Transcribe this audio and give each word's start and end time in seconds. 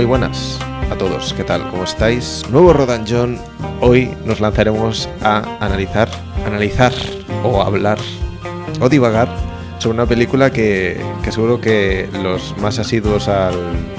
Muy 0.00 0.06
buenas 0.06 0.58
a 0.90 0.94
todos, 0.96 1.34
¿qué 1.34 1.44
tal? 1.44 1.68
¿Cómo 1.68 1.84
estáis? 1.84 2.42
Nuevo 2.50 2.72
Rodan 2.72 3.04
John. 3.06 3.36
Hoy 3.82 4.10
nos 4.24 4.40
lanzaremos 4.40 5.10
a 5.22 5.42
analizar, 5.60 6.08
analizar 6.46 6.90
o 7.44 7.60
hablar 7.60 7.98
o 8.80 8.88
divagar 8.88 9.28
sobre 9.78 9.96
una 9.96 10.06
película 10.06 10.50
que, 10.50 10.98
que 11.22 11.30
seguro 11.30 11.60
que 11.60 12.08
los 12.22 12.56
más 12.56 12.78
asiduos 12.78 13.28
al 13.28 13.52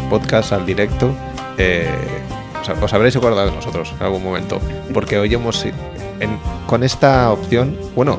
podcast, 0.09 0.53
al 0.53 0.65
directo, 0.65 1.11
eh, 1.59 1.87
os, 2.63 2.69
os 2.83 2.93
habréis 2.95 3.15
acordado 3.15 3.51
de 3.51 3.55
nosotros 3.55 3.93
en 3.99 4.03
algún 4.03 4.23
momento. 4.23 4.59
Porque 4.95 5.19
hoy 5.19 5.31
hemos, 5.31 5.63
en- 5.65 5.75
con 6.65 6.81
esta 6.81 7.31
opción, 7.31 7.77
bueno, 7.95 8.17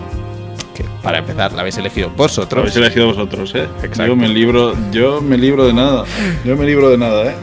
que 0.72 0.84
para 1.02 1.18
empezar 1.18 1.52
la 1.52 1.62
habéis 1.62 1.78
elegido 1.78 2.10
vosotros. 2.16 2.60
habéis 2.60 2.76
elegido 2.76 3.08
vosotros, 3.08 3.52
¿eh? 3.56 3.66
Exacto. 3.82 4.06
Yo 4.06 4.14
me 4.14 4.28
libro, 4.28 4.72
yo 4.92 5.20
me 5.20 5.36
libro 5.36 5.66
de 5.66 5.72
nada. 5.72 6.04
Yo 6.44 6.56
me 6.56 6.64
libro 6.64 6.88
de 6.88 6.96
nada, 6.98 7.24
¿eh? 7.24 7.34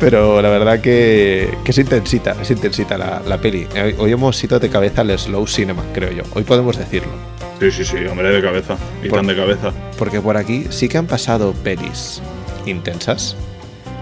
Pero 0.00 0.40
la 0.40 0.48
verdad 0.48 0.80
que, 0.80 1.52
que 1.64 1.72
es 1.72 1.78
intensita, 1.78 2.36
es 2.40 2.50
intensita 2.50 2.96
la, 2.96 3.20
la 3.26 3.38
peli. 3.40 3.66
Hoy, 3.74 3.94
hoy 3.98 4.12
hemos 4.12 4.42
ido 4.44 4.60
de 4.60 4.68
cabeza 4.68 5.00
al 5.00 5.18
slow 5.18 5.46
cinema, 5.46 5.82
creo 5.92 6.12
yo. 6.12 6.22
Hoy 6.34 6.44
podemos 6.44 6.76
decirlo. 6.78 7.10
Sí, 7.58 7.70
sí, 7.72 7.84
sí, 7.84 7.96
hombre, 8.06 8.30
de 8.30 8.40
cabeza. 8.40 8.76
Y 9.02 9.08
Por- 9.08 9.18
tan 9.18 9.26
de 9.26 9.34
cabeza. 9.36 9.72
Porque 9.98 10.20
por 10.20 10.36
aquí 10.36 10.66
sí 10.70 10.88
que 10.88 10.98
han 10.98 11.06
pasado 11.08 11.52
pelis 11.64 12.22
intensas. 12.66 13.34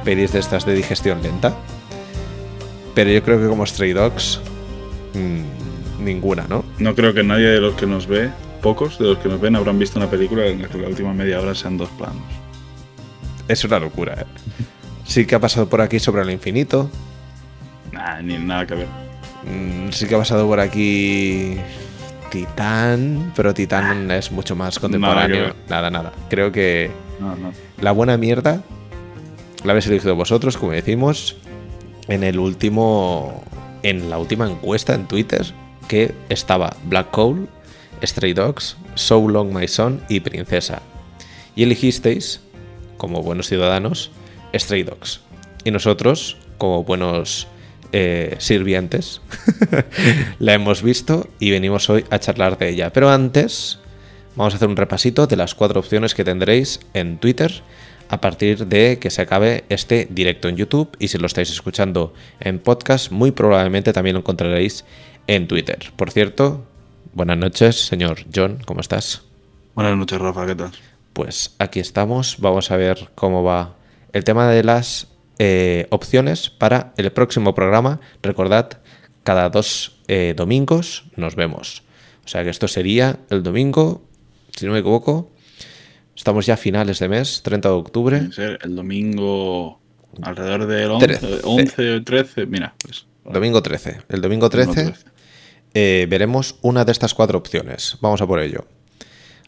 Pelis 0.05 0.33
de 0.33 0.41
estas 0.41 0.67
de 0.67 0.75
digestión 0.75 1.23
lenta. 1.23 1.57
Pero 2.95 3.11
yo 3.11 3.23
creo 3.23 3.41
que 3.41 3.47
como 3.49 3.65
Stray 3.67 3.93
Dogs, 3.95 4.41
mm, 5.15 6.05
ninguna, 6.05 6.45
¿no? 6.49 6.63
No 6.79 6.95
creo 6.95 7.15
que 7.15 7.23
nadie 7.23 7.47
de 7.49 7.61
los 7.61 7.75
que 7.75 7.87
nos 7.87 8.07
ve, 8.07 8.29
pocos 8.61 8.99
de 8.99 9.07
los 9.07 9.19
que 9.19 9.29
nos 9.31 9.41
ven, 9.41 9.57
habrán 9.57 9.79
visto 9.79 9.99
una 9.99 10.11
película 10.11 10.45
en 10.47 10.61
la 10.63 10.69
que 10.69 10.77
la 10.79 10.89
última 10.89 11.15
media 11.15 11.41
hora 11.41 11.55
sean 11.55 11.79
dos 11.79 11.89
planos. 11.97 12.23
Es 13.49 13.65
una 13.65 13.79
locura, 13.79 14.15
¿eh? 14.21 14.25
Sí 15.07 15.25
que 15.27 15.35
ha 15.35 15.41
pasado 15.41 15.69
por 15.69 15.81
aquí 15.81 15.99
sobre 15.99 16.23
el 16.23 16.31
infinito. 16.31 16.91
Nah, 17.93 18.21
ni 18.23 18.39
nada 18.39 18.67
que 18.67 18.75
ver. 18.75 18.87
Mm, 19.45 19.91
Sí 19.93 20.07
que 20.07 20.15
ha 20.15 20.19
pasado 20.19 20.47
por 20.47 20.59
aquí 20.61 21.57
Titán, 22.31 23.33
pero 23.37 23.55
Titán 23.55 24.11
es 24.11 24.33
mucho 24.33 24.57
más 24.57 24.79
contemporáneo. 24.79 25.55
Nada, 25.69 25.91
nada. 25.91 26.13
Creo 26.29 26.51
que 26.53 26.91
No, 27.21 27.37
no. 27.37 27.53
la 27.81 27.93
buena 27.93 28.17
mierda 28.17 28.63
la 29.65 29.73
habéis 29.73 29.87
elegido 29.87 30.15
vosotros, 30.17 30.57
como 30.57 30.73
decimos, 30.73 31.37
en 32.09 32.25
el 32.25 32.39
último. 32.39 33.43
En 33.83 34.11
la 34.11 34.19
última 34.19 34.49
encuesta 34.51 34.95
en 34.95 35.07
Twitter, 35.07 35.47
que 35.87 36.13
estaba 36.29 36.77
Black 36.87 37.11
Coal, 37.13 37.49
Stray 38.03 38.33
Dogs, 38.33 38.77
So 38.97 39.29
Long 39.29 39.55
My 39.55 39.69
Son 39.69 40.01
y 40.09 40.19
Princesa. 40.21 40.83
Y 41.55 41.63
elegisteis, 41.63 42.41
como 42.97 43.23
buenos 43.23 43.47
ciudadanos, 43.47 44.11
Stray 44.59 44.83
Dogs. 44.83 45.21
Y 45.65 45.71
nosotros, 45.71 46.37
como 46.59 46.85
buenos 46.85 47.49
eh, 47.93 48.37
sirvientes, 48.39 49.21
la 50.39 50.55
hemos 50.55 50.83
visto 50.83 51.29
y 51.39 51.51
venimos 51.51 51.89
hoy 51.91 52.05
a 52.11 52.19
charlar 52.19 52.59
de 52.59 52.71
ella. 52.71 52.93
Pero 52.93 53.11
antes, 53.11 53.79
vamos 54.35 54.55
a 54.55 54.57
hacer 54.57 54.69
un 54.69 54.77
repasito 54.77 55.27
de 55.27 55.37
las 55.37 55.55
cuatro 55.55 55.81
opciones 55.81 56.15
que 56.15 56.25
tendréis 56.25 56.81
en 56.95 57.19
Twitter 57.19 57.63
a 58.09 58.21
partir 58.21 58.67
de 58.67 58.99
que 58.99 59.11
se 59.11 59.23
acabe 59.23 59.65
este 59.69 60.07
directo 60.11 60.49
en 60.49 60.57
YouTube. 60.57 60.97
Y 60.99 61.09
si 61.09 61.19
lo 61.19 61.27
estáis 61.27 61.51
escuchando 61.51 62.15
en 62.41 62.59
podcast, 62.59 63.11
muy 63.11 63.31
probablemente 63.31 63.93
también 63.93 64.15
lo 64.15 64.21
encontraréis 64.21 64.85
en 65.27 65.49
Twitter. 65.49 65.93
Por 65.97 66.11
cierto, 66.11 66.65
buenas 67.15 67.39
noches, 67.39 67.87
señor 67.87 68.21
John, 68.35 68.59
¿cómo 68.65 68.81
estás? 68.81 69.23
Buenas 69.75 69.97
noches, 69.97 70.19
Rafa, 70.19 70.47
¿qué 70.47 70.55
tal? 70.55 70.73
Pues 71.13 71.55
aquí 71.59 71.81
estamos, 71.81 72.37
vamos 72.39 72.71
a 72.71 72.77
ver 72.77 73.11
cómo 73.15 73.43
va 73.43 73.76
el 74.17 74.25
tema 74.25 74.49
de 74.51 74.65
las 74.65 75.09
eh, 75.39 75.87
opciones 75.91 76.49
para 76.49 76.95
el 76.97 77.13
próximo 77.13 77.55
programa. 77.55 78.01
Recordad, 78.23 78.79
cada 79.25 79.51
dos 79.51 79.99
eh, 80.09 80.33
domingos 80.35 81.05
nos 81.17 81.37
vemos. 81.37 81.83
O 82.25 82.29
sea 82.29 82.43
que 82.43 82.49
esto 82.49 82.67
sería 82.67 83.19
el 83.29 83.43
domingo, 83.43 84.03
si 84.57 84.65
no 84.65 84.73
me 84.73 84.79
equivoco. 84.79 85.31
Estamos 86.17 86.47
ya 86.47 86.55
a 86.55 86.57
finales 86.57 86.99
de 86.99 87.11
mes, 87.11 87.43
30 87.43 87.69
de 87.69 87.75
octubre. 87.75 88.33
Ser 88.33 88.59
el 88.63 88.75
domingo 88.75 89.81
alrededor 90.23 90.67
del 90.67 90.93
11, 90.93 91.07
Trece. 91.07 91.41
11 91.45 91.91
o 91.91 92.05
13. 92.05 92.47
Mira, 92.47 92.75
pues. 92.83 93.05
Domingo 93.23 93.63
13. 93.63 93.99
El 94.09 94.23
domingo 94.23 94.49
13 94.49 94.71
Domingo 94.71 94.93
13. 94.95 95.11
eh, 95.75 96.07
veremos 96.09 96.57
una 96.63 96.87
de 96.87 96.93
estas 96.93 97.13
cuatro 97.13 97.37
opciones. 97.37 97.99
Vamos 98.01 98.23
a 98.23 98.27
por 98.27 98.41
ello. 98.41 98.67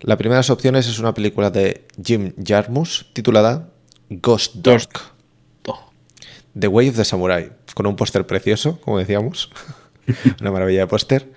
La 0.03 0.19
primera 0.19 0.37
de 0.37 0.41
las 0.41 0.51
opciones 0.51 0.87
es 0.87 0.99
una 0.99 1.15
película 1.15 1.51
de 1.51 1.87
Jim 2.05 2.35
Jarmusch 2.45 3.15
titulada 3.15 3.71
Ghost 4.11 4.57
Dog. 4.57 4.89
The 6.59 6.67
Way 6.67 6.89
of 6.89 6.97
the 6.97 7.05
Samurai, 7.05 7.53
con 7.75 7.87
un 7.87 7.95
póster 7.95 8.27
precioso, 8.27 8.81
como 8.81 8.99
decíamos. 8.99 9.51
Una 10.41 10.51
maravilla 10.51 10.81
de 10.81 10.87
póster. 10.87 11.31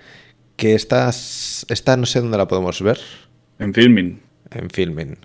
Que 0.56 0.74
esta, 0.74 1.08
esta 1.08 1.96
no 1.96 2.06
sé 2.06 2.20
dónde 2.20 2.38
la 2.38 2.48
podemos 2.48 2.80
ver. 2.82 2.98
En 3.58 3.72
filming. 3.72 4.20
En 4.50 4.70
Filmin. 4.70 5.16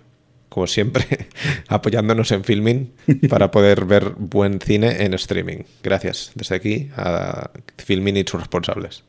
Como 0.48 0.66
siempre, 0.66 1.28
apoyándonos 1.68 2.32
en 2.32 2.42
Filmin 2.42 2.92
para 3.28 3.50
poder 3.50 3.84
ver 3.84 4.14
buen 4.16 4.60
cine 4.60 5.04
en 5.04 5.14
streaming. 5.14 5.64
Gracias 5.82 6.32
desde 6.34 6.54
aquí 6.54 6.90
a 6.96 7.50
Filmin 7.76 8.16
y 8.16 8.24
sus 8.24 8.40
responsables. 8.40 9.04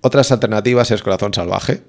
Otras 0.00 0.32
alternativas 0.32 0.90
es 0.90 1.02
Corazón 1.02 1.34
Salvaje. 1.34 1.82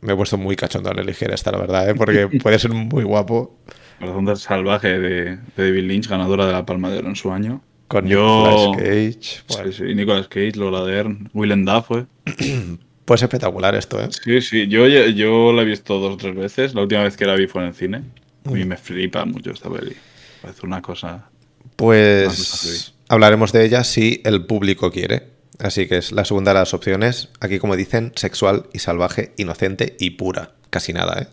Me 0.00 0.14
he 0.14 0.16
puesto 0.16 0.36
muy 0.36 0.56
cachondo 0.56 0.90
al 0.90 0.98
elegir 0.98 1.30
esta, 1.30 1.52
la 1.52 1.58
verdad, 1.58 1.88
¿eh? 1.88 1.94
porque 1.94 2.26
puede 2.42 2.58
ser 2.58 2.72
muy 2.72 3.04
guapo. 3.04 3.56
Corazón 4.02 4.36
salvaje 4.36 4.98
de, 4.98 5.36
de 5.36 5.38
David 5.56 5.84
Lynch, 5.84 6.08
ganadora 6.08 6.46
de 6.46 6.52
la 6.52 6.66
Palma 6.66 6.90
de 6.90 6.98
Oro 6.98 7.08
en 7.08 7.16
su 7.16 7.32
año. 7.32 7.62
Con 7.88 8.06
Yo- 8.06 8.46
Nicolas 8.48 8.76
Cage. 8.78 9.42
Bueno, 9.48 9.72
Sí, 9.72 9.78
sí, 9.88 9.94
Nicolas 9.94 10.28
Cage, 10.28 10.52
Lola 10.56 10.84
Dern, 10.84 11.30
Willem 11.32 11.64
Dafoe. 11.64 12.06
Pues 13.04 13.20
espectacular 13.20 13.74
esto, 13.74 14.00
¿eh? 14.00 14.08
Sí, 14.10 14.40
sí, 14.40 14.68
yo, 14.68 14.86
yo 14.86 15.52
la 15.52 15.62
he 15.62 15.64
visto 15.64 15.98
dos 15.98 16.14
o 16.14 16.16
tres 16.16 16.36
veces. 16.36 16.72
La 16.72 16.82
última 16.82 17.02
vez 17.02 17.16
que 17.16 17.26
la 17.26 17.34
vi 17.34 17.48
fue 17.48 17.60
en 17.62 17.68
el 17.68 17.74
cine. 17.74 18.02
A 18.46 18.50
mí 18.50 18.64
me 18.64 18.76
flipa 18.76 19.24
mucho 19.24 19.50
esta 19.50 19.68
peli. 19.68 19.96
Parece 20.40 20.64
una 20.64 20.80
cosa. 20.80 21.28
Pues 21.76 22.94
hablaremos 23.08 23.52
de 23.52 23.64
ella 23.66 23.82
si 23.82 24.22
el 24.24 24.46
público 24.46 24.92
quiere. 24.92 25.24
Así 25.58 25.88
que 25.88 25.96
es 25.96 26.12
la 26.12 26.24
segunda 26.24 26.52
de 26.52 26.60
las 26.60 26.74
opciones. 26.74 27.28
Aquí, 27.40 27.58
como 27.58 27.74
dicen, 27.74 28.12
sexual 28.14 28.66
y 28.72 28.78
salvaje, 28.78 29.32
inocente 29.36 29.96
y 29.98 30.10
pura. 30.10 30.52
Casi 30.70 30.92
nada, 30.92 31.22
¿eh? 31.22 31.26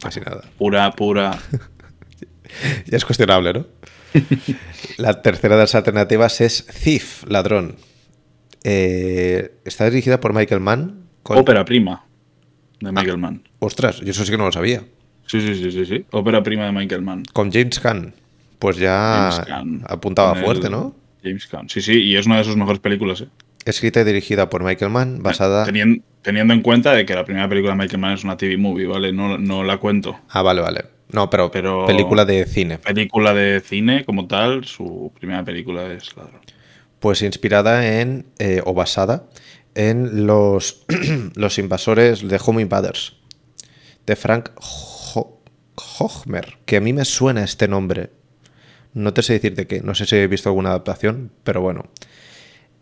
Casi 0.00 0.18
nada. 0.20 0.42
Pura, 0.58 0.90
pura. 0.90 1.38
Ya 2.86 2.96
es 2.96 3.04
cuestionable, 3.04 3.52
¿no? 3.52 3.66
la 4.98 5.22
tercera 5.22 5.56
de 5.56 5.62
las 5.62 5.74
alternativas 5.74 6.40
es 6.40 6.66
Thief, 6.66 7.24
ladrón. 7.28 7.76
Eh, 8.64 9.52
está 9.64 9.88
dirigida 9.88 10.20
por 10.20 10.32
Michael 10.32 10.60
Mann. 10.60 11.06
Con... 11.22 11.38
Ópera 11.38 11.64
prima 11.64 12.04
de 12.80 12.92
Michael 12.92 13.18
Mann. 13.18 13.42
Ostras, 13.58 14.00
yo 14.00 14.10
eso 14.10 14.24
sí 14.24 14.30
que 14.30 14.38
no 14.38 14.46
lo 14.46 14.52
sabía. 14.52 14.82
Sí, 15.26 15.40
sí, 15.40 15.54
sí, 15.54 15.70
sí, 15.72 15.84
sí. 15.86 16.04
Ópera 16.10 16.42
prima 16.42 16.66
de 16.66 16.72
Michael 16.72 17.02
Mann. 17.02 17.24
Con 17.32 17.50
James 17.52 17.80
Caan. 17.80 18.14
Pues 18.58 18.76
ya 18.76 19.44
Caan. 19.46 19.82
apuntaba 19.86 20.34
fuerte, 20.36 20.66
el- 20.66 20.72
¿no? 20.72 20.96
James 21.22 21.46
Caan. 21.46 21.68
Sí, 21.68 21.80
sí, 21.82 22.00
y 22.02 22.16
es 22.16 22.26
una 22.26 22.38
de 22.38 22.44
sus 22.44 22.56
mejores 22.56 22.80
películas, 22.80 23.20
¿eh? 23.20 23.28
Escrita 23.64 24.00
y 24.00 24.04
dirigida 24.04 24.48
por 24.48 24.62
Michael 24.62 24.92
Mann, 24.92 25.22
basada... 25.22 25.64
Teniendo, 25.64 26.02
teniendo 26.22 26.54
en 26.54 26.62
cuenta 26.62 26.92
de 26.92 27.04
que 27.04 27.14
la 27.14 27.24
primera 27.24 27.48
película 27.48 27.72
de 27.74 27.78
Michael 27.78 27.98
Mann 28.00 28.12
es 28.14 28.22
una 28.22 28.36
TV 28.36 28.56
movie, 28.56 28.86
¿vale? 28.86 29.12
No, 29.12 29.36
no 29.36 29.64
la 29.64 29.78
cuento. 29.78 30.20
Ah, 30.28 30.42
vale, 30.42 30.60
vale. 30.60 30.84
No, 31.12 31.30
pero, 31.30 31.50
Pero- 31.50 31.86
película 31.86 32.24
de 32.24 32.44
cine. 32.46 32.78
Película 32.78 33.32
de 33.34 33.60
cine 33.60 34.04
como 34.04 34.26
tal, 34.26 34.64
su 34.64 35.12
primera 35.18 35.44
película 35.44 35.92
es 35.92 36.16
Ladrón. 36.16 36.40
Pues 36.98 37.22
inspirada 37.22 38.00
en, 38.00 38.26
eh, 38.38 38.60
o 38.64 38.74
basada 38.74 39.28
en 39.74 40.26
los, 40.26 40.84
los 41.34 41.58
invasores 41.58 42.26
de 42.26 42.40
Home 42.44 42.62
Invaders, 42.62 43.16
de 44.06 44.16
Frank 44.16 44.50
Ho- 44.56 45.40
Hochmer, 45.98 46.58
que 46.64 46.76
a 46.78 46.80
mí 46.80 46.92
me 46.92 47.04
suena 47.04 47.44
este 47.44 47.68
nombre. 47.68 48.10
No 48.94 49.12
te 49.12 49.22
sé 49.22 49.34
decir 49.34 49.54
de 49.54 49.66
qué, 49.66 49.82
no 49.82 49.94
sé 49.94 50.06
si 50.06 50.16
he 50.16 50.26
visto 50.26 50.48
alguna 50.48 50.70
adaptación, 50.70 51.30
pero 51.44 51.60
bueno. 51.60 51.84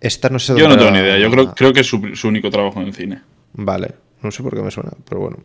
Esta 0.01 0.29
no 0.29 0.39
sé 0.39 0.55
Yo 0.57 0.69
no 0.69 0.77
tengo 0.77 0.91
ni 0.91 0.99
idea. 0.99 1.19
Yo 1.19 1.31
creo, 1.31 1.55
creo 1.55 1.73
que 1.73 1.81
es 1.81 1.87
su, 1.87 2.15
su 2.15 2.29
único 2.29 2.51
trabajo 2.51 2.81
en 2.81 2.93
cine. 2.93 3.23
Vale, 3.55 3.95
no 4.25 4.31
sé 4.33 4.43
por 4.43 4.55
qué 4.57 4.63
me 4.63 4.71
suena, 4.71 4.91
pero 5.09 5.21
bueno. 5.21 5.39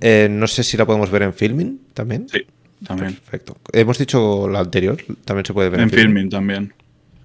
Eh, 0.00 0.28
no 0.30 0.46
sé 0.46 0.62
si 0.64 0.76
la 0.76 0.86
podemos 0.86 1.10
ver 1.10 1.22
en 1.22 1.34
filming 1.34 1.80
también. 1.94 2.28
Sí, 2.28 2.40
también. 2.86 3.14
Perfecto. 3.14 3.56
Hemos 3.72 3.98
dicho 3.98 4.48
la 4.48 4.60
anterior, 4.60 4.96
también 5.24 5.44
se 5.44 5.52
puede 5.52 5.68
ver 5.68 5.80
en, 5.80 5.84
En 5.84 5.90
filming. 5.90 6.06
filming 6.14 6.30
también. 6.30 6.74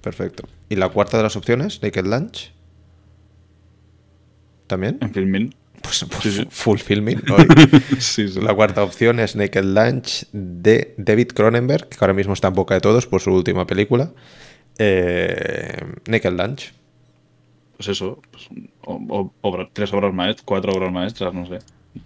Perfecto. 0.02 0.44
¿Y 0.70 0.76
la 0.76 0.90
cuarta 0.90 1.18
de 1.18 1.24
las 1.24 1.36
opciones? 1.36 1.82
Naked 1.84 2.06
Lunch. 2.06 2.52
¿También? 4.68 4.98
En 5.02 5.14
filming. 5.14 5.54
Pues, 5.82 6.06
pues 6.10 6.22
Sí, 6.24 6.32
sí. 6.32 6.48
full 6.50 6.78
filming. 6.78 7.22
hoy. 7.32 7.46
sí, 8.00 8.28
sí. 8.28 8.40
La 8.40 8.54
cuarta 8.54 8.84
opción 8.84 9.20
es 9.20 9.36
Naked 9.36 9.64
Lunch 9.64 10.26
de 10.32 10.94
David 10.98 11.30
Cronenberg, 11.34 11.90
que 11.90 11.98
ahora 12.02 12.14
mismo 12.14 12.34
está 12.34 12.48
en 12.50 12.54
boca 12.54 12.76
de 12.76 12.82
todos 12.82 13.08
por 13.08 13.22
su 13.22 13.32
última 13.32 13.66
película. 13.68 14.12
Eh, 14.78 15.76
Naked 16.08 16.32
Lunch. 16.34 16.74
Pues 17.78 17.90
eso. 17.90 18.22
pues, 18.32 18.48
o- 18.86 19.68
tres 19.74 19.94
obras 19.94 20.14
maestras, 20.14 20.44
cuatro 20.46 20.72
obras 20.74 20.92
maestras, 20.92 21.34
no 21.34 21.46
sé. 21.46 21.60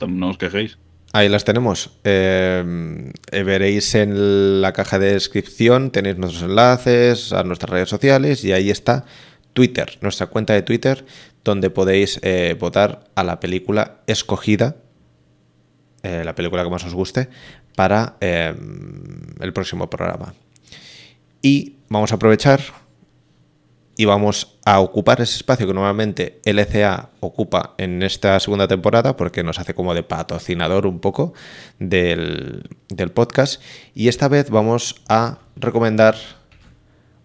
No 0.07 0.29
os 0.29 0.37
quejéis. 0.37 0.77
ahí 1.13 1.29
las 1.29 1.45
tenemos. 1.45 1.91
Eh, 2.03 3.11
veréis 3.31 3.95
en 3.95 4.61
la 4.61 4.73
caja 4.73 4.99
de 4.99 5.13
descripción, 5.13 5.91
tenéis 5.91 6.17
nuestros 6.17 6.43
enlaces 6.43 7.31
a 7.33 7.43
nuestras 7.43 7.69
redes 7.69 7.89
sociales 7.89 8.43
y 8.43 8.51
ahí 8.51 8.69
está 8.69 9.05
Twitter, 9.53 9.97
nuestra 10.01 10.27
cuenta 10.27 10.53
de 10.53 10.61
Twitter, 10.63 11.05
donde 11.45 11.69
podéis 11.69 12.19
eh, 12.23 12.55
votar 12.59 13.05
a 13.15 13.23
la 13.23 13.39
película 13.39 14.01
escogida, 14.07 14.75
eh, 16.03 16.23
la 16.25 16.35
película 16.35 16.63
que 16.63 16.69
más 16.69 16.83
os 16.83 16.93
guste, 16.93 17.29
para 17.75 18.17
el 18.21 19.51
próximo 19.53 19.89
programa. 19.89 20.33
Y 21.41 21.75
vamos 21.89 22.11
a 22.11 22.15
aprovechar 22.15 22.59
y 23.97 24.05
vamos 24.05 24.57
a 24.65 24.79
ocupar 24.79 25.21
ese 25.21 25.37
espacio 25.37 25.67
que 25.67 25.73
normalmente 25.73 26.39
LCA 26.43 27.09
ocupa 27.19 27.75
en 27.77 28.03
esta 28.03 28.39
segunda 28.39 28.67
temporada 28.67 29.15
porque 29.15 29.43
nos 29.43 29.59
hace 29.59 29.73
como 29.73 29.93
de 29.93 30.03
patrocinador 30.03 30.85
un 30.85 30.99
poco 30.99 31.33
del, 31.79 32.63
podcast 33.13 33.61
y 33.93 34.07
esta 34.07 34.27
vez 34.27 34.49
vamos 34.49 35.01
a 35.07 35.39
recomendar 35.55 36.15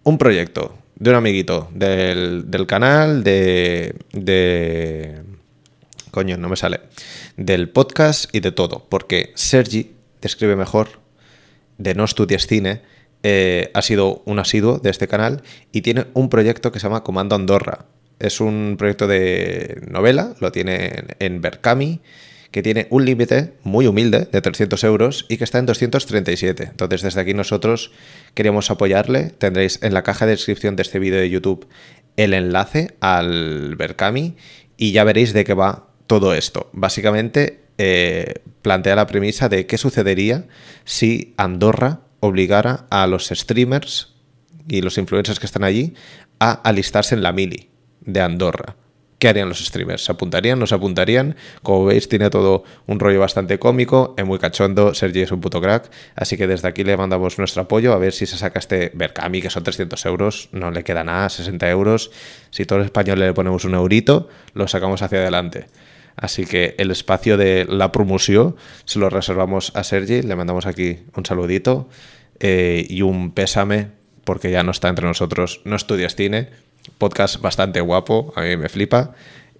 un 0.03 0.17
proyecto 0.17 0.77
de 0.95 1.09
un 1.09 1.15
amiguito 1.17 1.69
del, 1.73 2.65
canal 2.67 3.23
de, 3.23 3.95
de... 4.13 5.23
Coño, 6.11 6.37
no 6.37 6.49
me 6.49 6.57
sale. 6.57 6.81
Del 7.37 7.69
podcast 7.69 8.33
y 8.35 8.41
de 8.41 8.51
todo. 8.51 8.85
Porque 8.89 9.31
Sergi 9.35 9.95
describe 10.21 10.55
mejor 10.55 10.89
de 11.77 11.95
No 11.95 12.03
Estudies 12.03 12.47
Cine 12.47 12.81
eh, 13.23 13.71
ha 13.73 13.81
sido 13.81 14.23
un 14.25 14.39
asiduo 14.39 14.79
de 14.79 14.89
este 14.89 15.07
canal 15.07 15.43
y 15.71 15.81
tiene 15.81 16.07
un 16.13 16.29
proyecto 16.29 16.71
que 16.71 16.79
se 16.79 16.87
llama 16.87 17.03
Comando 17.03 17.35
Andorra. 17.35 17.85
Es 18.19 18.39
un 18.39 18.75
proyecto 18.77 19.07
de 19.07 19.81
novela, 19.89 20.35
lo 20.39 20.51
tiene 20.51 21.05
en 21.19 21.41
Berkami, 21.41 22.01
que 22.51 22.61
tiene 22.61 22.87
un 22.89 23.05
límite 23.05 23.53
muy 23.63 23.87
humilde 23.87 24.27
de 24.31 24.41
300 24.41 24.83
euros 24.83 25.25
y 25.29 25.37
que 25.37 25.43
está 25.43 25.57
en 25.57 25.65
237. 25.65 26.63
Entonces 26.63 27.01
desde 27.01 27.21
aquí 27.21 27.33
nosotros 27.33 27.91
queremos 28.33 28.69
apoyarle. 28.69 29.31
Tendréis 29.37 29.81
en 29.81 29.93
la 29.93 30.03
caja 30.03 30.25
de 30.25 30.33
descripción 30.33 30.75
de 30.75 30.83
este 30.83 30.99
vídeo 30.99 31.19
de 31.19 31.29
YouTube 31.29 31.67
el 32.17 32.33
enlace 32.33 32.95
al 32.99 33.75
Berkami 33.77 34.35
y 34.77 34.91
ya 34.91 35.03
veréis 35.03 35.33
de 35.33 35.43
qué 35.45 35.53
va 35.53 35.87
todo 36.07 36.33
esto. 36.33 36.69
Básicamente 36.73 37.61
eh, 37.77 38.41
plantea 38.61 38.95
la 38.95 39.07
premisa 39.07 39.47
de 39.47 39.65
qué 39.65 39.77
sucedería 39.77 40.45
si 40.83 41.33
Andorra 41.37 42.01
obligara 42.21 42.85
a 42.89 43.05
los 43.07 43.27
streamers 43.27 44.13
y 44.69 44.81
los 44.81 44.97
influencers 44.97 45.39
que 45.39 45.45
están 45.45 45.65
allí 45.65 45.95
a 46.39 46.53
alistarse 46.53 47.13
en 47.13 47.23
la 47.23 47.33
mili 47.33 47.69
de 47.99 48.21
Andorra. 48.21 48.77
¿Qué 49.21 49.27
harían 49.27 49.49
los 49.49 49.63
streamers? 49.63 50.03
¿Se 50.03 50.11
apuntarían? 50.11 50.57
¿No 50.57 50.65
se 50.65 50.73
apuntarían? 50.73 51.35
Como 51.61 51.85
veis, 51.85 52.09
tiene 52.09 52.31
todo 52.31 52.63
un 52.87 52.99
rollo 52.99 53.19
bastante 53.19 53.59
cómico, 53.59 54.15
es 54.17 54.25
muy 54.25 54.39
cachondo, 54.39 54.95
Sergi 54.95 55.21
es 55.21 55.31
un 55.31 55.41
puto 55.41 55.61
crack, 55.61 55.91
así 56.15 56.37
que 56.37 56.47
desde 56.47 56.67
aquí 56.67 56.83
le 56.83 56.97
mandamos 56.97 57.37
nuestro 57.37 57.61
apoyo 57.61 57.93
a 57.93 57.99
ver 57.99 58.13
si 58.13 58.25
se 58.25 58.35
saca 58.35 58.57
este 58.57 58.91
Berkami, 58.95 59.39
que 59.39 59.51
son 59.51 59.63
300 59.63 60.03
euros, 60.07 60.49
no 60.53 60.71
le 60.71 60.83
queda 60.83 61.03
nada, 61.03 61.29
60 61.29 61.69
euros. 61.69 62.09
Si 62.49 62.65
todo 62.65 62.79
el 62.79 62.85
español 62.85 63.19
le 63.19 63.31
ponemos 63.33 63.63
un 63.63 63.75
eurito, 63.75 64.27
lo 64.55 64.67
sacamos 64.67 65.03
hacia 65.03 65.19
adelante. 65.19 65.67
Así 66.15 66.45
que 66.45 66.75
el 66.77 66.91
espacio 66.91 67.37
de 67.37 67.65
la 67.65 67.91
promoción 67.91 68.55
se 68.85 68.99
lo 68.99 69.09
reservamos 69.09 69.71
a 69.75 69.83
Sergi. 69.83 70.21
Le 70.21 70.35
mandamos 70.35 70.65
aquí 70.65 70.99
un 71.15 71.25
saludito 71.25 71.89
eh, 72.39 72.85
y 72.89 73.01
un 73.01 73.31
pésame 73.31 73.89
porque 74.23 74.51
ya 74.51 74.63
no 74.63 74.71
está 74.71 74.89
entre 74.89 75.07
nosotros. 75.07 75.61
No 75.65 75.75
estudias 75.75 76.15
cine. 76.15 76.49
Podcast 76.97 77.41
bastante 77.41 77.81
guapo. 77.81 78.33
A 78.35 78.41
mí 78.41 78.57
me 78.57 78.69
flipa. 78.69 79.13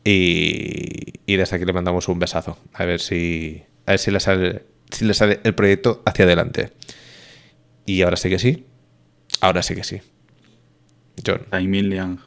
Y, 0.03 1.13
desde 1.27 1.55
aquí 1.55 1.65
le 1.65 1.73
mandamos 1.73 2.07
un 2.07 2.19
besazo. 2.19 2.57
A 2.73 2.85
ver 2.85 2.99
si, 2.99 3.63
a 3.85 3.91
ver 3.91 3.99
si, 3.99 4.11
le, 4.11 4.19
sale, 4.19 4.63
si 4.89 5.05
le 5.05 5.13
sale 5.13 5.39
el 5.43 5.55
proyecto 5.55 6.01
hacia 6.05 6.25
adelante. 6.25 6.71
Y 7.85 8.01
ahora 8.01 8.17
sí 8.17 8.29
que 8.29 8.39
sí. 8.39 8.65
Ahora 9.39 9.63
sí 9.63 9.75
que 9.75 9.83
sí. 9.83 10.01
John. 11.25 11.45
Million. 11.69 12.19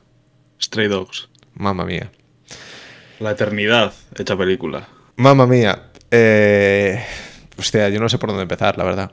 Stray 0.60 0.88
Dogs. 0.88 1.28
Mamma 1.54 1.84
mía. 1.84 2.10
La 3.24 3.30
eternidad 3.30 3.94
hecha 4.18 4.36
película. 4.36 4.86
Mamma 5.16 5.46
mía. 5.46 5.84
Eh, 6.10 7.02
hostia, 7.56 7.88
yo 7.88 7.98
no 7.98 8.10
sé 8.10 8.18
por 8.18 8.28
dónde 8.28 8.42
empezar, 8.42 8.76
la 8.76 8.84
verdad. 8.84 9.12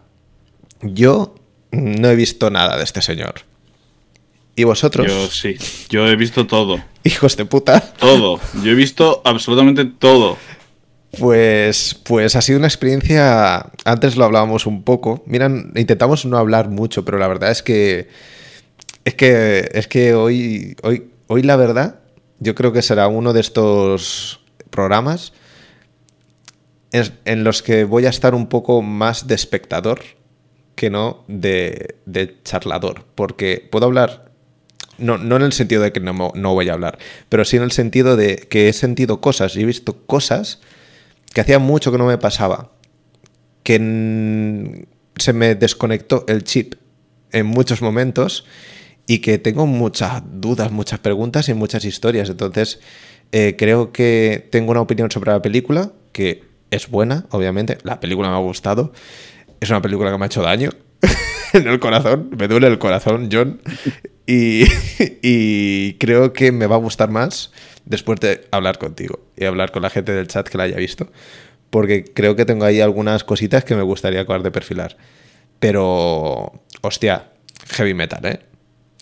Yo 0.82 1.34
no 1.72 2.10
he 2.10 2.16
visto 2.18 2.50
nada 2.50 2.76
de 2.76 2.84
este 2.84 3.02
señor. 3.02 3.36
¿Y 4.58 4.66
vosotros? 4.66 5.08
Yo 5.08 5.28
sí. 5.28 5.56
Yo 5.88 6.10
he 6.10 6.18
visto 6.18 6.46
todo. 6.46 6.84
Hijos 7.06 7.38
de 7.38 7.46
puta. 7.46 7.80
Todo. 7.80 8.42
Yo 8.62 8.72
he 8.72 8.76
visto 8.76 9.22
absolutamente 9.24 9.86
todo. 9.86 10.38
Pues, 11.18 11.98
pues 12.04 12.36
ha 12.36 12.42
sido 12.42 12.60
una 12.60 12.68
experiencia. 12.68 13.72
Antes 13.86 14.18
lo 14.18 14.26
hablábamos 14.26 14.66
un 14.66 14.84
poco. 14.84 15.24
Miran, 15.26 15.72
intentamos 15.78 16.26
no 16.26 16.38
hablar 16.38 16.68
mucho, 16.68 17.06
pero 17.06 17.18
la 17.18 17.30
verdad 17.30 17.50
es 17.50 17.64
que. 17.64 18.10
Es 19.06 19.16
que. 19.16 19.70
Es 19.72 19.88
que 19.88 20.14
hoy. 20.16 20.76
Hoy, 20.84 21.12
hoy 21.28 21.44
la 21.44 21.56
verdad 21.56 22.01
yo 22.42 22.56
creo 22.56 22.74
que 22.74 22.82
será 22.82 23.08
uno 23.08 23.34
de 23.34 23.40
estos 23.40 24.42
programas 24.72 25.32
en 26.92 27.44
los 27.46 27.62
que 27.62 27.86
voy 27.86 28.06
a 28.06 28.10
estar 28.10 28.36
un 28.36 28.48
poco 28.48 28.82
más 28.82 29.28
de 29.28 29.36
espectador 29.36 30.02
que 30.76 30.90
no 30.90 31.24
de, 31.28 31.96
charlador, 32.44 33.06
porque 33.14 33.66
puedo 33.72 33.86
hablar, 33.86 34.32
no, 34.98 35.20
no, 35.20 35.36
en 35.36 35.44
el 35.44 35.54
sentido 35.54 35.84
de 35.84 35.92
que 35.92 36.00
no, 36.00 36.32
no 36.34 36.54
voy 36.54 36.70
a 36.70 36.74
hablar, 36.74 36.98
pero 37.30 37.46
sí 37.46 37.58
en 37.58 37.64
el 37.64 37.72
sentido 37.72 38.18
de 38.18 38.36
que 38.36 38.68
he 38.68 38.74
sentido 38.74 39.22
cosas 39.22 39.56
y 39.56 39.62
he 39.62 39.66
visto 39.66 40.06
cosas 40.06 40.60
que 41.34 41.42
hacía 41.42 41.60
mucho 41.60 41.92
que 41.92 42.00
no 42.00 42.08
me 42.08 42.18
pasaba, 42.18 42.72
que 43.64 44.88
se 45.18 45.34
me 45.34 45.54
desconectó 45.54 46.26
el 46.28 46.44
chip 46.44 46.74
en 47.32 47.46
muchos 47.46 47.84
momentos 47.84 48.46
y 49.12 49.20
que 49.20 49.38
tengo 49.38 49.68
muchas 49.68 50.24
dudas, 50.26 50.72
muchas 50.72 51.00
preguntas 51.00 51.50
y 51.50 51.54
muchas 51.54 51.84
historias. 51.84 52.30
Entonces, 52.30 52.80
eh, 53.34 53.58
creo 53.58 53.92
que 53.92 54.48
tengo 54.52 54.72
una 54.72 54.80
opinión 54.80 55.12
sobre 55.12 55.34
la 55.34 55.42
película, 55.42 55.92
que 56.14 56.46
es 56.70 56.90
buena, 56.90 57.26
obviamente. 57.32 57.78
La 57.84 58.00
película 58.00 58.30
me 58.30 58.36
ha 58.36 58.40
gustado. 58.40 58.94
Es 59.60 59.70
una 59.70 59.82
película 59.82 60.14
que 60.14 60.18
me 60.18 60.24
ha 60.24 60.28
hecho 60.28 60.42
daño 60.42 60.70
en 61.54 61.68
el 61.68 61.82
corazón. 61.82 62.30
Me 62.38 62.48
duele 62.48 62.68
el 62.68 62.80
corazón, 62.80 63.28
John. 63.30 63.62
Y, 64.26 64.64
y, 65.22 65.96
creo 65.96 66.32
que 66.32 66.54
me 66.54 66.66
va 66.66 66.78
a 66.78 66.80
gustar 66.80 67.10
más 67.10 67.52
después 67.84 68.18
de 68.22 68.48
hablar 68.52 68.78
contigo 68.78 69.20
y 69.36 69.44
hablar 69.44 69.74
con 69.74 69.82
la 69.82 69.90
gente 69.90 70.14
del 70.14 70.28
chat 70.28 70.48
que 70.48 70.58
la 70.58 70.64
haya 70.64 70.78
visto. 70.78 71.12
Porque 71.70 72.06
creo 72.06 72.38
que 72.38 72.46
tengo 72.46 72.64
ahí 72.64 72.80
algunas 72.80 73.26
cositas 73.26 73.66
que 73.66 73.76
me 73.76 73.84
gustaría 73.84 74.22
acabar 74.22 74.42
de 74.42 74.52
perfilar. 74.52 74.96
Pero, 75.60 76.64
hostia, 76.80 77.28
heavy 77.72 77.94
metal, 77.94 78.26
¿eh? 78.26 78.51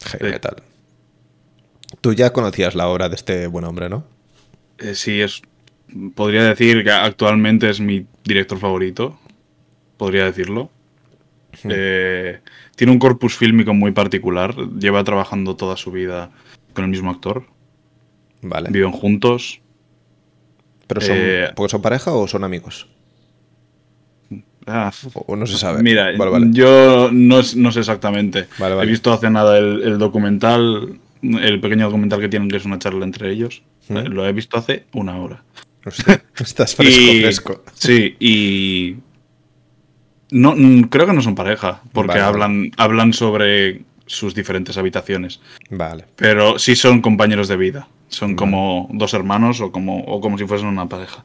Heavy 0.05 0.31
metal. 0.31 0.63
Tú 2.01 2.13
ya 2.13 2.31
conocías 2.31 2.75
la 2.75 2.87
obra 2.87 3.09
de 3.09 3.15
este 3.15 3.47
buen 3.47 3.65
hombre, 3.65 3.89
¿no? 3.89 4.05
Eh, 4.77 4.95
sí, 4.95 5.21
es. 5.21 5.41
Podría 6.15 6.43
decir 6.43 6.83
que 6.83 6.91
actualmente 6.91 7.69
es 7.69 7.79
mi 7.79 8.05
director 8.23 8.59
favorito. 8.59 9.19
Podría 9.97 10.25
decirlo. 10.25 10.69
Hmm. 11.63 11.69
Eh, 11.71 12.39
tiene 12.75 12.93
un 12.93 12.99
corpus 12.99 13.35
fílmico 13.35 13.73
muy 13.73 13.91
particular. 13.91 14.55
Lleva 14.79 15.03
trabajando 15.03 15.55
toda 15.55 15.75
su 15.77 15.91
vida 15.91 16.31
con 16.73 16.85
el 16.85 16.91
mismo 16.91 17.09
actor. 17.09 17.45
Vale. 18.41 18.69
Viven 18.71 18.91
juntos. 18.91 19.61
¿Pero 20.87 21.01
son, 21.01 21.15
eh, 21.19 21.49
son 21.67 21.81
pareja 21.81 22.13
o 22.13 22.27
son 22.27 22.43
amigos? 22.43 22.87
Ah, 24.69 24.91
o 25.13 25.35
no 25.35 25.47
se 25.47 25.57
sabe. 25.57 25.81
Mira, 25.81 26.13
yo 26.51 27.09
no, 27.11 27.43
sé 27.43 27.79
exactamente. 27.79 28.47
He 28.59 28.85
visto 28.85 29.11
hace 29.11 29.29
nada 29.29 29.57
el, 29.57 29.97
documental, 29.97 30.99
el 31.21 31.59
pequeño 31.59 31.85
documental 31.85 32.19
que 32.19 32.29
tienen, 32.29 32.49
que 32.49 32.57
es 32.57 32.65
una 32.65 32.79
charla 32.79 33.05
entre 33.05 33.31
ellos. 33.31 33.63
¿Mm? 33.87 33.97
Eh, 33.97 34.03
lo 34.09 34.27
he 34.27 34.33
visto 34.33 34.57
hace 34.57 34.85
una 34.93 35.17
hora. 35.17 35.43
estás 36.39 36.75
fresco, 36.75 37.11
fresco. 37.21 37.63
Sí, 37.73 38.15
y. 38.19 38.95
No, 40.31 40.55
creo 40.89 41.07
que 41.07 41.13
no 41.13 41.23
son 41.23 41.33
pareja, 41.33 41.81
porque 41.91 42.19
hablan, 42.19 42.71
hablan 42.77 43.13
sobre 43.13 43.81
sus 44.05 44.35
diferentes 44.35 44.77
habitaciones. 44.77 45.39
Vale. 45.71 46.05
Pero 46.15 46.59
sí 46.59 46.75
son 46.75 47.01
compañeros 47.01 47.47
de 47.47 47.57
vida. 47.57 47.87
Son 48.09 48.35
como 48.35 48.87
dos 48.91 49.13
hermanos 49.15 49.59
o 49.61 49.71
como, 49.71 50.01
o 50.01 50.21
como 50.21 50.37
si 50.37 50.45
fuesen 50.45 50.67
una 50.67 50.87
pareja. 50.87 51.23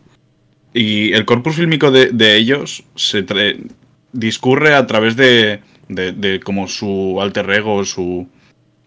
Y 0.74 1.12
el 1.12 1.24
corpus 1.24 1.54
fílmico 1.54 1.92
de, 1.92 2.36
ellos 2.36 2.84
se 2.96 3.24
discurre 4.12 4.74
a 4.74 4.86
través 4.88 5.14
de, 5.14 5.60
de, 5.88 6.40
como 6.40 6.66
su 6.66 7.18
alter 7.20 7.48
ego, 7.50 7.84
su, 7.84 8.26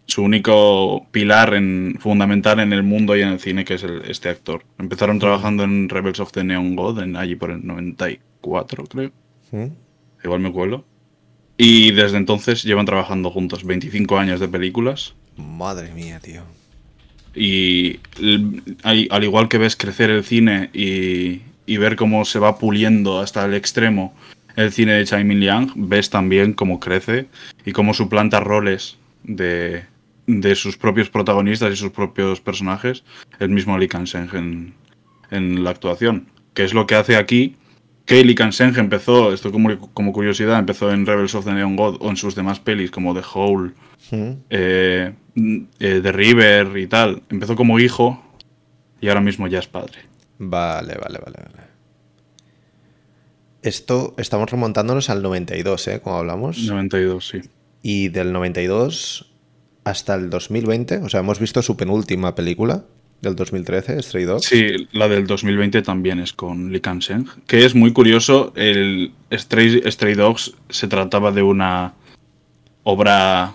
su 0.05 0.21
único 0.21 1.07
pilar 1.11 1.53
en, 1.53 1.95
fundamental 1.97 2.59
en 2.59 2.73
el 2.73 2.83
mundo 2.83 3.15
y 3.15 3.21
en 3.21 3.29
el 3.29 3.39
cine, 3.39 3.63
que 3.63 3.75
es 3.75 3.85
este 4.05 4.27
actor. 4.27 4.65
Empezaron 4.77 5.17
trabajando 5.17 5.63
en 5.63 5.87
Rebels 5.87 6.19
of 6.19 6.33
the 6.33 6.43
Neon 6.43 6.75
God, 6.75 7.03
en, 7.03 7.15
allí 7.15 7.35
por 7.35 7.51
el 7.51 7.65
94, 7.65 8.83
creo. 8.83 9.11
Igual 10.21 10.41
me 10.41 10.51
cuelo. 10.51 10.83
Y 11.57 11.91
desde 11.91 12.17
entonces 12.17 12.63
llevan 12.63 12.85
trabajando 12.85 13.31
juntos 13.31 13.63
25 13.63 14.17
años 14.17 14.41
de 14.41 14.49
películas. 14.49 15.15
Madre 15.37 15.93
mía, 15.93 16.19
tío. 16.19 16.41
Y 17.33 17.99
al 18.83 19.23
igual 19.23 19.47
que 19.47 19.57
ves 19.57 19.75
crecer 19.75 20.09
el 20.09 20.23
cine 20.23 20.69
y, 20.73 21.41
y 21.67 21.77
ver 21.77 21.95
cómo 21.95 22.25
se 22.25 22.39
va 22.39 22.57
puliendo 22.57 23.19
hasta 23.19 23.45
el 23.45 23.53
extremo 23.53 24.15
el 24.55 24.71
cine 24.71 24.93
de 24.93 25.05
Chai 25.05 25.23
Min 25.23 25.39
Liang, 25.39 25.71
ves 25.75 26.09
también 26.09 26.53
cómo 26.53 26.79
crece 26.79 27.27
y 27.63 27.73
cómo 27.73 27.93
suplanta 27.93 28.39
roles 28.39 28.97
de, 29.23 29.83
de 30.25 30.55
sus 30.55 30.77
propios 30.77 31.11
protagonistas 31.11 31.71
y 31.71 31.75
sus 31.75 31.91
propios 31.91 32.41
personajes, 32.41 33.03
el 33.39 33.49
mismo 33.49 33.77
Lee 33.77 33.87
Kang-seng 33.87 34.29
en, 34.33 34.73
en 35.29 35.63
la 35.63 35.69
actuación. 35.69 36.25
Que 36.55 36.63
es 36.63 36.73
lo 36.73 36.87
que 36.87 36.95
hace 36.95 37.17
aquí 37.17 37.55
que 38.07 38.23
Lee 38.23 38.33
Kang-seng 38.33 38.75
empezó, 38.79 39.31
esto 39.31 39.51
como, 39.51 39.77
como, 39.93 40.11
curiosidad, 40.11 40.57
empezó 40.57 40.91
en 40.91 41.05
Rebels 41.05 41.35
of 41.35 41.45
the 41.45 41.53
Neon 41.53 41.75
God 41.75 41.97
o 41.99 42.09
en 42.09 42.17
sus 42.17 42.33
demás 42.33 42.59
pelis 42.59 42.89
como 42.89 43.13
The 43.13 43.21
Hole, 43.33 43.73
eh, 44.49 45.13
eh, 45.79 45.99
The 46.01 46.11
River 46.13 46.77
y 46.77 46.87
tal. 46.87 47.21
Empezó 47.29 47.55
como 47.55 47.79
hijo 47.79 48.23
y 49.01 49.09
ahora 49.09 49.21
mismo 49.21 49.47
ya 49.47 49.59
es 49.59 49.67
padre. 49.67 49.99
Vale, 50.39 50.95
vale, 50.95 51.19
vale, 51.19 51.37
vale. 51.43 51.67
Esto 53.61 54.13
estamos 54.17 54.49
remontándonos 54.49 55.09
al 55.09 55.21
92, 55.21 55.87
¿eh? 55.87 55.99
Como 56.01 56.17
hablamos. 56.17 56.59
92, 56.59 57.27
sí. 57.27 57.41
Y 57.81 58.09
del 58.09 58.31
92 58.31 59.31
hasta 59.83 60.15
el 60.15 60.29
2020, 60.29 60.97
o 60.97 61.09
sea, 61.09 61.21
hemos 61.21 61.39
visto 61.39 61.61
su 61.61 61.77
penúltima 61.77 62.35
película 62.35 62.83
del 63.21 63.35
2013, 63.35 64.01
Stray 64.01 64.25
Dogs. 64.25 64.45
Sí, 64.45 64.87
la 64.91 65.07
del 65.07 65.25
2020 65.25 65.81
también 65.81 66.19
es 66.19 66.33
con 66.33 66.71
Lee 66.71 66.81
Kang-seng, 66.81 67.25
que 67.47 67.65
es 67.65 67.73
muy 67.73 67.93
curioso. 67.93 68.53
El 68.55 69.13
Stray, 69.31 69.81
Stray 69.89 70.15
Dogs 70.15 70.53
se 70.69 70.87
trataba 70.87 71.31
de 71.31 71.41
una 71.41 71.93
obra 72.83 73.53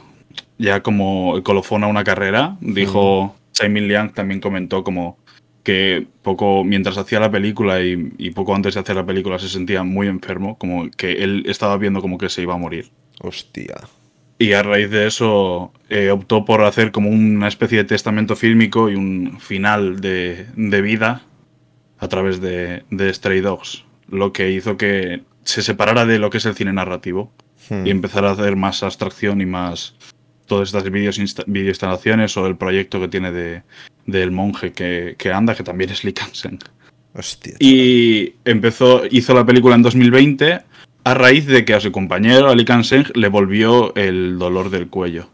ya 0.59 0.83
como 0.83 1.43
colofona 1.43 1.87
una 1.87 2.05
carrera. 2.05 2.57
Dijo 2.61 3.37
Simon 3.53 3.89
Liang 3.89 4.13
también 4.13 4.41
comentó 4.41 4.83
como 4.83 5.19
que 5.63 6.07
poco 6.23 6.65
mientras 6.65 6.99
hacía 6.99 7.21
la 7.21 7.31
película 7.31 7.83
y, 7.83 8.13
y, 8.19 8.31
poco 8.31 8.55
antes 8.55 8.75
de 8.75 8.81
hacer 8.81 8.97
la 8.97 9.07
película 9.07 9.39
se 9.39 9.49
sentía 9.49 9.83
muy 9.83 10.09
enfermo, 10.09 10.59
como 10.59 10.91
que 10.91 11.23
él 11.23 11.45
estaba 11.47 11.77
viendo 11.77 12.01
como 12.01 12.19
que 12.19 12.29
se 12.29 12.43
iba 12.43 12.55
a 12.55 12.59
morir. 12.59 12.91
Hostia. 13.21 13.77
Y 14.43 14.55
a 14.55 14.63
raíz 14.65 14.91
de 14.91 15.07
eso 15.07 15.73
eh, 15.89 16.11
optó 16.11 16.45
por 16.45 16.63
hacer 16.63 16.91
como 16.91 17.11
una 17.11 17.47
especie 17.47 17.79
de 17.79 17.85
testamento 17.85 18.35
fílmico 18.35 18.91
y 18.91 18.97
un 18.97 19.39
final 19.39 20.01
de, 20.01 20.47
de 20.57 20.83
vida 20.83 21.23
a 21.99 22.09
través 22.09 22.41
de, 22.41 22.83
de, 22.91 23.15
Stray 23.15 23.41
Dogs, 23.41 23.85
lo 24.09 24.33
que 24.33 24.51
hizo 24.51 24.77
que 24.77 25.23
se 25.45 25.63
separara 25.63 26.07
de 26.07 26.19
lo 26.19 26.31
que 26.31 26.39
es 26.39 26.47
el 26.47 26.57
cine 26.57 26.73
narrativo 26.73 27.33
hmm. 27.71 27.87
y 27.87 27.91
empezara 27.91 28.31
a 28.31 28.33
hacer 28.33 28.57
más 28.57 28.83
abstracción 28.83 29.41
y 29.41 29.47
más 29.47 29.95
todas 30.47 30.71
estas 30.71 30.91
video 30.91 31.13
instalaciones 31.17 32.37
o 32.37 32.47
el 32.49 32.57
proyecto 32.57 33.01
que 33.01 33.07
tiene 33.07 33.31
de, 33.31 33.63
del 34.07 34.31
monje 34.31 34.73
que, 34.73 35.15
que, 35.19 35.33
anda, 35.33 35.55
que 35.55 35.63
también 35.63 35.91
es 35.91 36.05
Lee 36.05 36.13
Kang-seng. 36.13 36.59
Y 37.59 38.35
empezó, 38.45 39.03
hizo 39.11 39.35
la 39.35 39.45
película 39.45 39.75
en 39.75 39.83
2020 39.83 40.61
a 41.05 41.15
raíz 41.15 41.47
de 41.47 41.65
que 41.65 41.75
a 41.75 41.81
su 41.81 41.93
compañero, 41.93 42.49
Ali 42.49 42.65
Kanseng, 42.65 43.07
le 43.15 43.29
volvió 43.29 43.95
el 43.97 44.39
dolor 44.39 44.71
del 44.71 44.89
cuello. 44.89 45.27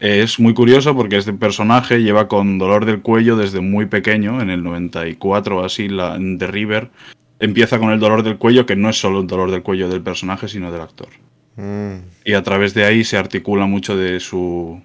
Es 0.00 0.40
muy 0.40 0.52
curioso 0.52 0.96
porque 0.96 1.16
este 1.16 1.32
personaje 1.32 2.02
lleva 2.02 2.26
con 2.26 2.58
dolor 2.58 2.84
del 2.84 3.00
cuello 3.00 3.36
desde 3.36 3.60
muy 3.60 3.86
pequeño, 3.86 4.42
en 4.42 4.50
el 4.50 4.64
94 4.64 5.58
o 5.58 5.64
así, 5.64 5.88
la, 5.88 6.16
en 6.16 6.38
The 6.38 6.48
River. 6.48 6.90
Empieza 7.38 7.78
con 7.78 7.90
el 7.90 8.00
dolor 8.00 8.24
del 8.24 8.36
cuello, 8.36 8.66
que 8.66 8.76
no 8.76 8.90
es 8.90 8.98
solo 8.98 9.20
el 9.20 9.26
dolor 9.26 9.52
del 9.52 9.62
cuello 9.62 9.88
del 9.88 10.02
personaje, 10.02 10.48
sino 10.48 10.72
del 10.72 10.80
actor. 10.80 11.08
Mm. 11.56 12.08
Y 12.24 12.32
a 12.32 12.42
través 12.42 12.74
de 12.74 12.84
ahí 12.84 13.04
se 13.04 13.16
articula 13.16 13.66
mucho 13.66 13.96
de 13.96 14.18
su, 14.18 14.82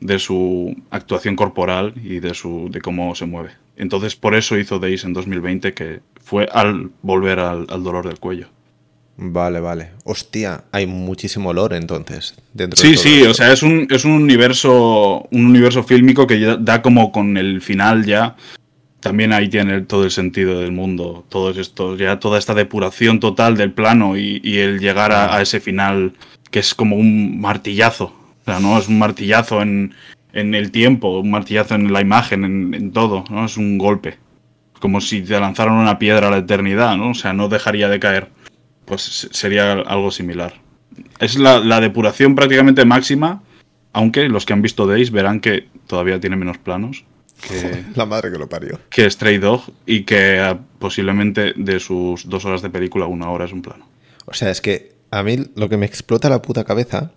de 0.00 0.18
su 0.18 0.76
actuación 0.90 1.36
corporal 1.36 1.94
y 1.96 2.20
de, 2.20 2.34
su, 2.34 2.68
de 2.70 2.80
cómo 2.80 3.14
se 3.14 3.26
mueve. 3.26 3.50
Entonces, 3.76 4.16
por 4.16 4.34
eso 4.34 4.56
hizo 4.58 4.78
Days 4.78 5.04
en 5.04 5.12
2020, 5.12 5.74
que 5.74 6.00
fue 6.22 6.48
al 6.52 6.90
volver 7.02 7.38
al, 7.38 7.66
al 7.68 7.82
dolor 7.82 8.06
del 8.06 8.18
cuello. 8.18 8.48
Vale, 9.18 9.60
vale. 9.60 9.90
Hostia, 10.04 10.64
hay 10.72 10.86
muchísimo 10.86 11.50
olor 11.50 11.72
entonces. 11.72 12.34
Dentro 12.52 12.80
sí, 12.80 12.96
sí, 12.96 13.22
o 13.22 13.32
sea, 13.32 13.52
es 13.52 13.62
un, 13.62 13.86
es 13.90 14.04
un 14.04 14.12
universo. 14.12 15.26
Un 15.30 15.46
universo 15.46 15.82
fílmico 15.84 16.26
que 16.26 16.38
ya 16.38 16.56
da 16.56 16.82
como 16.82 17.12
con 17.12 17.36
el 17.36 17.62
final 17.62 18.04
ya. 18.04 18.36
También 19.00 19.32
ahí 19.32 19.48
tiene 19.48 19.82
todo 19.82 20.04
el 20.04 20.10
sentido 20.10 20.60
del 20.60 20.72
mundo. 20.72 21.24
Todos 21.28 21.56
estos, 21.56 21.98
ya 21.98 22.18
toda 22.18 22.38
esta 22.38 22.54
depuración 22.54 23.20
total 23.20 23.56
del 23.56 23.72
plano 23.72 24.16
y, 24.16 24.40
y 24.44 24.58
el 24.58 24.80
llegar 24.80 25.12
a, 25.12 25.34
a, 25.34 25.42
ese 25.42 25.60
final 25.60 26.12
que 26.50 26.58
es 26.58 26.74
como 26.74 26.96
un 26.96 27.40
martillazo. 27.40 28.12
O 28.46 28.50
sea, 28.50 28.60
no 28.60 28.78
es 28.78 28.88
un 28.88 28.98
martillazo 28.98 29.60
en, 29.60 29.94
en 30.32 30.54
el 30.54 30.70
tiempo, 30.70 31.18
un 31.18 31.30
martillazo 31.30 31.74
en 31.74 31.92
la 31.92 32.00
imagen, 32.00 32.44
en, 32.44 32.74
en 32.74 32.92
todo, 32.92 33.24
¿no? 33.28 33.44
Es 33.44 33.56
un 33.56 33.76
golpe. 33.76 34.18
Como 34.80 35.00
si 35.00 35.22
te 35.22 35.38
lanzaran 35.40 35.74
una 35.74 35.98
piedra 35.98 36.28
a 36.28 36.30
la 36.30 36.38
eternidad, 36.38 36.96
¿no? 36.96 37.10
O 37.10 37.14
sea, 37.14 37.32
no 37.32 37.48
dejaría 37.48 37.88
de 37.88 37.98
caer 37.98 38.30
pues 38.86 39.28
sería 39.32 39.72
algo 39.72 40.10
similar. 40.10 40.54
Es 41.18 41.38
la, 41.38 41.58
la, 41.58 41.80
depuración 41.80 42.34
prácticamente 42.34 42.86
máxima, 42.86 43.42
aunque 43.92 44.28
los 44.28 44.46
que 44.46 44.54
han 44.54 44.62
visto 44.62 44.86
Days 44.86 45.10
verán 45.10 45.40
que 45.40 45.68
todavía 45.86 46.18
tiene 46.18 46.36
menos 46.36 46.56
planos. 46.56 47.04
Que, 47.46 47.84
la 47.94 48.06
madre 48.06 48.32
que 48.32 48.38
lo 48.38 48.48
parió. 48.48 48.80
Que 48.88 49.10
Stray 49.10 49.36
Dog 49.36 49.64
y 49.84 50.04
que 50.04 50.40
uh, 50.40 50.58
posiblemente 50.78 51.52
de 51.54 51.80
sus 51.80 52.26
dos 52.28 52.46
horas 52.46 52.62
de 52.62 52.70
película, 52.70 53.04
una 53.06 53.28
hora 53.28 53.44
es 53.44 53.52
un 53.52 53.60
plano. 53.60 53.86
O 54.24 54.32
sea, 54.32 54.50
es 54.50 54.62
que 54.62 54.96
a 55.10 55.22
mí 55.22 55.36
lo 55.54 55.68
que 55.68 55.76
me 55.76 55.84
explota 55.84 56.30
la 56.30 56.40
puta 56.40 56.64
cabeza 56.64 57.12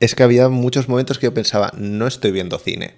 es 0.00 0.14
que 0.14 0.22
había 0.22 0.48
muchos 0.48 0.88
momentos 0.88 1.18
que 1.18 1.26
yo 1.26 1.34
pensaba, 1.34 1.72
no 1.76 2.06
estoy 2.06 2.32
viendo 2.32 2.58
cine. 2.58 2.94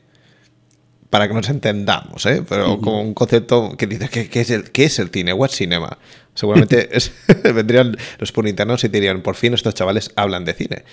Para 1.11 1.29
que 1.29 1.35
nos 1.35 1.51
entendamos, 1.51 2.25
¿eh? 2.25 2.43
Pero 2.49 2.73
uh 2.73 2.77
-huh. 2.77 2.81
como 2.81 3.03
un 3.03 3.13
concepto 3.13 3.77
que 3.77 3.87
dice, 3.87 4.09
¿qué, 4.09 4.31
qué, 4.31 4.41
es 4.41 4.51
el, 4.51 4.71
¿qué 4.71 4.85
es 4.85 4.99
el 4.99 5.11
cine? 5.11 5.35
¿What 5.35 5.51
cinema? 5.51 5.99
Seguramente 6.35 6.89
es, 6.97 7.13
vendrían 7.55 7.97
los 8.19 8.33
puritanos 8.33 8.85
y 8.85 8.89
dirían, 8.89 9.21
por 9.23 9.35
fin 9.35 9.53
estos 9.53 9.75
chavales 9.75 10.13
hablan 10.17 10.45
de 10.45 10.55
cine. 10.55 10.85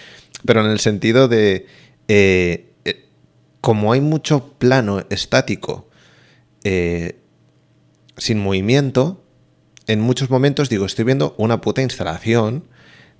Pero 0.46 0.62
en 0.66 0.72
el 0.72 0.80
sentido 0.80 1.28
de, 1.30 1.68
eh, 2.10 2.74
eh, 2.84 3.06
como 3.62 3.94
hay 3.94 4.02
mucho 4.02 4.54
plano 4.58 5.06
estático 5.10 5.90
eh, 6.64 7.20
sin 8.18 8.40
movimiento, 8.40 9.24
en 9.88 10.02
muchos 10.02 10.30
momentos 10.30 10.70
digo, 10.70 10.86
estoy 10.86 11.06
viendo 11.06 11.36
una 11.38 11.62
puta 11.62 11.82
instalación 11.82 12.66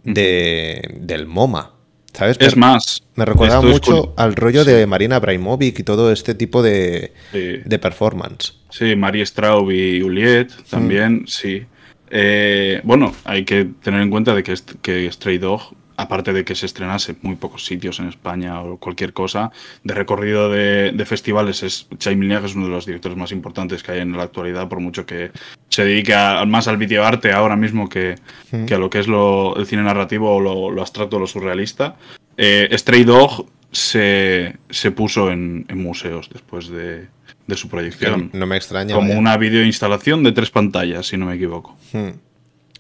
de, 0.04 0.98
del 1.00 1.28
MoMA. 1.28 1.79
¿Sabes? 2.14 2.38
Es 2.40 2.56
me, 2.56 2.62
más. 2.62 3.04
Me 3.16 3.26
recuerda 3.26 3.62
mucho 3.62 4.14
al 4.18 4.36
rollo 4.36 4.64
sí. 4.64 4.72
de 4.72 4.86
Marina 4.86 5.18
Abraimovic 5.18 5.80
y 5.80 5.84
todo 5.84 6.12
este 6.12 6.36
tipo 6.36 6.62
de, 6.62 7.14
sí. 7.32 7.58
de 7.64 7.80
performance. 7.80 8.56
Sí, 8.70 8.96
Marie 8.96 9.26
Straub 9.26 9.72
y 9.72 10.02
Juliet 10.02 10.52
también, 10.70 11.22
mm. 11.24 11.28
sí. 11.28 11.66
Eh, 12.12 12.82
bueno, 12.84 13.14
hay 13.24 13.46
que 13.46 13.66
tener 13.84 14.02
en 14.02 14.10
cuenta 14.10 14.34
de 14.34 14.44
que, 14.44 14.56
que 14.82 15.12
Stray 15.12 15.38
Dog, 15.38 15.76
aparte 16.00 16.32
de 16.32 16.46
que 16.46 16.56
se 16.56 16.66
estrenase 16.66 17.12
en 17.12 17.18
muy 17.22 17.36
pocos 17.36 17.66
sitios 17.66 18.00
en 18.00 18.08
España 18.08 18.62
o 18.62 18.78
cualquier 18.78 19.12
cosa, 19.12 19.52
de 19.84 19.94
recorrido 19.94 20.50
de, 20.50 20.92
de 20.94 21.06
festivales, 21.06 21.62
es 21.62 21.88
Chai 21.98 22.16
Milniak 22.16 22.46
es 22.46 22.56
uno 22.56 22.66
de 22.66 22.72
los 22.72 22.86
directores 22.86 23.18
más 23.18 23.32
importantes 23.32 23.84
que 23.84 23.92
hay 23.92 24.00
en 24.00 24.16
la 24.16 24.24
actualidad, 24.24 24.70
por 24.70 24.80
mucho 24.80 25.06
que 25.06 25.32
se 25.68 25.84
dedique 25.84 26.14
a, 26.14 26.46
más 26.46 26.70
al 26.70 26.78
videoarte 26.78 27.34
ahora 27.34 27.58
mismo 27.58 27.90
que, 27.90 28.16
mm. 28.52 28.66
que, 28.66 28.76
a 28.76 28.78
lo 28.78 28.90
que 28.90 29.00
es 29.00 29.08
lo, 29.08 29.58
el 29.58 29.66
cine 29.66 29.84
narrativo 29.84 30.34
o 30.36 30.40
lo, 30.40 30.72
lo 30.72 30.82
abstracto, 30.82 31.20
lo 31.20 31.28
surrealista. 31.28 31.98
Eh, 32.38 32.70
Stray 32.72 33.04
Dog 33.04 33.46
se, 33.72 34.56
se 34.70 34.92
puso 34.92 35.30
en, 35.32 35.66
en 35.68 35.84
museos 35.84 36.30
después 36.32 36.70
de, 36.70 37.08
de 37.46 37.56
su 37.58 37.68
proyección. 37.68 38.30
No, 38.32 38.40
no 38.40 38.46
me 38.48 38.56
extraña. 38.56 38.96
Como 38.96 39.10
vaya. 39.10 39.20
una 39.20 39.36
videoinstalación 39.36 40.24
de 40.24 40.32
tres 40.32 40.50
pantallas, 40.50 41.08
si 41.08 41.18
no 41.18 41.26
me 41.26 41.36
equivoco. 41.36 41.78
Hmm. 41.92 42.12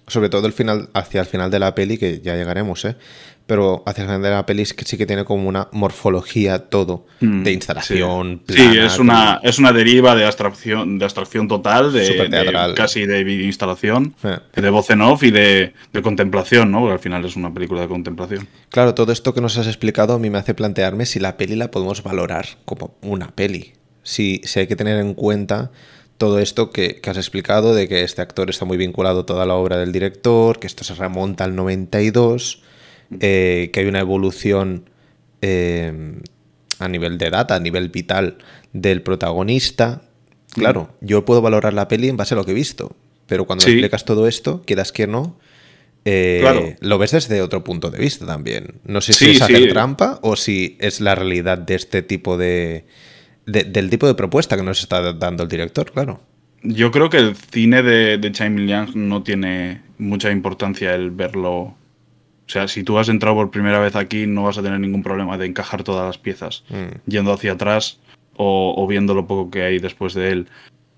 Sobre 0.10 0.30
todo 0.30 0.46
el 0.48 0.54
final, 0.54 0.90
hacia 0.94 1.22
el 1.22 1.28
final 1.28 1.50
de 1.52 1.60
la 1.60 1.74
peli, 1.76 1.98
que 1.98 2.20
ya 2.22 2.36
llegaremos, 2.36 2.84
¿eh? 2.86 2.96
Pero 3.46 3.82
hacia 3.88 4.04
el 4.04 4.08
final 4.10 4.22
de 4.22 4.30
la 4.30 4.46
peli 4.46 4.64
sí 4.64 4.76
que, 4.76 4.86
sí 4.86 4.96
que 4.96 5.08
tiene 5.08 5.26
como 5.26 5.48
una 5.50 5.70
morfología 5.72 6.70
todo 6.70 7.06
Hmm. 7.20 7.44
de 7.44 7.52
instalación. 7.52 8.42
Sí, 8.48 8.54
plana, 8.56 8.72
sí 8.72 8.78
es, 8.80 9.00
una, 9.00 9.40
es 9.44 9.58
una 9.60 9.74
deriva 9.74 10.16
de 10.16 10.26
abstracción, 10.26 11.00
de 11.00 11.06
abstracción 11.06 11.48
total, 11.48 11.92
de, 11.92 12.28
de 12.30 12.74
casi 12.76 13.06
de 13.06 13.24
videoinstalación, 13.24 14.14
Eh. 14.24 14.38
de 14.56 14.70
voz 14.70 14.90
en 14.92 15.02
off 15.02 15.24
y 15.24 15.32
de, 15.32 15.74
de 15.92 16.02
contemplación, 16.02 16.72
¿no? 16.72 16.80
Porque 16.82 16.94
al 16.94 17.00
final 17.00 17.26
es 17.26 17.36
una 17.36 17.54
película 17.54 17.82
de 17.82 17.88
contemplación. 17.88 18.48
Claro, 18.70 18.94
todo 18.94 19.12
esto 19.12 19.34
que 19.34 19.42
nos 19.42 19.58
has 19.58 19.68
explicado 19.68 20.14
a 20.14 20.20
mí 20.20 20.30
me 20.30 20.38
hace 20.38 20.54
plantearme 20.54 21.06
si 21.06 21.20
la 21.20 21.36
peli 21.36 21.56
la 21.56 21.72
podemos 21.72 22.04
valorar 22.04 22.46
como 22.66 22.96
una 23.02 23.30
peli. 23.30 23.74
Si, 24.04 24.42
si 24.46 24.60
hay 24.62 24.68
que 24.68 24.76
tener 24.76 24.98
en 25.00 25.14
cuenta 25.14 25.72
todo 26.20 26.40
esto 26.40 26.70
que, 26.70 26.98
que, 26.98 27.10
has 27.10 27.18
explicado, 27.18 27.74
de 27.74 27.88
que 27.88 28.04
este 28.04 28.22
actor 28.22 28.50
está 28.50 28.66
muy 28.66 28.78
vinculado 28.78 29.22
a 29.22 29.26
toda 29.26 29.46
la 29.46 29.56
obra 29.56 29.78
del 29.78 29.94
director, 29.94 30.60
que 30.60 30.68
esto 30.68 30.84
se 30.84 30.94
remonta 30.94 31.46
al 31.46 31.56
92, 31.56 32.62
eh, 33.22 33.70
que 33.72 33.80
hay 33.80 33.86
una 33.86 34.02
evolución 34.02 34.90
eh, 35.42 36.20
a 36.78 36.90
nivel 36.90 37.18
de 37.18 37.30
data, 37.30 37.56
a 37.56 37.60
nivel 37.62 37.88
vital 37.88 38.38
del 38.74 39.02
protagonista. 39.02 40.02
Claro, 40.52 40.90
mm. 41.00 41.06
yo 41.06 41.24
puedo 41.24 41.42
valorar 41.42 41.74
la 41.74 41.88
peli 41.88 42.10
en 42.10 42.18
base 42.18 42.34
a 42.34 42.38
lo 42.38 42.44
que 42.44 42.52
he 42.52 42.56
visto, 42.56 42.98
pero 43.26 43.46
cuando 43.46 43.64
sí. 43.64 43.72
explicas 43.72 44.04
todo 44.04 44.28
esto, 44.28 44.62
quieras 44.66 44.92
que 44.92 45.08
no, 45.08 45.40
eh, 46.04 46.40
claro. 46.42 46.76
lo 46.82 46.98
ves 46.98 47.12
desde 47.12 47.42
otro 47.42 47.64
punto 47.64 47.92
de 47.92 47.98
vista 47.98 48.26
también. 48.26 48.82
No 48.84 49.00
sé 49.00 49.14
si 49.14 49.24
sí, 49.24 49.32
es 49.32 49.42
hacer 49.42 49.64
sí. 49.64 49.70
trampa 49.70 50.20
o 50.22 50.36
si 50.36 50.76
es 50.82 51.00
la 51.00 51.16
realidad 51.16 51.60
de 51.60 51.76
este 51.76 52.02
tipo 52.02 52.38
de, 52.38 52.86
de, 53.46 53.64
del 53.64 53.90
tipo 53.90 54.08
de 54.08 54.16
propuesta 54.16 54.56
que 54.58 54.64
nos 54.64 54.80
está 54.82 55.14
dando 55.14 55.44
el 55.44 55.50
director, 55.50 55.92
claro. 55.92 56.20
yo 56.64 56.92
creo 56.92 57.10
que 57.10 57.18
el 57.18 57.36
cine 57.36 57.82
de, 57.84 58.18
de 58.18 58.32
Chaim 58.32 58.56
Liang 58.58 58.92
no 58.96 59.24
tiene 59.24 59.82
mucha 59.98 60.32
importancia 60.32 60.94
el 60.96 61.12
verlo. 61.12 61.52
O 61.52 62.52
sea, 62.52 62.68
si 62.68 62.84
tú 62.84 62.98
has 62.98 63.10
entrado 63.10 63.36
por 63.36 63.52
primera 63.52 63.80
vez 63.80 63.96
aquí, 63.96 64.26
no 64.26 64.44
vas 64.44 64.58
a 64.58 64.64
tener 64.64 64.80
ningún 64.80 65.04
problema 65.04 65.38
de 65.38 65.46
encajar 65.46 65.84
todas 65.84 66.06
las 66.06 66.18
piezas 66.18 66.64
Mm. 66.70 67.10
yendo 67.10 67.32
hacia 67.34 67.52
atrás 67.54 68.00
o, 68.36 68.74
o 68.78 68.88
viendo 68.88 69.14
lo 69.14 69.28
poco 69.28 69.52
que 69.52 69.64
hay 69.64 69.80
después 69.80 70.14
de 70.14 70.32
él. 70.32 70.48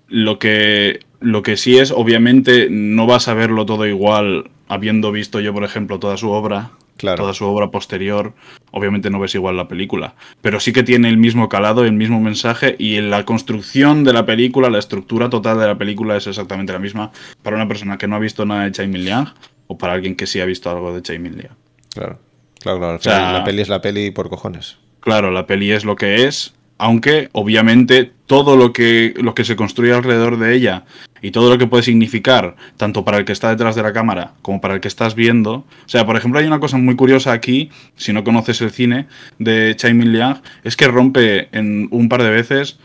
Lo 0.08 0.38
que, 0.38 1.00
lo 1.20 1.42
que 1.42 1.56
sí 1.56 1.78
es, 1.78 1.90
obviamente, 1.90 2.68
no 2.70 3.06
vas 3.06 3.28
a 3.28 3.34
verlo 3.34 3.64
todo 3.66 3.86
igual 3.86 4.50
habiendo 4.68 5.10
visto 5.12 5.40
yo, 5.40 5.52
por 5.52 5.64
ejemplo, 5.64 5.98
toda 5.98 6.16
su 6.16 6.30
obra, 6.30 6.70
Claro. 7.02 7.16
toda 7.18 7.34
su 7.34 7.44
obra 7.44 7.70
posterior. 7.70 8.32
Obviamente 8.70 9.10
no 9.10 9.20
ves 9.20 9.34
igual 9.34 9.56
la 9.58 9.68
película, 9.68 10.14
pero 10.40 10.58
sí 10.60 10.72
que 10.72 10.82
tiene 10.82 11.08
el 11.10 11.18
mismo 11.18 11.48
calado, 11.50 11.84
el 11.84 11.92
mismo 11.92 12.18
mensaje 12.20 12.76
y 12.78 12.96
en 12.96 13.10
la 13.10 13.24
construcción 13.26 14.02
de 14.04 14.12
la 14.14 14.24
película, 14.24 14.70
la 14.70 14.78
estructura 14.78 15.28
total 15.28 15.58
de 15.58 15.66
la 15.66 15.76
película 15.76 16.16
es 16.16 16.26
exactamente 16.26 16.72
la 16.72 16.78
misma 16.78 17.10
para 17.42 17.56
una 17.56 17.68
persona 17.68 17.98
que 17.98 18.08
no 18.08 18.16
ha 18.16 18.18
visto 18.18 18.46
nada 18.46 18.64
de 18.64 18.72
Chai 18.72 18.88
Min 18.88 19.04
Liang 19.04 19.26
o 19.66 19.76
para 19.76 19.92
alguien 19.92 20.14
que 20.16 20.26
sí 20.26 20.40
ha 20.40 20.44
visto 20.46 20.70
algo 20.70 20.94
de 20.94 21.02
Chai 21.02 21.18
Min 21.18 21.36
Liang. 21.36 21.56
Claro. 21.92 22.18
Claro, 22.60 22.78
claro. 22.78 22.92
Al 22.94 23.00
sea- 23.02 23.16
final, 23.16 23.32
la 23.34 23.44
peli 23.44 23.60
es 23.62 23.68
la 23.68 23.80
peli 23.82 24.10
por 24.12 24.28
cojones. 24.30 24.78
Claro, 25.00 25.30
la 25.32 25.46
peli 25.46 25.72
es 25.72 25.84
lo 25.84 25.96
que 25.96 26.26
es, 26.26 26.54
aunque 26.82 27.28
obviamente 27.30 28.10
todo 28.26 28.56
lo 28.56 28.72
que, 28.72 29.14
lo 29.16 29.36
que 29.36 29.44
se 29.44 29.54
construye 29.54 29.92
alrededor 29.92 30.36
de 30.36 30.52
ella 30.52 30.84
y 31.20 31.30
todo 31.30 31.48
lo 31.48 31.56
que 31.56 31.68
puede 31.68 31.84
significar, 31.84 32.56
tanto 32.76 33.04
para 33.04 33.18
el 33.18 33.24
que 33.24 33.30
está 33.30 33.50
detrás 33.50 33.76
de 33.76 33.84
la 33.84 33.92
cámara 33.92 34.34
como 34.42 34.60
para 34.60 34.74
el 34.74 34.80
que 34.80 34.88
estás 34.88 35.14
viendo. 35.14 35.52
O 35.52 35.64
sea, 35.86 36.04
por 36.04 36.16
ejemplo, 36.16 36.40
hay 36.40 36.46
una 36.46 36.58
cosa 36.58 36.78
muy 36.78 36.96
curiosa 36.96 37.30
aquí, 37.30 37.70
si 37.94 38.12
no 38.12 38.24
conoces 38.24 38.60
el 38.62 38.72
cine 38.72 39.06
de 39.38 39.76
Chai 39.76 39.94
Min 39.94 40.12
Liang, 40.12 40.42
es 40.64 40.74
que 40.74 40.88
rompe 40.88 41.56
en 41.56 41.86
un 41.92 42.08
par 42.08 42.24
de 42.24 42.30
veces 42.30 42.80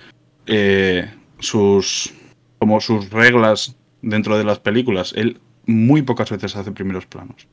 eh, 0.46 1.10
sus, 1.39 2.13
como 2.60 2.80
sus 2.82 3.10
reglas 3.10 3.77
dentro 4.04 4.38
de 4.38 4.44
las 4.44 4.60
películas. 4.60 5.12
Él 5.16 5.39
muy 5.66 6.04
pocas 6.04 6.30
veces 6.30 6.56
hace 6.56 6.72
primeros 6.72 7.08
planos. 7.08 7.48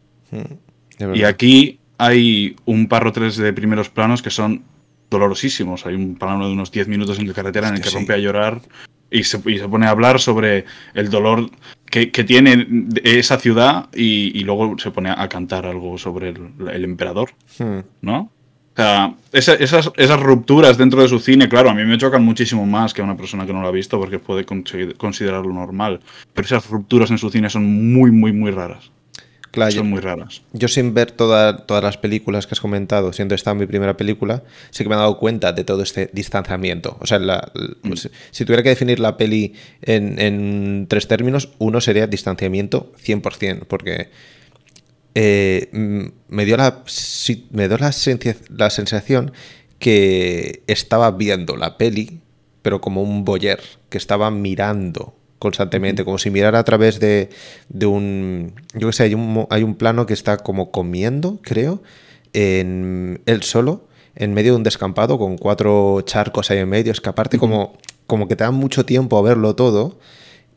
Verdad. 0.99 1.15
Y 1.15 1.25
aquí 1.25 1.79
hay 1.97 2.55
un 2.67 2.87
par 2.87 3.07
o 3.07 3.13
tres 3.13 3.39
de 3.39 3.51
primeros 3.55 3.89
planos 3.89 4.21
que 4.21 4.29
son 4.29 4.63
dolorosísimos. 5.11 5.87
Hay 5.87 5.95
un 5.95 6.17
plano 6.17 6.47
de 6.47 6.53
unos 6.53 6.71
10 6.71 6.89
minutos 6.89 7.19
en 7.19 7.29
la 7.29 7.35
carretera 7.35 7.69
en 7.69 7.75
el 7.77 7.81
que 7.81 7.89
sí. 7.91 7.95
rompe 7.97 8.15
a 8.15 8.19
llorar 8.19 8.61
y 9.11 9.25
se, 9.25 9.41
y 9.51 9.59
se 9.59 9.69
pone 9.69 9.87
a 9.87 9.91
hablar 9.91 10.19
sobre 10.21 10.65
el 10.95 11.11
dolor 11.11 11.51
que, 11.87 12.11
que 12.11 12.25
tiene 12.25 12.67
esa 13.05 13.39
ciudad 13.39 13.89
y, 13.95 14.37
y 14.39 14.45
luego 14.45 14.77
se 14.79 14.91
pone 14.91 15.11
a 15.11 15.29
cantar 15.29 15.67
algo 15.67 15.99
sobre 15.99 16.31
el, 16.31 16.39
el 16.73 16.85
emperador, 16.85 17.31
Hmm. 17.59 17.81
¿no? 18.01 18.31
O 18.73 18.77
sea, 18.77 19.15
esa- 19.31 19.55
esas, 19.55 19.93
esas 19.97 20.19
rupturas 20.21 20.77
dentro 20.77 21.01
de 21.01 21.07
su 21.07 21.21
cine, 21.21 21.49
claro, 21.49 21.71
a 21.71 21.75
mí 21.75 21.85
me 21.85 21.97
chocan 21.97 22.25
muchísimo 22.25 22.67
más 22.67 22.93
que 22.93 23.03
a 23.03 23.05
una 23.05 23.17
persona 23.17 23.47
que 23.47 23.53
no 23.53 23.63
lo 23.63 23.69
ha 23.69 23.71
visto 23.71 24.01
porque 24.01 24.19
puede 24.19 24.45
consi- 24.45 24.97
considerarlo 24.97 25.53
normal. 25.53 26.01
Pero 26.33 26.45
esas 26.47 26.69
rupturas 26.69 27.09
en 27.13 27.19
su 27.19 27.31
cine 27.31 27.49
son 27.51 27.93
muy, 27.93 28.11
muy, 28.11 28.33
muy 28.33 28.51
raras. 28.51 28.91
Claro, 29.55 29.71
yo- 29.71 29.79
Son 29.83 29.89
muy 29.91 30.01
raras. 30.01 30.43
Yo 30.53 30.67
sin 30.69 30.95
ver 30.95 31.13
toda- 31.13 31.59
todas 31.65 31.83
las 31.83 31.97
películas 31.97 32.47
que 32.47 32.55
has 32.55 32.61
comentado, 32.61 33.13
siendo 33.13 33.35
esta 33.37 33.55
mi 33.55 33.67
primera 33.67 33.97
película, 33.97 34.43
sí 34.71 34.83
que 34.83 34.89
me 34.89 34.97
he 34.97 34.99
dado 34.99 35.17
cuenta 35.17 35.53
de 35.53 35.63
todo 35.63 35.83
este 35.83 36.11
distanciamiento. 36.13 36.97
O 37.01 37.07
sea, 37.07 37.21
la- 37.21 37.53
la- 37.55 37.97
si, 37.97 38.09
si 38.33 38.45
tuviera 38.45 38.63
que 38.65 38.71
definir 38.71 38.99
la 38.99 39.17
peli 39.17 39.55
en, 39.83 40.19
en 40.19 40.87
tres 40.89 41.07
términos, 41.07 41.51
uno 41.59 41.81
sería 41.81 42.07
distanciamiento 42.09 42.93
100%, 42.99 43.65
porque 43.69 44.09
eh, 45.15 45.69
mm, 45.73 46.35
me 46.35 46.45
dio, 46.45 46.57
la, 46.57 46.83
me 47.53 47.69
dio 47.69 47.79
la 47.79 48.71
sensación 48.71 49.33
que 49.79 50.63
estaba 50.67 51.11
viendo 51.13 51.57
la 51.57 51.79
peli, 51.79 52.21
pero 52.63 52.81
como 52.81 53.03
un 53.03 53.25
boyer, 53.25 53.61
que 53.89 53.99
estaba 53.99 54.31
mirando 54.33 55.15
constantemente, 55.39 56.05
como 56.05 56.19
si 56.19 56.31
mirara 56.31 56.59
a 56.61 56.65
través 56.65 57.01
de, 57.01 57.31
de 57.69 57.87
un... 57.87 58.55
Yo 58.75 58.89
qué 58.89 58.93
sé, 58.93 59.03
hay 59.05 59.15
un, 59.15 59.33
mo- 59.33 59.49
hay 59.51 59.63
un 59.63 59.75
plano 59.75 60.07
que 60.07 60.15
está 60.15 60.39
como 60.39 60.71
comiendo, 60.71 61.39
creo, 61.43 61.83
en 62.33 63.21
él 63.27 63.43
solo, 63.43 63.87
en 64.17 64.35
medio 64.35 64.53
de 64.53 64.57
un 64.59 64.63
descampado, 64.63 65.19
con 65.19 65.37
cuatro 65.39 66.01
charcos 66.03 66.51
ahí 66.51 66.59
en 66.59 66.69
medio, 66.69 66.93
es 66.93 67.01
que 67.01 67.09
aparte 67.11 67.39
como, 67.39 67.75
como 68.07 68.29
que 68.29 68.37
te 68.37 68.45
da 68.45 68.51
mucho 68.51 68.85
tiempo 68.87 69.19
a 69.19 69.23
verlo 69.23 69.55
todo 69.55 69.99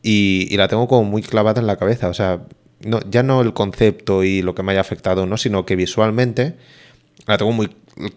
y, 0.02 0.46
y 0.50 0.56
la 0.56 0.68
tengo 0.68 0.88
como 0.88 1.04
muy 1.04 1.22
clavada 1.22 1.60
en 1.60 1.66
la 1.66 1.76
cabeza, 1.76 2.08
o 2.08 2.14
sea, 2.14 2.42
no, 2.84 3.00
ya 3.10 3.22
no 3.22 3.40
el 3.42 3.52
concepto 3.54 4.24
y 4.24 4.42
lo 4.42 4.54
que 4.54 4.62
me 4.62 4.72
haya 4.72 4.80
afectado, 4.80 5.26
no, 5.26 5.36
sino 5.36 5.66
que 5.66 5.76
visualmente 5.76 6.54
la 7.26 7.38
tengo 7.38 7.52
muy, 7.52 7.70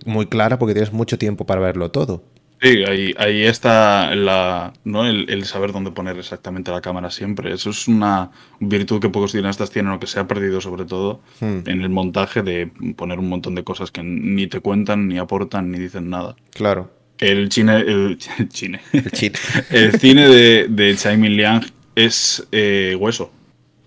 muy 0.06 0.28
clara 0.28 0.60
porque 0.60 0.74
tienes 0.74 0.94
mucho 0.94 1.18
tiempo 1.18 1.46
para 1.46 1.62
verlo 1.62 1.92
todo. 1.92 2.24
Sí, 2.62 2.84
ahí, 2.88 3.14
ahí 3.18 3.42
está 3.44 4.14
la, 4.16 4.72
¿no? 4.84 5.08
el, 5.08 5.28
el 5.30 5.46
saber 5.46 5.72
dónde 5.72 5.90
poner 5.92 6.18
exactamente 6.20 6.70
la 6.70 6.80
cámara 6.82 7.10
siempre. 7.10 7.52
Eso 7.54 7.72
es 7.72 7.88
una 7.88 8.30
virtud 8.60 9.00
que 9.02 9.10
pocos 9.10 9.32
cineastas 9.32 9.72
tienen 9.72 9.94
o 9.94 10.00
que 10.00 10.06
se 10.06 10.20
ha 10.20 10.28
perdido 10.28 10.62
sobre 10.62 10.86
todo 10.86 11.22
Hmm. 11.40 11.62
en 11.66 11.82
el 11.82 11.90
montaje 11.90 12.44
de 12.44 12.70
poner 12.96 13.18
un 13.18 13.30
montón 13.30 13.56
de 13.56 13.64
cosas 13.64 13.90
que 13.90 14.04
ni 14.04 14.46
te 14.48 14.60
cuentan, 14.60 15.08
ni 15.08 15.18
aportan, 15.18 15.72
ni 15.72 15.80
dicen 15.80 16.10
nada. 16.10 16.36
Claro. 16.52 16.92
El 17.18 17.52
cine, 17.52 17.78
el, 17.78 18.20
cine, 18.52 18.82
El 18.94 19.12
el 19.72 20.00
cine 20.00 20.28
de, 20.28 20.68
de 20.70 20.94
Tsai 20.94 21.18
Min 21.18 21.36
Liang 21.36 21.66
es 21.96 22.48
eh, 22.52 22.96
hueso. 23.00 23.32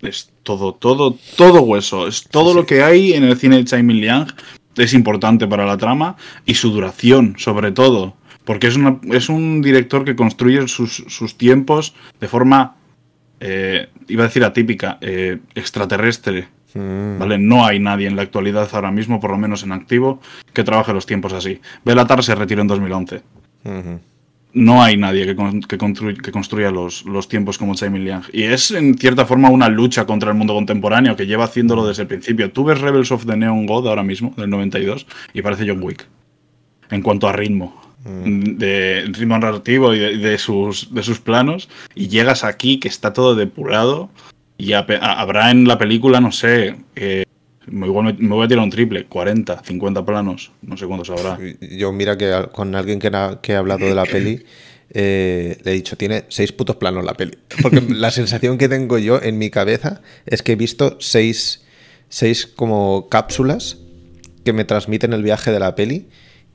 Es 0.01 0.31
todo, 0.43 0.73
todo, 0.73 1.17
todo 1.37 1.61
hueso. 1.61 2.07
Es 2.07 2.23
todo 2.23 2.53
lo 2.53 2.65
que 2.65 2.83
hay 2.83 3.13
en 3.13 3.23
el 3.23 3.37
cine 3.37 3.57
de 3.57 3.63
Tsai 3.63 3.83
Min 3.83 4.01
Liang 4.01 4.27
es 4.77 4.93
importante 4.93 5.47
para 5.47 5.65
la 5.65 5.77
trama 5.77 6.17
y 6.45 6.55
su 6.55 6.71
duración, 6.71 7.35
sobre 7.37 7.71
todo. 7.71 8.15
Porque 8.45 8.67
es, 8.67 8.75
una- 8.77 8.99
es 9.11 9.27
un 9.29 9.61
director 9.61 10.05
que 10.05 10.15
construye 10.15 10.67
sus, 10.67 11.03
sus 11.07 11.37
tiempos 11.37 11.95
de 12.19 12.27
forma, 12.27 12.75
eh, 13.39 13.89
iba 14.07 14.23
a 14.23 14.27
decir 14.27 14.43
atípica, 14.43 14.97
eh, 15.01 15.39
extraterrestre. 15.55 16.47
Mm, 16.73 17.19
¿Vale? 17.19 17.37
No 17.37 17.65
hay 17.65 17.79
nadie 17.79 18.07
en 18.07 18.15
la 18.15 18.21
actualidad 18.21 18.67
ahora 18.73 18.91
mismo, 18.91 19.19
por 19.19 19.31
lo 19.31 19.37
menos 19.37 19.63
en 19.63 19.71
activo, 19.71 20.19
que 20.53 20.63
trabaje 20.63 20.93
los 20.93 21.05
tiempos 21.05 21.33
así. 21.33 21.59
Belatar 21.85 22.21
se 22.23 22.35
retiró 22.35 22.61
en 22.61 22.67
2011 22.67 23.21
ujú. 23.63 23.99
no 24.53 24.83
hay 24.83 24.95
nadie 24.97 25.25
que, 25.25 25.35
con- 25.35 25.61
que, 25.61 25.77
construy- 25.77 26.21
que 26.21 26.31
construya 26.31 26.71
los, 26.71 27.05
los 27.05 27.27
tiempos 27.29 27.57
como 27.57 27.73
Min 27.89 28.03
Liang. 28.03 28.23
Y 28.33 28.43
es 28.43 28.71
en 28.71 28.97
cierta 28.97 29.25
forma 29.25 29.49
una 29.49 29.69
lucha 29.69 30.05
contra 30.05 30.29
el 30.31 30.37
mundo 30.37 30.53
contemporáneo 30.53 31.15
que 31.15 31.25
lleva 31.25 31.45
haciéndolo 31.45 31.87
desde 31.87 32.03
el 32.03 32.07
principio. 32.09 32.51
Tú 32.51 32.65
ves 32.65 32.79
Rebels 32.81 33.11
of 33.11 33.25
the 33.25 33.35
Neon 33.37 33.65
God 33.65 33.87
ahora 33.87 34.03
mismo, 34.03 34.33
del 34.37 34.49
92, 34.49 35.07
y 35.33 35.41
parece 35.41 35.65
John 35.67 35.81
Wick. 35.81 36.07
En 36.89 37.01
cuanto 37.01 37.27
a 37.27 37.33
ritmo. 37.33 37.84
De 38.05 39.03
ritmo 39.07 39.37
narrativo 39.39 39.93
y 39.93 39.99
de, 39.99 40.11
y 40.13 40.17
de 40.19 40.37
sus, 40.37 40.93
de 40.93 41.01
sus 41.03 41.19
planos. 41.19 41.69
Y 41.95 42.07
llegas 42.07 42.43
aquí 42.43 42.79
que 42.79 42.87
está 42.87 43.13
todo 43.13 43.35
depurado. 43.35 44.09
Y 44.57 44.73
a- 44.73 44.85
habrá 45.01 45.51
en 45.51 45.67
la 45.67 45.77
película, 45.77 46.21
no 46.21 46.31
sé, 46.31 46.75
eh, 46.95 47.25
igual 47.67 48.05
me, 48.05 48.13
me 48.13 48.35
voy 48.35 48.45
a 48.45 48.47
tirar 48.47 48.63
un 48.63 48.69
triple, 48.69 49.05
40, 49.05 49.63
50 49.63 50.05
planos, 50.05 50.51
no 50.61 50.77
sé 50.77 50.85
cuántos 50.85 51.09
habrá. 51.09 51.37
Yo 51.59 51.91
mira 51.91 52.17
que 52.17 52.31
con 52.53 52.73
alguien 52.75 52.99
que, 52.99 53.11
na- 53.11 53.39
que 53.41 53.55
ha 53.55 53.59
hablado 53.59 53.85
de 53.85 53.95
la 53.95 54.05
peli, 54.05 54.45
eh, 54.91 55.57
le 55.63 55.71
he 55.71 55.73
dicho, 55.73 55.97
tiene 55.97 56.23
seis 56.29 56.51
putos 56.53 56.77
planos 56.77 57.03
la 57.03 57.15
peli. 57.15 57.37
Porque 57.61 57.81
la 57.81 58.11
sensación 58.11 58.57
que 58.57 58.69
tengo 58.69 58.97
yo 58.97 59.19
en 59.21 59.37
mi 59.37 59.49
cabeza 59.49 60.01
es 60.25 60.41
que 60.41 60.53
he 60.53 60.55
visto 60.55 60.95
seis, 61.01 61.65
seis 62.07 62.45
como 62.45 63.09
cápsulas 63.09 63.79
que 64.45 64.53
me 64.53 64.63
transmiten 64.63 65.11
el 65.11 65.23
viaje 65.23 65.51
de 65.51 65.59
la 65.59 65.75
peli 65.75 66.07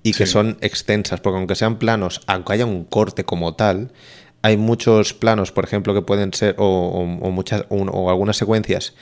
y 0.02 0.12
que 0.12 0.26
Sí. 0.26 0.32
son 0.32 0.56
extensas, 0.60 1.20
porque 1.20 1.38
aunque 1.38 1.54
sean 1.54 1.78
planos, 1.78 2.20
aunque 2.26 2.54
haya 2.54 2.66
un 2.66 2.84
corte 2.84 3.24
como 3.24 3.54
tal, 3.54 3.92
hay 4.42 4.56
muchos 4.56 5.12
planos, 5.12 5.52
por 5.52 5.64
ejemplo, 5.64 5.92
que 5.94 6.02
pueden 6.02 6.32
ser, 6.32 6.54
o, 6.58 6.64
o- 6.64 7.26
o 7.26 7.30
muchas, 7.30 7.64
o, 7.68 7.76
o 7.76 8.10
algunas 8.10 8.36
secuencias 8.38 8.94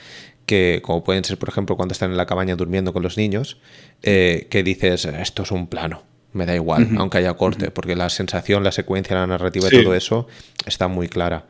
que, 0.45 0.81
como 0.83 1.03
pueden 1.03 1.23
ser, 1.23 1.37
por 1.37 1.47
ejemplo, 1.49 1.77
cuando 1.77 1.93
están 1.93 2.11
en 2.11 2.17
la 2.17 2.25
cabaña 2.25 2.55
durmiendo 2.55 2.91
con 2.91 3.03
los 3.03 3.17
niños, 3.17 3.57
eh, 4.03 4.47
que 4.49 4.63
dices, 4.63 5.05
esto 5.05 5.43
es 5.43 5.51
un 5.51 5.67
plano, 5.67 6.03
me 6.33 6.45
da 6.45 6.55
igual, 6.55 6.89
aunque 6.97 7.19
haya 7.19 7.33
corte, 7.35 7.71
porque 7.71 7.95
la 7.95 8.09
sensación, 8.09 8.63
la 8.63 8.71
secuencia, 8.71 9.15
la 9.15 9.27
narrativa 9.27 9.69
Sí. 9.69 9.77
y 9.77 9.83
todo 9.83 9.95
eso 9.95 10.27
está 10.65 10.87
muy 10.89 11.07
clara. 11.07 11.47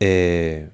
Eh, 0.00 0.68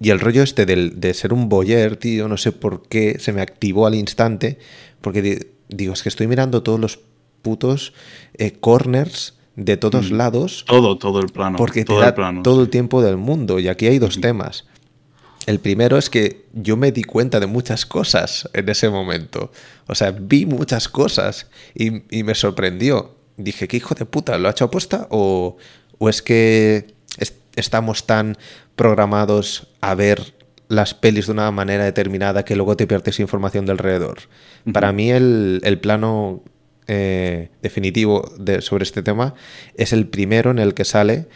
y 0.00 0.10
el 0.10 0.18
rollo 0.20 0.42
este 0.42 0.66
del- 0.66 0.98
de 1.00 1.14
ser 1.14 1.32
un 1.32 1.48
boyer, 1.48 1.96
tío, 1.96 2.26
no 2.28 2.36
sé 2.36 2.50
por 2.52 2.88
qué 2.88 3.18
se 3.20 3.32
me 3.32 3.40
activó 3.42 3.86
al 3.86 3.94
instante, 3.94 4.58
porque 5.00 5.22
di- 5.22 5.38
digo, 5.68 5.92
es 5.92 6.02
que 6.02 6.08
estoy 6.08 6.26
mirando 6.26 6.62
todos 6.62 6.80
los 6.80 6.98
putos 7.42 7.92
eh, 8.38 8.52
corners 8.52 9.34
de 9.56 9.76
todos 9.76 10.10
lados 10.10 10.64
Todo, 10.66 10.96
todo 10.96 11.20
el 11.20 11.26
plano. 11.26 11.58
porque 11.58 11.80
te 11.80 11.86
todo 11.86 12.00
da 12.00 12.08
el 12.08 12.14
plano. 12.14 12.42
todo 12.42 12.62
el 12.62 12.70
tiempo 12.70 13.02
del 13.02 13.16
mundo. 13.18 13.58
Y 13.58 13.68
aquí 13.68 13.86
hay 13.86 13.98
dos 13.98 14.20
temas. 14.20 14.64
El 15.44 15.58
primero 15.58 15.98
es 15.98 16.08
que 16.08 16.46
yo 16.54 16.76
me 16.76 16.92
di 16.92 17.02
cuenta 17.02 17.40
de 17.40 17.46
muchas 17.46 17.84
cosas 17.84 18.48
en 18.54 18.68
ese 18.68 18.88
momento. 18.88 19.50
O 19.88 19.94
sea, 19.94 20.12
vi 20.12 20.46
muchas 20.46 20.88
cosas 20.88 21.48
y, 21.74 22.16
y 22.16 22.22
me 22.22 22.34
sorprendió. 22.34 23.16
Dije, 23.36 23.66
¿qué 23.66 23.76
hijo 23.78 23.94
de 23.94 24.06
puta? 24.06 24.38
¿Lo 24.38 24.46
ha 24.48 24.52
hecho 24.52 24.66
aposta? 24.66 25.08
¿O, 25.10 25.56
o 25.98 26.08
es 26.08 26.22
que 26.22 26.94
es- 27.18 27.34
estamos 27.56 28.06
tan 28.06 28.36
programados 28.76 29.68
a 29.80 29.94
ver 29.94 30.34
las 30.68 30.94
pelis 30.94 31.26
de 31.26 31.32
una 31.32 31.50
manera 31.50 31.84
determinada 31.84 32.44
que 32.44 32.56
luego 32.56 32.76
te 32.76 32.86
pierdes 32.86 33.20
información 33.20 33.66
de 33.66 33.72
alrededor? 33.72 34.18
Para 34.72 34.92
mí 34.92 35.10
el, 35.10 35.60
el 35.64 35.78
plano 35.80 36.42
eh, 36.88 37.50
definitivo 37.62 38.32
de- 38.38 38.60
sobre 38.60 38.84
este 38.84 39.02
tema 39.02 39.34
es 39.76 39.92
el 39.92 40.06
primero 40.06 40.50
en 40.50 40.58
el 40.58 40.74
que 40.74 40.84
sale 40.84 41.26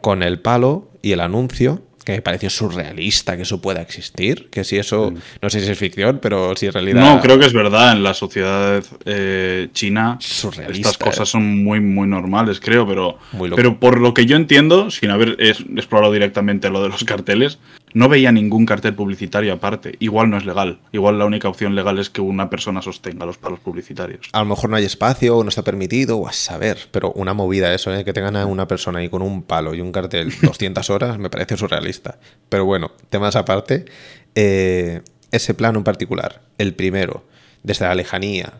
con 0.00 0.22
el 0.22 0.38
palo 0.40 0.90
y 1.02 1.12
el 1.12 1.20
anuncio, 1.20 1.82
que 2.04 2.12
me 2.12 2.22
pareció 2.22 2.48
surrealista 2.48 3.36
que 3.36 3.42
eso 3.42 3.60
pueda 3.60 3.82
existir, 3.82 4.48
que 4.50 4.64
si 4.64 4.78
eso, 4.78 5.12
no 5.42 5.50
sé 5.50 5.60
si 5.60 5.70
es 5.70 5.78
ficción, 5.78 6.20
pero 6.22 6.56
si 6.56 6.64
en 6.66 6.72
realidad... 6.72 7.02
No, 7.02 7.20
creo 7.20 7.38
que 7.38 7.44
es 7.44 7.52
verdad, 7.52 7.92
en 7.92 8.02
la 8.02 8.14
sociedad 8.14 8.82
eh, 9.04 9.68
china 9.72 10.16
Surrealista, 10.18 10.88
estas 10.88 10.96
cosas 10.96 11.28
eh. 11.28 11.32
son 11.32 11.62
muy, 11.62 11.80
muy 11.80 12.08
normales, 12.08 12.60
creo, 12.60 12.86
pero, 12.88 13.18
Muy 13.32 13.50
pero 13.50 13.78
por 13.78 14.00
lo 14.00 14.14
que 14.14 14.24
yo 14.24 14.36
entiendo, 14.36 14.90
sin 14.90 15.10
haber 15.10 15.36
explorado 15.38 16.10
directamente 16.12 16.70
lo 16.70 16.82
de 16.82 16.88
los 16.88 17.04
carteles, 17.04 17.58
no 17.94 18.08
veía 18.08 18.32
ningún 18.32 18.66
cartel 18.66 18.94
publicitario 18.94 19.52
aparte. 19.52 19.96
Igual 19.98 20.30
no 20.30 20.36
es 20.36 20.44
legal, 20.44 20.80
igual 20.92 21.18
la 21.18 21.24
única 21.24 21.48
opción 21.48 21.74
legal 21.74 21.98
es 21.98 22.10
que 22.10 22.20
una 22.20 22.50
persona 22.50 22.82
sostenga 22.82 23.26
los 23.26 23.38
palos 23.38 23.60
publicitarios. 23.60 24.28
A 24.32 24.40
lo 24.40 24.46
mejor 24.46 24.70
no 24.70 24.76
hay 24.76 24.84
espacio 24.84 25.36
o 25.36 25.42
no 25.42 25.48
está 25.48 25.62
permitido, 25.62 26.18
o 26.18 26.28
a 26.28 26.32
saber, 26.32 26.78
pero 26.90 27.12
una 27.12 27.34
movida 27.34 27.74
eso, 27.74 27.94
¿eh? 27.94 28.04
que 28.04 28.12
tengan 28.12 28.36
a 28.36 28.46
una 28.46 28.66
persona 28.68 29.00
ahí 29.00 29.08
con 29.08 29.22
un 29.22 29.42
palo 29.42 29.74
y 29.74 29.80
un 29.80 29.92
cartel 29.92 30.32
200 30.42 30.90
horas, 30.90 31.18
me 31.18 31.30
parece 31.30 31.56
surrealista. 31.56 32.18
Pero 32.48 32.64
bueno, 32.64 32.92
temas 33.10 33.36
aparte, 33.36 33.86
eh, 34.34 35.02
ese 35.30 35.54
plano 35.54 35.78
en 35.78 35.84
particular, 35.84 36.42
el 36.58 36.74
primero, 36.74 37.24
desde 37.62 37.86
la 37.86 37.94
lejanía, 37.94 38.52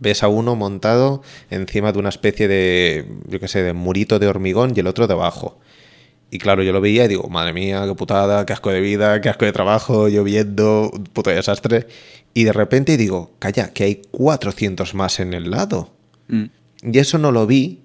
ves 0.00 0.22
a 0.22 0.28
uno 0.28 0.56
montado 0.56 1.22
encima 1.50 1.92
de 1.92 1.98
una 1.98 2.08
especie 2.08 2.48
de, 2.48 3.06
yo 3.26 3.38
qué 3.38 3.48
sé, 3.48 3.62
de 3.62 3.72
murito 3.72 4.18
de 4.18 4.26
hormigón 4.26 4.72
y 4.74 4.80
el 4.80 4.86
otro 4.86 5.06
debajo. 5.06 5.58
Y 6.30 6.38
claro, 6.38 6.62
yo 6.62 6.72
lo 6.72 6.80
veía 6.80 7.04
y 7.04 7.08
digo, 7.08 7.28
madre 7.28 7.52
mía, 7.52 7.84
qué 7.86 7.94
putada, 7.94 8.46
qué 8.46 8.52
asco 8.52 8.70
de 8.70 8.80
vida, 8.80 9.20
qué 9.20 9.28
asco 9.28 9.44
de 9.44 9.52
trabajo, 9.52 10.08
lloviendo, 10.08 10.90
un 10.92 11.04
puto 11.04 11.30
desastre. 11.30 11.88
Y 12.34 12.44
de 12.44 12.52
repente 12.52 12.96
digo, 12.96 13.32
calla, 13.38 13.72
que 13.72 13.84
hay 13.84 14.02
400 14.10 14.94
más 14.94 15.18
en 15.18 15.34
el 15.34 15.50
lado. 15.50 15.92
Y 16.82 16.98
eso 16.98 17.18
no 17.18 17.32
lo 17.32 17.46
vi 17.46 17.82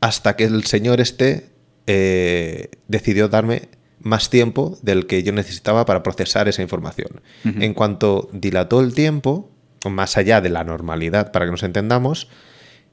hasta 0.00 0.34
que 0.34 0.44
el 0.44 0.64
señor 0.64 1.00
este 1.00 1.50
eh, 1.86 2.70
decidió 2.88 3.28
darme 3.28 3.68
más 4.00 4.30
tiempo 4.30 4.78
del 4.82 5.06
que 5.06 5.22
yo 5.22 5.32
necesitaba 5.32 5.84
para 5.84 6.02
procesar 6.02 6.48
esa 6.48 6.62
información. 6.62 7.20
En 7.44 7.74
cuanto 7.74 8.28
dilató 8.32 8.80
el 8.80 8.94
tiempo, 8.94 9.50
más 9.88 10.16
allá 10.16 10.40
de 10.40 10.48
la 10.48 10.64
normalidad, 10.64 11.32
para 11.32 11.44
que 11.44 11.50
nos 11.50 11.62
entendamos, 11.62 12.28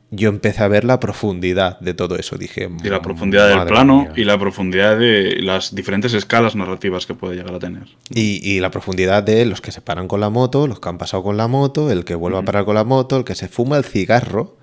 yo 0.10 0.30
empecé 0.30 0.63
a 0.63 0.67
ver 0.70 0.86
la 0.86 1.00
profundidad 1.02 1.80
de 1.82 1.93
todo 1.93 2.15
eso. 2.15 2.38
Dije, 2.38 2.70
Y 2.84 2.88
la 2.89 3.02
profundidad 3.02 3.48
del 3.50 3.58
"Madre 3.58 3.72
plano 3.72 4.02
mía". 4.04 4.13
y 4.15 4.24
la 4.24 4.38
profundidad 4.39 4.98
de 4.98 5.41
las 5.41 5.76
diferentes 5.76 6.13
escalas 6.13 6.56
narrativas 6.56 7.06
que 7.06 7.13
puede 7.13 7.36
llegar 7.36 7.54
a 7.56 7.60
tener. 7.60 7.84
Y, 8.10 8.39
y 8.50 8.60
la 8.62 8.72
profundidad 8.72 9.24
de 9.24 9.46
los 9.46 9.60
que 9.60 9.72
se 9.74 9.82
paran 9.82 10.08
con 10.08 10.22
la 10.22 10.30
moto, 10.30 10.65
los 10.67 10.80
que 10.80 10.88
han 10.88 10.98
pasado 10.98 11.24
con 11.24 11.36
la 11.36 11.48
moto, 11.50 11.91
el 11.91 12.06
que 12.06 12.15
vuelve 12.15 12.38
a 12.39 12.43
parar 12.43 12.63
con 12.63 12.76
la 12.76 12.86
moto, 12.86 13.17
el 13.17 13.26
que 13.26 13.36
se 13.36 13.50
fuma 13.50 13.78
el 13.78 13.84
cigarro 13.84 14.56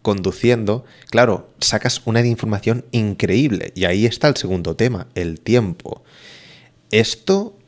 conduciendo. 0.00 0.86
Claro, 1.10 1.50
sacas 1.60 2.00
una 2.06 2.24
información 2.24 2.86
increíble. 2.92 3.72
Y 3.74 3.84
ahí 3.84 4.06
está 4.06 4.28
el 4.28 4.36
segundo 4.36 4.74
tema, 4.74 5.08
el 5.14 5.40
tiempo. 5.40 6.02
Esto, 6.90 7.58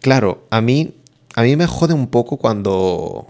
claro, 0.00 0.48
a 0.50 0.60
mí, 0.60 0.96
a 1.36 1.42
mí 1.42 1.54
me 1.54 1.66
jode 1.68 1.94
un 1.94 2.08
poco 2.08 2.38
cuando, 2.38 3.28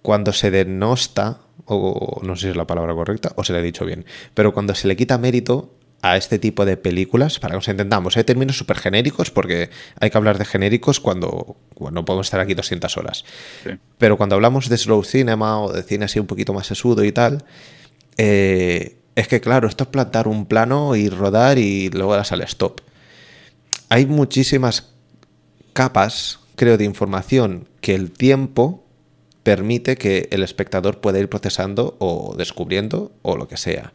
cuando 0.00 0.32
se 0.32 0.50
denosta, 0.50 1.41
o 1.66 2.20
no 2.22 2.36
sé 2.36 2.42
si 2.42 2.48
es 2.48 2.56
la 2.56 2.66
palabra 2.66 2.94
correcta, 2.94 3.32
o 3.36 3.44
se 3.44 3.52
le 3.52 3.60
he 3.60 3.62
dicho 3.62 3.84
bien, 3.84 4.04
pero 4.34 4.52
cuando 4.52 4.74
se 4.74 4.88
le 4.88 4.96
quita 4.96 5.18
mérito 5.18 5.74
a 6.02 6.16
este 6.16 6.40
tipo 6.40 6.64
de 6.64 6.76
películas, 6.76 7.38
para 7.38 7.52
que 7.52 7.56
nos 7.56 7.68
entendamos, 7.68 8.16
hay 8.16 8.24
términos 8.24 8.58
súper 8.58 8.76
genéricos, 8.76 9.30
porque 9.30 9.70
hay 10.00 10.10
que 10.10 10.18
hablar 10.18 10.36
de 10.36 10.44
genéricos 10.44 10.98
cuando, 10.98 11.56
cuando 11.74 12.00
no 12.00 12.04
podemos 12.04 12.26
estar 12.26 12.40
aquí 12.40 12.54
200 12.54 12.96
horas. 12.96 13.24
Sí. 13.62 13.70
Pero 13.98 14.16
cuando 14.16 14.34
hablamos 14.34 14.68
de 14.68 14.76
slow 14.76 15.04
cinema 15.04 15.60
o 15.60 15.72
de 15.72 15.84
cine 15.84 16.06
así 16.06 16.18
un 16.18 16.26
poquito 16.26 16.52
más 16.52 16.66
sesudo 16.66 17.04
y 17.04 17.12
tal, 17.12 17.44
eh, 18.16 18.96
es 19.14 19.28
que 19.28 19.40
claro, 19.40 19.68
esto 19.68 19.84
es 19.84 19.90
plantar 19.90 20.26
un 20.26 20.46
plano 20.46 20.96
y 20.96 21.08
rodar 21.08 21.58
y 21.58 21.88
luego 21.90 22.16
das 22.16 22.32
al 22.32 22.42
stop. 22.42 22.80
Hay 23.88 24.06
muchísimas 24.06 24.92
capas, 25.72 26.40
creo, 26.56 26.78
de 26.78 26.84
información 26.84 27.68
que 27.80 27.94
el 27.94 28.10
tiempo 28.10 28.81
permite 29.42 29.96
que 29.96 30.28
el 30.30 30.42
espectador 30.42 31.00
pueda 31.00 31.18
ir 31.18 31.28
procesando 31.28 31.96
o 31.98 32.34
descubriendo 32.36 33.12
o 33.22 33.36
lo 33.36 33.48
que 33.48 33.56
sea. 33.56 33.92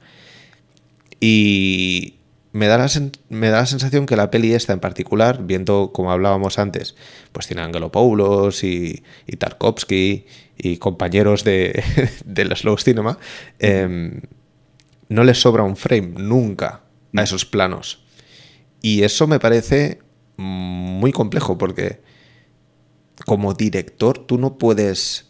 Y 1.20 2.16
me 2.52 2.68
da, 2.68 2.78
la 2.78 2.88
me 3.30 3.50
da 3.50 3.60
la 3.60 3.66
sensación 3.66 4.06
que 4.06 4.16
la 4.16 4.32
peli 4.32 4.54
esta 4.54 4.74
en 4.74 4.80
particular, 4.80 5.46
viendo 5.46 5.92
como 5.94 6.12
hablábamos 6.12 6.60
antes, 6.60 6.96
pues 7.32 7.48
tiene 7.48 7.62
a 7.62 7.66
Angelopoulos 7.66 8.64
y, 8.64 9.04
y 9.26 9.36
Tarkovsky 9.38 10.26
y 10.58 10.78
compañeros 10.78 11.44
de, 11.44 11.84
del 12.26 12.56
slow 12.56 12.78
cinema, 12.78 13.20
em, 13.60 14.22
no 15.10 15.24
les 15.24 15.40
sobra 15.40 15.64
un 15.64 15.78
frame 15.78 16.14
nunca 16.18 16.82
a 17.16 17.24
esos 17.24 17.46
planos. 17.46 18.04
Y 18.82 19.04
eso 19.04 19.28
me 19.28 19.40
parece 19.40 20.00
muy 20.38 21.12
complejo 21.12 21.58
porque 21.58 22.02
como 23.26 23.54
director 23.54 24.18
tú 24.18 24.38
no 24.38 24.58
puedes... 24.58 25.27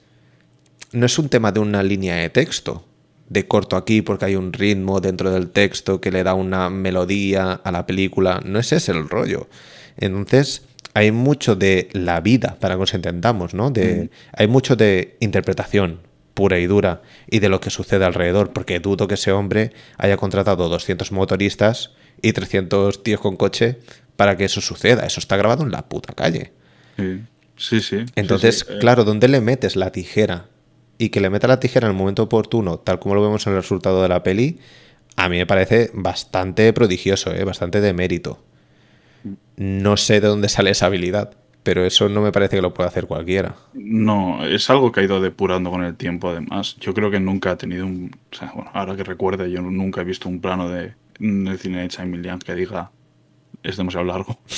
No 0.91 1.06
es 1.06 1.19
un 1.19 1.30
tema 1.30 1.52
de 1.52 1.60
una 1.60 1.84
línea 1.84 2.15
de 2.15 2.30
texto, 2.30 2.86
de 3.30 3.47
corto 3.47 3.76
aquí 3.76 4.02
porque 4.02 4.26
hay 4.26 4.36
un 4.36 4.54
ritmo 4.54 5.02
dentro 5.02 5.32
del 5.32 5.50
texto 5.50 6.00
que 6.00 6.12
le 6.12 6.23
da 6.23 6.34
una 6.34 6.69
melodía 6.69 7.54
a 7.54 7.71
la 7.71 7.86
película. 7.86 8.41
No 8.45 8.60
es 8.60 8.71
ese 8.71 8.91
el 8.91 9.10
rollo. 9.10 9.50
Entonces 9.97 10.63
hay 10.93 11.12
mucho 11.12 11.56
de 11.56 11.89
la 11.93 12.21
vida, 12.21 12.58
para 12.60 12.76
que 12.76 12.80
nos 12.80 12.93
entendamos, 12.93 13.54
¿no? 13.54 13.69
De, 13.69 14.10
Hay 14.34 14.47
mucho 14.47 14.76
de 14.76 15.15
interpretación 15.19 16.00
pura 16.34 16.60
y 16.60 16.67
dura 16.67 17.02
y 17.30 17.39
de 17.39 17.50
lo 17.50 17.60
que 17.60 17.69
sucede 17.69 18.06
alrededor, 18.06 18.54
porque 18.54 18.80
dudo 18.80 19.08
que 19.08 19.15
ese 19.15 19.32
hombre 19.32 19.73
haya 19.97 20.17
contratado 20.17 20.69
200 20.69 21.12
motoristas 21.12 21.91
y 22.21 22.34
300 22.34 23.04
tíos 23.04 23.19
con 23.19 23.38
coche 23.38 23.80
para 24.15 24.38
que 24.38 24.45
eso 24.45 24.62
suceda. 24.62 25.06
Eso 25.06 25.19
está 25.19 25.38
grabado 25.38 25.63
en 25.63 25.71
la 25.71 25.88
puta 25.88 26.13
calle. 26.13 26.52
Sí, 26.97 27.21
sí. 27.58 27.82
sí. 27.82 28.06
Entonces, 28.15 28.60
Sí, 28.60 28.65
sí. 28.67 28.73
Eh, 28.73 28.80
claro, 28.80 29.04
¿dónde 29.04 29.28
le 29.28 29.41
metes 29.41 29.76
la 29.76 29.91
tijera? 29.91 30.45
Y 30.98 31.10
que 31.10 31.20
le 31.22 31.30
meta 31.30 31.48
la 31.48 31.60
tijera 31.60 31.88
en 31.88 31.92
el 31.92 31.98
momento 31.98 32.24
oportuno, 32.24 32.80
tal 32.80 33.00
como 33.00 33.16
lo 33.16 33.22
vemos 33.22 33.46
en 33.48 33.54
el 33.54 33.62
resultado 33.62 34.02
de 34.02 34.10
la 34.10 34.24
peli, 34.24 34.60
a 35.16 35.30
mí 35.30 35.38
me 35.38 35.46
parece 35.46 35.92
bastante 35.94 36.72
prodigioso, 36.74 37.34
¿eh? 37.34 37.44
bastante 37.44 37.82
de 37.82 37.94
mérito. 37.94 38.44
No 39.58 39.98
sé 39.98 40.22
de 40.22 40.28
dónde 40.28 40.50
sale 40.50 40.70
esa 40.72 40.86
habilidad, 40.86 41.34
pero 41.64 41.84
eso 41.86 42.08
no 42.10 42.22
me 42.22 42.32
parece 42.32 42.56
que 42.56 42.62
lo 42.62 42.74
pueda 42.74 42.90
hacer 42.90 43.08
cualquiera. 43.08 43.56
No, 43.74 44.46
es 44.46 44.70
algo 44.70 44.92
que 44.92 45.00
ha 45.02 45.04
ido 45.04 45.20
depurando 45.20 45.70
con 45.72 45.84
el 45.84 45.96
tiempo, 45.96 46.30
además. 46.30 46.78
Yo 46.80 46.94
creo 46.94 47.10
que 47.12 47.20
nunca 47.20 47.52
ha 47.52 47.58
tenido 47.58 47.86
un. 47.86 48.12
O 48.32 48.36
sea, 48.36 48.52
bueno, 48.56 48.70
ahora 48.74 48.96
que 48.96 49.04
recuerde, 49.04 49.50
yo 49.52 49.62
nunca 49.62 50.02
he 50.02 50.04
visto 50.04 50.30
un 50.30 50.40
plano 50.40 50.70
de, 50.70 50.94
de 51.20 51.58
cine 51.58 51.82
de 51.82 51.88
Chain 51.90 52.10
Millian 52.12 52.40
que 52.40 52.56
diga 52.56 52.92
es 53.64 53.78
demasiado 53.78 54.06
largo. 54.06 54.40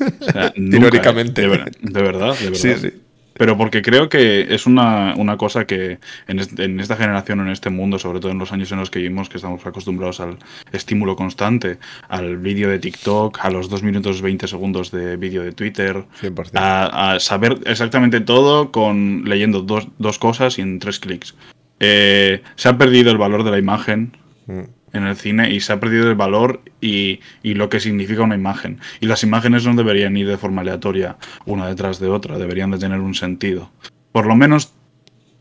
O 0.00 0.24
sea, 0.32 0.52
nunca, 0.56 0.78
Irónicamente. 0.78 1.42
De, 1.42 1.48
ver- 1.48 1.70
de 1.80 2.02
verdad, 2.02 2.34
de 2.36 2.44
verdad. 2.46 2.54
Sí, 2.54 2.74
sí. 2.76 3.01
Pero 3.34 3.56
porque 3.56 3.82
creo 3.82 4.08
que 4.08 4.54
es 4.54 4.66
una, 4.66 5.14
una 5.16 5.36
cosa 5.36 5.66
que 5.66 5.98
en, 6.28 6.38
est- 6.38 6.58
en 6.58 6.80
esta 6.80 6.96
generación, 6.96 7.40
en 7.40 7.48
este 7.48 7.70
mundo, 7.70 7.98
sobre 7.98 8.20
todo 8.20 8.30
en 8.32 8.38
los 8.38 8.52
años 8.52 8.70
en 8.72 8.78
los 8.78 8.90
que 8.90 8.98
vivimos, 8.98 9.28
que 9.28 9.38
estamos 9.38 9.64
acostumbrados 9.66 10.20
al 10.20 10.36
estímulo 10.72 11.16
constante, 11.16 11.78
al 12.08 12.36
vídeo 12.36 12.68
de 12.68 12.78
TikTok, 12.78 13.38
a 13.42 13.50
los 13.50 13.68
2 13.70 13.82
minutos 13.82 14.20
20 14.22 14.46
segundos 14.46 14.90
de 14.90 15.16
vídeo 15.16 15.42
de 15.42 15.52
Twitter, 15.52 16.04
100%. 16.20 16.50
a, 16.54 17.12
a 17.14 17.20
saber 17.20 17.58
exactamente 17.66 18.20
todo 18.20 18.70
con 18.72 19.24
leyendo 19.24 19.62
dos, 19.62 19.88
dos 19.98 20.18
cosas 20.18 20.58
y 20.58 20.62
en 20.62 20.78
tres 20.78 20.98
clics. 20.98 21.34
Eh, 21.80 22.42
se 22.56 22.68
ha 22.68 22.78
perdido 22.78 23.10
el 23.10 23.18
valor 23.18 23.44
de 23.44 23.50
la 23.50 23.58
imagen 23.58 24.16
Mm. 24.46 24.62
En 24.92 25.04
el 25.04 25.16
cine 25.16 25.50
y 25.52 25.60
se 25.60 25.72
ha 25.72 25.80
perdido 25.80 26.08
el 26.08 26.14
valor 26.14 26.60
y, 26.80 27.20
y 27.42 27.54
lo 27.54 27.68
que 27.68 27.80
significa 27.80 28.22
una 28.22 28.34
imagen. 28.34 28.78
Y 29.00 29.06
las 29.06 29.22
imágenes 29.22 29.66
no 29.66 29.74
deberían 29.74 30.16
ir 30.16 30.28
de 30.28 30.38
forma 30.38 30.62
aleatoria 30.62 31.16
una 31.46 31.66
detrás 31.66 31.98
de 31.98 32.08
otra, 32.08 32.38
deberían 32.38 32.70
de 32.70 32.78
tener 32.78 33.00
un 33.00 33.14
sentido. 33.14 33.70
Por 34.12 34.26
lo 34.26 34.36
menos 34.36 34.74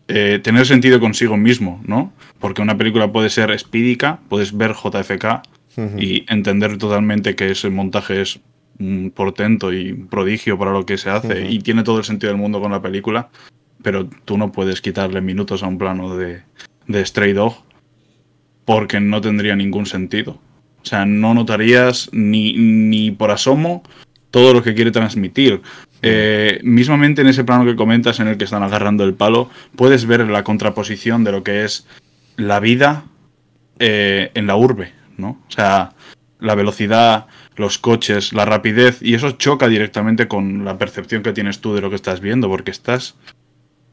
eh, 0.08 0.40
tener 0.44 0.66
sentido 0.66 1.00
consigo 1.00 1.38
mismo, 1.38 1.82
¿no? 1.86 2.12
Porque 2.40 2.62
una 2.62 2.78
película 2.78 3.12
puede 3.12 3.30
ser 3.30 3.52
espídica, 3.52 4.20
puedes 4.28 4.56
ver 4.58 4.74
JFK 4.74 5.42
y 5.98 6.26
entender 6.28 6.78
totalmente 6.78 7.34
que 7.38 7.52
ese 7.52 7.70
montaje 7.70 8.22
es 8.22 8.42
un 8.78 9.14
portento 9.16 9.72
y 9.72 9.92
un 9.92 10.08
prodigio 10.08 10.58
para 10.58 10.72
lo 10.72 10.86
que 10.86 10.98
se 10.98 11.10
hace 11.10 11.50
y 11.50 11.60
tiene 11.60 11.84
todo 11.84 12.00
el 12.00 12.04
sentido 12.04 12.34
del 12.34 12.42
mundo 12.42 12.60
con 12.60 12.72
la 12.72 12.82
película, 12.82 13.30
pero 13.82 14.10
tú 14.26 14.38
no 14.38 14.52
puedes 14.52 14.82
quitarle 14.82 15.22
minutos 15.22 15.64
a 15.64 15.68
un 15.68 15.78
plano 15.78 16.18
de, 16.18 16.42
de 16.88 17.06
Stray 17.06 17.32
Dog 17.32 17.64
porque 18.66 19.00
no 19.00 19.22
tendría 19.22 19.56
ningún 19.56 19.86
sentido. 19.86 20.40
O 20.82 20.86
sea, 20.86 21.06
no 21.06 21.34
notarías 21.34 22.10
ni, 22.12 22.54
ni 22.54 23.12
por 23.12 23.32
asomo 23.32 23.84
todo 24.32 24.54
lo 24.54 24.64
que 24.64 24.74
quiere 24.74 24.92
transmitir. 24.92 25.62
Eh, 26.02 26.60
mismamente 26.64 27.22
en 27.22 27.28
ese 27.28 27.44
plano 27.44 27.66
que 27.66 27.76
comentas 27.76 28.20
en 28.20 28.28
el 28.28 28.38
que 28.38 28.46
están 28.46 28.64
agarrando 28.64 29.04
el 29.04 29.14
palo, 29.14 29.50
puedes 29.76 30.06
ver 30.06 30.28
la 30.28 30.44
contraposición 30.44 31.24
de 31.24 31.32
lo 31.32 31.44
que 31.44 31.64
es 31.64 31.86
la 32.38 32.60
vida 32.60 33.04
eh, 33.78 34.32
en 34.34 34.48
la 34.48 34.56
urbe, 34.56 34.94
¿no? 35.18 35.42
O 35.48 35.52
sea, 35.52 35.94
la 36.40 36.56
velocidad, 36.56 37.28
los 37.56 37.78
coches, 37.78 38.34
la 38.34 38.46
rapidez, 38.46 39.00
y 39.02 39.14
eso 39.14 39.32
choca 39.32 39.68
directamente 39.68 40.28
con 40.28 40.66
la 40.66 40.78
percepción 40.80 41.22
que 41.22 41.34
tienes 41.34 41.60
tú 41.60 41.76
de 41.76 41.82
lo 41.82 41.90
que 41.90 41.96
estás 41.98 42.20
viendo, 42.20 42.50
porque 42.50 42.72
estás 42.72 43.16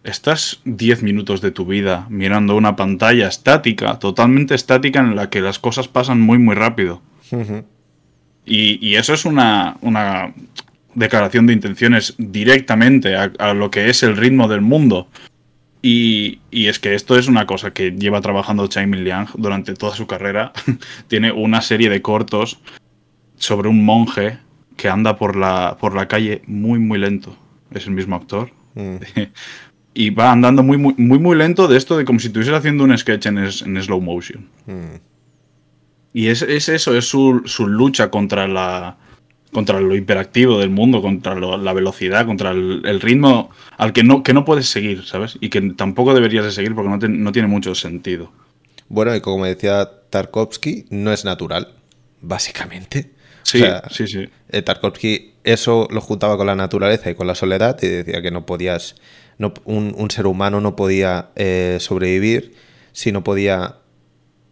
Estás 0.04 0.60
10 0.64 1.02
minutos 1.02 1.40
de 1.40 1.50
tu 1.50 1.66
vida 1.66 2.06
mirando 2.08 2.56
una 2.56 2.76
pantalla 2.76 3.28
estática, 3.28 3.98
totalmente 3.98 4.54
estática, 4.54 5.00
en 5.00 5.16
la 5.16 5.28
que 5.28 5.40
las 5.40 5.58
cosas 5.58 5.88
pasan 5.88 6.20
muy, 6.20 6.38
muy 6.38 6.54
rápido. 6.54 7.02
y, 8.46 8.94
eso 8.94 9.12
es 9.12 9.24
una, 9.24 9.76
una, 9.82 10.32
declaración 10.94 11.46
de 11.46 11.52
intenciones 11.52 12.14
directamente 12.18 13.16
a, 13.16 13.54
lo 13.54 13.70
que 13.70 13.88
es 13.88 14.02
el 14.02 14.16
ritmo 14.16 14.48
del 14.48 14.60
mundo. 14.60 15.08
Y, 15.82 16.40
es 16.50 16.78
que 16.78 16.94
esto 16.94 17.16
es 17.18 17.28
una 17.28 17.46
cosa 17.46 17.72
que 17.72 17.92
lleva 17.92 18.20
trabajando 18.20 18.66
Chai 18.66 18.86
Liang 18.86 19.28
durante 19.36 19.74
toda 19.74 19.94
su 19.94 20.06
carrera. 20.06 20.52
Tiene 21.08 21.32
una 21.32 21.60
serie 21.60 21.90
de 21.90 22.02
cortos 22.02 22.60
sobre 23.36 23.68
un 23.68 23.84
monje 23.84 24.38
que 24.76 24.88
anda 24.88 25.16
por 25.16 25.36
la, 25.36 25.76
por 25.80 25.94
la 25.94 26.08
calle 26.08 26.42
muy, 26.46 26.78
muy 26.78 26.98
lento. 26.98 27.36
Es 27.70 27.86
el 27.86 27.92
mismo 27.92 28.16
actor. 28.16 28.50
Mm. 28.74 28.96
y 29.98 30.10
va 30.10 30.30
andando 30.30 30.62
muy, 30.62 30.78
muy, 30.78 30.94
muy, 30.96 31.18
muy, 31.18 31.36
lento 31.36 31.66
de 31.66 31.76
esto 31.76 31.96
de 31.96 32.04
como 32.04 32.20
si 32.20 32.28
estuviese 32.28 32.54
haciendo 32.54 32.84
un 32.84 32.96
sketch 32.96 33.26
en, 33.26 33.50
slow 33.50 34.00
motion. 34.00 34.48
Mm. 34.66 35.00
Y 36.12 36.28
es, 36.28 36.42
eso, 36.42 36.94
es 36.94 37.04
su, 37.04 37.42
su 37.46 37.66
lucha 37.66 38.08
contra 38.08 38.46
la, 38.46 38.96
contra 39.52 39.80
lo 39.80 39.96
hiperactivo 39.96 40.60
del 40.60 40.70
mundo, 40.70 41.02
contra 41.02 41.34
la 41.34 41.72
velocidad, 41.72 42.26
contra 42.26 42.52
el, 42.52 43.00
ritmo 43.00 43.50
al 43.76 43.92
que 43.92 44.04
no, 44.04 44.22
que 44.22 44.32
no 44.32 44.44
puedes 44.44 44.68
seguir, 44.68 45.04
¿sabes? 45.04 45.36
Y 45.40 45.48
que 45.48 45.60
tampoco 45.72 46.14
deberías 46.14 46.44
de 46.44 46.52
seguir 46.52 46.76
porque 46.76 46.90
no, 46.90 46.98
no 46.98 47.32
tiene 47.32 47.48
mucho 47.48 47.74
sentido. 47.74 48.30
Bueno, 48.88 49.16
y 49.16 49.20
como 49.20 49.46
decía 49.46 49.90
Tarkovsky, 50.10 50.84
no 50.90 51.12
es 51.12 51.24
natural, 51.24 51.74
básicamente. 52.20 53.10
Sí, 53.42 53.64
sí, 53.90 54.06
sí. 54.06 54.28
Eh, 54.48 54.62
Tarkovsky 54.62 55.32
eso 55.52 55.88
lo 55.90 56.00
juntaba 56.00 56.36
con 56.36 56.46
la 56.46 56.54
naturaleza 56.54 57.10
y 57.10 57.14
con 57.14 57.26
la 57.26 57.34
soledad 57.34 57.78
y 57.82 57.86
decía 57.86 58.20
que 58.20 58.30
no 58.30 58.44
podías, 58.44 58.96
no, 59.38 59.54
un, 59.64 60.10
ser 60.10 60.26
humano 60.26 60.60
no 60.60 60.76
podía 60.76 61.30
eh, 61.36 61.78
sobrevivir 61.80 62.54
si 62.92 63.12
no 63.12 63.24
podía 63.24 63.76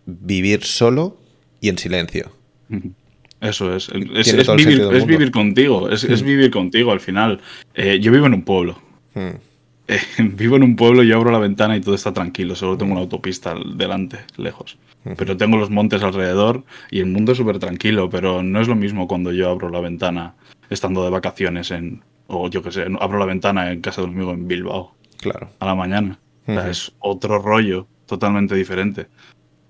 vivir 0.06 0.64
solo 0.64 1.18
y 1.60 1.68
en 1.68 1.78
silencio. 1.78 2.32
Eso 3.40 3.76
es. 3.76 3.88
Es, 3.88 4.34
vivir, 4.56 5.30
contigo. 5.30 5.90
Es, 5.90 6.04
hmm. 6.04 6.24
vivir 6.24 6.50
contigo 6.50 6.92
al 6.92 7.00
final. 7.00 7.40
Eh, 7.74 7.98
yo 8.00 8.10
vivo 8.10 8.26
en 8.26 8.34
un 8.34 8.42
pueblo. 8.42 8.80
Hmm. 9.14 9.36
Eh, 9.88 9.98
vivo 10.18 10.56
en 10.56 10.62
un 10.62 10.76
pueblo, 10.76 11.02
yo 11.02 11.16
abro 11.16 11.30
la 11.30 11.38
ventana 11.38 11.76
y 11.76 11.80
todo 11.80 11.94
está 11.94 12.12
tranquilo. 12.12 12.54
Solo 12.54 12.78
tengo 12.78 12.92
una 12.92 13.02
autopista 13.02 13.54
delante, 13.74 14.18
lejos. 14.36 14.78
Hmm. 15.04 15.12
Pero 15.18 15.36
tengo 15.36 15.58
los 15.58 15.70
montes 15.70 16.02
alrededor 16.02 16.64
y 16.90 17.00
el 17.00 17.06
mundo 17.06 17.32
es 17.32 17.38
súper 17.38 17.58
tranquilo. 17.58 18.08
Pero 18.08 18.42
no 18.42 18.60
es 18.60 18.68
lo 18.68 18.74
mismo 18.74 19.06
cuando 19.06 19.32
yo 19.32 19.50
abro 19.50 19.68
la 19.68 19.80
ventana 19.80 20.34
estando 20.70 21.04
de 21.04 21.10
vacaciones 21.10 21.70
en. 21.70 22.02
O 22.28 22.50
yo 22.50 22.62
qué 22.62 22.72
sé, 22.72 22.86
abro 23.00 23.18
la 23.18 23.24
ventana 23.24 23.70
en 23.70 23.80
casa 23.80 24.00
de 24.00 24.08
un 24.08 24.14
amigo 24.14 24.32
en 24.32 24.48
Bilbao. 24.48 24.94
Claro. 25.18 25.50
A 25.60 25.66
la 25.66 25.74
mañana. 25.74 26.18
es 26.46 26.92
otro 26.98 27.38
rollo 27.38 27.86
totalmente 28.06 28.54
diferente. 28.54 29.06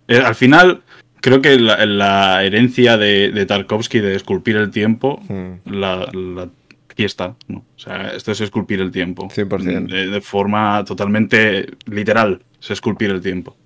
Eh, 0.08 0.18
al 0.18 0.34
final, 0.34 0.82
creo 1.20 1.42
que 1.42 1.58
la, 1.58 2.44
herencia 2.44 2.96
de, 2.96 3.46
Tarkovsky 3.46 4.00
de 4.00 4.14
esculpir 4.14 4.56
el 4.56 4.70
tiempo, 4.70 5.20
hmm. 5.28 5.70
la, 5.70 6.08
la, 6.12 6.48
está, 7.04 7.36
¿no? 7.48 7.58
O 7.58 7.78
sea, 7.78 8.08
esto 8.14 8.32
es 8.32 8.40
esculpir 8.40 8.80
el 8.80 8.90
tiempo. 8.90 9.28
100%. 9.28 10.10
De, 10.10 10.20
forma 10.20 10.84
totalmente 10.84 11.66
literal, 11.86 12.42
es 12.60 12.70
esculpir 12.70 13.10
el 13.10 13.20
tiempo. 13.20 13.56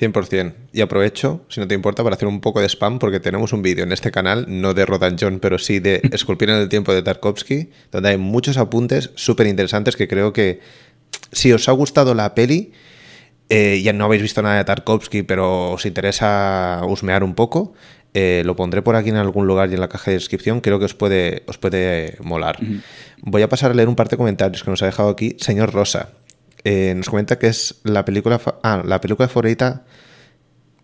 100%. 0.00 0.54
Y 0.72 0.80
aprovecho, 0.80 1.44
si 1.48 1.60
no 1.60 1.68
te 1.68 1.74
importa, 1.74 2.02
para 2.02 2.16
hacer 2.16 2.26
un 2.26 2.40
poco 2.40 2.60
de 2.60 2.68
spam, 2.68 2.98
porque 2.98 3.20
tenemos 3.20 3.52
un 3.52 3.62
vídeo 3.62 3.84
en 3.84 3.92
este 3.92 4.10
canal, 4.10 4.46
no 4.48 4.72
de 4.72 4.86
Rodan 4.86 5.16
John, 5.20 5.38
pero 5.40 5.58
sí 5.58 5.78
de 5.78 6.00
Esculpir 6.12 6.50
en 6.50 6.56
el 6.56 6.68
tiempo 6.68 6.94
de 6.94 7.02
Tarkovsky, 7.02 7.70
donde 7.92 8.10
hay 8.10 8.16
muchos 8.16 8.56
apuntes 8.56 9.10
súper 9.14 9.46
interesantes 9.46 9.96
que 9.96 10.08
creo 10.08 10.32
que 10.32 10.60
si 11.32 11.52
os 11.52 11.68
ha 11.68 11.72
gustado 11.72 12.14
la 12.14 12.34
peli, 12.34 12.72
eh, 13.48 13.80
ya 13.82 13.92
no 13.92 14.04
habéis 14.04 14.22
visto 14.22 14.42
nada 14.42 14.56
de 14.56 14.64
Tarkovsky, 14.64 15.22
pero 15.22 15.72
os 15.72 15.84
interesa 15.84 16.80
husmear 16.86 17.22
un 17.22 17.34
poco, 17.34 17.74
eh, 18.14 18.42
lo 18.44 18.56
pondré 18.56 18.82
por 18.82 18.96
aquí 18.96 19.10
en 19.10 19.16
algún 19.16 19.46
lugar 19.46 19.70
y 19.70 19.74
en 19.74 19.80
la 19.80 19.88
caja 19.88 20.10
de 20.10 20.16
descripción. 20.16 20.60
Creo 20.60 20.78
que 20.78 20.86
os 20.86 20.94
puede, 20.94 21.44
os 21.46 21.58
puede 21.58 22.16
molar. 22.22 22.58
Voy 23.22 23.42
a 23.42 23.48
pasar 23.48 23.70
a 23.70 23.74
leer 23.74 23.88
un 23.88 23.94
par 23.94 24.08
de 24.08 24.16
comentarios 24.16 24.64
que 24.64 24.70
nos 24.70 24.82
ha 24.82 24.86
dejado 24.86 25.10
aquí. 25.10 25.36
Señor 25.38 25.72
Rosa 25.72 26.10
eh, 26.64 26.94
nos 26.96 27.08
comenta 27.08 27.38
que 27.38 27.48
es 27.48 27.80
la 27.84 28.04
película, 28.04 28.40
ah, 28.62 28.82
la 28.84 29.00
película 29.00 29.28
favorita 29.28 29.84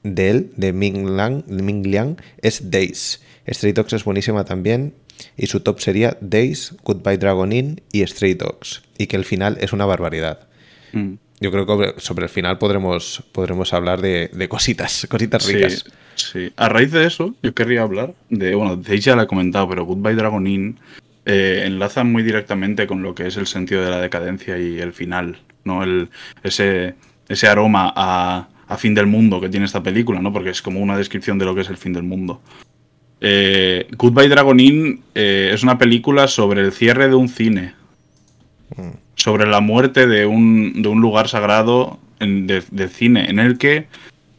de 0.02 0.30
él, 0.30 0.52
de 0.56 0.72
Ming, 0.72 1.16
Lang, 1.16 1.44
Ming 1.46 1.86
Liang, 1.86 2.16
es 2.42 2.70
Days. 2.70 3.22
Stray 3.48 3.72
Dogs 3.72 3.92
es 3.92 4.04
buenísima 4.04 4.44
también. 4.44 4.94
Y 5.36 5.46
su 5.46 5.60
top 5.60 5.80
sería 5.80 6.16
Days, 6.20 6.74
Goodbye 6.84 7.16
Dragon 7.16 7.50
Inn 7.52 7.80
y 7.90 8.06
Stray 8.06 8.34
Dogs. 8.34 8.82
Y 8.98 9.06
que 9.06 9.16
el 9.16 9.24
final 9.24 9.56
es 9.60 9.72
una 9.72 9.86
barbaridad. 9.86 10.48
Mm 10.92 11.14
yo 11.40 11.50
creo 11.50 11.66
que 11.66 12.00
sobre 12.00 12.24
el 12.24 12.30
final 12.30 12.58
podremos, 12.58 13.22
podremos 13.32 13.72
hablar 13.74 14.00
de, 14.00 14.46
cositas, 14.48 15.06
cositas 15.08 15.46
ricas. 15.46 15.84
Sí, 16.14 16.50
a 16.56 16.68
raíz 16.68 16.92
de 16.92 17.06
eso, 17.06 17.34
yo 17.42 17.54
querría 17.54 17.82
hablar 17.82 18.14
de, 18.30 18.54
bueno, 18.54 18.76
de 18.76 18.98
ya 18.98 19.16
la 19.16 19.24
he 19.24 19.26
comentado, 19.26 19.68
pero 19.68 19.84
Goodbye 19.84 20.14
Dragon 20.14 20.46
Inn 20.46 20.78
eh, 21.26 21.64
enlaza 21.66 22.04
muy 22.04 22.22
directamente 22.22 22.86
con 22.86 23.02
lo 23.02 23.14
que 23.14 23.26
es 23.26 23.36
el 23.36 23.46
sentido 23.46 23.84
de 23.84 23.90
la 23.90 24.00
decadencia 24.00 24.58
y 24.58 24.78
el 24.78 24.94
final, 24.94 25.38
¿no? 25.66 25.82
El, 25.82 26.08
ese, 26.42 26.94
ese 27.28 27.48
aroma 27.48 27.92
a, 27.94 28.48
fin 28.78 28.94
del 28.94 29.06
mundo 29.06 29.40
que 29.40 29.48
tiene 29.48 29.66
esta 29.66 29.82
película, 29.82 30.20
¿no? 30.20 30.32
Porque 30.32 30.50
es 30.50 30.62
como 30.62 30.80
una 30.80 30.96
descripción 30.96 31.38
de 31.38 31.44
lo 31.44 31.54
que 31.54 31.60
es 31.60 31.70
el 31.70 31.76
fin 31.76 31.92
del 31.92 32.02
mundo. 32.02 32.40
Eh, 33.20 33.86
Goodbye 33.96 34.28
Dragon 34.28 34.58
Inn 34.58 35.02
eh, 35.14 35.50
es 35.52 35.62
una 35.62 35.78
película 35.78 36.28
sobre 36.28 36.60
el 36.60 36.72
cierre 36.72 37.08
de 37.08 37.14
un 37.14 37.28
cine. 37.28 37.74
Mm 38.76 39.06
sobre 39.16 39.46
la 39.46 39.60
muerte 39.60 40.06
de 40.06 40.26
un, 40.26 40.82
de 40.82 40.88
un 40.88 41.00
lugar 41.00 41.28
sagrado 41.28 41.98
de, 42.20 42.88
cine, 42.88 43.28
en 43.28 43.38
el 43.38 43.58
que 43.58 43.88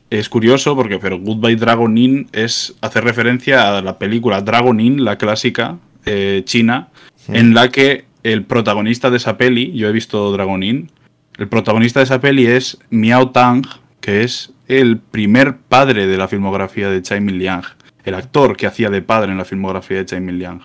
es 0.09 0.29
curioso 0.29 0.75
porque 0.75 0.99
pero 0.99 1.19
Goodbye 1.19 1.57
Dragon 1.57 1.97
Inn 1.97 2.29
es 2.31 2.75
hacer 2.81 3.03
referencia 3.03 3.77
a 3.77 3.81
la 3.81 3.97
película 3.97 4.41
Dragon 4.41 4.79
Inn, 4.79 5.03
la 5.03 5.17
clásica 5.17 5.77
eh, 6.05 6.43
china, 6.45 6.89
en 7.27 7.53
la 7.53 7.69
que 7.69 8.05
el 8.23 8.43
protagonista 8.45 9.09
de 9.09 9.17
esa 9.17 9.37
peli, 9.37 9.73
yo 9.73 9.89
he 9.89 9.91
visto 9.91 10.31
Dragon 10.31 10.63
Inn, 10.63 10.89
el 11.37 11.47
protagonista 11.47 11.99
de 11.99 12.05
esa 12.05 12.19
peli 12.19 12.47
es 12.47 12.77
Miao 12.89 13.31
Tang, 13.31 13.65
que 14.01 14.23
es 14.23 14.53
el 14.67 14.97
primer 14.97 15.57
padre 15.57 16.07
de 16.07 16.17
la 16.17 16.27
filmografía 16.27 16.89
de 16.89 17.01
Chai 17.01 17.21
Min 17.21 17.37
Liang, 17.37 17.63
el 18.03 18.15
actor 18.15 18.57
que 18.57 18.67
hacía 18.67 18.89
de 18.89 19.01
padre 19.01 19.31
en 19.31 19.37
la 19.37 19.45
filmografía 19.45 19.97
de 19.97 20.05
Chai 20.05 20.21
Min 20.21 20.39
Liang. 20.39 20.61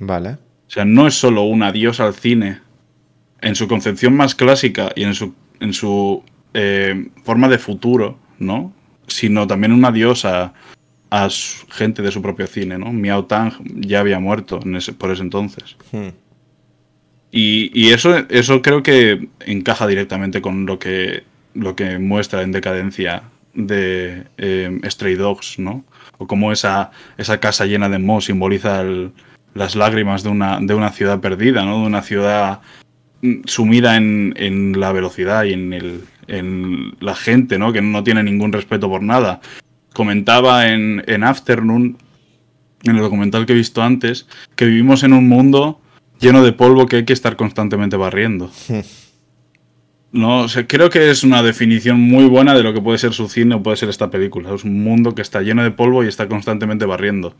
Vale. 0.00 0.30
O 0.30 0.70
sea, 0.70 0.84
no 0.84 1.06
es 1.06 1.14
solo 1.14 1.42
un 1.42 1.62
adiós 1.62 2.00
al 2.00 2.14
cine 2.14 2.60
en 3.40 3.54
su 3.54 3.68
concepción 3.68 4.16
más 4.16 4.34
clásica 4.34 4.90
y 4.96 5.04
en 5.04 5.14
su, 5.14 5.34
en 5.60 5.72
su 5.72 6.24
eh, 6.54 7.10
forma 7.22 7.48
de 7.48 7.58
futuro, 7.58 8.18
¿no? 8.38 8.72
Sino 9.06 9.46
también 9.46 9.72
un 9.72 9.84
adiós 9.84 10.24
a, 10.24 10.54
a 11.10 11.28
gente 11.68 12.02
de 12.02 12.10
su 12.10 12.22
propio 12.22 12.46
cine, 12.46 12.78
¿no? 12.78 12.92
Miao 12.92 13.26
Tang 13.26 13.52
ya 13.76 14.00
había 14.00 14.18
muerto 14.18 14.60
por 14.98 15.10
ese 15.10 15.22
entonces. 15.22 15.76
Hmm. 15.92 16.08
Y, 17.36 17.90
eso, 17.90 18.16
eso 18.28 18.62
creo 18.62 18.84
que 18.84 19.28
encaja 19.40 19.88
directamente 19.88 20.40
con 20.40 20.66
lo 20.66 20.78
que, 20.78 21.24
lo 21.52 21.74
que 21.74 21.98
muestra 21.98 22.42
en 22.42 22.52
decadencia 22.52 23.24
de 23.54 24.22
eh, 24.38 24.80
Stray 24.84 25.16
Dogs, 25.16 25.58
¿no? 25.58 25.84
O 26.18 26.28
cómo 26.28 26.52
esa, 26.52 26.92
esa 27.18 27.40
casa 27.40 27.66
llena 27.66 27.88
de 27.88 27.98
moho 27.98 28.20
simboliza 28.20 28.84
las 29.52 29.74
lágrimas 29.74 30.22
de 30.22 30.28
una, 30.28 30.60
de 30.60 30.74
una 30.74 30.90
ciudad 30.90 31.18
perdida, 31.18 31.64
¿no? 31.64 31.80
De 31.80 31.86
una 31.88 32.02
ciudad 32.02 32.60
sumida 33.46 33.96
en, 33.96 34.78
la 34.78 34.92
velocidad 34.92 35.42
y 35.42 35.54
en, 35.54 35.72
el, 35.72 36.02
en 36.28 36.94
la 37.00 37.16
gente, 37.16 37.58
¿no? 37.58 37.72
Que 37.72 37.82
no 37.82 38.04
tiene 38.04 38.22
ningún 38.22 38.52
respeto 38.52 38.88
por 38.88 39.02
nada. 39.02 39.40
Comentaba 39.92 40.68
en, 40.68 41.02
en 41.08 41.24
Afternoon, 41.24 41.98
en 42.84 42.94
el 42.94 43.02
documental 43.02 43.44
que 43.44 43.54
he 43.54 43.56
visto 43.56 43.82
antes, 43.82 44.28
que 44.54 44.66
vivimos 44.66 45.02
en 45.02 45.14
un 45.14 45.28
mundo 45.28 45.80
lleno 46.24 46.42
de 46.42 46.52
polvo 46.52 46.86
que 46.86 46.96
hay 46.96 47.04
que 47.04 47.12
estar 47.12 47.36
constantemente 47.36 47.96
barriendo. 47.96 48.50
No, 50.12 50.46
creo 50.66 50.90
que 50.90 51.10
es 51.10 51.24
una 51.24 51.42
definición 51.42 52.00
muy 52.00 52.26
buena 52.26 52.54
de 52.54 52.62
lo 52.62 52.72
que 52.72 52.80
puede 52.80 52.98
ser 52.98 53.12
su 53.12 53.28
cine 53.28 53.56
o 53.56 53.62
puede 53.62 53.76
ser 53.76 53.88
esta 53.88 54.10
película. 54.10 54.54
Es 54.54 54.64
un 54.64 54.82
mundo 54.82 55.14
que 55.14 55.22
está 55.22 55.42
lleno 55.42 55.62
de 55.62 55.70
polvo 55.70 56.04
y 56.04 56.08
está 56.08 56.28
constantemente 56.28 56.86
barriendo. 56.86 57.34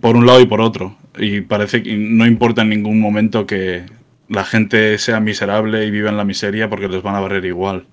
Por 0.00 0.16
un 0.16 0.26
lado 0.26 0.40
y 0.40 0.46
por 0.46 0.60
otro. 0.60 0.96
Y 1.18 1.40
parece 1.42 1.82
que 1.82 1.96
no 1.96 2.26
importa 2.26 2.62
en 2.62 2.70
ningún 2.70 3.00
momento 3.00 3.46
que, 3.46 3.84
la 4.28 4.44
gente 4.44 4.98
sea 4.98 5.20
miserable 5.20 5.86
y 5.86 5.90
viva 5.90 6.10
en 6.10 6.16
la 6.16 6.24
miseria 6.24 6.68
porque 6.68 6.88
les 6.88 7.02
van 7.02 7.14
a 7.14 7.20
barrer 7.20 7.44
igual. 7.44 7.86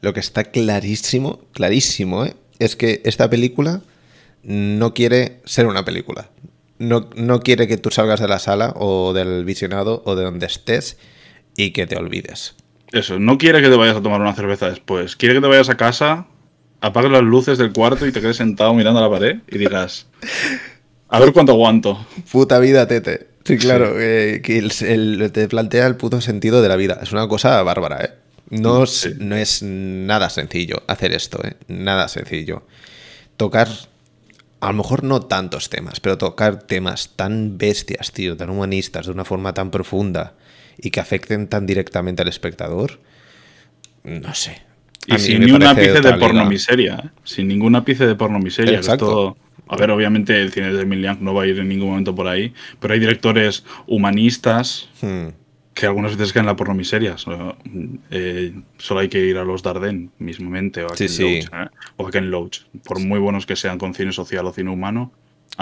Lo 0.00 0.12
que 0.12 0.20
está 0.20 0.44
clarísimo, 0.44 1.40
clarísimo, 1.52 2.24
¿eh? 2.24 2.34
es 2.58 2.76
que 2.76 3.00
esta 3.04 3.30
película 3.30 3.82
no 4.42 4.92
quiere 4.94 5.40
ser 5.44 5.66
una 5.66 5.84
película. 5.84 6.28
No, 6.84 7.08
no, 7.16 7.40
quiere 7.40 7.66
que 7.66 7.76
tú 7.76 7.90
salgas 7.90 8.20
de 8.20 8.28
la 8.28 8.38
sala 8.38 8.74
o 8.76 9.12
del 9.12 9.44
visionado 9.44 10.02
o 10.04 10.16
de 10.16 10.24
donde 10.24 10.46
estés 10.46 10.98
y 11.56 11.70
que 11.70 11.86
te 11.86 11.96
olvides. 11.96 12.54
Eso, 12.92 13.18
no 13.18 13.38
quiere 13.38 13.62
que 13.62 13.68
te 13.68 13.76
vayas 13.76 13.96
a 13.96 14.02
tomar 14.02 14.20
una 14.20 14.34
cerveza 14.34 14.68
después. 14.68 15.16
Quiere 15.16 15.34
que 15.34 15.40
te 15.40 15.46
vayas 15.46 15.68
a 15.68 15.76
casa, 15.76 16.26
apagues 16.80 17.10
las 17.10 17.22
luces 17.22 17.58
del 17.58 17.72
cuarto 17.72 18.06
y 18.06 18.12
te 18.12 18.20
quedes 18.20 18.36
sentado 18.36 18.74
mirando 18.74 19.00
a 19.00 19.02
la 19.02 19.10
pared 19.10 19.38
y 19.48 19.58
digas, 19.58 20.06
a 21.08 21.20
ver 21.20 21.32
cuánto 21.32 21.52
aguanto. 21.52 22.06
Puta 22.30 22.58
vida, 22.58 22.86
tete. 22.86 23.28
Sí, 23.44 23.58
claro, 23.58 24.00
eh, 24.00 24.40
que 24.42 24.58
el, 24.58 25.32
te 25.32 25.48
plantea 25.48 25.86
el 25.86 25.96
puto 25.96 26.20
sentido 26.20 26.62
de 26.62 26.68
la 26.68 26.76
vida. 26.76 26.98
Es 27.02 27.12
una 27.12 27.28
cosa 27.28 27.62
bárbara, 27.62 28.04
¿eh? 28.04 28.10
No, 28.50 28.84
es, 28.84 29.16
no 29.18 29.36
es 29.36 29.62
nada 29.62 30.30
sencillo 30.30 30.82
hacer 30.86 31.12
esto, 31.12 31.40
¿eh? 31.44 31.56
Nada 31.68 32.08
sencillo. 32.08 32.66
Tocar 33.36 33.68
a 34.64 34.68
lo 34.68 34.78
mejor 34.78 35.04
no 35.04 35.20
tantos 35.20 35.68
temas, 35.68 36.00
pero 36.00 36.16
tocar 36.16 36.62
temas 36.62 37.10
tan 37.16 37.58
bestias, 37.58 38.12
tío, 38.12 38.34
tan 38.34 38.48
humanistas, 38.48 39.06
de 39.06 39.12
una 39.12 39.24
forma 39.24 39.52
tan 39.52 39.70
profunda 39.70 40.32
y 40.78 40.90
que 40.90 41.00
afecten 41.00 41.48
tan 41.48 41.66
directamente 41.66 42.22
al 42.22 42.28
espectador, 42.28 42.98
no 44.04 44.34
sé. 44.34 44.62
Y 45.06 45.18
sin 45.18 45.44
ni 45.44 45.52
un 45.52 45.62
ápice 45.64 46.00
de 46.00 46.14
porno 46.14 46.46
miseria, 46.46 47.02
¿eh? 47.04 47.08
sin 47.24 47.48
ningún 47.48 47.76
ápice 47.76 48.06
de 48.06 48.14
porno 48.14 48.38
miseria. 48.38 48.78
Exacto. 48.78 49.36
a 49.68 49.76
ver, 49.76 49.90
obviamente 49.90 50.40
el 50.40 50.50
cine 50.50 50.72
de 50.72 50.80
Emilian 50.80 51.18
no 51.20 51.34
va 51.34 51.42
a 51.42 51.46
ir 51.46 51.58
en 51.58 51.68
ningún 51.68 51.90
momento 51.90 52.14
por 52.14 52.26
ahí, 52.26 52.54
pero 52.80 52.94
hay 52.94 53.00
directores 53.00 53.64
humanistas 53.86 54.88
hmm. 55.02 55.28
Que 55.74 55.86
algunas 55.86 56.16
veces 56.16 56.32
caen 56.32 56.44
en 56.44 56.48
la 56.48 56.56
porno 56.56 56.74
miseria. 56.74 57.16
Eh, 58.10 58.54
solo 58.78 59.00
hay 59.00 59.08
que 59.08 59.18
ir 59.18 59.36
a 59.36 59.44
los 59.44 59.62
Darden 59.62 60.12
mismamente, 60.18 60.84
o 60.84 60.86
a, 60.86 60.94
Ken, 60.94 61.08
Loach, 61.18 61.44
¿eh? 61.52 61.68
o 61.96 62.06
a 62.06 62.10
Ken 62.10 62.30
Loach. 62.30 62.60
Por 62.84 63.00
muy 63.00 63.18
buenos 63.18 63.44
que 63.44 63.56
sean 63.56 63.78
con 63.78 63.94
cine 63.94 64.12
social 64.12 64.46
o 64.46 64.52
cine 64.52 64.70
humano, 64.70 65.12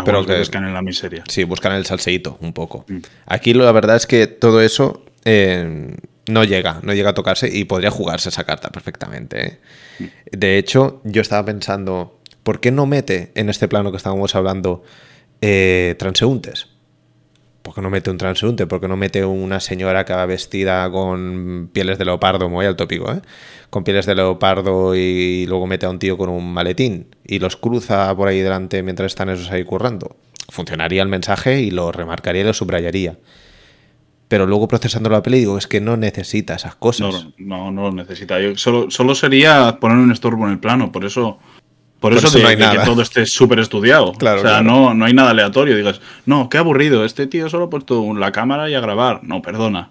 pero 0.04 0.24
que 0.24 0.42
caen 0.50 0.66
en 0.66 0.74
la 0.74 0.82
miseria. 0.82 1.24
Sí, 1.28 1.44
buscan 1.44 1.72
el 1.72 1.86
salseíto 1.86 2.38
un 2.40 2.52
poco. 2.52 2.84
Mm. 2.88 2.98
Aquí 3.26 3.54
la 3.54 3.72
verdad 3.72 3.96
es 3.96 4.06
que 4.06 4.26
todo 4.26 4.60
eso 4.60 5.04
no 6.26 6.44
llega, 6.44 6.80
no 6.82 6.94
llega 6.94 7.10
a 7.10 7.14
tocarse 7.14 7.48
y 7.52 7.64
podría 7.64 7.90
jugarse 7.90 8.28
esa 8.28 8.44
carta 8.44 8.70
perfectamente. 8.70 9.46
¿eh? 9.46 9.58
De 10.30 10.58
hecho, 10.58 11.00
yo 11.04 11.22
estaba 11.22 11.44
pensando, 11.44 12.20
¿por 12.42 12.60
qué 12.60 12.70
no 12.70 12.86
mete 12.86 13.32
en 13.34 13.48
este 13.48 13.68
plano 13.68 13.90
que 13.90 13.96
estábamos 13.96 14.34
hablando 14.34 14.82
eh, 15.40 15.94
transeúntes? 15.98 16.68
¿Por 17.62 17.74
qué 17.74 17.80
no 17.80 17.90
mete 17.90 18.10
un 18.10 18.18
transeúnte? 18.18 18.66
¿Por 18.66 18.80
qué 18.80 18.88
no 18.88 18.96
mete 18.96 19.24
una 19.24 19.60
señora 19.60 20.04
que 20.04 20.12
va 20.12 20.26
vestida 20.26 20.90
con 20.90 21.70
pieles 21.72 21.98
de 21.98 22.04
leopardo, 22.04 22.48
muy 22.48 22.66
al 22.66 22.76
tópico, 22.76 23.12
¿eh? 23.12 23.22
Con 23.70 23.84
pieles 23.84 24.06
de 24.06 24.14
leopardo 24.14 24.94
y 24.96 25.46
luego 25.46 25.66
mete 25.66 25.86
a 25.86 25.90
un 25.90 25.98
tío 25.98 26.18
con 26.18 26.28
un 26.28 26.52
maletín 26.52 27.14
y 27.24 27.38
los 27.38 27.56
cruza 27.56 28.14
por 28.16 28.28
ahí 28.28 28.40
delante 28.40 28.82
mientras 28.82 29.12
están 29.12 29.28
esos 29.28 29.50
ahí 29.50 29.64
currando? 29.64 30.16
Funcionaría 30.48 31.02
el 31.02 31.08
mensaje 31.08 31.60
y 31.60 31.70
lo 31.70 31.92
remarcaría 31.92 32.42
y 32.42 32.44
lo 32.44 32.52
subrayaría 32.52 33.16
pero 34.32 34.46
luego 34.46 34.66
procesando 34.66 35.10
la 35.10 35.22
peli 35.22 35.40
digo, 35.40 35.58
es 35.58 35.66
que 35.66 35.82
no 35.82 35.98
necesita 35.98 36.54
esas 36.54 36.74
cosas. 36.74 37.26
No, 37.36 37.70
no, 37.70 37.82
lo 37.82 37.92
necesita. 37.92 38.36
Solo, 38.54 38.90
solo 38.90 39.14
sería 39.14 39.76
poner 39.78 39.98
un 39.98 40.10
estorbo 40.10 40.46
en 40.46 40.52
el 40.52 40.58
plano, 40.58 40.90
por 40.90 41.04
eso... 41.04 41.38
Por, 42.02 42.12
eso, 42.12 42.36
no 42.36 42.48
hay 42.48 42.56
nada. 42.56 42.80
que 42.80 42.84
todo 42.84 43.00
esté 43.00 43.24
súper 43.26 43.60
estudiado. 43.60 44.12
Claro, 44.18 44.40
o 44.40 44.42
sea, 44.42 44.60
no, 44.60 44.92
no 44.92 45.04
hay 45.04 45.14
nada 45.14 45.30
aleatorio. 45.30 45.76
Digas, 45.76 46.00
no, 46.26 46.48
qué 46.48 46.58
aburrido, 46.58 47.04
este 47.04 47.26
tío 47.26 47.48
solo 47.48 47.64
ha 47.64 47.70
puesto 47.70 48.12
la 48.14 48.32
cámara 48.32 48.68
y 48.68 48.74
a 48.74 48.80
grabar. 48.80 49.20
No, 49.22 49.40
perdona. 49.40 49.90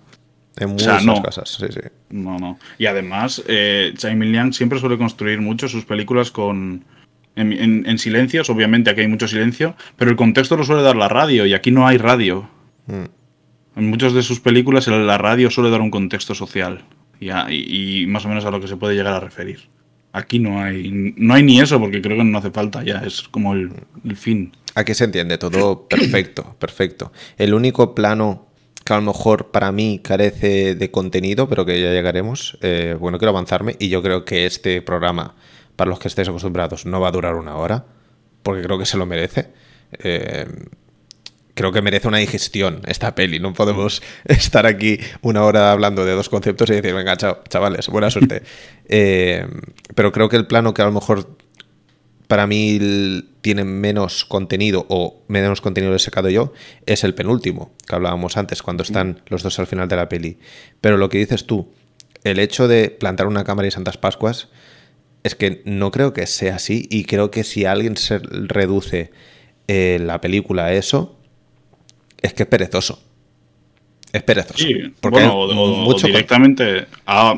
En 0.57 0.69
muchas 0.69 1.07
o 1.07 1.21
cosas, 1.21 1.49
sí, 1.49 1.65
sí. 1.69 1.79
No, 2.09 2.37
no. 2.37 2.59
Y 2.77 2.85
además, 2.85 3.41
eh, 3.47 3.93
Liang 4.03 4.53
siempre 4.53 4.79
suele 4.79 4.97
construir 4.97 5.41
mucho 5.41 5.67
sus 5.67 5.85
películas 5.85 6.31
con... 6.31 6.85
En, 7.33 7.97
silencios, 7.97 8.49
obviamente 8.49 8.89
aquí 8.89 9.01
hay 9.01 9.07
mucho 9.07 9.27
silencio, 9.27 9.75
pero 9.95 10.11
el 10.11 10.17
contexto 10.17 10.57
lo 10.57 10.65
suele 10.65 10.81
dar 10.81 10.97
la 10.97 11.07
radio 11.07 11.45
y 11.45 11.53
aquí 11.53 11.71
no 11.71 11.87
hay 11.87 11.97
radio. 11.97 12.49
Mm. 12.87 13.79
En 13.79 13.89
muchas 13.89 14.13
de 14.13 14.21
sus 14.21 14.41
películas 14.41 14.85
la 14.87 15.17
radio 15.17 15.49
suele 15.49 15.69
dar 15.69 15.79
un 15.79 15.91
contexto 15.91 16.35
social 16.35 16.83
y, 17.21 18.05
más 18.07 18.25
o 18.25 18.29
menos 18.29 18.45
a 18.45 18.51
lo 18.51 18.59
que 18.59 18.67
se 18.67 18.77
puede 18.77 18.95
llegar 18.95 19.13
a 19.13 19.19
referir. 19.19 19.69
Aquí 20.13 20.39
no 20.39 20.61
hay, 20.61 21.13
no 21.15 21.33
hay 21.33 21.43
ni 21.43 21.61
eso 21.61 21.79
porque 21.79 22.01
creo 22.01 22.17
que 22.17 22.23
no 22.23 22.37
hace 22.37 22.51
falta 22.51 22.83
ya, 22.83 22.97
es 22.99 23.21
como 23.23 23.53
el, 23.53 23.71
fin. 24.15 24.51
Aquí 24.75 24.93
se 24.93 25.05
entiende 25.05 25.37
todo 25.37 25.87
perfecto, 25.87 26.55
perfecto. 26.59 27.13
El 27.37 27.53
único 27.53 27.95
plano 27.95 28.47
que 28.83 28.93
a 28.93 28.97
lo 28.97 29.03
mejor 29.03 29.51
para 29.51 29.71
mí 29.71 30.01
carece 30.03 30.75
de 30.75 30.91
contenido, 30.91 31.47
pero 31.47 31.65
que 31.65 31.79
ya 31.79 31.91
llegaremos, 31.91 32.57
eh, 32.61 32.97
bueno, 32.99 33.19
quiero 33.19 33.29
avanzarme 33.29 33.75
y 33.79 33.89
yo 33.89 34.01
creo 34.01 34.25
que 34.25 34.45
este 34.45 34.81
programa, 34.81 35.35
para 35.75 35.89
los 35.89 35.99
que 35.99 36.09
estéis 36.09 36.27
acostumbrados, 36.27 36.85
no 36.85 36.99
va 36.99 37.07
a 37.07 37.11
durar 37.11 37.35
una 37.35 37.55
hora, 37.55 37.85
porque 38.43 38.63
creo 38.63 38.77
que 38.77 38.85
se 38.85 38.97
lo 38.97 39.05
merece. 39.05 39.49
Eh, 39.93 40.45
creo 41.53 41.71
que 41.71 41.81
merece 41.81 42.07
una 42.07 42.17
digestión 42.17 42.81
esta 42.85 43.15
peli. 43.15 43.39
No 43.39 43.53
podemos 43.53 44.01
estar 44.25 44.65
aquí 44.65 44.99
una 45.21 45.43
hora 45.43 45.71
hablando 45.71 46.05
de 46.05 46.13
dos 46.13 46.29
conceptos 46.29 46.69
y 46.69 46.73
decir, 46.73 46.93
venga, 46.93 47.17
chao, 47.17 47.43
chavales, 47.49 47.87
buena 47.87 48.09
suerte. 48.09 48.43
Eh, 48.93 49.47
pero 49.95 50.11
creo 50.11 50.27
que 50.27 50.35
el 50.35 50.47
plano 50.47 50.73
que 50.73 50.81
a 50.81 50.85
lo 50.85 50.91
mejor 50.91 51.37
para 52.27 52.45
mí 52.45 52.77
tiene 53.41 53.63
menos 53.63 54.25
contenido 54.25 54.85
o 54.89 55.23
menos 55.29 55.61
contenido 55.61 55.95
he 55.95 55.99
sacado 55.99 56.29
yo 56.29 56.51
es 56.85 57.05
el 57.05 57.13
penúltimo, 57.13 57.71
que 57.87 57.95
hablábamos 57.95 58.35
antes, 58.35 58.61
cuando 58.61 58.83
están 58.83 59.21
los 59.27 59.43
dos 59.43 59.59
al 59.59 59.67
final 59.67 59.87
de 59.87 59.95
la 59.95 60.09
peli. 60.09 60.39
Pero 60.81 60.97
lo 60.97 61.07
que 61.07 61.19
dices 61.19 61.45
tú, 61.45 61.71
el 62.25 62.39
hecho 62.39 62.67
de 62.67 62.89
plantar 62.89 63.27
una 63.27 63.45
cámara 63.45 63.67
y 63.67 63.71
Santas 63.71 63.97
Pascuas, 63.97 64.49
es 65.23 65.35
que 65.35 65.61
no 65.65 65.91
creo 65.91 66.13
que 66.13 66.27
sea 66.27 66.55
así 66.55 66.87
y 66.89 67.05
creo 67.05 67.31
que 67.31 67.43
si 67.43 67.65
alguien 67.65 67.97
se 67.97 68.19
reduce 68.19 69.11
eh, 69.67 69.99
la 70.01 70.21
película 70.21 70.65
a 70.65 70.73
eso, 70.73 71.19
es 72.21 72.33
que 72.33 72.43
es 72.43 72.49
perezoso. 72.49 73.01
Es 74.11 74.23
perezoso. 74.23 74.57
Sí, 74.57 74.93
porque 74.99 75.25
bueno, 75.25 75.93
directamente 75.95 76.87
ha, 77.05 77.33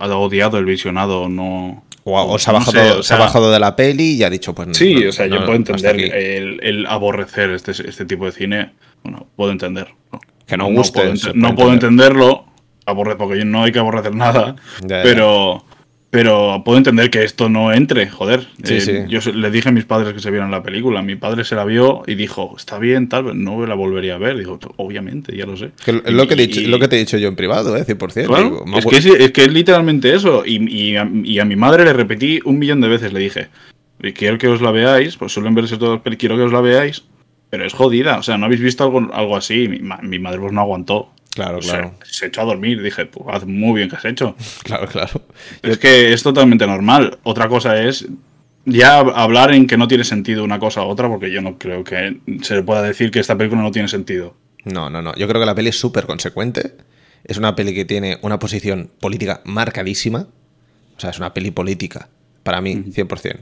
odiado 0.00 0.58
el 0.58 0.64
visionado, 0.64 1.28
no. 1.28 1.84
O, 2.04 2.38
se, 2.38 2.50
ha 2.50 2.52
bajado, 2.54 3.02
se 3.02 3.14
ha 3.14 3.16
bajado 3.16 3.52
de 3.52 3.60
la 3.60 3.76
peli 3.76 4.14
y 4.14 4.24
ha 4.24 4.30
dicho, 4.30 4.54
pues 4.54 4.76
Sí, 4.76 5.06
o 5.06 5.12
sea, 5.12 5.26
yo 5.26 5.38
puedo 5.44 5.54
entender 5.54 5.96
el, 6.00 6.86
aborrecer 6.86 7.50
este, 7.50 7.70
este 7.70 8.04
tipo 8.04 8.26
de 8.26 8.32
cine. 8.32 8.72
Bueno, 9.04 9.28
puedo 9.36 9.52
entender. 9.52 9.88
Que 10.46 10.56
no 10.56 10.66
guste. 10.72 11.12
No 11.34 11.54
puedo, 11.54 11.72
entenderlo, 11.72 12.46
aborre, 12.86 13.16
porque 13.16 13.44
no 13.44 13.62
hay 13.62 13.72
que 13.72 13.78
aborrecer 13.78 14.14
nada. 14.14 14.56
pero. 14.88 15.64
Pero 16.12 16.60
puedo 16.62 16.76
entender 16.76 17.08
que 17.08 17.24
esto 17.24 17.48
no 17.48 17.72
entre, 17.72 18.06
joder. 18.06 18.46
Eh, 18.68 19.06
yo 19.08 19.20
le 19.32 19.50
dije 19.50 19.70
a 19.70 19.72
mis 19.72 19.86
padres 19.86 20.12
que 20.12 20.20
se 20.20 20.30
vieran 20.30 20.50
la 20.50 20.62
película. 20.62 21.00
Mi 21.00 21.16
padre 21.16 21.42
se 21.42 21.54
la 21.54 21.64
vio 21.64 22.02
y 22.06 22.16
dijo, 22.16 22.54
está 22.54 22.78
bien, 22.78 23.08
tal, 23.08 23.42
no 23.42 23.66
la 23.66 23.74
volvería 23.74 24.16
a 24.16 24.18
ver. 24.18 24.36
Digo, 24.36 24.58
obviamente, 24.76 25.34
ya 25.34 25.46
lo 25.46 25.56
sé. 25.56 25.70
es 25.86 26.12
lo 26.12 26.28
que, 26.28 26.66
lo 26.66 26.78
que 26.78 26.88
te 26.88 26.96
he 26.96 26.98
dicho 26.98 27.16
yo 27.16 27.28
en 27.28 27.34
privado, 27.34 27.74
¿eh? 27.78 27.86
100%. 27.86 28.76
es, 28.76 28.84
que 28.84 29.24
es, 29.24 29.30
que 29.30 29.44
es 29.44 29.52
literalmente 29.54 30.14
eso. 30.14 30.42
Y, 30.44 30.96
a, 30.96 31.06
mi 31.06 31.56
madre 31.56 31.86
le 31.86 31.94
repetí 31.94 32.40
un 32.44 32.58
millón 32.58 32.82
de 32.82 32.88
veces, 32.88 33.14
le 33.14 33.20
dije, 33.20 33.48
quiero 34.14 34.36
que 34.36 34.48
os 34.48 34.60
la 34.60 34.70
veáis, 34.70 35.16
pues 35.16 35.32
suelen 35.32 35.54
verse 35.54 35.78
todos, 35.78 36.02
pero 36.04 36.18
quiero 36.18 36.36
que 36.36 36.42
os 36.42 36.52
la 36.52 36.60
veáis. 36.60 37.04
Pero 37.48 37.64
es 37.64 37.72
jodida, 37.72 38.18
o 38.18 38.22
sea, 38.22 38.36
¿no 38.36 38.44
habéis 38.44 38.60
visto 38.60 38.84
algo, 38.84 39.08
algo 39.14 39.34
así? 39.34 39.66
Mi, 39.66 39.80
mi 40.02 40.18
madre 40.18 40.40
pues 40.40 40.52
no 40.52 40.60
aguantó. 40.60 41.10
Claro, 41.34 41.60
claro. 41.60 41.94
Se, 42.04 42.26
echó 42.26 42.42
a 42.42 42.44
dormir. 42.44 42.82
Dije, 42.82 43.06
pues 43.06 43.24
haz 43.34 43.46
muy 43.46 43.78
bien 43.78 43.88
que 43.88 43.96
has 43.96 44.04
hecho. 44.04 44.36
claro, 44.62 44.86
claro. 44.86 45.22
Es 45.62 45.78
que 45.78 46.12
es 46.12 46.22
totalmente 46.22 46.66
normal. 46.66 47.18
Otra 47.22 47.48
cosa 47.48 47.82
es 47.82 48.06
ya 48.64 48.98
hablar 48.98 49.52
en 49.52 49.66
que 49.66 49.76
no 49.76 49.88
tiene 49.88 50.04
sentido 50.04 50.44
una 50.44 50.58
cosa 50.58 50.82
u 50.84 50.88
otra, 50.88 51.08
porque 51.08 51.32
yo 51.32 51.40
no 51.40 51.58
creo 51.58 51.84
que 51.84 52.18
se 52.42 52.56
le 52.56 52.62
pueda 52.62 52.82
decir 52.82 53.10
que 53.10 53.20
esta 53.20 53.36
película 53.36 53.62
no 53.62 53.70
tiene 53.70 53.88
sentido. 53.88 54.36
No, 54.64 54.90
no, 54.90 55.02
no. 55.02 55.14
Yo 55.16 55.26
creo 55.26 55.40
que 55.40 55.46
la 55.46 55.54
peli 55.54 55.70
es 55.70 55.78
súper 55.78 56.06
consecuente. 56.06 56.76
Es 57.24 57.38
una 57.38 57.56
peli 57.56 57.74
que 57.74 57.84
tiene 57.84 58.18
una 58.22 58.38
posición 58.38 58.90
política 59.00 59.40
marcadísima. 59.44 60.28
O 60.96 61.00
sea, 61.00 61.10
es 61.10 61.18
una 61.18 61.32
peli 61.32 61.50
política, 61.50 62.08
para 62.42 62.60
mí, 62.60 62.74
100%. 62.76 63.38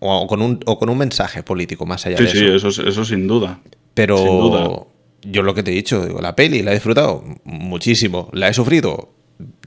o, 0.00 0.26
con 0.26 0.42
un, 0.42 0.60
o 0.66 0.78
con 0.78 0.90
un 0.90 0.98
mensaje 0.98 1.42
político 1.42 1.86
más 1.86 2.06
allá 2.06 2.18
de 2.18 2.24
eso. 2.24 2.32
Sí, 2.32 2.38
sí, 2.38 2.46
eso, 2.46 2.68
eso 2.68 3.04
sin 3.04 3.26
duda. 3.26 3.60
Pero 3.94 4.18
sin 4.18 4.26
duda 4.26 4.84
yo 5.22 5.42
lo 5.42 5.54
que 5.54 5.62
te 5.62 5.70
he 5.70 5.74
dicho, 5.74 6.04
digo, 6.04 6.20
la 6.20 6.36
peli 6.36 6.62
la 6.62 6.70
he 6.70 6.74
disfrutado 6.74 7.24
muchísimo, 7.44 8.28
la 8.32 8.48
he 8.48 8.54
sufrido 8.54 9.14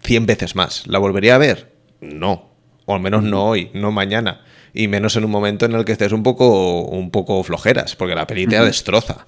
100 0.04 0.26
veces 0.26 0.56
más. 0.56 0.88
¿La 0.88 1.00
volvería 1.00 1.36
a 1.36 1.40
ver? 1.40 1.74
No, 2.02 2.52
o 2.86 2.96
al 2.96 3.02
menos 3.02 3.24
no 3.24 3.46
hoy, 3.46 3.70
no 3.74 3.92
mañana, 3.92 4.42
y 4.74 4.88
menos 4.88 5.16
en 5.16 5.26
un 5.26 5.32
momento 5.32 5.66
en 5.66 5.74
el 5.74 5.86
que 5.86 5.92
estés 5.92 6.12
un 6.12 6.24
poco, 6.24 6.82
un 6.82 7.12
poco 7.12 7.44
flojeras, 7.44 7.96
porque 7.96 8.16
la 8.16 8.28
peli 8.28 8.48
te 8.48 8.60
destroza. 8.64 9.28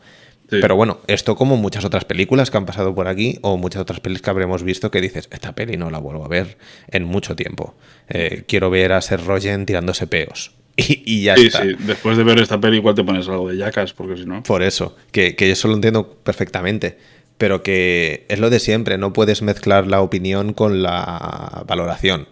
Pero 0.50 0.76
bueno, 0.76 1.00
esto 1.08 1.36
como 1.36 1.58
muchas 1.58 1.84
otras 1.86 2.06
películas 2.06 2.52
que 2.52 2.58
han 2.58 2.66
pasado 2.66 2.94
por 2.94 3.08
aquí 3.08 3.40
o 3.42 3.58
muchas 3.58 3.82
otras 3.82 4.00
pelis 4.00 4.22
que 4.22 4.30
habremos 4.30 4.62
visto 4.62 4.92
que 4.92 5.02
dices, 5.02 5.28
esta 5.32 5.56
peli 5.56 5.78
no 5.78 5.90
la 5.90 5.98
vuelvo 5.98 6.26
a 6.26 6.28
ver 6.28 6.58
en 6.90 7.06
mucho 7.06 7.36
tiempo. 7.36 7.76
Eh, 8.08 8.44
quiero 8.48 8.70
ver 8.70 8.92
a 8.92 9.02
Seth 9.02 9.26
Rogen 9.26 9.66
tirándose 9.66 10.06
peos. 10.06 10.52
Y, 11.06 11.24
ya 11.24 11.36
está. 11.36 11.64
Sí, 11.64 11.76
después 11.80 12.18
de 12.18 12.24
ver 12.24 12.40
esta 12.40 12.60
peli 12.60 12.78
igual 12.78 12.96
te 12.96 13.04
pones 13.04 13.28
algo 13.28 13.50
de 13.50 13.58
yacas, 13.58 13.94
porque 13.94 14.18
si 14.18 14.26
no... 14.26 14.42
Por 14.44 14.64
eso, 14.64 14.96
que, 15.12 15.36
que 15.36 15.52
eso 15.52 15.68
lo 15.68 15.76
entiendo 15.76 16.18
perfectamente, 16.24 16.98
pero 17.38 17.62
que 17.62 18.26
es 18.30 18.40
lo 18.40 18.50
de 18.50 18.60
siempre, 18.60 18.98
no 18.98 19.14
puedes 19.14 19.42
mezclar 19.42 19.88
la 19.88 20.02
opinión 20.02 20.54
con 20.54 20.82
la 20.82 21.64
valoración. 21.68 22.28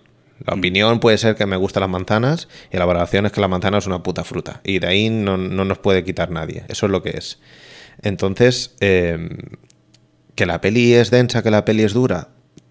La 0.46 0.56
mm. 0.56 0.60
opinión 0.60 1.00
puede 1.00 1.18
ser 1.18 1.36
que 1.36 1.46
me 1.46 1.58
gustan 1.58 1.82
las 1.82 1.90
manzanas 1.90 2.48
y 2.72 2.78
la 2.78 2.86
valoración 2.86 3.26
es 3.26 3.32
que 3.32 3.42
la 3.42 3.48
manzana 3.48 3.78
es 3.78 3.88
una 3.88 4.04
puta 4.04 4.24
fruta. 4.24 4.62
Y 4.64 4.80
de 4.80 4.88
ahí 4.88 5.10
no, 5.10 5.38
nos 5.38 5.78
puede 5.80 6.04
quitar 6.04 6.32
nadie. 6.32 6.64
Eso 6.68 6.86
es 6.86 6.92
lo 6.92 7.04
que 7.04 7.12
es. 7.18 7.40
Entonces, 8.02 8.76
em, 8.80 9.30
que 10.36 10.46
la 10.46 10.62
peli 10.62 10.94
es 10.94 11.12
densa, 11.12 11.44
que 11.44 11.52
la 11.52 11.66
peli 11.66 11.84
es 11.84 11.94
dura, 11.94 12.30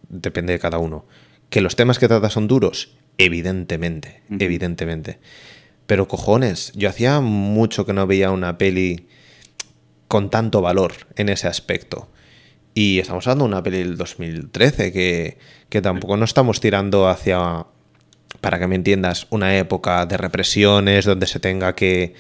depende 0.09 0.53
de 0.53 0.59
cada 0.59 0.79
uno. 0.79 1.07
Que 1.51 1.61
los 1.61 1.77
temas 1.77 1.99
que 1.99 2.09
trata 2.09 2.31
son 2.31 2.49
duros, 2.49 2.97
evidentemente, 3.19 4.23
evidentemente. 4.31 5.19
Pero 5.91 6.07
cojones, 6.07 6.71
yo 6.77 6.89
hacía 6.89 7.19
mucho 7.19 7.85
que 7.85 7.93
no 7.93 8.07
veía 8.07 8.31
una 8.31 8.59
peli 8.59 9.09
con 10.07 10.31
tanto 10.31 10.63
valor 10.63 10.93
en 11.17 11.29
ese 11.29 11.49
aspecto. 11.49 12.09
Y 12.75 13.01
estamos 13.01 13.27
hablando 13.27 13.47
de 13.47 13.49
una 13.49 13.63
peli 13.65 13.79
del 13.79 13.97
2013 13.97 14.93
que, 14.93 15.39
que 15.69 15.83
tampoco 15.83 16.17
no 16.17 16.25
estamos 16.25 16.61
tirando 16.61 17.09
hacia, 17.09 17.67
para 18.41 18.61
que 18.61 18.69
me 18.69 18.77
entiendas, 18.77 19.27
una 19.31 19.59
época 19.59 20.07
de 20.07 20.17
represiones 20.17 21.07
donde 21.07 21.27
se 21.27 21.41
tenga 21.41 21.75
que 21.75 22.15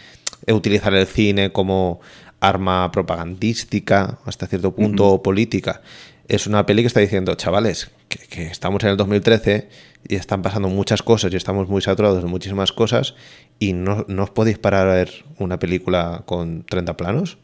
utilizar 0.49 0.93
el 0.93 1.07
cine 1.07 1.53
como 1.53 2.01
arma 2.41 2.91
propagandística 2.91 4.19
hasta 4.25 4.49
cierto 4.49 4.75
punto 4.75 5.07
o 5.07 5.23
política. 5.23 5.81
Es 6.27 6.49
una 6.49 6.67
peli 6.67 6.83
que 6.83 6.89
está 6.89 6.99
diciendo, 6.99 7.37
chavales, 7.37 7.93
que, 8.09 8.47
estamos 8.47 8.83
en 8.83 8.91
el 8.91 8.97
2013 8.97 9.69
y 10.07 10.17
están 10.17 10.43
pasando 10.43 10.69
muchas 10.69 11.03
cosas 11.03 11.33
y 11.33 11.37
estamos 11.37 11.69
muy 11.69 11.83
saturados 11.83 12.23
de 12.23 12.29
muchísimas 12.29 12.73
cosas 12.73 13.15
y 13.59 13.73
no, 13.73 14.05
no 14.09 14.25
os 14.25 14.31
podéis 14.31 14.59
parar 14.59 14.89
a 14.89 14.95
ver 14.95 15.25
una 15.39 15.59
película 15.59 16.23
con 16.27 16.65
30 16.65 16.97
planos. 16.97 17.39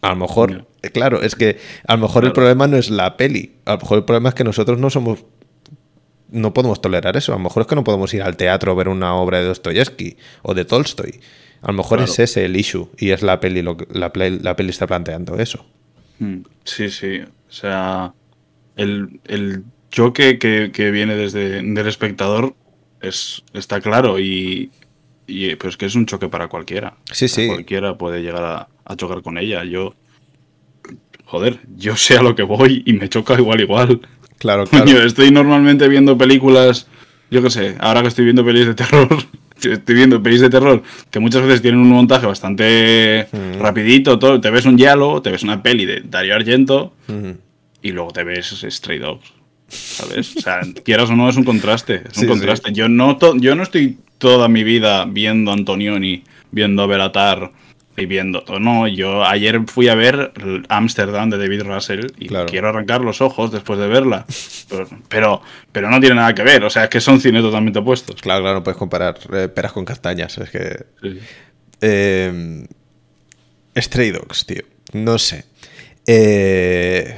A 0.00 0.10
lo 0.10 0.16
mejor, 0.16 0.66
eh, 0.82 0.90
claro, 0.90 1.22
es 1.22 1.34
que 1.34 1.58
a 1.86 1.96
lo 1.96 2.02
mejor 2.02 2.24
el 2.24 2.32
problema 2.32 2.66
no 2.66 2.76
es 2.76 2.90
la 2.90 3.16
peli, 3.16 3.56
a 3.64 3.72
lo 3.72 3.78
mejor 3.78 3.98
el 3.98 4.04
problema 4.04 4.28
es 4.28 4.34
que 4.34 4.44
nosotros 4.44 4.78
no 4.78 4.90
somos 4.90 5.24
no 6.30 6.52
podemos 6.52 6.80
tolerar 6.80 7.16
eso. 7.16 7.32
A 7.32 7.36
lo 7.36 7.44
mejor 7.44 7.62
es 7.62 7.68
que 7.68 7.76
no 7.76 7.84
podemos 7.84 8.12
ir 8.12 8.22
al 8.22 8.36
teatro 8.36 8.72
a 8.72 8.74
ver 8.74 8.88
una 8.88 9.14
obra 9.14 9.38
de 9.38 9.44
Dostoyevsky 9.44 10.16
o 10.42 10.52
de 10.52 10.64
Tolstoy. 10.64 11.20
A 11.62 11.68
lo 11.68 11.74
mejor 11.74 12.02
es 12.02 12.18
ese 12.18 12.44
el 12.44 12.56
issue 12.56 12.90
y 12.98 13.10
es 13.10 13.22
la 13.22 13.40
peli 13.40 13.62
lo 13.62 13.76
que 13.76 13.86
la, 13.96 14.12
la 14.14 14.56
peli 14.56 14.70
está 14.70 14.86
planteando 14.86 15.38
eso. 15.38 15.64
Mm, 16.18 16.40
sí, 16.64 16.90
sí. 16.90 17.20
O 17.20 17.52
sea, 17.52 18.12
el, 18.76 19.20
el 19.26 19.64
choque 19.94 20.40
que, 20.40 20.90
viene 20.90 21.14
desde 21.14 21.60
el 21.60 21.86
espectador 21.86 22.54
es, 23.00 23.44
está 23.52 23.80
claro 23.80 24.18
y, 24.18 24.70
y 25.28 25.54
pues 25.54 25.76
que 25.76 25.86
es 25.86 25.94
un 25.94 26.06
choque 26.06 26.28
para 26.28 26.48
cualquiera. 26.48 26.94
Sí, 27.12 27.28
sí. 27.28 27.46
Cualquiera 27.46 27.96
puede 27.96 28.20
llegar 28.20 28.42
a, 28.42 28.68
a, 28.84 28.96
chocar 28.96 29.22
con 29.22 29.38
ella. 29.38 29.62
Yo, 29.62 29.94
joder, 31.24 31.60
yo 31.76 31.96
sé 31.96 32.16
a 32.16 32.22
lo 32.22 32.34
que 32.34 32.42
voy 32.42 32.82
y 32.84 32.94
me 32.94 33.08
choca 33.08 33.34
igual, 33.34 33.60
igual. 33.60 34.00
Claro, 34.38 34.66
claro. 34.70 34.86
Yo 34.86 35.00
estoy 35.00 35.30
normalmente 35.30 35.86
viendo 35.86 36.18
películas, 36.18 36.88
yo 37.30 37.40
qué 37.40 37.50
sé, 37.50 37.76
ahora 37.78 38.02
que 38.02 38.08
estoy 38.08 38.24
viendo 38.24 38.44
pelis 38.44 38.66
de 38.66 38.74
terror, 38.74 39.16
estoy 39.62 39.94
viendo 39.94 40.20
pelis 40.20 40.40
de 40.40 40.50
terror 40.50 40.82
que 41.12 41.20
muchas 41.20 41.42
veces 41.42 41.62
tienen 41.62 41.80
un 41.80 41.90
montaje 41.90 42.26
bastante 42.26 43.28
mm. 43.30 43.60
rapidito, 43.60 44.18
todo, 44.18 44.40
te 44.40 44.50
ves 44.50 44.66
un 44.66 44.74
diálogo, 44.74 45.22
te 45.22 45.30
ves 45.30 45.44
una 45.44 45.62
peli 45.62 45.86
de 45.86 46.00
Dario 46.00 46.34
Argento 46.34 46.94
y 47.80 47.92
luego 47.92 48.10
te 48.10 48.24
ves 48.24 48.66
Stray 48.68 48.98
Dogs. 48.98 49.33
¿Sabes? 49.74 50.36
O 50.36 50.40
sea, 50.40 50.60
quieras 50.84 51.10
o 51.10 51.16
no, 51.16 51.28
es 51.28 51.36
un 51.36 51.44
contraste. 51.44 52.02
Es 52.10 52.18
un 52.18 52.28
contraste. 52.28 52.72
Yo, 52.72 52.88
no 52.88 53.18
yo 53.36 53.54
no 53.54 53.62
estoy 53.62 53.98
toda 54.18 54.48
mi 54.48 54.64
vida 54.64 55.04
viendo 55.04 55.52
Antonioni, 55.52 56.24
viendo 56.50 56.86
Belatar 56.86 57.50
y 57.96 58.06
viendo 58.06 58.42
todo. 58.42 58.58
No, 58.58 58.88
yo 58.88 59.24
ayer 59.24 59.60
fui 59.66 59.88
a 59.88 59.94
ver 59.94 60.32
Amsterdam 60.68 61.30
de 61.30 61.38
David 61.38 61.62
Russell 61.62 62.06
y 62.18 62.28
quiero 62.28 62.68
arrancar 62.68 63.02
los 63.02 63.20
ojos 63.20 63.52
después 63.52 63.78
de 63.78 63.86
verla. 63.86 64.26
Pero, 65.08 65.42
pero 65.70 65.90
no 65.90 66.00
tiene 66.00 66.16
nada 66.16 66.34
que 66.34 66.42
ver, 66.42 66.64
o 66.64 66.70
sea, 66.70 66.84
es 66.84 66.90
que 66.90 67.00
son 67.00 67.20
cines 67.20 67.42
totalmente 67.42 67.78
opuestos. 67.78 68.20
Claro, 68.20 68.42
claro, 68.42 68.58
no 68.58 68.64
puedes 68.64 68.78
comparar 68.78 69.18
eh, 69.32 69.48
peras 69.48 69.72
con 69.72 69.84
castañas, 69.84 70.36
es 70.38 70.50
que... 70.50 70.86
Eh, 71.80 72.66
Stray 73.76 74.10
Dogs, 74.10 74.46
tío, 74.46 74.62
no 74.92 75.18
sé. 75.18 75.44
Eh... 76.06 77.16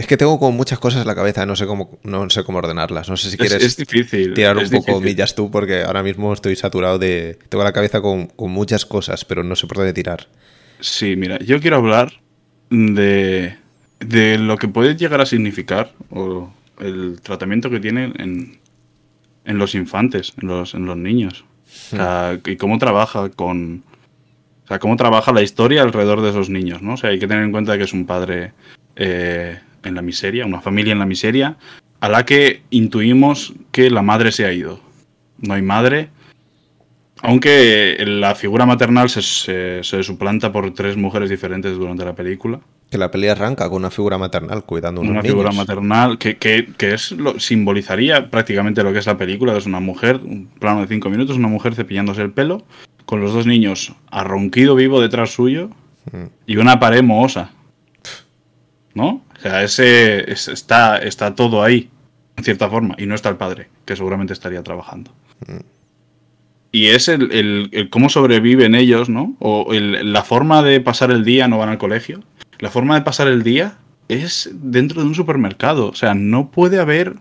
Es 0.00 0.06
que 0.06 0.16
tengo 0.16 0.38
como 0.38 0.52
muchas 0.52 0.78
cosas 0.78 1.02
en 1.02 1.06
la 1.06 1.14
cabeza, 1.14 1.44
no 1.44 1.54
sé 1.56 1.66
cómo, 1.66 1.98
no 2.04 2.30
sé 2.30 2.42
cómo 2.42 2.56
ordenarlas. 2.56 3.10
No 3.10 3.18
sé 3.18 3.30
si 3.30 3.36
quieres 3.36 3.62
es, 3.62 3.76
difícil, 3.76 4.32
tirar 4.32 4.56
un 4.56 4.70
poco 4.70 4.98
millas 4.98 5.34
tú, 5.34 5.50
porque 5.50 5.82
ahora 5.82 6.02
mismo 6.02 6.32
estoy 6.32 6.56
saturado 6.56 6.98
de. 6.98 7.36
Tengo 7.50 7.64
la 7.64 7.74
cabeza 7.74 8.00
con, 8.00 8.30
muchas 8.38 8.86
cosas, 8.86 9.26
pero 9.26 9.44
no 9.44 9.56
sé 9.56 9.66
por 9.66 9.76
dónde 9.76 9.92
tirar. 9.92 10.26
Sí, 10.80 11.16
mira, 11.16 11.38
yo 11.40 11.60
quiero 11.60 11.76
hablar 11.76 12.14
de, 12.70 13.56
de 13.98 14.38
lo 14.38 14.56
que 14.56 14.68
puede 14.68 14.96
llegar 14.96 15.20
a 15.20 15.26
significar 15.26 15.92
o 16.08 16.50
el 16.78 17.20
tratamiento 17.20 17.68
que 17.68 17.78
tienen 17.78 18.14
en, 18.16 18.58
en 19.44 19.58
los 19.58 19.74
infantes, 19.74 20.32
en 20.40 20.48
los, 20.48 20.72
en 20.72 20.86
los 20.86 20.96
niños. 20.96 21.44
O 21.92 21.96
sea, 21.96 22.38
hmm. 22.42 22.48
y 22.48 22.56
cómo 22.56 22.78
trabaja 22.78 23.28
con. 23.28 23.84
O 24.64 24.66
sea, 24.66 24.78
cómo 24.78 24.96
trabaja 24.96 25.30
la 25.30 25.42
historia 25.42 25.82
alrededor 25.82 26.22
de 26.22 26.30
esos 26.30 26.48
niños, 26.48 26.80
¿no? 26.80 26.94
O 26.94 26.96
sea, 26.96 27.10
hay 27.10 27.18
que 27.18 27.26
tener 27.26 27.44
en 27.44 27.52
cuenta 27.52 27.76
que 27.76 27.84
es 27.84 27.92
un 27.92 28.06
padre. 28.06 28.54
Eh, 28.96 29.58
en 29.84 29.94
la 29.94 30.02
miseria, 30.02 30.46
una 30.46 30.60
familia 30.60 30.92
en 30.92 30.98
la 30.98 31.06
miseria, 31.06 31.56
a 32.00 32.08
la 32.08 32.24
que 32.24 32.62
intuimos 32.70 33.52
que 33.72 33.90
la 33.90 34.02
madre 34.02 34.32
se 34.32 34.46
ha 34.46 34.52
ido. 34.52 34.80
No 35.38 35.54
hay 35.54 35.62
madre, 35.62 36.10
aunque 37.22 38.02
la 38.06 38.34
figura 38.34 38.66
maternal 38.66 39.10
se, 39.10 39.82
suplanta 39.82 40.52
por 40.52 40.72
tres 40.72 40.96
mujeres 40.96 41.28
diferentes 41.28 41.76
durante 41.76 42.04
la 42.04 42.14
película. 42.14 42.60
Que 42.90 42.98
la 42.98 43.10
peli 43.10 43.28
arranca 43.28 43.68
con 43.68 43.78
una 43.78 43.90
figura 43.90 44.18
maternal 44.18 44.64
cuidando 44.64 45.00
a 45.00 45.04
unos 45.04 45.12
Una 45.12 45.22
figura 45.22 45.52
maternal 45.52 46.18
que, 46.18 46.66
es 46.80 47.12
lo, 47.12 47.38
simbolizaría 47.38 48.30
prácticamente 48.30 48.82
lo 48.82 48.92
que 48.92 48.98
es 48.98 49.06
la 49.06 49.16
película. 49.16 49.56
Es 49.56 49.66
una 49.66 49.80
mujer, 49.80 50.20
un 50.24 50.46
plano 50.46 50.80
de 50.80 50.88
cinco 50.88 51.10
minutos, 51.10 51.36
una 51.36 51.48
mujer 51.48 51.74
cepillándose 51.74 52.22
el 52.22 52.32
pelo, 52.32 52.64
con 53.04 53.20
los 53.20 53.32
dos 53.32 53.46
niños 53.46 53.92
a 54.10 54.24
ronquido 54.24 54.74
vivo 54.74 55.00
detrás 55.00 55.30
suyo 55.30 55.70
mm. 56.10 56.24
y 56.46 56.56
una 56.56 56.80
pared 56.80 57.02
mohosa. 57.02 57.52
¿No? 58.94 59.22
O 59.40 59.42
sea, 59.42 59.62
ese 59.62 60.30
está, 60.30 60.98
está 60.98 61.34
todo 61.34 61.62
ahí, 61.62 61.88
en 62.36 62.44
cierta 62.44 62.68
forma, 62.68 62.94
y 62.98 63.06
no 63.06 63.14
está 63.14 63.30
el 63.30 63.36
padre, 63.36 63.70
que 63.86 63.96
seguramente 63.96 64.34
estaría 64.34 64.62
trabajando. 64.62 65.12
Mm. 65.46 65.60
Y 66.72 66.86
es 66.86 67.08
el, 67.08 67.88
cómo 67.90 68.10
sobreviven 68.10 68.74
ellos, 68.74 69.08
¿no? 69.08 69.34
O 69.40 69.72
la 69.72 70.22
forma 70.22 70.62
de 70.62 70.80
pasar 70.80 71.10
el 71.10 71.24
día, 71.24 71.48
no 71.48 71.58
van 71.58 71.70
al 71.70 71.78
colegio. 71.78 72.22
La 72.58 72.70
forma 72.70 72.94
de 72.94 73.00
pasar 73.00 73.26
el 73.26 73.42
día 73.42 73.78
es 74.08 74.50
dentro 74.52 75.00
de 75.00 75.08
un 75.08 75.14
supermercado. 75.14 75.88
O 75.88 75.94
sea, 75.94 76.14
no 76.14 76.50
puede 76.50 76.78
haber 76.78 77.16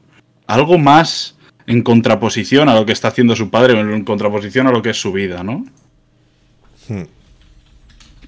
algo 0.45 0.77
más 0.77 1.35
en 1.65 1.81
contraposición 1.81 2.69
a 2.69 2.75
lo 2.75 2.85
que 2.85 2.91
está 2.91 3.07
haciendo 3.07 3.35
su 3.35 3.49
padre 3.49 3.73
o 3.73 3.79
en 3.79 4.03
contraposición 4.03 4.67
a 4.67 4.71
lo 4.71 4.83
que 4.83 4.91
es 4.91 5.01
su 5.01 5.11
vida, 5.11 5.43
¿no? 5.43 5.65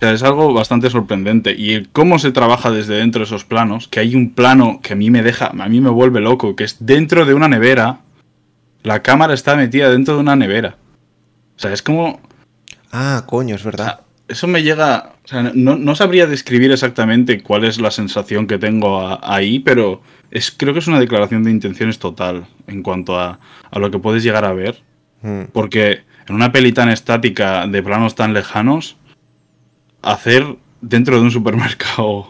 Hmm 0.01 0.07
es 0.09 0.23
algo 0.23 0.53
bastante 0.53 0.89
sorprendente. 0.89 1.53
Y 1.57 1.85
cómo 1.85 2.19
se 2.19 2.31
trabaja 2.31 2.71
desde 2.71 2.95
dentro 2.95 3.19
de 3.19 3.25
esos 3.25 3.45
planos, 3.45 3.87
que 3.87 3.99
hay 3.99 4.15
un 4.15 4.33
plano 4.33 4.79
que 4.81 4.93
a 4.93 4.95
mí 4.95 5.09
me 5.11 5.21
deja, 5.21 5.47
a 5.47 5.69
mí 5.69 5.79
me 5.79 5.89
vuelve 5.89 6.19
loco, 6.19 6.55
que 6.55 6.63
es 6.63 6.77
dentro 6.79 7.25
de 7.25 7.33
una 7.33 7.47
nevera. 7.47 7.99
La 8.83 9.03
cámara 9.03 9.33
está 9.33 9.55
metida 9.55 9.91
dentro 9.91 10.15
de 10.15 10.21
una 10.21 10.35
nevera. 10.35 10.77
O 11.55 11.59
sea, 11.59 11.71
es 11.71 11.83
como... 11.83 12.19
Ah, 12.91 13.23
coño, 13.27 13.55
es 13.55 13.63
verdad. 13.63 14.01
eso 14.27 14.47
me 14.47 14.63
llega... 14.63 15.13
O 15.23 15.27
sea, 15.27 15.43
no, 15.53 15.95
sabría 15.95 16.25
describir 16.25 16.71
exactamente 16.71 17.41
cuál 17.43 17.63
es 17.63 17.79
la 17.79 17.91
sensación 17.91 18.47
que 18.47 18.57
tengo 18.57 19.19
ahí, 19.23 19.59
pero 19.59 20.01
es, 20.31 20.49
creo 20.49 20.73
que 20.73 20.79
es 20.79 20.87
una 20.87 20.99
declaración 20.99 21.43
de 21.43 21.51
intenciones 21.51 21.99
total 21.99 22.47
en 22.65 22.81
cuanto 22.81 23.19
a, 23.19 23.39
a 23.69 23.79
lo 23.79 23.91
que 23.91 23.99
puedes 23.99 24.23
llegar 24.23 24.45
a 24.45 24.53
ver. 24.53 24.81
Hmm. 25.21 25.43
Porque 25.53 26.01
en 26.27 26.35
una 26.35 26.51
peli 26.51 26.71
tan 26.71 26.89
estática, 26.89 27.67
de 27.67 27.83
planos 27.83 28.15
tan 28.15 28.33
lejanos, 28.33 28.97
hacer 30.01 30.57
dentro 30.81 31.17
de 31.17 31.21
un 31.21 31.31
supermercado 31.31 32.27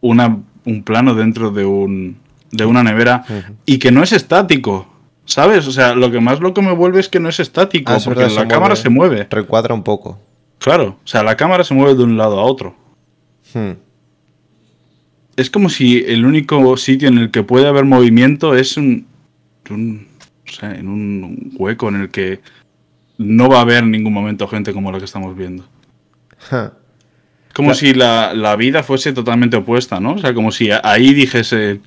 una, 0.00 0.38
un 0.64 0.82
plano 0.82 1.14
dentro 1.14 1.50
de, 1.50 1.64
un, 1.64 2.18
de 2.50 2.64
una 2.64 2.82
nevera 2.82 3.24
y 3.64 3.78
que 3.78 3.90
no 3.90 4.02
es 4.02 4.12
estático. 4.12 4.90
¿Sabes? 5.26 5.66
O 5.66 5.72
sea, 5.72 5.94
lo 5.94 6.10
que 6.10 6.20
más 6.20 6.40
loco 6.40 6.60
me 6.60 6.72
vuelve 6.72 7.00
es 7.00 7.08
que 7.08 7.18
no 7.18 7.30
es 7.30 7.40
estático, 7.40 7.92
ah, 7.92 7.98
porque 8.04 8.28
la 8.28 8.46
cámara 8.46 8.76
se 8.76 8.90
mueve. 8.90 9.26
Recuadra 9.30 9.72
un 9.72 9.82
poco. 9.82 10.20
Claro, 10.58 10.98
o 11.02 11.06
sea, 11.06 11.22
la 11.22 11.34
cámara 11.34 11.64
se 11.64 11.72
mueve 11.72 11.94
de 11.94 12.04
un 12.04 12.18
lado 12.18 12.38
a 12.38 12.42
otro. 12.44 12.74
Hmm. 13.54 13.72
Es 15.36 15.48
como 15.48 15.70
si 15.70 16.04
el 16.06 16.26
único 16.26 16.76
sitio 16.76 17.08
en 17.08 17.18
el 17.18 17.30
que 17.30 17.42
puede 17.42 17.66
haber 17.66 17.86
movimiento 17.86 18.54
es 18.54 18.76
un, 18.76 19.06
o 19.70 20.52
sea, 20.52 20.74
en 20.74 20.88
un 20.88 21.52
hueco 21.56 21.88
en 21.88 22.02
el 22.02 22.10
que 22.10 22.40
no 23.16 23.48
va 23.48 23.58
a 23.58 23.62
haber 23.62 23.82
en 23.82 23.90
ningún 23.90 24.12
momento 24.12 24.46
gente 24.46 24.72
como 24.72 24.92
la 24.92 24.98
que 24.98 25.06
estamos 25.06 25.34
viendo. 25.36 25.64
Como 27.54 27.72
si 27.74 27.94
la, 27.94 28.56
vida 28.56 28.82
fuese 28.82 29.12
totalmente 29.12 29.56
opuesta, 29.56 30.00
¿no? 30.00 30.14
O 30.14 30.18
sea, 30.18 30.34
como 30.34 30.50
si 30.50 30.70
ahí 30.72 31.14
dijese, 31.14 31.80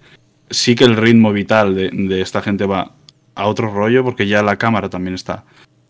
sí 0.49 0.75
que 0.75 0.85
el 0.85 0.95
ritmo 0.95 1.33
vital 1.33 1.75
de, 1.75 2.21
esta 2.21 2.41
gente 2.41 2.65
va 2.65 2.93
a 3.35 3.47
otro 3.47 3.71
rollo 3.71 4.03
porque 4.03 4.27
ya 4.27 4.41
la 4.41 4.57
cámara 4.57 4.89
también 4.89 5.13
está 5.13 5.43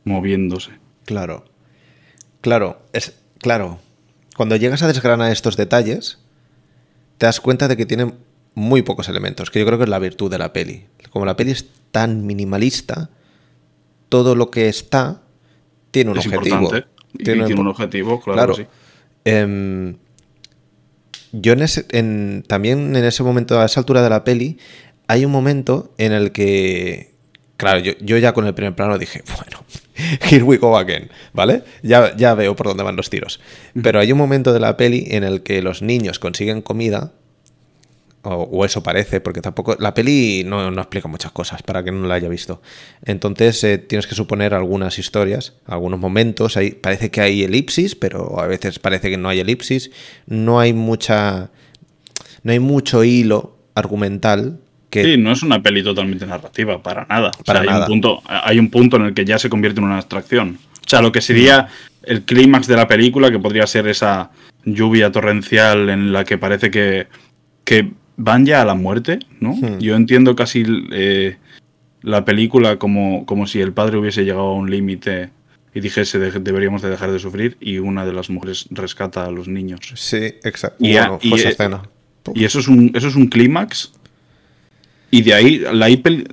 moviéndose. 0.04 0.72
Claro. 1.06 1.46
Claro, 2.42 2.82
es 2.92 3.20
claro. 3.38 3.80
Cuando 4.36 4.56
llegas 4.56 4.82
a 4.82 4.88
desgranar 4.88 5.32
estos 5.32 5.58
detalles, 5.58 6.18
te 7.20 7.28
das 7.28 7.40
cuenta 7.40 7.68
de 7.68 7.78
que 7.78 7.86
tienen 7.86 8.16
muy 8.56 8.82
pocos 8.82 9.08
elementos, 9.10 9.52
que 9.52 9.60
yo 9.60 9.66
creo 9.68 9.78
que 9.78 9.84
es 9.84 9.90
la 9.90 10.00
virtud 10.00 10.32
de 10.32 10.40
la 10.40 10.54
peli. 10.54 10.86
Como 11.12 11.26
la 11.26 11.38
peli 11.38 11.52
es 11.52 11.70
tan 11.92 12.26
minimalista, 12.26 13.12
todo 14.10 14.34
lo 14.34 14.50
que 14.50 14.70
está 14.70 15.22
tiene 15.92 16.12
un 16.12 16.18
objetivo. 16.18 16.72
Tiene, 17.24 17.46
un 17.54 17.68
objetivo, 17.68 18.20
claro. 18.20 18.56
Sí. 18.56 18.66
Em, 19.28 19.98
yo 21.34 21.54
en 21.54 22.44
también 22.48 22.96
en 22.96 23.04
ese 23.04 23.24
momento, 23.24 23.60
a 23.60 23.66
esa 23.66 23.82
altura 23.82 24.02
de 24.02 24.10
la 24.10 24.24
peli, 24.24 24.58
hay 25.08 25.26
un 25.26 25.32
momento 25.32 25.94
en 25.98 26.14
el 26.14 26.32
que, 26.32 27.14
claro, 27.58 27.80
yo, 27.80 28.18
ya 28.18 28.34
con 28.34 28.48
el 28.48 28.54
primer 28.54 28.74
plano 28.74 28.98
dije, 28.98 29.24
bueno, 29.36 29.66
here 30.22 30.44
we 30.44 30.56
go 30.58 30.78
again, 30.78 31.10
¿vale? 31.34 31.64
Ya, 31.84 32.16
ya 32.16 32.36
veo 32.36 32.56
por 32.56 32.68
dónde 32.68 32.84
van 32.84 32.96
los 32.96 33.10
tiros. 33.10 33.42
Pero 33.84 34.00
hay 34.00 34.14
un 34.14 34.18
momento 34.18 34.54
de 34.54 34.62
la 34.62 34.78
peli 34.78 35.08
en 35.10 35.26
el 35.26 35.44
que 35.44 35.62
los 35.62 35.82
niños 35.82 36.20
consiguen 36.20 36.62
comida, 36.62 37.12
o, 38.30 38.66
eso 38.66 38.84
parece, 38.84 39.22
porque 39.22 39.42
tampoco 39.42 39.76
la 39.80 39.94
peli 39.94 40.44
no, 40.46 40.70
explica 40.70 41.08
muchas 41.08 41.32
cosas 41.32 41.64
para 41.64 41.84
quien 41.84 42.02
no 42.02 42.08
la 42.08 42.16
haya 42.16 42.30
visto. 42.30 42.62
Entonces 43.06 43.64
eh, 43.64 43.78
tienes 43.78 44.08
que 44.08 44.16
suponer 44.16 44.54
algunas 44.54 45.00
historias, 45.00 45.54
algunos 45.66 46.00
momentos. 46.00 46.58
Hay, 46.58 46.72
parece 46.72 47.10
que 47.12 47.22
hay 47.22 47.44
elipsis, 47.44 47.96
pero 47.96 48.40
a 48.40 48.48
veces 48.48 48.80
parece 48.80 49.10
que 49.10 49.18
no 49.18 49.30
hay 49.30 49.40
elipsis. 49.40 49.92
No 50.26 50.60
hay 50.60 50.74
mucha, 50.74 51.52
no 52.44 52.52
hay 52.52 52.60
mucho 52.60 53.04
hilo 53.04 53.58
argumental. 53.76 54.60
Que... 54.90 55.04
Sí, 55.04 55.18
no 55.18 55.32
es 55.32 55.44
una 55.44 55.62
peli 55.62 55.84
totalmente 55.84 56.26
narrativa, 56.26 56.82
para 56.82 57.06
nada. 57.06 57.32
Para 57.46 57.62
hay, 57.62 57.68
Un 57.68 57.86
punto, 57.86 58.22
hay 58.26 58.60
un 58.60 58.70
punto 58.70 58.98
en 58.98 59.06
el 59.06 59.14
que 59.14 59.26
ya 59.26 59.38
se 59.40 59.50
convierte 59.50 59.80
en 59.80 59.86
una 59.86 59.98
abstracción. 59.98 60.60
O 60.86 60.90
sea, 60.90 61.02
lo 61.02 61.12
que 61.12 61.22
sería 61.22 61.68
el 62.04 62.24
clímax 62.24 62.68
de 62.68 62.78
la 62.78 62.88
película, 62.88 63.30
que 63.30 63.40
podría 63.40 63.68
ser 63.68 63.88
esa 63.88 64.32
lluvia 64.64 65.12
torrencial 65.12 65.90
en 65.90 66.12
la 66.12 66.24
que 66.24 66.38
parece 66.38 66.72
que, 66.72 67.08
que 67.64 67.92
van 68.18 68.46
ya 68.46 68.62
a 68.62 68.66
la 68.66 68.76
muerte, 68.76 69.20
¿no? 69.40 69.54
Hmm. 69.54 69.80
Yo 69.80 69.96
entiendo 69.96 70.36
casi 70.36 70.66
eh, 70.92 71.38
la 72.02 72.26
película 72.26 72.78
como, 72.78 73.26
como 73.26 73.48
si 73.48 73.62
el 73.62 73.72
padre 73.72 73.98
hubiese 73.98 74.26
llegado 74.26 74.48
a 74.48 74.54
un 74.54 74.70
límite 74.70 75.30
y 75.74 75.80
dijese 75.80 76.20
deberíamos 76.20 76.82
de 76.82 76.90
dejar 76.90 77.12
de 77.12 77.20
sufrir 77.20 77.56
y 77.60 77.78
una 77.78 78.06
de 78.06 78.14
las 78.14 78.30
mujeres 78.30 78.68
rescata 78.72 79.24
a 79.24 79.32
los 79.32 79.48
niños. 79.48 79.80
Sí, 79.96 80.18
exacto. 80.44 80.84
Y, 80.84 80.94
bueno, 80.94 81.20
y, 81.22 81.34
eh, 81.34 81.50
escena. 81.50 81.84
y 82.34 82.44
eso 82.46 82.60
es 82.60 82.68
un, 82.68 82.92
eso 82.96 83.08
es 83.08 83.16
un 83.16 83.28
clímax 83.28 83.94
y 85.12 85.22
de 85.22 85.34
ahí 85.34 85.60
la, 85.60 85.88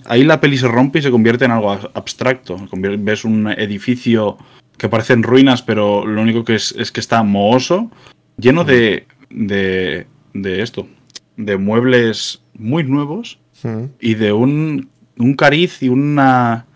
ahí 0.07 0.25
la 0.25 0.41
peli 0.41 0.59
se 0.59 0.67
rompe 0.67 0.99
y 0.99 1.03
se 1.03 1.11
convierte 1.11 1.45
en 1.45 1.53
algo 1.53 1.73
abstracto. 1.73 2.57
Ves 2.73 3.25
un 3.25 3.49
edificio 3.49 4.39
que 4.79 4.89
parece 4.89 5.13
en 5.13 5.23
ruinas, 5.23 5.63
pero 5.63 6.05
lo 6.05 6.21
único 6.21 6.45
que 6.45 6.57
es, 6.57 6.75
es 6.77 6.91
que 6.91 7.01
está 7.01 7.23
mohoso, 7.23 7.91
lleno 8.37 8.65
de, 8.65 9.07
de, 9.31 10.07
de 10.33 10.63
esto, 10.63 10.89
de 11.37 11.57
muebles 11.57 12.43
muy 12.55 12.85
nuevos 12.85 13.39
hmm. 13.63 13.85
y 14.01 14.15
de 14.15 14.33
un, 14.33 14.89
un, 15.19 15.35
cariz 15.35 15.83
y 15.83 15.89
una, 15.89 16.67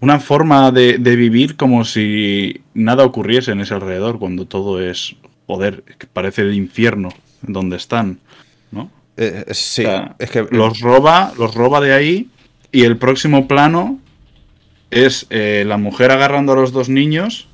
una 0.00 0.20
forma 0.20 0.70
de, 0.72 0.96
vivir 0.98 1.56
como 1.56 1.84
si 1.84 2.62
nada 2.74 3.04
ocurriese 3.04 3.52
en 3.52 3.60
ese 3.60 3.74
alrededor, 3.74 4.18
cuando 4.18 4.46
todo 4.46 4.80
es, 4.80 5.16
joder, 5.46 5.84
parece 6.12 6.42
el 6.42 6.54
infierno 6.54 7.10
donde 7.42 7.76
están, 7.76 8.18
¿no? 8.70 8.90
Eh, 9.16 9.44
eh, 9.46 9.54
sí, 9.54 9.84
es 10.18 10.30
que... 10.30 10.46
Los 10.50 10.80
roba, 10.80 11.32
los 11.38 11.54
roba 11.54 11.80
de 11.80 11.92
ahí 11.92 12.28
y 12.72 12.84
el 12.84 12.96
próximo 12.96 13.48
plano 13.48 13.98
es 14.90 15.26
eh, 15.30 15.64
la 15.66 15.76
mujer 15.76 16.10
agarrando 16.10 16.52
a 16.52 16.56
los 16.56 16.72
dos 16.72 16.88
niños 16.88 17.48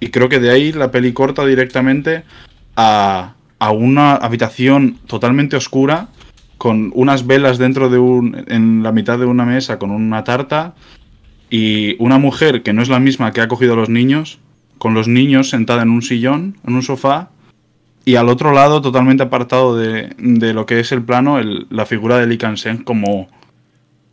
y 0.00 0.08
creo 0.08 0.28
que 0.28 0.40
de 0.40 0.50
ahí 0.50 0.72
la 0.72 0.90
peli 0.90 1.12
corta 1.12 1.46
directamente 1.46 2.24
a, 2.76 3.34
a 3.62 3.70
una 3.70 4.16
habitación 4.16 4.98
totalmente 5.06 5.54
oscura 5.54 6.08
con 6.58 6.90
unas 6.96 7.28
velas 7.28 7.58
dentro 7.58 7.90
de 7.90 7.98
un 7.98 8.44
en 8.48 8.82
la 8.82 8.90
mitad 8.90 9.20
de 9.20 9.24
una 9.24 9.44
mesa 9.44 9.78
con 9.78 9.92
una 9.92 10.24
tarta 10.24 10.74
y 11.48 11.94
una 12.02 12.18
mujer 12.18 12.64
que 12.64 12.72
no 12.72 12.82
es 12.82 12.88
la 12.88 12.98
misma 12.98 13.30
que 13.30 13.40
ha 13.40 13.46
cogido 13.46 13.74
a 13.74 13.76
los 13.76 13.88
niños 13.88 14.40
con 14.78 14.94
los 14.94 15.06
niños 15.06 15.48
sentada 15.48 15.82
en 15.82 15.90
un 15.90 16.02
sillón, 16.02 16.58
en 16.66 16.74
un 16.74 16.82
sofá 16.82 17.30
y 18.04 18.16
al 18.16 18.30
otro 18.30 18.50
lado 18.50 18.82
totalmente 18.82 19.22
apartado 19.22 19.76
de, 19.76 20.12
de 20.18 20.54
lo 20.54 20.66
que 20.66 20.80
es 20.80 20.90
el 20.90 21.04
plano 21.04 21.40
la 21.40 21.86
figura 21.86 22.18
de 22.18 22.26
Lee 22.26 22.38
Kansen 22.38 22.78
como 22.78 23.28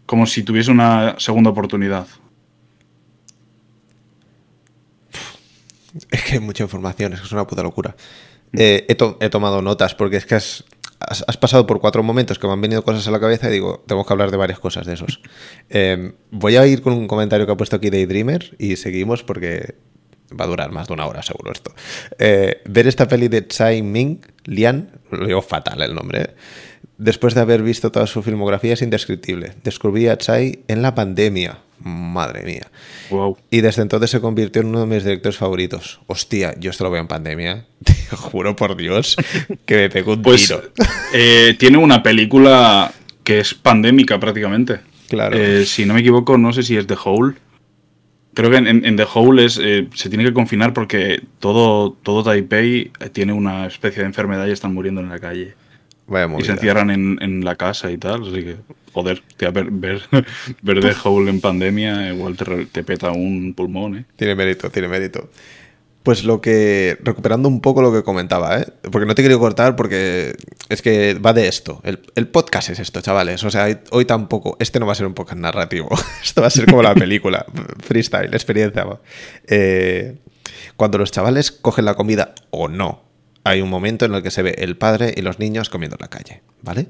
como 0.06 0.28
si 0.28 0.44
tuviese 0.44 0.70
una 0.70 1.16
segunda 1.18 1.50
oportunidad. 1.50 2.06
Es 6.12 6.24
que 6.24 6.34
hay 6.34 6.40
mucha 6.40 6.64
información, 6.64 7.14
es 7.14 7.20
que 7.20 7.26
es 7.26 7.32
una 7.32 7.48
puta 7.48 7.64
locura. 7.64 7.96
Eh, 8.54 8.88
he, 8.88 9.30
tomado 9.30 9.62
notas 9.62 9.96
porque 9.96 10.18
es 10.18 10.26
que 10.26 10.36
has, 10.36 10.64
pasado 11.40 11.68
por 11.68 11.80
cuatro 11.80 12.04
momentos 12.04 12.40
que 12.40 12.48
me 12.48 12.54
han 12.54 12.62
venido 12.62 12.84
cosas 12.84 13.08
a 13.08 13.12
la 13.12 13.20
cabeza 13.20 13.50
y 13.50 13.54
digo, 13.54 13.84
tengo 13.88 14.06
que 14.06 14.14
hablar 14.14 14.32
de 14.32 14.38
varias 14.38 14.60
cosas 14.60 14.86
de 14.86 14.94
esos. 14.94 15.22
Em, 15.70 16.14
voy 16.32 16.56
a 16.58 16.66
ir 16.66 16.82
con 16.82 16.94
un 16.94 17.08
comentario 17.08 17.46
que 17.46 17.52
ha 17.52 17.58
puesto 17.58 17.76
aquí 17.76 17.90
Daydreamer 17.90 18.56
y 18.58 18.76
seguimos 18.76 19.24
porque 19.24 19.76
va 20.40 20.46
a 20.46 20.48
durar 20.48 20.72
más 20.72 20.88
de 20.88 20.94
una 20.94 21.06
hora 21.06 21.22
seguro 21.22 21.52
esto. 21.52 21.74
Eh, 22.18 22.62
ver 22.66 22.88
esta 22.88 23.08
peli 23.08 23.28
de 23.28 23.42
Tsai 23.44 23.82
Ming, 23.82 24.20
Lian, 24.46 25.00
lo 25.12 25.26
digo 25.26 25.42
fatal 25.42 25.82
el 25.82 25.94
nombre, 25.94 26.22
eh, 26.22 26.36
después 26.98 27.34
de 27.34 27.42
haber 27.42 27.62
visto 27.64 27.92
toda 27.92 28.08
su 28.08 28.22
filmografía 28.24 28.74
es 28.74 28.82
indescriptible. 28.82 29.54
Descubrí 29.64 30.08
a 30.08 30.18
Tsai 30.18 30.64
en 30.68 30.82
la 30.82 30.96
pandemia. 30.96 31.60
Madre 31.82 32.44
mía. 32.44 32.68
Y 33.50 33.62
desde 33.62 33.82
entonces 33.82 34.10
se 34.10 34.20
convirtió 34.20 34.62
en 34.62 34.68
uno 34.70 34.82
de 34.82 34.86
mis 34.86 35.04
directores 35.04 35.38
favoritos. 35.38 36.02
Hostia, 36.08 36.54
yo 36.60 36.72
esto 36.72 36.84
lo 36.84 36.92
veo 36.92 37.02
en 37.02 37.08
pandemia. 37.08 37.66
Te 37.84 37.94
juro 38.16 38.56
por 38.56 38.76
Dios 38.76 39.16
que 39.66 39.76
me 39.76 39.90
pegó 39.90 40.14
un 40.14 40.22
pues, 40.22 40.48
tiro. 40.48 40.62
Eh, 41.14 41.56
tiene 41.58 41.78
una 41.78 42.04
película 42.04 42.92
que 43.24 43.40
es 43.40 43.54
pandémica 43.54 44.20
prácticamente. 44.20 44.82
Claro. 45.08 45.38
Eh, 45.38 45.66
si 45.66 45.86
no 45.86 45.94
me 45.94 46.02
equivoco, 46.02 46.38
no 46.38 46.54
sé 46.54 46.64
si 46.64 46.78
es 46.78 46.86
The 46.86 46.98
Hole. 47.04 47.36
Creo 48.34 48.52
que 48.52 48.58
en, 48.58 48.96
The 48.96 49.08
Hole 49.14 49.46
es, 49.46 49.60
eh, 49.62 49.88
se 49.96 50.08
tiene 50.10 50.24
que 50.24 50.34
confinar 50.34 50.74
porque 50.74 51.22
todo, 51.40 51.92
todo 51.92 52.24
Taipei 52.24 52.92
tiene 53.12 53.34
una 53.34 53.66
especie 53.66 54.02
de 54.02 54.08
enfermedad 54.08 54.48
y 54.48 54.52
están 54.52 54.74
muriendo 54.74 55.02
en 55.02 55.10
la 55.10 55.20
calle 55.20 55.56
y 56.40 56.44
se 56.44 56.52
encierran 56.52 56.90
en, 56.90 57.46
la 57.46 57.56
casa 57.56 57.92
y 57.92 57.98
tal. 57.98 58.24
Así 58.24 58.44
que, 58.44 58.58
joder, 58.94 59.22
ver, 59.40 59.72
ver, 59.72 60.02
ver 60.62 60.80
The 60.82 60.96
Hole 61.04 61.30
en 61.30 61.42
pandemia 61.42 62.14
igual 62.14 62.36
te, 62.72 62.84
peta 62.84 63.12
un 63.12 63.54
pulmón, 63.56 63.98
¿eh? 63.98 64.06
Tiene 64.16 64.36
mérito, 64.36 64.70
tiene 64.70 64.88
mérito. 64.88 65.30
Pues 66.04 66.24
lo 66.24 66.40
que. 66.40 66.98
Recuperando 67.02 67.50
un 67.50 67.62
poco 67.62 67.82
lo 67.82 67.92
que 67.92 68.04
comentaba, 68.04 68.60
¿eh? 68.60 68.66
Porque 68.90 69.06
no 69.06 69.16
te 69.16 69.22
quiero 69.22 69.38
cortar 69.38 69.76
porque 69.76 70.36
es 70.70 70.82
que 70.82 71.14
va 71.14 71.34
de 71.34 71.48
esto. 71.48 71.82
El, 71.84 72.28
podcast 72.28 72.70
es 72.70 72.80
esto, 72.80 73.02
chavales. 73.02 73.44
O 73.44 73.52
sea, 73.52 73.68
hoy 73.92 74.06
tampoco. 74.06 74.56
Este 74.60 74.80
no 74.80 74.86
va 74.86 74.94
a 74.94 74.96
ser 74.96 75.08
un 75.08 75.14
podcast 75.14 75.40
narrativo. 75.40 75.90
Esto 76.24 76.42
va 76.42 76.48
a 76.48 76.52
ser 76.52 76.66
como 76.66 76.82
la 76.82 76.96
película. 76.96 77.46
Freestyle, 77.80 78.34
experiencia. 78.34 78.88
Eh, 79.48 80.18
cuando 80.78 80.98
los 80.98 81.12
chavales 81.12 81.52
cogen 81.52 81.86
la 81.86 81.96
comida 81.96 82.34
o 82.50 82.70
no 82.70 83.09
hay 83.44 83.62
un 83.62 83.70
momento 83.70 84.06
en 84.06 84.14
el 84.14 84.24
que 84.24 84.32
se 84.32 84.42
ve 84.42 84.56
el 84.58 84.78
padre 84.78 85.14
y 85.16 85.22
los 85.22 85.40
niños 85.40 85.70
comiendo 85.70 85.96
en 85.98 86.02
la 86.02 86.10
calle, 86.10 86.42
¿vale? 86.62 86.88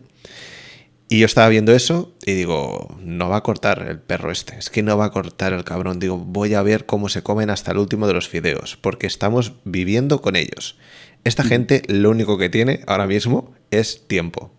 Y 1.12 1.20
yo 1.20 1.26
estaba 1.26 1.50
viendo 1.50 1.74
eso 1.74 2.14
y 2.24 2.34
digo, 2.34 2.96
no 3.02 3.30
va 3.30 3.38
a 3.38 3.44
cortar 3.44 3.88
el 3.90 4.00
perro 4.00 4.32
este, 4.32 4.58
es 4.60 4.70
que 4.70 4.84
no 4.84 4.96
va 4.96 5.06
a 5.06 5.12
cortar 5.12 5.54
el 5.54 5.64
cabrón. 5.64 6.00
Digo, 6.00 6.18
voy 6.18 6.54
a 6.54 6.62
ver 6.62 6.86
cómo 6.86 7.10
se 7.10 7.24
comen 7.24 7.50
hasta 7.50 7.72
el 7.72 7.80
último 7.80 8.06
de 8.06 8.14
los 8.14 8.30
fideos, 8.30 8.78
porque 8.78 9.08
estamos 9.08 9.54
viviendo 9.64 10.22
con 10.22 10.36
ellos. 10.36 10.78
Esta 11.24 11.44
gente 11.44 11.82
lo 11.88 12.12
único 12.12 12.38
que 12.38 12.50
tiene 12.50 12.82
ahora 12.86 13.08
mismo 13.08 13.56
es 13.72 14.08
tiempo. 14.08 14.52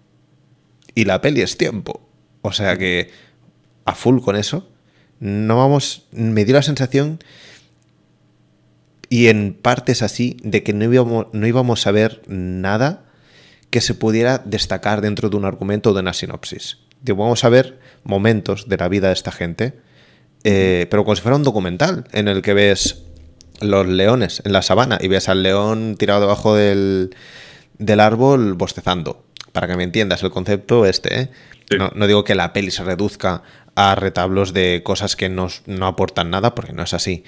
Y 0.96 1.04
la 1.04 1.20
peli 1.20 1.40
es 1.40 1.56
tiempo. 1.56 2.08
O 2.42 2.52
sea 2.52 2.76
que 2.76 3.10
a 3.84 3.94
full 3.94 4.20
con 4.20 4.34
eso, 4.34 4.68
no 5.20 5.56
vamos, 5.56 6.08
me 6.10 6.44
dio 6.44 6.54
la 6.56 6.62
sensación 6.62 7.20
y 9.10 9.26
en 9.26 9.54
partes 9.60 10.02
así 10.02 10.36
de 10.42 10.62
que 10.62 10.72
no 10.72 10.84
íbamos, 10.84 11.26
no 11.32 11.46
íbamos 11.46 11.86
a 11.86 11.90
ver 11.90 12.22
nada 12.28 13.02
que 13.68 13.80
se 13.80 13.94
pudiera 13.94 14.38
destacar 14.38 15.00
dentro 15.00 15.28
de 15.28 15.36
un 15.36 15.44
argumento 15.44 15.90
o 15.90 15.94
de 15.94 16.00
una 16.00 16.14
sinopsis. 16.14 16.78
vamos 17.02 17.44
a 17.44 17.48
ver 17.48 17.80
momentos 18.04 18.68
de 18.68 18.76
la 18.76 18.88
vida 18.88 19.08
de 19.08 19.14
esta 19.14 19.32
gente, 19.32 19.74
eh, 20.44 20.86
pero 20.90 21.04
como 21.04 21.16
si 21.16 21.22
fuera 21.22 21.36
un 21.36 21.42
documental 21.42 22.04
en 22.12 22.28
el 22.28 22.40
que 22.40 22.54
ves 22.54 23.02
los 23.60 23.86
leones 23.86 24.42
en 24.44 24.52
la 24.52 24.62
sabana 24.62 24.96
y 25.00 25.08
ves 25.08 25.28
al 25.28 25.42
león 25.42 25.96
tirado 25.98 26.20
debajo 26.20 26.54
del, 26.54 27.10
árbol 27.98 28.54
bostezando. 28.54 29.24
Para 29.52 29.66
que 29.66 29.76
me 29.76 29.82
entiendas 29.82 30.22
el 30.22 30.30
concepto 30.30 30.86
este, 30.86 31.22
¿eh? 31.22 31.30
no, 31.76 31.90
no, 31.96 32.06
digo 32.06 32.22
que 32.22 32.36
la 32.36 32.52
peli 32.52 32.70
se 32.70 32.84
reduzca 32.84 33.42
a 33.74 33.96
retablos 33.96 34.52
de 34.52 34.82
cosas 34.84 35.16
que 35.16 35.28
no 35.28 35.50
aportan 35.86 36.30
nada, 36.30 36.54
porque 36.54 36.72
no 36.72 36.84
es 36.84 36.94
así. 36.94 37.24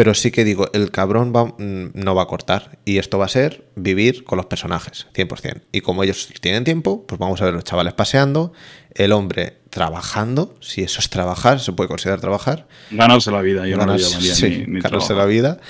Pero 0.00 0.14
sí 0.14 0.30
que 0.30 0.44
digo, 0.44 0.70
el 0.72 0.90
cabrón 0.90 1.28
mm, 1.30 1.90
no 1.92 2.14
va 2.14 2.22
a 2.22 2.26
cortar. 2.26 2.78
Y 2.86 2.96
esto 2.96 3.18
va 3.18 3.26
a 3.26 3.28
ser 3.28 3.66
vivir 3.76 4.24
con 4.24 4.38
los 4.38 4.46
personajes, 4.46 5.06
100%. 5.12 5.64
Y 5.72 5.82
como 5.82 6.02
ellos 6.02 6.32
tienen 6.40 6.64
tiempo, 6.64 7.04
pues 7.06 7.18
vamos 7.18 7.42
a 7.42 7.44
ver 7.44 7.52
los 7.52 7.64
chavales 7.64 7.92
paseando, 7.92 8.54
el 8.94 9.12
hombre 9.12 9.58
trabajando, 9.68 10.56
si 10.62 10.82
eso 10.82 11.00
es 11.00 11.10
trabajar, 11.10 11.60
se 11.60 11.72
puede 11.72 11.88
considerar 11.88 12.18
trabajar. 12.18 12.66
Ganarse 12.90 13.30
la 13.30 13.42
vida, 13.42 13.68
yo 13.68 13.76
no 13.76 13.84
lo 13.84 13.98
sí, 13.98 14.64
ganarse 14.66 15.12
la 15.12 15.26
vida. 15.26 15.60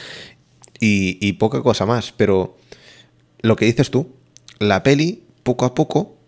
Y, 0.78 1.18
y 1.20 1.32
poca 1.32 1.60
cosa 1.62 1.84
más. 1.84 2.12
Pero 2.12 2.56
lo 3.40 3.56
que 3.56 3.64
dices 3.64 3.90
tú, 3.90 4.14
la 4.60 4.84
peli, 4.84 5.24
poco 5.42 5.64
a 5.64 5.74
poco, 5.74 6.20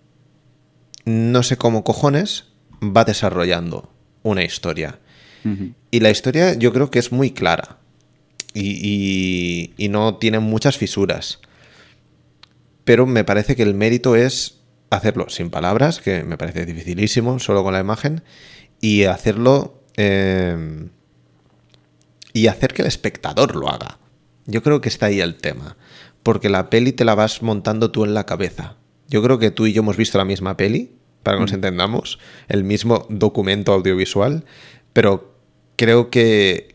no 1.04 1.44
sé 1.44 1.56
cómo 1.56 1.84
cojones, 1.84 2.46
va 2.82 3.04
desarrollando 3.04 3.92
una 4.24 4.42
historia. 4.42 4.98
Y 5.92 6.00
la 6.00 6.10
historia 6.10 6.54
yo 6.54 6.72
creo 6.72 6.90
que 6.90 6.98
es 6.98 7.12
muy 7.12 7.30
clara 7.30 7.78
y, 8.54 9.74
no 9.90 10.16
tiene 10.16 10.38
muchas 10.38 10.78
fisuras. 10.78 11.40
Pero 12.84 13.06
me 13.06 13.24
parece 13.24 13.56
que 13.56 13.62
el 13.62 13.74
mérito 13.74 14.16
es 14.16 14.60
hacerlo 14.90 15.28
sin 15.28 15.50
palabras, 15.50 16.00
que 16.00 16.24
me 16.24 16.36
parece 16.36 16.66
dificilísimo, 16.66 17.38
solo 17.38 17.62
con 17.62 17.72
la 17.72 17.80
imagen, 17.80 18.22
y 18.80 19.04
hacerlo... 19.04 19.82
Eh, 19.96 20.88
y 22.32 22.46
hacer 22.46 22.72
que 22.72 22.82
el 22.82 22.88
espectador 22.88 23.56
lo 23.56 23.68
haga. 23.68 23.98
Yo 24.46 24.62
creo 24.62 24.80
que 24.80 24.88
está 24.88 25.06
ahí 25.06 25.20
el 25.20 25.36
tema. 25.36 25.76
Porque 26.22 26.48
la 26.48 26.70
peli 26.70 26.92
te 26.92 27.04
la 27.04 27.14
vas 27.14 27.42
montando 27.42 27.90
tú 27.90 28.04
en 28.04 28.14
la 28.14 28.24
cabeza. 28.24 28.76
Yo 29.08 29.22
creo 29.22 29.38
que 29.38 29.50
tú 29.50 29.66
y 29.66 29.72
yo 29.72 29.82
hemos 29.82 29.96
visto 29.96 30.18
la 30.18 30.24
misma 30.24 30.56
peli 30.56 30.92
para 31.22 31.36
que 31.36 31.42
nos 31.42 31.52
entendamos, 31.52 32.18
el 32.48 32.64
mismo 32.64 33.06
documento 33.08 33.72
audiovisual, 33.72 34.44
pero 34.92 35.36
creo 35.76 36.10
que 36.10 36.71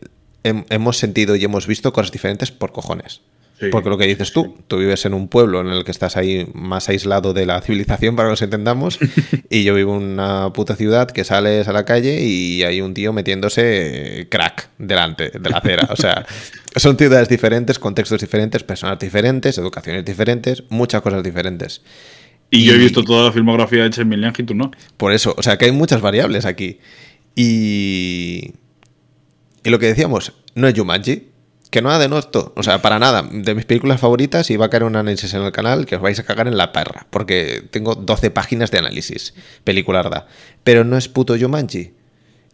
hem- 0.54 0.64
hemos 0.70 0.96
sentido 0.98 1.36
y 1.36 1.44
hemos 1.44 1.66
visto 1.66 1.92
cosas 1.92 2.12
diferentes 2.12 2.50
por 2.50 2.72
cojones. 2.72 3.20
Sí. 3.60 3.66
Porque 3.72 3.88
lo 3.88 3.98
que 3.98 4.06
dices 4.06 4.32
tú, 4.32 4.56
tú 4.68 4.78
vives 4.78 5.04
en 5.04 5.14
un 5.14 5.26
pueblo 5.26 5.60
en 5.60 5.66
el 5.66 5.82
que 5.82 5.90
estás 5.90 6.16
ahí 6.16 6.46
más 6.54 6.88
aislado 6.88 7.32
de 7.34 7.44
la 7.44 7.60
civilización, 7.60 8.14
para 8.14 8.28
que 8.28 8.30
nos 8.30 8.42
entendamos, 8.42 9.00
y 9.50 9.64
yo 9.64 9.74
vivo 9.74 9.96
en 9.96 10.04
una 10.04 10.52
puta 10.52 10.76
ciudad 10.76 11.10
que 11.10 11.24
sales 11.24 11.66
a 11.66 11.72
la 11.72 11.84
calle 11.84 12.22
y 12.22 12.62
hay 12.62 12.80
un 12.80 12.94
tío 12.94 13.12
metiéndose 13.12 14.28
crack 14.30 14.68
delante 14.78 15.30
de 15.30 15.50
la 15.50 15.56
acera. 15.58 15.88
O 15.90 15.96
sea, 15.96 16.24
son 16.76 16.96
ciudades 16.96 17.28
diferentes, 17.28 17.80
contextos 17.80 18.20
diferentes, 18.20 18.62
personas 18.62 18.96
diferentes, 19.00 19.58
educaciones 19.58 20.04
diferentes, 20.04 20.62
muchas 20.68 21.02
cosas 21.02 21.24
diferentes. 21.24 21.82
Y, 22.52 22.64
yo 22.64 22.74
he 22.74 22.76
Y- 22.76 22.78
visto 22.78 23.02
toda 23.02 23.24
la 23.24 23.32
filmografía 23.32 23.84
hecha 23.86 24.02
en 24.02 24.08
Milian 24.08 24.32
y 24.38 24.42
tú 24.44 24.54
no. 24.54 24.70
Por 24.96 25.12
eso, 25.12 25.34
o 25.36 25.42
sea 25.42 25.58
que 25.58 25.64
hay 25.64 25.72
muchas 25.72 26.00
variables 26.00 26.44
aquí. 26.44 26.78
Y. 27.34 28.52
Y 29.64 29.70
lo 29.70 29.78
que 29.78 29.86
decíamos, 29.86 30.32
no 30.54 30.68
es 30.68 30.78
Jumanji. 30.78 31.32
Que 31.70 31.82
no 31.82 31.96
de 31.98 32.18
esto, 32.18 32.54
o 32.56 32.62
sea, 32.62 32.80
para 32.80 32.98
nada. 32.98 33.28
De 33.30 33.54
mis 33.54 33.66
películas 33.66 34.00
favoritas, 34.00 34.50
y 34.50 34.56
va 34.56 34.66
a 34.66 34.70
caer 34.70 34.84
un 34.84 34.96
análisis 34.96 35.34
en 35.34 35.42
el 35.42 35.52
canal 35.52 35.84
que 35.84 35.96
os 35.96 36.02
vais 36.02 36.18
a 36.18 36.22
cagar 36.22 36.48
en 36.48 36.56
la 36.56 36.72
perra. 36.72 37.06
Porque 37.10 37.62
tengo 37.70 37.94
12 37.94 38.30
páginas 38.30 38.70
de 38.70 38.78
análisis. 38.78 39.34
Pelicularda. 39.64 40.26
Pero 40.64 40.84
no 40.84 40.96
es 40.96 41.08
puto 41.08 41.36
Jumanji. 41.38 41.92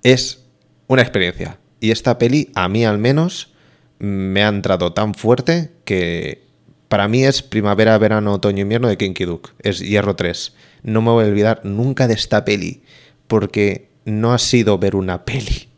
Es 0.02 0.44
una 0.88 1.02
experiencia. 1.02 1.58
Y 1.78 1.92
esta 1.92 2.18
peli, 2.18 2.50
a 2.56 2.68
mí 2.68 2.84
al 2.84 2.98
menos, 2.98 3.52
me 4.00 4.42
ha 4.42 4.48
entrado 4.48 4.92
tan 4.92 5.14
fuerte 5.14 5.70
que 5.84 6.42
para 6.88 7.08
mí 7.08 7.24
es 7.24 7.42
primavera, 7.42 7.96
verano, 7.98 8.34
otoño, 8.34 8.62
invierno 8.62 8.88
de 8.88 8.96
Kinky 8.96 9.24
Duke. 9.24 9.50
Es 9.60 9.80
Hierro 9.80 10.16
3. 10.16 10.54
No 10.82 11.02
me 11.02 11.10
voy 11.10 11.24
a 11.24 11.28
olvidar 11.28 11.60
nunca 11.64 12.08
de 12.08 12.14
esta 12.14 12.44
peli 12.44 12.82
porque 13.26 13.90
no 14.04 14.32
ha 14.32 14.38
sido 14.38 14.78
ver 14.78 14.96
una 14.96 15.24
peli. 15.24 15.68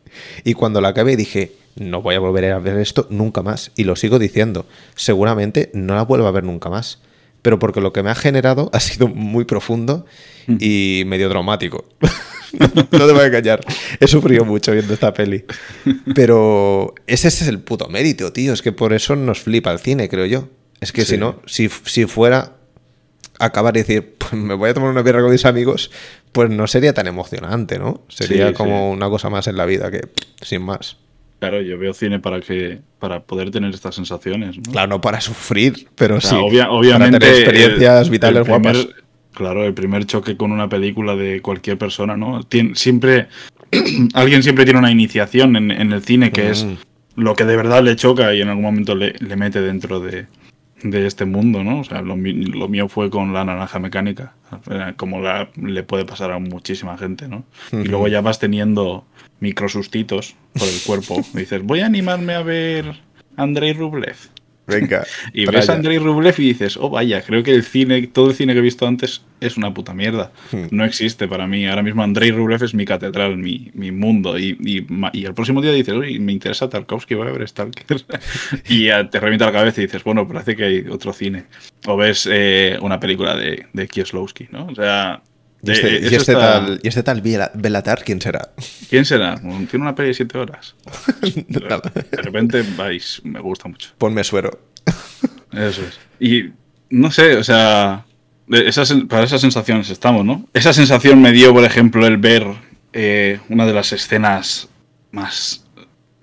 Y 0.43 0.53
cuando 0.53 0.81
la 0.81 0.89
acabé 0.89 1.15
dije, 1.15 1.53
no 1.75 2.01
voy 2.01 2.15
a 2.15 2.19
volver 2.19 2.51
a 2.51 2.59
ver 2.59 2.77
esto 2.77 3.07
nunca 3.09 3.41
más. 3.41 3.71
Y 3.75 3.83
lo 3.83 3.95
sigo 3.95 4.19
diciendo. 4.19 4.65
Seguramente 4.95 5.69
no 5.73 5.95
la 5.95 6.03
vuelvo 6.03 6.27
a 6.27 6.31
ver 6.31 6.43
nunca 6.43 6.69
más. 6.69 6.99
Pero 7.41 7.59
porque 7.59 7.81
lo 7.81 7.93
que 7.93 8.03
me 8.03 8.09
ha 8.09 8.15
generado 8.15 8.69
ha 8.73 8.79
sido 8.79 9.07
muy 9.07 9.45
profundo 9.45 10.05
y 10.47 11.03
medio 11.05 11.29
traumático. 11.29 11.85
no 12.59 12.83
te 12.85 12.97
voy 13.11 13.21
a 13.21 13.27
engañar. 13.27 13.61
He 13.99 14.07
sufrido 14.07 14.43
mucho 14.43 14.71
viendo 14.71 14.93
esta 14.93 15.13
peli. 15.13 15.45
Pero 16.15 16.93
ese 17.05 17.27
es 17.27 17.41
el 17.47 17.59
puto 17.59 17.87
mérito, 17.89 18.33
tío. 18.33 18.53
Es 18.53 18.61
que 18.61 18.71
por 18.71 18.93
eso 18.93 19.15
nos 19.15 19.39
flipa 19.41 19.71
el 19.71 19.79
cine, 19.79 20.09
creo 20.09 20.25
yo. 20.25 20.49
Es 20.81 20.91
que 20.91 21.01
Sí. 21.05 21.11
si 21.13 21.17
no, 21.17 21.41
si, 21.45 21.69
si 21.85 22.05
fuera 22.05 22.53
acabar 23.39 23.75
y 23.77 23.81
decir, 23.81 24.15
pues 24.17 24.33
me 24.33 24.53
voy 24.55 24.69
a 24.69 24.73
tomar 24.73 24.89
una 24.89 25.01
birra 25.03 25.21
con 25.21 25.31
mis 25.31 25.45
amigos, 25.45 25.91
pues 26.31 26.49
no 26.49 26.67
sería 26.67 26.93
tan 26.93 27.07
emocionante, 27.07 27.79
¿no? 27.79 28.01
Sería 28.09 28.49
Sí, 28.49 28.53
como 28.53 28.89
sí. 28.91 28.97
una 28.97 29.09
cosa 29.09 29.29
más 29.29 29.47
en 29.47 29.57
la 29.57 29.65
vida 29.65 29.89
que 29.91 30.01
sin 30.41 30.61
más. 30.63 30.97
Claro, 31.39 31.61
yo 31.61 31.77
veo 31.77 31.93
cine 31.93 32.19
para 32.19 32.41
que 32.41 32.79
para 32.99 33.19
poder 33.21 33.51
tener 33.51 33.73
estas 33.73 33.93
sensaciones. 33.95 34.57
¿no? 34.57 34.63
Claro, 34.71 34.87
no 34.87 35.01
para 35.01 35.21
sufrir, 35.21 35.87
pero 35.95 36.15
O 36.17 36.21
sea, 36.21 36.31
sí. 36.31 36.35
obvia- 36.37 36.63
para 36.63 36.71
obviamente. 36.73 37.19
tener 37.19 37.35
experiencias 37.35 38.05
el- 38.05 38.11
vitales 38.11 38.37
el 38.37 38.43
primer- 38.43 38.61
guapas. 38.75 38.87
Claro, 39.33 39.63
el 39.65 39.73
primer 39.75 40.05
choque 40.07 40.35
con 40.35 40.51
una 40.51 40.67
película 40.67 41.15
de 41.15 41.41
cualquier 41.43 41.77
persona, 41.77 42.17
¿no? 42.17 42.41
Tien- 42.43 42.75
siempre. 42.75 43.27
alguien 44.15 44.41
siempre 44.43 44.63
tiene 44.65 44.79
una 44.79 44.91
iniciación 44.91 45.55
en, 45.55 45.69
en 45.71 45.91
el 45.91 46.01
cine 46.01 46.31
que 46.31 46.49
es 46.49 46.63
Mm. 46.63 46.73
lo 47.21 47.35
que 47.35 47.45
de 47.45 47.55
verdad 47.55 47.83
le 47.83 47.95
choca 47.95 48.33
y 48.33 48.41
en 48.41 48.49
algún 48.49 48.63
momento 48.63 48.95
le, 48.95 49.13
le 49.19 49.35
mete 49.35 49.61
dentro 49.61 49.99
de, 49.99 50.25
de 50.83 51.07
este 51.07 51.25
mundo, 51.25 51.63
¿no? 51.63 51.79
O 51.79 51.83
sea, 51.83 52.01
lo, 52.01 52.15
lo 52.15 52.67
mío 52.67 52.87
fue 52.87 53.09
con 53.09 53.33
la 53.33 53.43
naranja 53.43 53.79
mecánica, 53.79 54.33
Era 54.69 54.93
como 54.93 55.19
la- 55.21 55.49
le 55.55 55.83
puede 55.83 56.05
pasar 56.05 56.31
a 56.31 56.39
muchísima 56.39 56.97
gente, 56.97 57.27
¿no? 57.27 57.43
Y 57.71 57.85
luego 57.85 58.07
ya 58.07 58.21
vas 58.21 58.39
teniendo 58.39 59.05
microsustitos 59.39 60.35
por 60.53 60.67
el 60.67 60.79
cuerpo. 60.85 61.21
Dices, 61.33 61.63
voy 61.63 61.79
a 61.81 61.85
animarme 61.87 62.33
a 62.35 62.41
ver 62.43 62.95
Andrei 63.35 63.73
Rublev. 63.73 64.15
Venga. 64.67 65.05
Y 65.33 65.45
ves 65.45 65.69
a. 65.69 65.73
Andrei 65.73 65.97
Rublev 65.97 66.35
y 66.39 66.49
dices, 66.49 66.77
oh 66.77 66.89
vaya, 66.89 67.21
creo 67.21 67.41
que 67.43 67.51
el 67.51 67.63
cine, 67.63 68.07
todo 68.07 68.29
el 68.29 68.35
cine 68.35 68.53
que 68.53 68.59
he 68.59 68.61
visto 68.61 68.85
antes 68.85 69.23
es 69.39 69.57
una 69.57 69.73
puta 69.73 69.93
mierda. 69.93 70.31
Hmm. 70.51 70.67
No 70.71 70.83
existe 70.83 71.27
para 71.27 71.47
mí. 71.47 71.65
Ahora 71.65 71.83
mismo 71.83 72.03
Andrei 72.03 72.31
Rublev 72.31 72.63
es 72.63 72.73
mi 72.73 72.85
catedral, 72.85 73.37
mi, 73.37 73.71
mi 73.73 73.91
mundo. 73.91 74.37
Y, 74.37 74.57
y, 74.59 75.25
el 75.25 75.33
próximo 75.33 75.61
día 75.61 75.71
dices, 75.71 75.93
uy, 75.93 76.19
me 76.19 76.33
interesa 76.33 76.69
Tarkovsky, 76.69 77.15
voy 77.15 77.27
a 77.27 77.31
ver 77.31 77.47
Stalker. 77.47 78.03
y 78.69 78.87
te 79.09 79.19
revienta 79.19 79.45
la 79.45 79.51
cabeza 79.51 79.81
y 79.81 79.85
dices, 79.85 80.03
bueno, 80.03 80.27
parece 80.27 80.55
que 80.55 80.63
hay 80.63 80.79
otro 80.89 81.13
cine. 81.13 81.45
O 81.85 81.95
ves 81.95 82.27
eh, 82.31 82.77
una 82.81 82.99
película 82.99 83.35
de, 83.35 83.67
de 83.73 83.87
Kieslowski, 83.87 84.49
¿no? 84.51 84.67
O 84.67 84.75
sea... 84.75 85.21
¿Y 85.63 85.71
este, 85.71 85.95
eh, 85.95 85.99
y 86.03 86.05
este 86.15 86.17
está- 86.33 86.39
tal, 86.39 86.79
¿y 86.83 86.87
este 86.87 87.03
tal 87.03 87.21
Bela- 87.21 87.51
Belatar 87.53 88.03
quién 88.03 88.21
será? 88.21 88.51
¿Quién 88.89 89.05
será? 89.05 89.35
Tiene 89.37 89.67
una 89.81 89.95
peli 89.95 90.09
de 90.09 90.13
siete 90.13 90.37
horas. 90.37 90.75
Nada. 91.47 91.81
De 91.93 92.21
repente 92.21 92.63
vais, 92.75 93.21
me 93.23 93.39
gusta 93.39 93.67
mucho. 93.67 93.89
Ponme 93.97 94.23
suero. 94.23 94.59
Eso 95.51 95.81
es. 95.81 95.99
Y 96.19 96.51
no 96.89 97.09
sé, 97.11 97.35
o 97.37 97.43
sea, 97.43 98.05
esas, 98.49 98.93
para 99.09 99.23
esas 99.23 99.41
sensaciones 99.41 99.89
estamos, 99.89 100.23
¿no? 100.23 100.47
Esa 100.53 100.73
sensación 100.73 101.21
me 101.21 101.31
dio, 101.31 101.53
por 101.53 101.63
ejemplo, 101.63 102.05
el 102.05 102.17
ver 102.17 102.45
eh, 102.93 103.39
una 103.49 103.65
de 103.65 103.73
las 103.73 103.91
escenas 103.93 104.69
más 105.11 105.65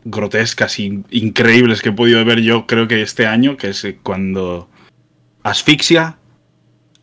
grotescas 0.05 0.78
e 0.78 1.01
increíbles 1.11 1.82
que 1.82 1.89
he 1.89 1.93
podido 1.93 2.24
ver 2.24 2.41
yo, 2.41 2.66
creo 2.66 2.87
que 2.87 3.03
este 3.03 3.26
año, 3.26 3.57
que 3.57 3.70
es 3.70 3.87
cuando 4.03 4.68
asfixia, 5.43 6.18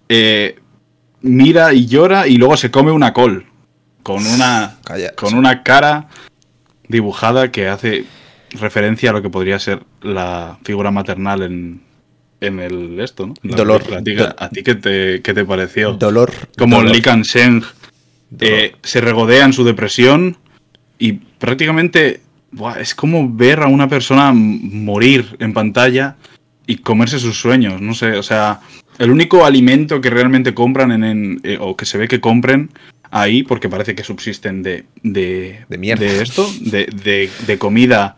eh, 0.09 0.59
mira 1.22 1.74
y 1.74 1.86
llora 1.88 2.28
y 2.28 2.38
luego 2.38 2.57
se 2.57 2.72
come 2.72 2.91
una 2.91 3.13
col 3.13 3.45
con 4.03 4.26
una, 4.26 4.78
Calla. 4.84 5.13
con 5.15 5.36
una 5.36 5.63
cara 5.63 6.07
dibujada 6.88 7.51
que 7.51 7.67
hace 7.67 8.05
referencia 8.59 9.11
a 9.11 9.13
lo 9.13 9.22
que 9.22 9.30
podría 9.30 9.59
ser 9.59 9.84
la 10.01 10.57
figura 10.63 10.91
maternal 10.91 11.43
en, 11.43 11.82
en 12.41 12.59
el 12.59 12.99
esto, 12.99 13.28
¿no? 13.28 13.34
La 13.43 13.55
Dolor. 13.55 13.84
película. 13.84 14.36
¿A 14.38 14.49
ti, 14.49 14.63
qué, 14.63 14.76
te, 14.76 15.22
qué 15.22 15.34
te 15.34 15.45
pareció? 15.45 15.93
Dolor. 15.93 16.32
Como 16.57 16.78
dolor. 16.78 16.91
Lee 16.91 17.01
eh, 18.39 18.76
se 18.82 19.01
regodea 19.01 19.45
en 19.45 19.53
su 19.53 19.63
depresión 19.63 20.38
y 20.97 21.13
prácticamente 21.13 22.22
buah, 22.51 22.80
es 22.80 22.95
como 22.95 23.30
ver 23.30 23.61
a 23.61 23.67
una 23.67 23.88
persona 23.88 24.32
morir 24.34 25.36
en 25.39 25.53
pantalla 25.53 26.15
y 26.65 26.78
comerse 26.78 27.19
sus 27.19 27.39
sueños. 27.39 27.82
No 27.82 27.93
sé, 27.93 28.13
o 28.13 28.24
sea, 28.24 28.61
el 29.03 29.11
único 29.11 29.45
alimento 29.45 29.99
que 30.01 30.09
realmente 30.09 30.53
compran 30.53 30.91
en, 30.91 31.03
en- 31.03 31.39
eh, 31.43 31.57
o 31.59 31.75
que 31.75 31.85
se 31.85 31.97
ve 31.97 32.07
que 32.07 32.19
compren 32.21 32.69
ahí, 33.09 33.43
porque 33.43 33.67
parece 33.69 33.95
que 33.95 34.03
subsisten 34.03 34.63
de, 34.63 34.85
de, 35.03 35.65
De 35.67 35.77
mierda. 35.77 36.05
esto, 36.05 36.47
de, 36.61 36.85
de- 36.85 37.29
de 37.47 37.57
comida 37.57 38.17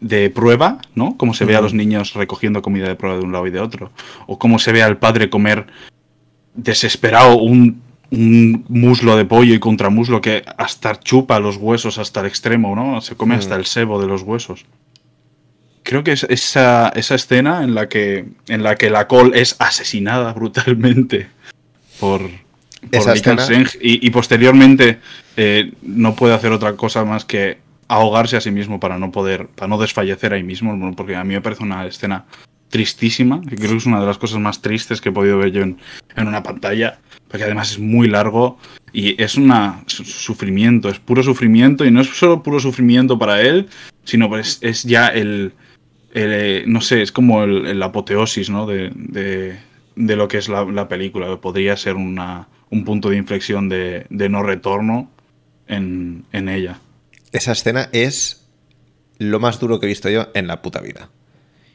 de 0.00 0.30
prueba, 0.30 0.78
¿no? 0.94 1.16
Como 1.16 1.34
se 1.34 1.44
ve 1.44 1.56
a 1.56 1.60
los 1.60 1.74
niños 1.74 2.14
recogiendo 2.14 2.62
comida 2.62 2.88
de 2.88 2.94
prueba 2.94 3.18
de 3.18 3.24
un 3.24 3.32
lado 3.32 3.46
y 3.46 3.50
de 3.50 3.60
otro. 3.60 3.92
O 4.26 4.38
cómo 4.38 4.58
se 4.58 4.72
ve 4.72 4.82
al 4.82 4.96
padre 4.98 5.28
comer 5.28 5.66
desesperado 6.54 7.36
un, 7.36 7.82
un 8.10 8.64
muslo 8.68 9.16
de 9.16 9.24
pollo 9.24 9.54
y 9.54 9.58
contramuslo 9.58 10.20
que 10.20 10.42
hasta 10.56 10.98
chupa 10.98 11.38
los 11.38 11.56
huesos 11.56 11.98
hasta 11.98 12.20
el 12.20 12.26
extremo, 12.26 12.74
¿no? 12.74 13.00
Se 13.00 13.14
come 13.16 13.34
hasta 13.34 13.56
Mm. 13.56 13.58
el 13.60 13.66
sebo 13.66 14.00
de 14.00 14.06
los 14.06 14.22
huesos. 14.22 14.64
Creo 15.82 16.04
que 16.04 16.12
es 16.12 16.24
esa, 16.24 16.90
esa 16.90 17.14
escena 17.14 17.64
en 17.64 17.74
la 17.74 17.88
que 17.88 18.26
en 18.48 18.62
la 18.62 18.76
que 18.76 18.90
la 18.90 19.08
col 19.08 19.32
es 19.34 19.56
asesinada 19.58 20.32
brutalmente 20.32 21.28
por, 21.98 22.22
por 22.90 23.20
Kang-seng 23.22 23.66
y, 23.80 24.06
y 24.06 24.10
posteriormente 24.10 25.00
eh, 25.36 25.72
no 25.82 26.14
puede 26.14 26.34
hacer 26.34 26.52
otra 26.52 26.74
cosa 26.74 27.04
más 27.04 27.24
que 27.24 27.58
ahogarse 27.88 28.36
a 28.36 28.40
sí 28.40 28.50
mismo 28.50 28.78
para 28.78 28.98
no 28.98 29.10
poder, 29.10 29.48
para 29.48 29.68
no 29.68 29.76
desfallecer 29.76 30.32
ahí 30.32 30.44
mismo, 30.44 30.94
porque 30.94 31.16
a 31.16 31.24
mí 31.24 31.34
me 31.34 31.40
parece 31.40 31.64
una 31.64 31.86
escena 31.86 32.24
tristísima, 32.68 33.40
que 33.40 33.56
creo 33.56 33.72
que 33.72 33.76
es 33.78 33.86
una 33.86 34.00
de 34.00 34.06
las 34.06 34.16
cosas 34.16 34.38
más 34.38 34.62
tristes 34.62 35.00
que 35.00 35.08
he 35.08 35.12
podido 35.12 35.38
ver 35.38 35.50
yo 35.50 35.62
en, 35.62 35.76
en 36.14 36.28
una 36.28 36.42
pantalla, 36.42 37.00
porque 37.26 37.44
además 37.44 37.72
es 37.72 37.78
muy 37.80 38.06
largo 38.06 38.58
y 38.92 39.20
es 39.20 39.34
un 39.34 39.52
sufrimiento, 39.86 40.88
es 40.88 41.00
puro 41.00 41.22
sufrimiento 41.24 41.84
y 41.84 41.90
no 41.90 42.00
es 42.00 42.08
solo 42.08 42.44
puro 42.44 42.60
sufrimiento 42.60 43.18
para 43.18 43.40
él, 43.42 43.68
sino 44.04 44.28
pues 44.28 44.58
es 44.62 44.84
ya 44.84 45.08
el, 45.08 45.52
eh, 46.12 46.64
no 46.66 46.80
sé, 46.80 47.02
es 47.02 47.12
como 47.12 47.42
el, 47.44 47.66
el 47.66 47.82
apoteosis 47.82 48.50
¿no? 48.50 48.66
de, 48.66 48.90
de, 48.94 49.58
de 49.96 50.16
lo 50.16 50.28
que 50.28 50.38
es 50.38 50.48
la, 50.48 50.64
la 50.64 50.88
película, 50.88 51.40
podría 51.40 51.76
ser 51.76 51.94
una, 51.94 52.48
un 52.70 52.84
punto 52.84 53.10
de 53.10 53.16
inflexión 53.16 53.68
de, 53.68 54.06
de 54.10 54.28
no 54.28 54.42
retorno 54.42 55.10
en, 55.66 56.24
en 56.32 56.48
ella. 56.48 56.80
Esa 57.32 57.52
escena 57.52 57.88
es 57.92 58.48
lo 59.18 59.38
más 59.38 59.60
duro 59.60 59.78
que 59.78 59.86
he 59.86 59.88
visto 59.88 60.08
yo 60.08 60.28
en 60.34 60.46
la 60.46 60.62
puta 60.62 60.80
vida. 60.80 61.10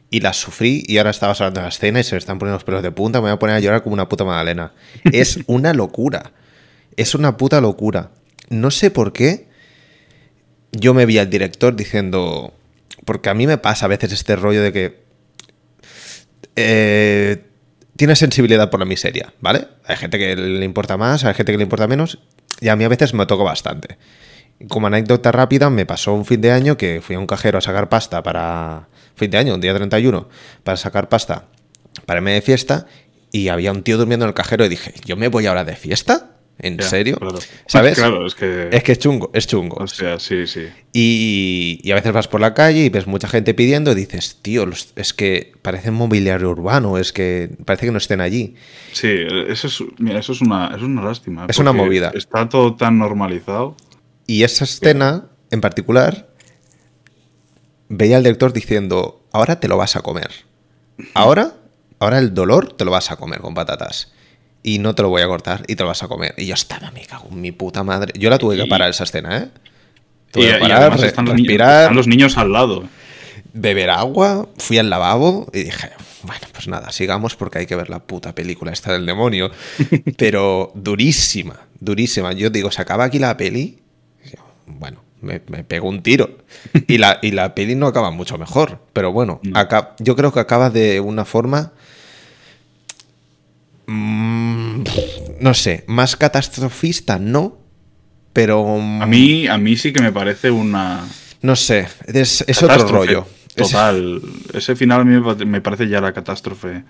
Y 0.09 0.19
la 0.19 0.33
sufrí 0.33 0.83
y 0.87 0.97
ahora 0.97 1.11
estabas 1.11 1.41
hablando 1.41 1.61
de 1.61 1.65
la 1.65 1.69
escena 1.69 1.99
y 1.99 2.03
se 2.03 2.15
me 2.15 2.19
están 2.19 2.39
poniendo 2.39 2.55
los 2.55 2.63
pelos 2.63 2.83
de 2.83 2.91
punta. 2.91 3.19
Me 3.19 3.23
voy 3.23 3.31
a 3.31 3.39
poner 3.39 3.55
a 3.55 3.59
llorar 3.59 3.83
como 3.83 3.93
una 3.93 4.09
puta 4.09 4.23
magdalena. 4.23 4.73
Es 5.11 5.39
una 5.47 5.73
locura. 5.73 6.31
Es 6.97 7.15
una 7.15 7.37
puta 7.37 7.61
locura. 7.61 8.11
No 8.49 8.71
sé 8.71 8.91
por 8.91 9.13
qué 9.13 9.47
yo 10.71 10.93
me 10.93 11.05
vi 11.05 11.17
al 11.17 11.29
director 11.29 11.75
diciendo... 11.75 12.53
Porque 13.05 13.29
a 13.29 13.33
mí 13.33 13.47
me 13.47 13.57
pasa 13.57 13.85
a 13.85 13.89
veces 13.89 14.11
este 14.11 14.35
rollo 14.35 14.61
de 14.61 14.73
que... 14.73 15.05
eh, 16.55 17.45
tiene 17.95 18.15
sensibilidad 18.15 18.69
por 18.69 18.79
la 18.81 18.85
miseria, 18.85 19.33
¿vale? 19.39 19.67
Hay 19.85 19.95
gente 19.95 20.17
que 20.17 20.35
le 20.35 20.65
importa 20.65 20.97
más, 20.97 21.23
hay 21.23 21.33
gente 21.33 21.53
que 21.53 21.57
le 21.57 21.63
importa 21.63 21.87
menos, 21.87 22.19
y 22.59 22.67
a 22.67 22.75
mí 22.75 22.83
a 22.83 22.89
veces 22.89 23.13
me 23.13 23.25
toca 23.25 23.43
bastante. 23.43 23.97
Como 24.67 24.87
anécdota 24.87 25.31
rápida, 25.31 25.69
me 25.69 25.85
pasó 25.85 26.13
un 26.13 26.25
fin 26.25 26.41
de 26.41 26.51
año 26.51 26.77
que 26.77 27.01
fui 27.01 27.15
a 27.15 27.19
un 27.19 27.27
cajero 27.27 27.57
a 27.57 27.61
sacar 27.61 27.87
pasta 27.89 28.21
para. 28.23 28.89
Fin 29.15 29.31
de 29.31 29.37
año, 29.37 29.53
un 29.53 29.61
día 29.61 29.73
31, 29.73 30.27
para 30.63 30.75
sacar 30.75 31.07
pasta 31.07 31.45
para 32.05 32.19
irme 32.19 32.33
de 32.33 32.41
fiesta, 32.41 32.87
y 33.31 33.47
había 33.47 33.71
un 33.71 33.83
tío 33.83 33.97
durmiendo 33.97 34.25
en 34.25 34.29
el 34.29 34.33
cajero 34.33 34.65
y 34.65 34.69
dije, 34.69 34.93
¿yo 35.05 35.15
me 35.15 35.29
voy 35.29 35.45
ahora 35.45 35.63
de 35.63 35.75
fiesta? 35.75 36.34
¿En 36.59 36.81
serio? 36.81 37.17
claro. 37.17 37.37
¿Sabes? 37.67 37.95
Claro, 37.97 38.25
es 38.25 38.33
que. 38.33 38.69
Es 38.71 38.81
que 38.83 38.93
es 38.93 38.99
chungo, 38.99 39.29
es 39.33 39.45
chungo. 39.45 39.75
O 39.77 39.87
sea, 39.87 40.19
sí, 40.19 40.47
sí. 40.47 40.67
Y, 40.93 41.79
y 41.83 41.91
a 41.91 41.95
veces 41.95 42.13
vas 42.13 42.27
por 42.29 42.39
la 42.39 42.53
calle 42.53 42.85
y 42.85 42.89
ves 42.89 43.07
mucha 43.07 43.27
gente 43.27 43.53
pidiendo 43.53 43.91
y 43.91 43.95
dices, 43.95 44.39
tío, 44.41 44.65
los- 44.65 44.93
es 44.95 45.13
que 45.13 45.51
parece 45.61 45.91
mobiliario 45.91 46.49
urbano, 46.49 46.97
es 46.97 47.11
que 47.11 47.49
parece 47.65 47.87
que 47.87 47.91
no 47.91 47.97
estén 47.97 48.21
allí. 48.21 48.55
Sí, 48.93 49.09
eso 49.49 49.67
es, 49.67 49.83
mira, 49.97 50.19
eso 50.19 50.31
es 50.31 50.41
una, 50.41 50.67
eso 50.67 50.77
es 50.77 50.83
una 50.83 51.03
lástima. 51.03 51.45
Es 51.49 51.59
una 51.59 51.73
movida. 51.73 52.11
Está 52.15 52.47
todo 52.47 52.75
tan 52.75 52.97
normalizado. 52.99 53.75
Y 54.25 54.43
esa 54.43 54.63
escena 54.63 55.25
en 55.51 55.59
particular, 55.61 56.29
veía 57.89 58.17
al 58.17 58.23
director 58.23 58.53
diciendo, 58.53 59.23
ahora 59.31 59.59
te 59.59 59.67
lo 59.67 59.77
vas 59.77 59.95
a 59.95 60.01
comer. 60.01 60.29
Ahora, 61.13 61.55
ahora 61.99 62.19
el 62.19 62.33
dolor 62.33 62.73
te 62.73 62.85
lo 62.85 62.91
vas 62.91 63.11
a 63.11 63.17
comer 63.17 63.39
con 63.41 63.53
patatas. 63.53 64.13
Y 64.67 64.79
no 64.79 64.95
te 64.95 65.03
lo 65.03 65.09
voy 65.09 65.21
a 65.21 65.27
cortar 65.27 65.63
y 65.67 65.75
te 65.75 65.83
lo 65.83 65.89
vas 65.89 66.01
a 66.01 66.07
comer. 66.07 66.33
Y 66.37 66.47
yo 66.47 66.55
estaba, 66.55 66.89
me 66.89 67.01
cago 67.05 67.27
en 67.31 67.39
mi 67.39 67.51
puta 67.51 67.83
madre. 67.83 68.13
Yo 68.17 68.31
la 68.31 68.39
tuve 68.39 68.57
que 68.57 68.65
parar 68.65 68.89
esa 68.89 69.03
escena, 69.03 69.37
¿eh? 69.37 69.49
Y, 69.53 70.31
Tuve 70.31 70.53
que 70.53 70.57
parar, 70.59 70.99
re- 70.99 71.05
están 71.07 71.25
los, 71.25 71.35
niños, 71.35 71.51
están 71.53 71.95
los 71.95 72.07
niños 72.07 72.37
al 72.37 72.51
lado. 72.51 72.83
beber 73.53 73.91
agua, 73.91 74.47
fui 74.57 74.79
al 74.79 74.89
lavabo 74.89 75.47
y 75.53 75.63
dije, 75.65 75.91
bueno, 76.23 76.41
pues 76.51 76.67
nada, 76.67 76.91
sigamos 76.91 77.35
porque 77.35 77.59
hay 77.59 77.65
que 77.67 77.75
ver 77.75 77.89
la 77.91 77.99
puta 77.99 78.33
película 78.33 78.71
esta 78.71 78.91
del 78.91 79.05
demonio. 79.05 79.51
Pero 80.17 80.71
durísima, 80.73 81.55
durísima. 81.79 82.33
Yo 82.33 82.49
digo, 82.49 82.71
se 82.71 82.81
acaba 82.81 83.03
aquí 83.03 83.19
la 83.19 83.37
peli. 83.37 83.79
Yo, 84.25 84.39
Bueno, 84.65 85.03
me, 85.21 85.41
me 85.47 85.63
pego 85.63 85.87
un 85.87 86.01
tiro. 86.01 86.37
Y 86.87 86.97
la, 86.97 87.19
y 87.21 87.31
la 87.31 87.53
peli 87.55 87.75
no 87.75 87.85
acaba 87.87 88.09
mucho 88.11 88.37
mejor. 88.39 88.79
Pero 88.93 89.11
bueno, 89.11 89.39
No. 89.43 89.57
aca- 89.59 89.95
yo 89.99 90.15
creo 90.15 90.33
que 90.33 90.39
acaba 90.39 90.69
de 90.71 90.99
una 91.01 91.23
forma... 91.23 91.71
mm, 93.87 94.83
no 95.41 95.53
sé, 95.53 95.83
más 95.87 96.15
catastrofista, 96.15 97.19
no. 97.19 97.57
Pero... 98.33 98.77
A 99.01 99.05
mí, 99.05 99.47
a 99.47 99.57
mí 99.57 99.77
sí 99.77 99.93
que 99.93 100.01
me 100.01 100.11
parece 100.11 100.51
una. 100.51 101.05
No 101.41 101.55
sé, 101.55 101.87
es, 102.07 102.43
es 102.47 102.63
otro 102.63 102.87
rollo. 102.87 103.25
Es- 103.55 103.55
Total. 103.71 104.21
Ese 104.53 104.75
final 104.75 105.01
a 105.01 105.03
mí 105.05 105.13
me 105.17 105.21
pa- 105.21 105.45
me 105.45 105.61
parece 105.61 105.87
ya 105.87 106.01
la 106.01 106.11
catástrofe. 106.11 106.83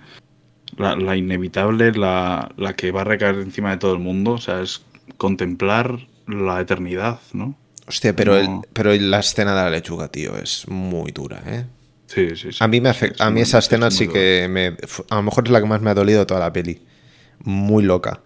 La, 0.78 0.96
la 0.96 1.16
inevitable, 1.16 1.92
la, 1.92 2.50
la 2.56 2.74
que 2.74 2.90
va 2.90 3.02
a 3.02 3.04
recaer 3.04 3.36
encima 3.36 3.70
de 3.70 3.76
todo 3.76 3.92
el 3.92 4.00
mundo. 4.00 4.32
O 4.32 4.38
sea, 4.38 4.60
es 4.62 4.82
contemplar 5.16 6.00
la 6.26 6.60
eternidad, 6.60 7.20
¿no? 7.32 7.56
Hostia, 7.86 8.16
pero, 8.16 8.32
No. 8.34 8.38
el, 8.40 8.68
pero 8.72 8.92
la 8.94 9.20
escena 9.20 9.50
de 9.56 9.62
la 9.62 9.70
lechuga, 9.70 10.08
tío, 10.08 10.36
es 10.36 10.66
muy 10.66 11.12
dura, 11.12 11.40
¿eh? 11.46 11.66
Sí, 12.08 12.30
sí, 12.34 12.50
sí. 12.50 12.58
A 12.58 12.66
mí 12.66 12.80
me 12.80 12.88
afecta, 12.88 13.24
a 13.26 13.30
mí 13.30 13.40
esa 13.40 13.58
es 13.58 13.66
escena 13.66 13.90
sí 13.92 14.08
que 14.08 14.48
me, 14.50 14.76
a 15.10 15.16
lo 15.16 15.22
mejor 15.22 15.44
es 15.46 15.50
la 15.52 15.60
que 15.60 15.66
más 15.66 15.80
me 15.80 15.90
ha 15.90 15.94
dolido 15.94 16.26
toda 16.26 16.40
la 16.40 16.52
peli. 16.52 16.80
Muy 17.44 17.82
loca. 17.84 18.22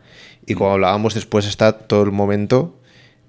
Y 0.46 0.54
como 0.54 0.72
hablábamos 0.72 1.14
después 1.14 1.46
está 1.46 1.72
todo 1.72 2.02
el 2.02 2.12
momento 2.12 2.80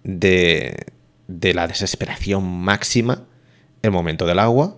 de, 0.04 0.86
de 1.28 1.54
la 1.54 1.68
desesperación 1.68 2.44
máxima, 2.64 3.24
el 3.82 3.92
momento 3.92 4.26
del 4.26 4.40
agua, 4.40 4.78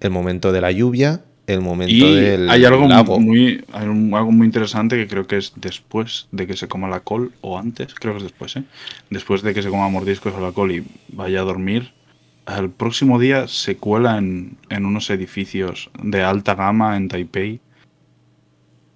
el 0.00 0.10
momento 0.10 0.52
de 0.52 0.60
la 0.60 0.72
lluvia, 0.72 1.22
el 1.46 1.60
momento 1.60 1.94
Y 1.94 2.14
del 2.16 2.50
hay 2.50 2.64
algo 2.64 2.88
lago. 2.88 3.20
muy, 3.20 3.64
hay 3.72 3.86
un- 3.86 4.12
algo 4.14 4.32
muy 4.32 4.46
interesante 4.46 4.96
que 4.96 5.06
creo 5.06 5.26
que 5.28 5.36
es 5.36 5.52
después 5.56 6.26
de 6.32 6.46
que 6.46 6.56
se 6.56 6.66
coma 6.66 6.88
la 6.88 7.00
col, 7.00 7.32
o 7.40 7.56
antes, 7.58 7.94
creo 7.94 8.14
que 8.14 8.18
es 8.18 8.22
después, 8.24 8.56
¿eh? 8.56 8.64
Después 9.10 9.42
de 9.42 9.54
que 9.54 9.62
se 9.62 9.68
coma 9.68 9.88
mordiscos 9.88 10.34
o 10.34 10.40
la 10.40 10.50
col 10.52 10.72
y 10.72 10.84
vaya 11.08 11.40
a 11.40 11.44
dormir, 11.44 11.92
al 12.46 12.70
próximo 12.70 13.18
día 13.20 13.46
se 13.48 13.76
cuela 13.76 14.18
en, 14.18 14.56
en 14.70 14.86
unos 14.86 15.08
edificios 15.10 15.90
de 16.02 16.22
alta 16.24 16.54
gama 16.56 16.96
en 16.96 17.08
Taipei. 17.08 17.60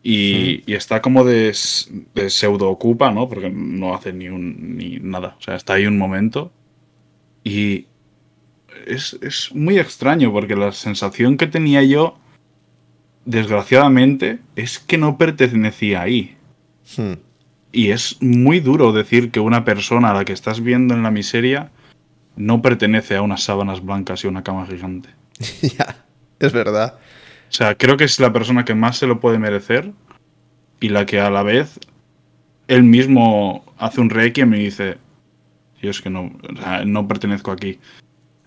Y, 0.02 0.62
y 0.66 0.74
está 0.74 1.02
como 1.02 1.24
de, 1.24 1.54
de 2.14 2.30
pseudo 2.30 2.70
ocupa, 2.70 3.10
¿no? 3.10 3.28
Porque 3.28 3.50
no 3.50 3.94
hace 3.94 4.12
ni 4.12 4.28
un 4.28 4.76
ni 4.76 4.98
nada. 4.98 5.36
O 5.38 5.42
sea, 5.42 5.56
está 5.56 5.74
ahí 5.74 5.86
un 5.86 5.98
momento. 5.98 6.52
Y 7.44 7.86
es, 8.86 9.18
es 9.20 9.54
muy 9.54 9.78
extraño 9.78 10.32
porque 10.32 10.56
la 10.56 10.72
sensación 10.72 11.36
que 11.36 11.46
tenía 11.46 11.82
yo 11.82 12.20
desgraciadamente, 13.24 14.38
es 14.56 14.78
que 14.78 14.98
no 14.98 15.18
pertenecía 15.18 16.02
ahí. 16.02 16.36
Hmm. 16.96 17.14
Y 17.72 17.90
es 17.90 18.20
muy 18.20 18.60
duro 18.60 18.92
decir 18.92 19.30
que 19.30 19.40
una 19.40 19.64
persona 19.64 20.10
a 20.10 20.14
la 20.14 20.24
que 20.24 20.32
estás 20.32 20.60
viendo 20.60 20.94
en 20.94 21.02
la 21.02 21.10
miseria 21.10 21.70
no 22.36 22.62
pertenece 22.62 23.16
a 23.16 23.22
unas 23.22 23.42
sábanas 23.42 23.84
blancas 23.84 24.24
y 24.24 24.26
una 24.26 24.42
cama 24.42 24.66
gigante. 24.66 25.10
ya, 25.62 26.04
es 26.38 26.52
verdad. 26.52 26.98
O 27.50 27.52
sea, 27.52 27.74
creo 27.74 27.96
que 27.96 28.04
es 28.04 28.20
la 28.20 28.32
persona 28.32 28.64
que 28.64 28.74
más 28.74 28.96
se 28.98 29.06
lo 29.06 29.18
puede 29.20 29.38
merecer 29.38 29.90
y 30.80 30.88
la 30.88 31.04
que 31.04 31.20
a 31.20 31.30
la 31.30 31.42
vez 31.42 31.78
él 32.68 32.84
mismo 32.84 33.64
hace 33.76 34.00
un 34.00 34.08
requiem 34.10 34.54
y 34.54 34.58
dice, 34.64 34.98
yo 35.82 35.90
es 35.90 36.00
que 36.00 36.10
no, 36.10 36.32
no 36.86 37.08
pertenezco 37.08 37.50
aquí. 37.50 37.78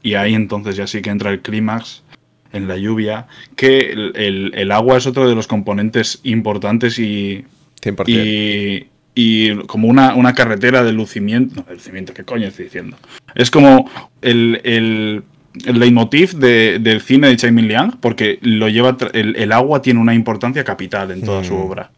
Y 0.02 0.14
ahí 0.16 0.34
entonces 0.34 0.76
ya 0.78 0.88
sí 0.88 1.02
que 1.02 1.10
entra 1.10 1.32
el 1.32 1.42
clímax 1.42 2.04
en 2.54 2.68
la 2.68 2.78
lluvia, 2.78 3.28
que 3.56 3.92
el, 3.92 4.16
el- 4.16 4.52
el 4.56 4.72
agua 4.72 4.98
es 4.98 5.06
otro 5.08 5.28
de 5.28 5.36
los 5.36 5.48
componentes 5.48 6.20
importantes 6.24 6.98
y, 7.00 7.46
100%. 7.82 8.04
y, 8.08 8.88
y 9.16 9.56
como 9.66 9.88
una, 9.88 10.14
una 10.16 10.34
carretera 10.34 10.84
de 10.84 10.94
lucimiento. 10.94 11.56
No, 11.56 11.64
de 11.64 11.74
lucimiento, 11.74 12.14
¿qué 12.14 12.24
coño 12.24 12.48
estoy 12.48 12.66
diciendo? 12.66 12.96
Es 13.36 13.50
como 13.52 13.90
el, 14.22 14.62
el, 14.64 15.24
el 15.66 15.80
leitmotiv 15.80 16.34
de- 16.34 16.80
del 16.80 17.02
cine 17.02 17.28
de 17.30 17.38
Chaimin 17.38 17.68
Liang, 17.68 17.98
porque 18.00 18.40
lo 18.42 18.70
lleva 18.70 18.98
el, 19.14 19.36
el 19.36 19.52
agua 19.52 19.82
tiene 19.82 20.00
una 20.00 20.14
importancia 20.14 20.64
capital 20.64 21.12
en 21.12 21.22
toda 21.22 21.44
su 21.44 21.54
Mm. 21.56 21.62
obra. 21.62 21.92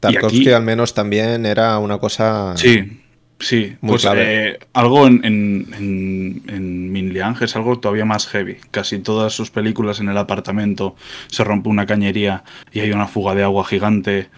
Tarkovsky 0.00 0.40
aquí- 0.42 0.50
al 0.52 0.62
menos 0.62 0.94
también 0.94 1.46
era 1.46 1.78
una 1.78 1.98
cosa... 1.98 2.54
Sí, 2.56 3.00
sí. 3.38 3.74
Muy 3.80 3.92
pues 3.92 4.02
clave. 4.02 4.48
eh, 4.50 4.58
algo 4.74 5.06
en, 5.06 5.24
en, 5.24 5.66
en, 5.78 6.42
en 6.46 6.92
Min 6.92 7.12
Liang 7.12 7.36
es 7.42 7.56
algo 7.56 7.78
todavía 7.78 8.04
más 8.04 8.26
heavy. 8.26 8.56
Casi 8.70 8.98
todas 8.98 9.32
sus 9.32 9.50
películas 9.50 10.00
en 10.00 10.08
el 10.10 10.18
apartamento 10.18 10.94
se 11.28 11.42
rompe 11.42 11.68
una 11.70 11.86
cañería 11.86 12.44
y 12.72 12.80
hay 12.80 12.92
una 12.92 13.06
fuga 13.06 13.34
de 13.34 13.42
agua 13.44 13.64
gigante. 13.64 14.28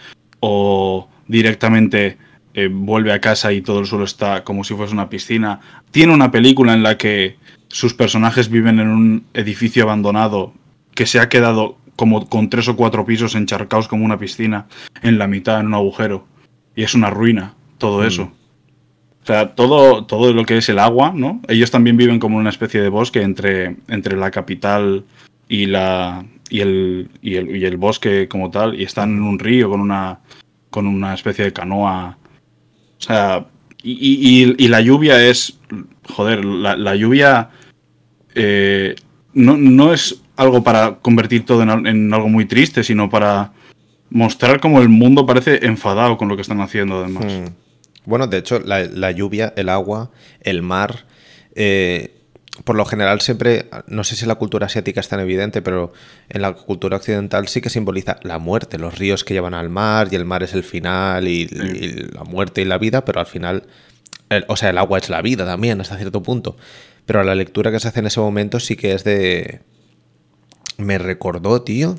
O 0.40 1.09
directamente 1.26 2.16
eh, 2.54 2.68
vuelve 2.72 3.12
a 3.12 3.20
casa 3.20 3.52
y 3.52 3.61
todo 3.61 3.80
el 3.80 3.86
suelo 3.86 4.04
está 4.04 4.44
como 4.44 4.62
si 4.64 4.74
fuese 4.74 4.92
una 4.92 5.09
piscina. 5.11 5.61
Tiene 5.90 6.14
una 6.14 6.30
película 6.30 6.72
en 6.74 6.82
la 6.82 6.96
que 6.96 7.36
sus 7.68 7.94
personajes 7.94 8.48
viven 8.48 8.80
en 8.80 8.88
un 8.88 9.24
edificio 9.34 9.82
abandonado 9.84 10.52
que 10.94 11.06
se 11.06 11.20
ha 11.20 11.28
quedado 11.28 11.78
como 11.96 12.28
con 12.28 12.50
tres 12.50 12.68
o 12.68 12.76
cuatro 12.76 13.04
pisos 13.06 13.34
encharcados 13.34 13.88
como 13.88 14.04
una 14.04 14.18
piscina 14.18 14.66
en 15.02 15.18
la 15.18 15.26
mitad, 15.26 15.60
en 15.60 15.66
un 15.66 15.74
agujero. 15.74 16.26
Y 16.74 16.82
es 16.82 16.94
una 16.94 17.10
ruina, 17.10 17.54
todo 17.78 18.02
Mm. 18.02 18.06
eso. 18.06 18.22
O 19.22 19.26
sea, 19.26 19.54
todo, 19.54 20.04
todo 20.04 20.32
lo 20.32 20.44
que 20.44 20.58
es 20.58 20.68
el 20.68 20.78
agua, 20.78 21.12
¿no? 21.14 21.40
Ellos 21.48 21.70
también 21.70 21.96
viven 21.96 22.18
como 22.20 22.36
una 22.36 22.50
especie 22.50 22.80
de 22.80 22.88
bosque 22.90 23.22
entre, 23.22 23.76
entre 23.88 24.16
la 24.16 24.30
capital 24.30 25.04
y 25.48 25.66
la. 25.66 26.24
Y 26.48 26.60
el, 26.60 27.08
y, 27.22 27.34
el, 27.34 27.56
y 27.56 27.64
el 27.64 27.76
bosque 27.76 28.28
como 28.28 28.50
tal. 28.50 28.78
Y 28.80 28.84
están 28.84 29.10
en 29.16 29.22
un 29.22 29.38
río 29.40 29.68
con 29.70 29.80
una. 29.80 30.20
con 30.70 30.86
una 30.86 31.12
especie 31.14 31.44
de 31.46 31.52
canoa. 31.52 32.18
O 32.98 33.02
sea. 33.02 33.46
Y, 33.82 33.92
y- 33.92 34.44
y- 34.44 34.64
y 34.64 34.68
la 34.68 34.80
lluvia 34.80 35.20
es. 35.26 35.58
Joder, 36.09 36.44
la, 36.44 36.76
la 36.76 36.94
lluvia. 36.94 37.50
eh, 38.34 38.94
no, 39.34 39.57
no 39.57 39.92
es 39.92 40.20
algo 40.36 40.62
para 40.64 40.96
convertir 40.96 41.44
todo 41.44 41.62
en, 41.62 41.70
al- 41.70 41.86
en 41.86 42.12
algo 42.14 42.28
muy 42.28 42.46
triste, 42.46 42.82
sino 42.84 43.11
para 43.11 43.52
mostrar 44.11 44.61
cómo 44.61 44.80
el 44.80 44.88
mundo 44.88 45.26
parece 45.26 45.66
enfadado 45.66 46.16
con 46.16 46.28
lo 46.28 46.36
que 46.36 46.42
están 46.42 46.61
haciendo, 46.61 46.98
además. 47.02 47.24
Mm. 47.26 47.44
Bueno, 48.09 48.26
de 48.28 48.38
hecho, 48.38 48.61
la, 48.61 48.80
la 48.84 49.11
lluvia, 49.11 49.52
el 49.57 49.68
agua, 49.68 50.11
el 50.40 50.62
mar, 50.62 51.07
eh, 51.54 52.12
por 52.64 52.76
lo 52.76 52.84
general 52.86 53.20
siempre, 53.20 53.66
no 53.88 54.04
sé 54.04 54.14
si 54.16 54.24
en 54.24 54.28
la 54.28 54.36
cultura 54.36 54.66
asiática 54.66 55.00
es 55.00 55.09
tan 55.09 55.20
evidente, 55.20 55.61
pero 55.61 55.92
en 56.30 56.40
la 56.40 56.52
cultura 56.52 56.96
occidental 56.98 57.48
sí 57.48 57.61
que 57.61 57.68
simboliza 57.68 58.18
la 58.22 58.38
muerte, 58.38 58.78
los 58.78 58.96
ríos 58.98 59.24
que 59.24 59.34
llevan 59.34 59.54
al 59.54 59.68
mar 59.68 60.09
y 60.11 60.14
el 60.16 60.24
mar 60.24 60.42
es 60.42 60.54
el 60.54 60.62
final 60.62 61.26
y, 61.28 61.42
y 61.42 62.07
la 62.14 62.24
muerte 62.24 62.62
y 62.62 62.64
la 62.64 62.78
vida, 62.78 63.04
pero 63.04 63.20
al 63.20 63.26
final, 63.26 63.64
el- 64.28 64.44
o 64.48 64.56
sea, 64.56 64.70
el 64.70 64.78
agua 64.78 64.98
es 64.98 65.08
la 65.08 65.22
vida 65.22 65.44
también 65.44 65.80
hasta 65.80 65.96
cierto 65.96 66.22
punto. 66.22 66.56
Pero 67.04 67.22
la 67.22 67.34
lectura 67.34 67.70
que 67.70 67.80
se 67.80 67.88
hace 67.88 68.00
en 68.00 68.06
ese 68.06 68.20
momento 68.20 68.58
sí 68.60 68.76
que 68.76 68.92
es 68.92 69.04
de... 69.04 69.60
Me 70.78 70.98
recordó, 70.98 71.62
tío, 71.62 71.94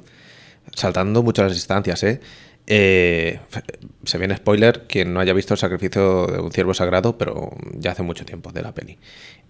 saltando 0.76 1.24
mucho 1.24 1.44
las 1.44 1.54
distancias, 1.54 2.04
¿eh? 2.04 2.20
Eh, 2.68 3.40
se 4.04 4.18
viene 4.18 4.36
spoiler, 4.36 4.86
quien 4.88 5.14
no 5.14 5.22
haya 5.22 5.32
visto 5.34 5.54
el 5.54 5.58
sacrificio 5.58 6.28
de 6.28 6.40
un 6.40 6.52
ciervo 6.52 6.74
sagrado, 6.74 7.18
pero 7.18 7.52
ya 7.74 7.92
hace 7.92 8.04
mucho 8.04 8.26
tiempo 8.26 8.52
de 8.52 8.62
la 8.62 8.74
peli. 8.74 9.00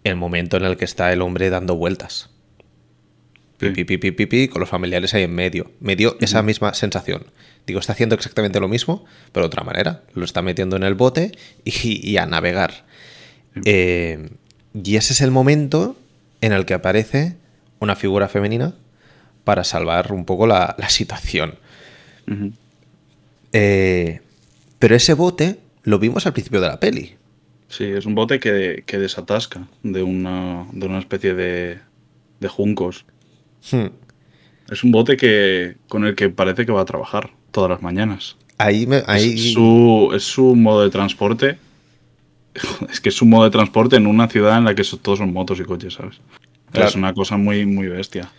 El 0.03 0.15
momento 0.15 0.55
en 0.57 0.65
el 0.65 0.77
que 0.77 0.85
está 0.85 1.11
el 1.11 1.23
hombre 1.23 1.49
dando 1.49 1.75
vueltas. 1.75 2.29
Sí. 3.59 3.71
Pi, 3.71 3.83
pi, 3.85 3.97
pi, 3.97 4.11
pi, 4.11 4.25
pi, 4.27 4.47
con 4.47 4.59
los 4.59 4.69
familiares 4.69 5.15
ahí 5.15 5.23
en 5.23 5.33
medio. 5.33 5.71
Me 5.79 5.95
dio 5.95 6.15
esa 6.21 6.43
misma 6.43 6.75
sensación. 6.75 7.25
Digo, 7.67 7.81
está 7.81 7.91
haciendo 7.91 8.15
exactamente 8.15 8.61
lo 8.61 8.69
mismo, 8.69 9.05
pero 9.33 9.43
de 9.43 9.47
otra 9.47 9.63
manera. 9.63 10.01
Lo 10.13 10.23
está 10.23 10.41
metiendo 10.41 10.77
en 10.77 10.83
el 10.83 10.95
bote 10.95 11.33
y, 11.65 12.15
a 12.15 12.25
navegar. 12.25 12.85
Eh, 13.65 14.29
y 14.73 14.95
ese 14.95 15.11
es 15.11 15.19
el 15.19 15.31
momento 15.31 15.97
en 16.39 16.53
el 16.53 16.65
que 16.65 16.73
aparece 16.73 17.35
una 17.79 17.97
figura 17.97 18.29
femenina 18.29 18.73
para 19.43 19.65
salvar 19.65 20.13
un 20.13 20.23
poco 20.23 20.47
la, 20.47 20.77
situación. 20.87 21.55
Eh, 23.51 24.21
pero 24.79 24.95
ese 24.95 25.13
bote 25.13 25.59
lo 25.83 25.99
vimos 25.99 26.25
al 26.25 26.31
principio 26.31 26.61
de 26.61 26.67
la 26.67 26.79
peli. 26.79 27.15
Sí, 27.67 27.83
es 27.83 28.05
un 28.05 28.15
bote 28.15 28.39
que, 28.39 28.97
desatasca 28.97 29.67
de 29.83 30.03
una, 30.03 30.65
de 30.71 30.85
una 30.85 30.99
especie 30.99 31.33
de, 31.33 31.79
de 32.39 32.47
juncos. 32.47 33.05
Hmm. 33.69 33.87
Es 34.71 34.85
un 34.85 34.91
bote 34.91 35.17
que 35.17 35.75
con 35.89 36.05
el 36.05 36.15
que 36.15 36.29
parece 36.29 36.65
que 36.65 36.71
va 36.71 36.81
a 36.81 36.85
trabajar 36.85 37.36
todas 37.57 37.71
las 37.71 37.81
mañanas. 37.81 38.35
Ahí, 38.59 38.87
Es, 39.07 39.53
su, 39.53 40.11
es 40.13 40.21
su 40.21 40.55
modo 40.55 40.83
de 40.83 40.91
transporte. 40.91 41.57
Es 42.91 43.01
que 43.01 43.09
es 43.09 43.15
su 43.15 43.25
modo 43.25 43.45
de 43.45 43.49
transporte 43.49 43.95
en 43.95 44.05
una 44.05 44.27
ciudad 44.27 44.59
en 44.59 44.65
la 44.65 44.75
que 44.75 44.83
todos 45.01 45.17
son 45.17 45.33
motos 45.33 45.59
y 45.59 45.63
coches, 45.63 45.95
¿sabes? 45.95 46.21
Es 46.71 46.93
una 46.93 47.15
cosa 47.15 47.35
muy, 47.35 47.65
muy 47.65 47.87
bestia. 47.87 48.31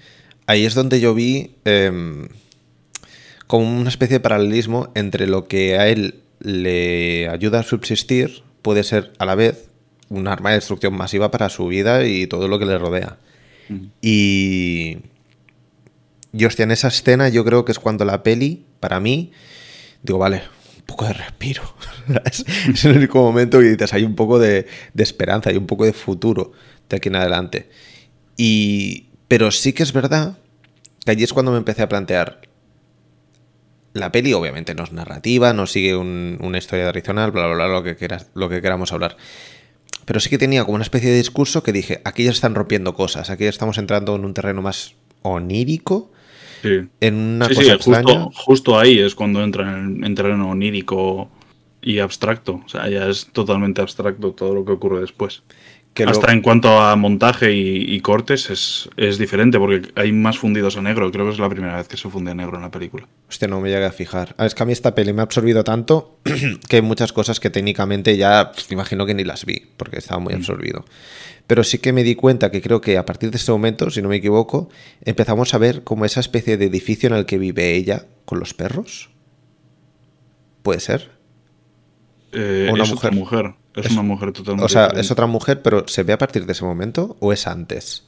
Ahí 0.47 0.65
es 0.65 0.75
donde 0.75 1.01
yo 1.01 1.15
vi 1.15 1.51
em, 1.65 2.29
como 3.49 3.69
una 3.81 3.89
especie 3.89 4.19
de 4.19 4.21
paralelismo 4.21 4.93
entre 4.95 5.27
lo 5.27 5.49
que 5.49 5.79
a 5.79 5.89
él 5.89 6.15
le 6.39 7.29
ayuda 7.29 7.61
a 7.61 7.63
subsistir, 7.65 8.43
puede 8.63 8.85
ser 8.85 9.13
a 9.19 9.25
la 9.25 9.35
vez 9.35 9.69
un 10.11 10.29
arma 10.29 10.51
de 10.51 10.57
destrucción 10.57 10.97
masiva 10.97 11.33
para 11.33 11.49
su 11.49 11.67
vida 11.67 12.07
y 12.07 12.29
todo 12.29 12.47
lo 12.47 12.61
que 12.61 12.67
le 12.67 12.79
rodea. 12.79 13.19
Y. 14.01 14.99
Y 16.33 16.45
hostia, 16.45 16.65
en 16.65 16.71
esa 16.71 16.89
escena 16.89 17.29
yo 17.31 17.45
creo 17.45 17.65
que 17.65 17.73
es 17.73 17.79
cuando 17.79 18.05
la 18.05 18.23
peli, 18.23 18.65
para 18.81 19.01
mí, 19.01 19.33
digo, 20.03 20.19
vale, 20.19 20.43
un 20.79 20.85
poco 20.85 21.07
de 21.07 21.13
respiro. 21.13 21.63
es, 22.25 22.85
el 22.85 22.97
único 22.97 23.23
momento 23.23 23.59
que 23.59 23.71
dices, 23.71 23.93
hay 23.93 24.05
un 24.05 24.15
poco 24.15 24.39
de, 24.39 24.67
esperanza, 24.97 25.51
hay 25.51 25.57
un 25.57 25.67
poco 25.67 25.85
de 25.85 25.93
futuro 25.93 26.53
de 26.89 26.97
aquí 26.97 27.09
en 27.09 27.17
adelante. 27.17 27.69
Y. 28.37 29.07
Pero 29.29 29.51
sí 29.51 29.75
que 29.75 29.83
es 29.83 29.93
verdad 29.93 30.39
que 31.05 31.11
allí 31.11 31.23
es 31.23 31.35
cuando 31.35 31.53
me 31.53 31.59
empecé 31.59 31.83
a 31.83 31.89
plantear. 31.89 32.41
La 33.93 34.13
peli, 34.13 34.33
obviamente, 34.33 34.75
no 34.75 34.85
es 34.85 34.93
narrativa, 34.93 35.53
no 35.53 35.67
sigue 35.67 35.97
una 35.97 36.59
historia 36.59 36.85
tradicional, 36.85 37.31
bla, 37.31 37.47
bla, 37.47 37.55
bla, 37.55 37.69
lo 37.69 37.83
que, 37.83 37.97
quieras, 37.97 38.29
lo 38.35 38.49
que 38.49 38.63
queramos 38.63 38.93
hablar 38.93 39.17
pero 40.09 40.21
sí 40.21 40.31
que 40.31 40.39
tenía 40.39 40.65
como 40.65 40.77
una 40.77 40.85
especie 40.85 41.11
de 41.11 41.19
discurso 41.19 41.63
que 41.63 41.71
dije, 41.71 42.01
aquí 42.03 42.25
ya 42.25 42.31
están 42.31 42.55
rompiendo 42.55 42.95
cosas, 42.95 43.29
aquí 43.29 43.45
ya 43.45 43.51
estamos 43.51 43.77
entrando 43.77 44.17
en 44.17 44.25
un 44.25 44.33
terreno 44.33 44.63
más 44.63 44.95
onírico. 45.21 46.11
Sí. 46.63 46.89
En 47.01 47.15
una 47.15 47.49
cosa 47.49 47.77
Justo, 47.77 48.31
justo, 48.35 48.79
ahí 48.79 48.99
es 48.99 49.15
cuando 49.15 49.43
entra 49.43 49.79
en, 49.79 50.15
terreno 50.15 50.51
onírico 50.51 51.31
y 51.81 51.99
abstracto. 51.99 52.63
O 52.65 52.69
sea, 52.69 52.89
ya 52.89 53.09
es 53.09 53.27
totalmente 53.33 53.81
abstracto 53.81 54.33
todo 54.33 54.55
lo 54.55 54.65
que 54.65 54.73
ocurre 54.73 55.01
después. 55.01 55.43
Hasta 56.07 56.33
en 56.33 56.43
cuanto 56.43 56.81
a 56.81 56.95
montaje 56.97 57.53
y, 57.53 58.01
cortes 58.01 58.51
es, 58.51 58.89
es, 58.97 59.19
diferente 59.19 59.59
porque 59.59 59.91
hay 59.97 60.13
más 60.13 60.39
fundidos 60.39 60.77
a 60.77 60.83
negro. 60.83 61.11
Creo 61.11 61.27
que 61.27 61.33
es 61.33 61.39
la 61.39 61.49
primera 61.49 61.77
vez 61.77 61.89
que 61.89 61.97
se 61.97 62.09
funde 62.09 62.31
a 62.31 62.35
negro 62.35 62.57
en 62.57 62.63
la 62.63 62.71
película. 62.71 63.09
Hostia, 63.29 63.49
no 63.49 63.61
me 63.61 63.69
llega 63.69 63.89
a 63.89 63.93
fijar. 63.93 64.35
Ah, 64.39 64.47
es 64.47 64.55
que 64.55 64.63
a 64.63 64.67
mí 64.67 64.73
esta 64.73 64.95
peli 64.95 65.13
me 65.13 65.23
ha 65.23 65.25
absorbido 65.25 65.65
tanto 65.65 66.19
que 66.69 66.77
hay 66.77 66.83
muchas 66.83 67.13
cosas 67.13 67.41
que 67.41 67.51
técnicamente 67.51 68.17
ya 68.17 68.53
pues, 68.53 68.71
imagino 68.71 69.07
que 69.07 69.15
ni 69.15 69.25
las 69.25 69.45
vi 69.45 69.63
porque 69.77 69.99
estaba 69.99 70.21
muy 70.21 70.35
mm. 70.35 70.37
absorbido. 70.37 70.85
Pero 71.49 71.65
sí 71.65 71.79
que 71.79 71.93
me 71.93 72.05
di 72.05 72.15
cuenta 72.15 72.51
que 72.51 72.61
creo 72.61 72.81
que 72.81 72.99
a 72.99 73.07
partir 73.07 73.31
de 73.31 73.39
este 73.39 73.51
momento, 73.51 73.91
si 73.91 74.03
no 74.03 74.09
me 74.09 74.17
equivoco, 74.17 74.69
empezamos 75.03 75.55
a 75.55 75.59
ver 75.59 75.83
como 75.83 76.05
esa 76.05 76.21
especie 76.21 76.59
de 76.59 76.67
edificio 76.67 77.09
en 77.09 77.17
el 77.17 77.27
que 77.27 77.39
vive 77.39 77.75
ella 77.75 78.07
con 78.25 78.39
los 78.39 78.55
perros. 78.55 79.11
¿Puede 80.63 80.81
ser? 80.81 81.11
Eh, 82.33 82.69
una 82.71 82.85
mujer. 82.85 83.13
mujer. 83.13 83.55
Es, 83.79 83.93
una 83.93 84.03
mujer 84.03 84.33
totalmente. 84.33 84.65
O 84.65 84.69
sea, 84.69 84.87
es 84.89 85.11
otra 85.11 85.27
mujer, 85.27 85.63
pero 85.63 85.87
¿se 85.87 86.03
ve 86.03 86.13
a 86.13 86.19
partir 86.19 86.47
de 86.47 86.53
ese 86.53 86.65
momento 86.65 87.17
o 87.21 87.33
es 87.33 87.47
antes? 87.47 88.05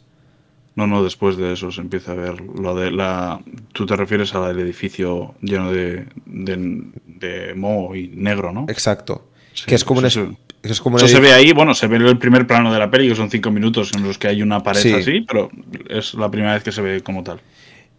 No, 0.76 0.86
no, 0.86 1.02
después 1.02 1.36
de 1.36 1.52
eso 1.52 1.70
se 1.72 1.80
empieza 1.80 2.12
a 2.12 2.14
ver 2.14 2.40
lo 2.40 2.74
de 2.74 2.90
la. 2.90 3.40
Tú 3.72 3.86
te 3.86 3.96
refieres 3.96 4.34
al 4.34 4.58
edificio 4.58 5.34
lleno 5.42 5.72
de, 5.72 6.06
de, 6.26 7.54
moho 7.54 7.94
y 7.96 8.08
negro, 8.08 8.52
¿no? 8.52 8.66
Exacto. 8.68 9.30
que 9.66 9.74
es 9.74 9.84
como 9.84 10.00
eso, 10.06 11.08
se 11.08 11.20
ve 11.20 11.32
ahí, 11.32 11.52
bueno, 11.52 11.74
se 11.74 11.86
ve 11.86 11.96
el 11.96 12.18
primer 12.18 12.46
plano 12.46 12.72
de 12.72 12.78
la 12.78 12.90
peli, 12.90 13.08
que 13.08 13.14
son 13.14 13.30
cinco 13.30 13.50
minutos 13.50 13.92
en 13.94 14.02
los 14.02 14.18
que 14.18 14.28
hay 14.28 14.42
una 14.42 14.62
pared 14.62 14.94
así, 14.94 15.22
pero 15.22 15.50
es 15.88 16.14
la 16.14 16.30
primera 16.30 16.54
vez 16.54 16.62
que 16.62 16.72
se 16.72 16.82
ve 16.82 17.02
como 17.02 17.24
tal. 17.24 17.40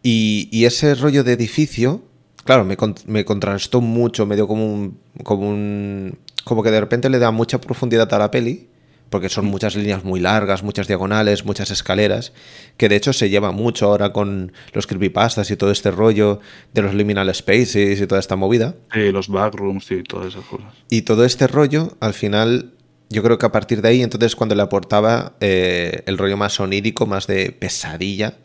Y, 0.04 0.48
y 0.52 0.66
ese 0.66 0.94
rollo 0.96 1.24
de 1.24 1.34
edificio, 1.34 2.04
claro, 2.44 2.64
me, 2.64 2.78
me 3.08 3.26
contrastó 3.26 3.82
mucho, 3.82 4.26
me 4.26 4.36
dio 4.36 4.48
como 4.48 4.72
un, 4.72 5.00
como 5.24 5.50
un 5.50 6.20
como 6.44 6.64
que 6.64 6.72
de 6.72 6.80
repente 6.80 7.10
le 7.10 7.20
da 7.20 7.32
mucha 7.32 7.60
profundidad 7.62 8.14
a 8.14 8.20
la 8.20 8.32
peli, 8.32 8.70
porque 9.12 9.28
son 9.28 9.46
muchas 9.46 9.76
líneas 9.76 10.06
muy 10.06 10.22
largas, 10.22 10.64
muchas 10.64 10.88
diagonales, 10.88 11.44
muchas 11.44 11.70
escaleras, 11.70 12.32
que 12.78 12.88
de 12.88 12.96
hecho 12.96 13.12
se 13.12 13.30
lleva 13.30 13.52
mucho 13.52 13.88
ahora 13.88 14.14
con 14.14 14.54
los 14.72 14.88
creepypastas 14.88 15.52
y 15.52 15.58
todo 15.58 15.70
este 15.70 15.92
rollo 15.92 16.40
de 16.74 16.82
los 16.82 16.96
liminal 16.96 17.34
spaces 17.36 18.00
y 18.00 18.08
toda 18.08 18.22
esta 18.22 18.38
movida. 18.38 18.74
Sí, 18.94 19.12
los 19.12 19.28
backrooms 19.28 19.92
y 19.92 20.04
todas 20.04 20.28
esas 20.28 20.46
cosas. 20.46 20.74
Y 20.90 21.02
todo 21.02 21.26
este 21.26 21.48
rollo, 21.48 21.98
al 22.00 22.14
final, 22.14 22.72
yo 23.10 23.22
creo 23.22 23.38
que 23.38 23.46
a 23.46 23.52
partir 23.52 23.82
de 23.82 23.90
ahí, 23.90 24.02
entonces 24.02 24.34
cuando 24.38 24.56
le 24.56 24.62
aportaba 24.62 25.34
eh, 25.42 26.04
el 26.06 26.18
rollo 26.18 26.38
más 26.38 26.58
onírico, 26.62 27.06
más 27.06 27.28
de 27.28 27.52
pesadilla, 27.52 28.38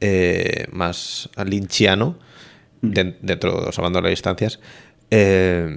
eh, 0.00 0.66
más 0.70 1.30
linchiano, 1.44 2.16
mm. 2.80 2.90
dentro, 3.22 3.60
de 3.60 3.70
hablando 3.76 3.98
de 3.98 4.02
las 4.04 4.10
distancias, 4.10 4.60
eh, 5.10 5.76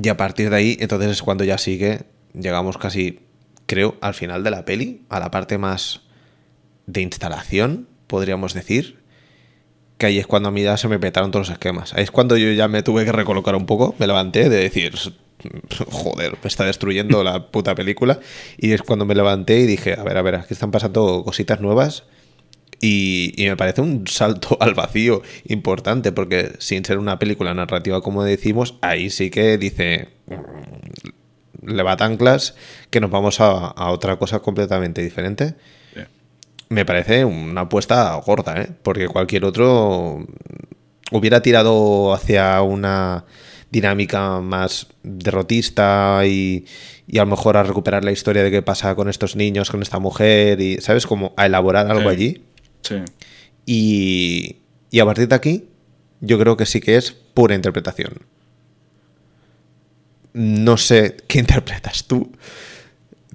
y 0.00 0.08
a 0.08 0.16
partir 0.16 0.50
de 0.50 0.56
ahí, 0.56 0.76
entonces 0.80 1.10
es 1.10 1.22
cuando 1.22 1.44
ya 1.44 1.58
sigue, 1.58 2.02
llegamos 2.32 2.78
casi, 2.78 3.20
creo, 3.66 3.96
al 4.00 4.14
final 4.14 4.44
de 4.44 4.50
la 4.50 4.64
peli, 4.64 5.02
a 5.08 5.18
la 5.18 5.30
parte 5.30 5.58
más 5.58 6.02
de 6.86 7.02
instalación, 7.02 7.88
podríamos 8.06 8.54
decir. 8.54 8.98
Que 9.98 10.06
ahí 10.06 10.18
es 10.18 10.28
cuando 10.28 10.50
a 10.50 10.52
mí 10.52 10.62
ya 10.62 10.76
se 10.76 10.86
me 10.86 11.00
petaron 11.00 11.32
todos 11.32 11.48
los 11.48 11.54
esquemas. 11.54 11.92
Ahí 11.94 12.04
es 12.04 12.12
cuando 12.12 12.36
yo 12.36 12.52
ya 12.52 12.68
me 12.68 12.84
tuve 12.84 13.04
que 13.04 13.10
recolocar 13.10 13.56
un 13.56 13.66
poco, 13.66 13.96
me 13.98 14.06
levanté 14.06 14.48
de 14.48 14.58
decir, 14.58 14.94
joder, 15.90 16.38
me 16.40 16.46
está 16.46 16.64
destruyendo 16.64 17.24
la 17.24 17.50
puta 17.50 17.74
película. 17.74 18.20
Y 18.56 18.70
es 18.70 18.82
cuando 18.82 19.04
me 19.04 19.16
levanté 19.16 19.58
y 19.58 19.66
dije, 19.66 19.94
a 19.98 20.04
ver, 20.04 20.16
a 20.16 20.22
ver, 20.22 20.36
aquí 20.36 20.54
están 20.54 20.70
pasando 20.70 21.24
cositas 21.24 21.60
nuevas 21.60 22.04
y, 22.80 23.34
me 23.38 23.56
parece 23.56 23.80
un 23.80 24.06
salto 24.06 24.56
al 24.60 24.74
vacío 24.74 25.22
importante, 25.46 26.12
porque 26.12 26.52
sin 26.58 26.84
ser 26.84 26.98
una 26.98 27.18
película 27.18 27.54
narrativa, 27.54 28.00
como 28.00 28.24
decimos, 28.24 28.76
ahí 28.80 29.10
sí 29.10 29.30
que 29.30 29.58
dice. 29.58 30.08
Mm, 30.26 31.08
le 31.60 31.82
va 31.82 31.96
tan 31.96 32.12
anclas 32.12 32.54
que 32.88 33.00
nos 33.00 33.10
vamos 33.10 33.40
a, 33.40 33.90
otra 33.90 34.16
cosa 34.16 34.40
completamente 34.40 35.02
diferente. 35.02 35.54
Me 36.70 36.84
parece 36.84 37.24
una 37.24 37.62
apuesta 37.62 38.14
gorda, 38.16 38.60
¿eh? 38.60 38.68
porque 38.82 39.08
cualquier 39.08 39.44
otro 39.44 40.26
hubiera 41.10 41.40
tirado 41.40 42.12
hacia 42.12 42.60
una 42.60 43.24
dinámica 43.70 44.40
más 44.40 44.86
derrotista 45.02 46.22
y, 46.26 46.66
y, 47.06 47.18
a 47.18 47.24
lo 47.24 47.30
mejor 47.30 47.56
a 47.56 47.62
recuperar 47.62 48.04
la 48.04 48.12
historia 48.12 48.42
de 48.42 48.50
qué 48.50 48.62
pasa 48.62 48.94
con 48.94 49.08
estos 49.08 49.34
niños, 49.34 49.70
con 49.70 49.80
esta 49.80 49.98
mujer, 49.98 50.60
y, 50.60 50.78
¿sabes? 50.80 51.06
Como 51.06 51.32
a 51.36 51.46
elaborar 51.46 51.90
algo 51.90 52.08
allí. 52.10 52.44
Y, 53.66 54.56
y 54.90 55.00
a 55.00 55.04
partir 55.04 55.28
de 55.28 55.34
aquí, 55.34 55.68
yo 56.20 56.38
creo 56.38 56.56
que 56.56 56.66
sí 56.66 56.80
que 56.80 56.96
es 56.96 57.12
pura 57.12 57.54
interpretación. 57.54 58.26
No 60.32 60.76
sé 60.76 61.16
qué 61.28 61.38
interpretas 61.38 62.06
tú, 62.06 62.32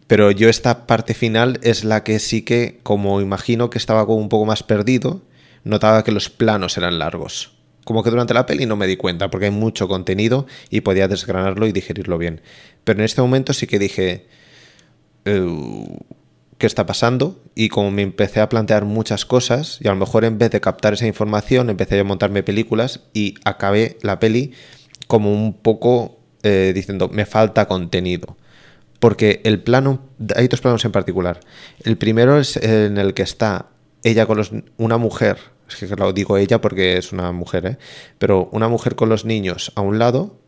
pero 0.07 0.31
yo 0.31 0.49
esta 0.49 0.85
parte 0.85 1.13
final 1.13 1.59
es 1.63 1.83
la 1.83 2.03
que 2.03 2.19
sí 2.19 2.41
que, 2.41 2.79
como 2.83 3.21
imagino 3.21 3.69
que 3.69 3.77
estaba 3.77 4.05
como 4.05 4.19
un 4.19 4.29
poco 4.29 4.45
más 4.45 4.63
perdido, 4.63 5.21
notaba 5.63 6.03
que 6.03 6.11
los 6.11 6.29
planos 6.29 6.77
eran 6.77 6.99
largos. 6.99 7.53
Como 7.85 8.03
que 8.03 8.09
durante 8.09 8.33
la 8.33 8.45
peli 8.45 8.65
no 8.65 8.75
me 8.75 8.87
di 8.87 8.95
cuenta, 8.95 9.29
porque 9.29 9.45
hay 9.45 9.51
mucho 9.51 9.87
contenido 9.87 10.47
y 10.69 10.81
podía 10.81 11.07
desgranarlo 11.07 11.67
y 11.67 11.73
digerirlo 11.73 12.17
bien. 12.17 12.41
Pero 12.83 12.99
en 12.99 13.05
este 13.05 13.21
momento 13.21 13.53
sí 13.53 13.67
que 13.67 13.79
dije... 13.79 14.27
qué 16.63 16.67
está 16.67 16.85
pasando 16.85 17.43
y 17.55 17.67
como 17.67 17.91
me 17.91 18.03
empecé 18.03 18.39
a 18.39 18.47
plantear 18.47 18.85
muchas 18.85 19.25
cosas 19.25 19.79
y 19.81 19.89
a 19.89 19.91
lo 19.91 19.97
mejor 19.97 20.23
en 20.23 20.37
vez 20.37 20.49
de 20.49 20.61
captar 20.61 20.93
esa 20.93 21.05
información 21.05 21.69
empecé 21.69 21.99
a 21.99 22.05
montarme 22.05 22.41
películas 22.41 23.01
y 23.13 23.35
acabé 23.43 23.97
la 24.01 24.17
peli 24.21 24.53
como 25.07 25.33
un 25.33 25.55
poco 25.55 26.21
eh, 26.41 26.71
diciendo 26.73 27.09
me 27.09 27.25
falta 27.25 27.67
contenido 27.67 28.37
porque 28.99 29.41
el 29.43 29.61
plano 29.61 30.07
hay 30.37 30.47
dos 30.47 30.61
planos 30.61 30.85
en 30.85 30.93
particular. 30.93 31.41
El 31.83 31.97
primero 31.97 32.39
es 32.39 32.55
en 32.55 32.97
el 32.97 33.13
que 33.13 33.23
está 33.23 33.65
ella 34.01 34.25
con 34.25 34.37
los 34.37 34.53
una 34.77 34.97
mujer 34.97 35.39
es 35.67 35.75
que 35.75 35.93
lo 35.97 36.13
digo 36.13 36.37
ella 36.37 36.61
porque 36.61 36.95
es 36.97 37.11
una 37.11 37.33
mujer 37.33 37.65
¿eh? 37.65 37.77
pero 38.19 38.47
una 38.53 38.69
mujer 38.69 38.95
con 38.95 39.09
los 39.09 39.25
niños 39.25 39.73
a 39.75 39.81
un 39.81 39.99
lado 39.99 40.39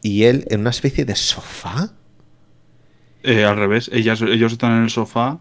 y 0.00 0.26
él 0.26 0.44
en 0.50 0.60
una 0.60 0.70
especie 0.70 1.04
de 1.04 1.16
sofá 1.16 1.92
eh, 3.24 3.44
al 3.44 3.56
revés, 3.56 3.90
ellos 3.92 4.20
están 4.52 4.76
en 4.76 4.82
el 4.84 4.90
sofá 4.90 5.38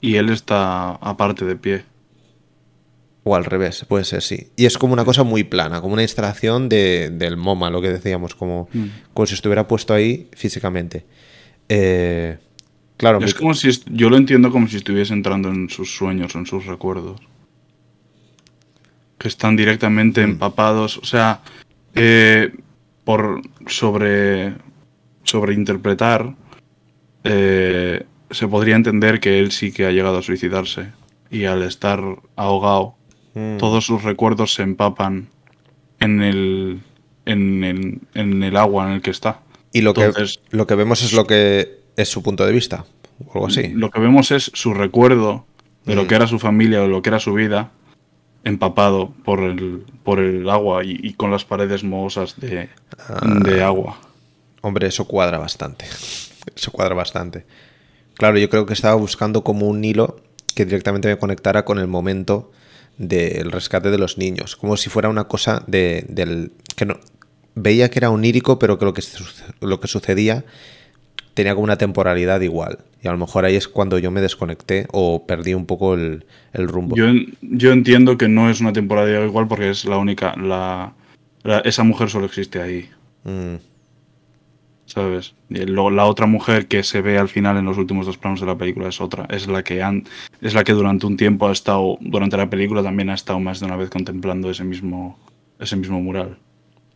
y 0.00 0.16
él 0.16 0.28
está 0.30 0.90
aparte 0.96 1.44
de 1.44 1.56
pie. 1.56 1.84
O 3.26 3.34
al 3.34 3.46
revés, 3.46 3.86
puede 3.88 4.04
ser, 4.04 4.20
sí. 4.20 4.48
Y 4.56 4.66
es 4.66 4.76
como 4.76 4.92
una 4.92 5.04
cosa 5.06 5.22
muy 5.22 5.44
plana, 5.44 5.80
como 5.80 5.94
una 5.94 6.02
instalación 6.02 6.68
de, 6.68 7.08
del 7.10 7.38
MoMA, 7.38 7.70
lo 7.70 7.80
que 7.80 7.88
decíamos, 7.88 8.34
como, 8.34 8.68
Mm. 8.74 8.84
como 9.14 9.26
si 9.26 9.32
estuviera 9.34 9.66
puesto 9.66 9.94
ahí 9.94 10.28
físicamente. 10.34 11.06
Eh, 11.70 12.36
claro, 12.98 13.18
Es 13.20 13.34
mi- 13.34 13.40
como 13.40 13.54
si 13.54 13.70
yo 13.86 14.10
lo 14.10 14.18
entiendo 14.18 14.50
como 14.50 14.68
si 14.68 14.76
estuviese 14.76 15.14
entrando 15.14 15.48
en 15.48 15.70
sus 15.70 15.94
sueños, 15.96 16.34
en 16.34 16.44
sus 16.44 16.66
recuerdos. 16.66 17.18
Que 19.16 19.28
están 19.28 19.56
directamente 19.56 20.20
Mm. 20.26 20.30
empapados. 20.32 20.98
O 20.98 21.04
sea, 21.04 21.40
eh, 21.94 22.52
por 23.04 23.40
sobre. 23.66 24.54
sobreinterpretar. 25.22 26.34
Eh, 27.24 28.04
se 28.30 28.48
podría 28.48 28.76
entender 28.76 29.20
que 29.20 29.40
él 29.40 29.50
sí 29.52 29.72
que 29.72 29.86
ha 29.86 29.90
llegado 29.90 30.18
a 30.18 30.22
suicidarse. 30.22 30.88
Y 31.30 31.44
al 31.46 31.62
estar 31.62 32.00
ahogado, 32.36 32.94
Mm. 33.34 33.56
todos 33.58 33.84
sus 33.84 34.02
recuerdos 34.04 34.54
se 34.54 34.62
empapan 34.62 35.28
en 36.00 36.22
el. 36.22 36.80
en 37.26 37.64
el, 37.64 38.00
en 38.14 38.42
el 38.42 38.56
agua 38.56 38.86
en 38.86 38.92
el 38.92 39.02
que 39.02 39.10
está. 39.10 39.40
y 39.72 39.80
lo, 39.80 39.90
entonces- 39.90 40.38
que, 40.50 40.56
lo 40.56 40.66
que 40.68 40.74
vemos 40.76 41.02
es 41.02 41.12
lo 41.14 41.26
que 41.26 41.80
es 41.96 42.08
su 42.08 42.22
punto 42.22 42.44
de 42.46 42.52
vista, 42.52 42.84
o 43.26 43.32
algo 43.34 43.46
así. 43.48 43.68
Lo 43.74 43.90
que 43.90 43.98
vemos 43.98 44.30
es 44.30 44.50
su 44.54 44.72
recuerdo 44.74 45.46
de 45.84 45.94
Mm. 45.94 45.96
lo 45.96 46.06
que 46.06 46.14
era 46.14 46.26
su 46.28 46.38
familia 46.38 46.82
o 46.82 46.86
lo 46.86 47.02
que 47.02 47.08
era 47.08 47.18
su 47.18 47.32
vida, 47.32 47.70
empapado 48.44 49.12
por 49.24 49.40
el, 49.40 49.84
por 50.04 50.20
el 50.20 50.48
agua 50.50 50.84
y, 50.84 51.00
y 51.02 51.14
con 51.14 51.30
las 51.32 51.44
paredes 51.44 51.82
mohosas 51.82 52.38
de, 52.38 52.68
Ah. 53.08 53.20
de 53.42 53.62
agua. 53.64 53.98
Hombre, 54.60 54.86
eso 54.88 55.06
cuadra 55.06 55.38
bastante. 55.38 55.86
Eso 56.54 56.70
cuadra 56.72 56.94
bastante. 56.94 57.44
Claro, 58.14 58.38
yo 58.38 58.48
creo 58.48 58.66
que 58.66 58.74
estaba 58.74 58.94
buscando 58.94 59.42
como 59.44 59.66
un 59.68 59.84
hilo 59.84 60.16
que 60.54 60.64
directamente 60.64 61.08
me 61.08 61.18
conectara 61.18 61.64
con 61.64 61.78
el 61.78 61.86
momento 61.88 62.52
del 62.96 63.50
rescate 63.50 63.90
de 63.90 63.98
los 63.98 64.18
niños. 64.18 64.54
Como 64.56 64.76
si 64.76 64.88
fuera 64.90 65.08
una 65.08 65.24
cosa 65.24 65.64
de, 65.66 66.04
del. 66.08 66.52
que 66.76 66.86
no. 66.86 66.98
Veía 67.56 67.88
que 67.90 67.98
era 68.00 68.10
onírico, 68.10 68.58
pero 68.58 68.78
que 68.78 68.84
lo 68.84 68.94
que, 68.94 69.02
lo 69.60 69.80
que 69.80 69.88
sucedía 69.88 70.44
tenía 71.34 71.54
como 71.54 71.64
una 71.64 71.78
temporalidad 71.78 72.40
igual. 72.40 72.78
Y 73.02 73.08
a 73.08 73.12
lo 73.12 73.18
mejor 73.18 73.44
ahí 73.44 73.56
es 73.56 73.68
cuando 73.68 73.98
yo 73.98 74.10
me 74.10 74.20
desconecté 74.20 74.86
o 74.92 75.26
perdí 75.26 75.54
un 75.54 75.66
poco 75.66 75.94
el, 75.94 76.24
el 76.52 76.68
rumbo. 76.68 76.96
Yo, 76.96 77.06
yo 77.42 77.72
entiendo 77.72 78.16
que 78.16 78.28
no 78.28 78.48
es 78.50 78.60
una 78.60 78.72
temporada 78.72 79.24
igual 79.24 79.46
porque 79.48 79.70
es 79.70 79.84
la 79.84 79.98
única. 79.98 80.34
La, 80.36 80.94
la- 81.42 81.60
esa 81.60 81.82
mujer 81.82 82.10
solo 82.10 82.26
existe 82.26 82.60
ahí, 82.62 82.88
Mm, 83.24 83.54
¿sabes? 84.94 85.34
La 85.48 86.04
otra 86.04 86.26
mujer 86.26 86.68
que 86.68 86.84
se 86.84 87.02
ve 87.02 87.18
al 87.18 87.28
final 87.28 87.56
en 87.56 87.64
los 87.64 87.78
últimos 87.78 88.06
dos 88.06 88.16
planos 88.16 88.40
de 88.40 88.46
la 88.46 88.56
película 88.56 88.88
es 88.88 89.00
otra. 89.00 89.26
Es 89.28 89.48
la 89.48 89.64
que 89.64 89.82
han, 89.82 90.04
es 90.40 90.54
la 90.54 90.62
que 90.62 90.72
durante 90.72 91.06
un 91.06 91.16
tiempo 91.16 91.48
ha 91.48 91.52
estado. 91.52 91.98
Durante 92.00 92.36
la 92.36 92.48
película 92.48 92.82
también 92.82 93.10
ha 93.10 93.14
estado 93.14 93.40
más 93.40 93.58
de 93.58 93.66
una 93.66 93.76
vez 93.76 93.90
contemplando 93.90 94.50
ese 94.50 94.62
mismo, 94.62 95.18
ese 95.58 95.76
mismo 95.76 96.00
mural. 96.00 96.38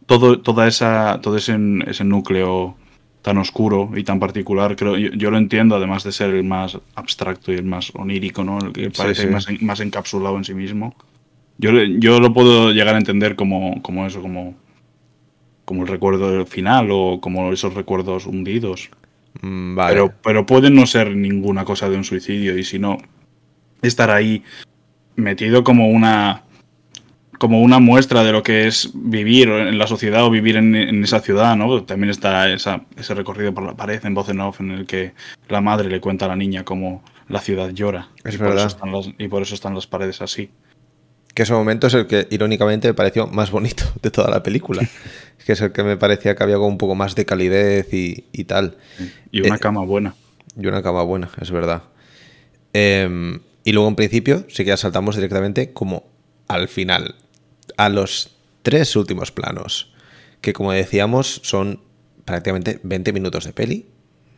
todo, 0.06 0.40
toda 0.40 0.68
esa, 0.68 1.20
todo 1.20 1.36
ese, 1.36 1.58
ese 1.86 2.04
núcleo 2.04 2.76
tan 3.20 3.36
oscuro 3.36 3.90
y 3.96 4.04
tan 4.04 4.20
particular, 4.20 4.76
creo, 4.76 4.96
yo, 4.96 5.10
yo, 5.10 5.30
lo 5.32 5.36
entiendo, 5.36 5.74
además 5.74 6.04
de 6.04 6.12
ser 6.12 6.30
el 6.30 6.44
más 6.44 6.78
abstracto 6.94 7.52
y 7.52 7.56
el 7.56 7.64
más 7.64 7.92
onírico, 7.96 8.44
¿no? 8.44 8.58
El 8.60 8.72
que 8.72 8.90
parece 8.90 9.22
sí. 9.22 9.28
Más, 9.28 9.48
más, 9.60 9.80
encapsulado 9.80 10.38
en 10.38 10.44
sí 10.44 10.54
mismo. 10.54 10.94
Yo, 11.58 11.72
yo 11.72 12.20
lo 12.20 12.32
puedo 12.32 12.70
llegar 12.70 12.94
a 12.94 12.98
entender 12.98 13.34
como, 13.34 13.82
como 13.82 14.06
eso, 14.06 14.22
como, 14.22 14.54
como 15.68 15.82
el 15.82 15.88
recuerdo 15.88 16.46
final 16.46 16.88
o 16.90 17.20
como 17.20 17.52
esos 17.52 17.74
recuerdos 17.74 18.24
hundidos. 18.24 18.88
Mm, 19.42 19.74
Vale. 19.74 19.92
Pero, 19.92 20.14
pero 20.22 20.46
puede 20.46 20.70
no 20.70 20.86
ser 20.86 21.14
ninguna 21.14 21.66
cosa 21.66 21.90
de 21.90 21.96
un 21.98 22.04
suicidio 22.04 22.56
y 22.56 22.64
si 22.64 22.78
no, 22.78 22.96
estar 23.82 24.10
ahí 24.10 24.42
metido 25.16 25.62
como 25.64 25.88
una 25.88 26.44
como 27.38 27.60
una 27.60 27.80
muestra 27.80 28.24
de 28.24 28.32
lo 28.32 28.42
que 28.42 28.66
es 28.66 28.90
vivir 28.94 29.50
en 29.50 29.76
la 29.76 29.86
sociedad 29.86 30.24
o 30.24 30.30
vivir 30.30 30.56
en, 30.56 30.74
en 30.74 31.04
esa 31.04 31.20
ciudad, 31.20 31.54
¿no? 31.54 31.84
También 31.84 32.08
está 32.08 32.50
esa, 32.50 32.80
ese 32.96 33.14
recorrido 33.14 33.52
por 33.52 33.64
la 33.64 33.76
pared 33.76 34.02
en 34.06 34.14
voz 34.14 34.30
en 34.30 34.40
off 34.40 34.60
en 34.60 34.70
el 34.70 34.86
que 34.86 35.12
la 35.50 35.60
madre 35.60 35.90
le 35.90 36.00
cuenta 36.00 36.24
a 36.24 36.28
la 36.28 36.36
niña 36.36 36.64
cómo 36.64 37.04
la 37.28 37.40
ciudad 37.40 37.68
llora. 37.68 38.08
Es 38.24 38.36
y 38.36 38.38
verdad. 38.38 38.54
Por 38.54 38.58
eso 38.58 38.68
están 38.68 38.92
las, 38.92 39.10
y 39.18 39.28
por 39.28 39.42
eso 39.42 39.54
están 39.54 39.74
las 39.74 39.86
paredes 39.86 40.22
así. 40.22 40.48
Que 41.38 41.44
ese 41.44 41.52
momento 41.52 41.86
es 41.86 41.94
el 41.94 42.08
que 42.08 42.26
irónicamente 42.32 42.88
me 42.88 42.94
pareció 42.94 43.28
más 43.28 43.52
bonito 43.52 43.84
de 44.02 44.10
toda 44.10 44.28
la 44.28 44.42
película. 44.42 44.82
que 45.46 45.52
es 45.52 45.60
el 45.60 45.70
que 45.70 45.84
me 45.84 45.96
parecía 45.96 46.34
que 46.34 46.42
había 46.42 46.56
como 46.56 46.66
un 46.66 46.78
poco 46.78 46.96
más 46.96 47.14
de 47.14 47.24
calidez 47.24 47.94
y, 47.94 48.24
y 48.32 48.42
tal. 48.42 48.76
Y 49.30 49.42
una 49.42 49.54
Eh, 49.54 49.58
cama 49.60 49.84
buena. 49.84 50.16
Y 50.60 50.66
una 50.66 50.82
cama 50.82 51.04
buena, 51.04 51.30
es 51.40 51.52
verdad. 51.52 51.84
Eh, 52.72 53.38
y 53.62 53.72
luego 53.72 53.88
en 53.88 53.94
principio 53.94 54.46
sí 54.48 54.64
que 54.64 54.70
ya 54.70 54.76
saltamos 54.76 55.14
directamente 55.14 55.72
como 55.72 56.08
al 56.48 56.66
final. 56.66 57.14
A 57.76 57.88
los 57.88 58.36
tres 58.62 58.96
últimos 58.96 59.30
planos. 59.30 59.92
Que 60.40 60.52
como 60.52 60.72
decíamos 60.72 61.40
son 61.44 61.80
prácticamente 62.24 62.80
20 62.82 63.12
minutos 63.12 63.44
de 63.44 63.52
peli. 63.52 63.86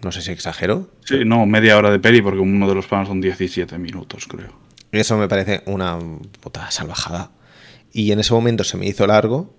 No 0.03 0.13
sé 0.13 0.21
si 0.21 0.33
exagero. 0.33 0.91
Sí, 1.07 1.25
no, 1.25 1.47
media 1.47 1.79
hora 1.79 1.91
de 1.91 1.99
peli 1.99 2.21
porque 2.21 2.41
uno 2.41 2.69
de 2.69 2.75
los 2.75 2.87
planos 2.87 3.09
son 3.09 3.23
17 3.23 3.79
minutos, 3.79 4.27
creo. 4.27 4.53
Eso 4.93 5.17
me 5.17 5.29
parece 5.29 5.63
una 5.67 5.99
puta 6.41 6.71
salvajada. 6.71 7.31
Y 7.93 8.13
en 8.13 8.21
ese 8.21 8.33
momento 8.33 8.65
se 8.65 8.77
me 8.77 8.87
hizo 8.87 9.07
largo. 9.07 9.55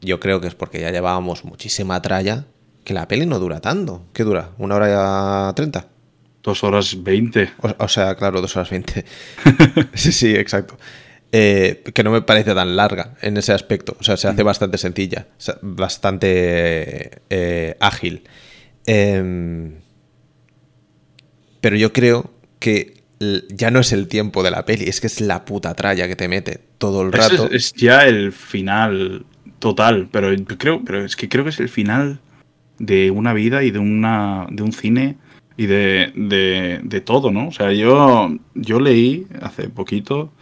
Yo 0.00 0.20
creo 0.20 0.40
que 0.40 0.48
es 0.48 0.54
porque 0.54 0.80
ya 0.80 0.90
llevábamos 0.90 1.44
muchísima 1.44 2.00
tralla. 2.02 2.46
Que 2.84 2.94
la 2.94 3.08
peli 3.08 3.26
no 3.26 3.38
dura 3.38 3.60
tanto. 3.60 4.04
¿Qué 4.12 4.24
dura? 4.24 4.50
¿Una 4.58 4.76
hora 4.76 5.50
y 5.50 5.54
treinta? 5.54 5.88
Dos 6.42 6.62
horas 6.62 7.02
20. 7.02 7.52
O, 7.62 7.84
o, 7.84 7.88
sea, 7.88 8.14
claro, 8.14 8.40
dos 8.40 8.54
horas 8.56 8.68
veinte. 8.70 9.04
sí, 9.94 10.12
sí, 10.12 10.34
exacto. 10.34 10.76
Eh, 11.32 11.82
que 11.94 12.04
no 12.04 12.10
me 12.10 12.22
parece 12.22 12.54
tan 12.54 12.76
larga 12.76 13.14
en 13.22 13.36
ese 13.36 13.52
aspecto. 13.52 13.96
O 13.98 14.04
sea, 14.04 14.16
se 14.16 14.28
hace 14.28 14.42
bastante 14.42 14.78
sencilla. 14.78 15.26
Bastante 15.62 17.22
eh, 17.30 17.76
ágil. 17.80 18.24
Eh, 18.86 19.72
pero 21.64 21.76
yo 21.76 21.94
creo 21.94 22.30
que 22.58 22.93
ya 23.20 23.70
no 23.70 23.80
es 23.80 23.92
el 23.92 24.08
tiempo 24.08 24.42
de 24.42 24.50
la 24.50 24.64
peli, 24.64 24.84
es 24.84 25.00
que 25.00 25.06
es 25.06 25.20
la 25.20 25.44
puta 25.44 25.74
tralla 25.74 26.08
que 26.08 26.16
te 26.16 26.28
mete 26.28 26.60
todo 26.78 27.02
el 27.02 27.12
rato. 27.12 27.46
Es, 27.46 27.52
es, 27.52 27.72
ya 27.74 28.06
el 28.06 28.32
final 28.32 29.24
total, 29.58 30.08
pero 30.10 30.28
creo, 30.58 30.84
pero 30.84 31.04
es 31.04 31.16
que 31.16 31.28
creo 31.28 31.44
que 31.44 31.50
es 31.50 31.60
el 31.60 31.68
final 31.68 32.20
de 32.78 33.10
una 33.10 33.32
vida 33.32 33.62
y 33.62 33.70
de 33.70 33.78
una 33.78 34.46
de 34.50 34.62
un 34.62 34.72
cine 34.72 35.16
y 35.56 35.66
de, 35.66 36.12
de, 36.16 36.80
de 36.82 37.00
todo, 37.00 37.30
¿no? 37.30 37.48
O 37.48 37.52
sea, 37.52 37.72
yo, 37.72 38.36
yo 38.54 38.80
leí 38.80 39.26
hace 39.40 39.68
poquito 39.68 40.32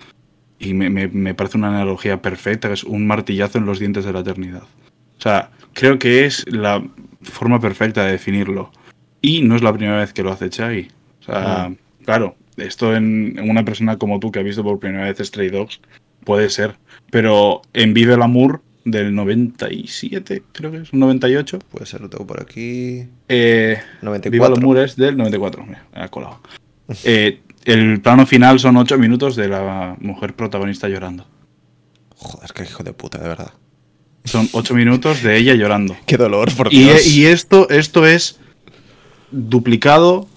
y 0.58 0.74
me, 0.74 0.88
me, 0.88 1.08
me, 1.08 1.34
parece 1.34 1.58
una 1.58 1.68
analogía 1.68 2.22
perfecta, 2.22 2.68
que 2.68 2.74
es 2.74 2.84
un 2.84 3.06
martillazo 3.06 3.58
en 3.58 3.66
los 3.66 3.78
dientes 3.78 4.04
de 4.04 4.12
la 4.12 4.20
eternidad. 4.20 4.62
O 4.62 5.20
sea, 5.20 5.50
creo 5.74 5.98
que 5.98 6.24
es 6.24 6.44
la 6.48 6.82
forma 7.22 7.60
perfecta 7.60 8.04
de 8.04 8.12
definirlo. 8.12 8.70
Y 9.20 9.42
no 9.42 9.54
es 9.54 9.62
la 9.62 9.72
primera 9.72 9.98
vez 9.98 10.12
que 10.12 10.22
lo 10.22 10.32
hace 10.32 10.50
Chai. 10.50 10.88
O 11.20 11.24
sea, 11.24 11.72
claro, 12.04 12.36
esto 12.56 12.94
en, 12.94 13.38
en, 13.38 13.50
una 13.50 13.64
persona 13.64 13.96
como 13.96 14.20
tú 14.20 14.30
que 14.30 14.40
ha 14.40 14.42
visto 14.42 14.62
por 14.62 14.78
primera 14.78 15.04
vez 15.04 15.18
Stray 15.18 15.50
Dogs 15.50 15.80
puede 16.24 16.50
ser. 16.50 16.76
Pero 17.10 17.62
en 17.72 17.94
Vive 17.94 18.14
el 18.14 18.22
Amor 18.22 18.62
del 18.84 19.14
97, 19.14 20.42
creo 20.52 20.70
que 20.70 20.78
es, 20.78 20.92
un 20.92 21.00
98. 21.00 21.58
Puede 21.70 21.86
ser, 21.86 22.00
lo 22.00 22.10
tengo 22.10 22.26
por 22.26 22.40
aquí. 22.40 23.06
Eh, 23.28 23.78
94. 24.02 24.30
Vive 24.30 24.46
el 24.46 24.62
Amor 24.62 24.78
es 24.78 24.96
del 24.96 25.16
94, 25.16 25.66
me 25.66 25.78
ha 25.94 26.08
colado. 26.08 26.40
eh, 27.04 27.40
el 27.64 28.00
plano 28.00 28.26
final 28.26 28.58
son 28.58 28.76
8 28.76 28.98
minutos 28.98 29.36
de 29.36 29.48
la 29.48 29.96
mujer 30.00 30.34
protagonista 30.34 30.88
llorando. 30.88 31.26
Joder, 32.16 32.50
qué 32.52 32.64
hijo 32.64 32.82
de 32.82 32.92
puta, 32.92 33.18
de 33.18 33.28
verdad. 33.28 33.52
Son 34.24 34.48
8 34.52 34.74
minutos 34.74 35.22
de 35.22 35.36
ella 35.36 35.54
llorando. 35.54 35.96
Qué 36.06 36.16
dolor, 36.16 36.54
por 36.54 36.72
y, 36.72 36.84
Dios. 36.84 37.06
y 37.06 37.26
esto, 37.26 37.68
esto 37.70 38.06
es 38.06 38.38
duplicado 39.32 40.28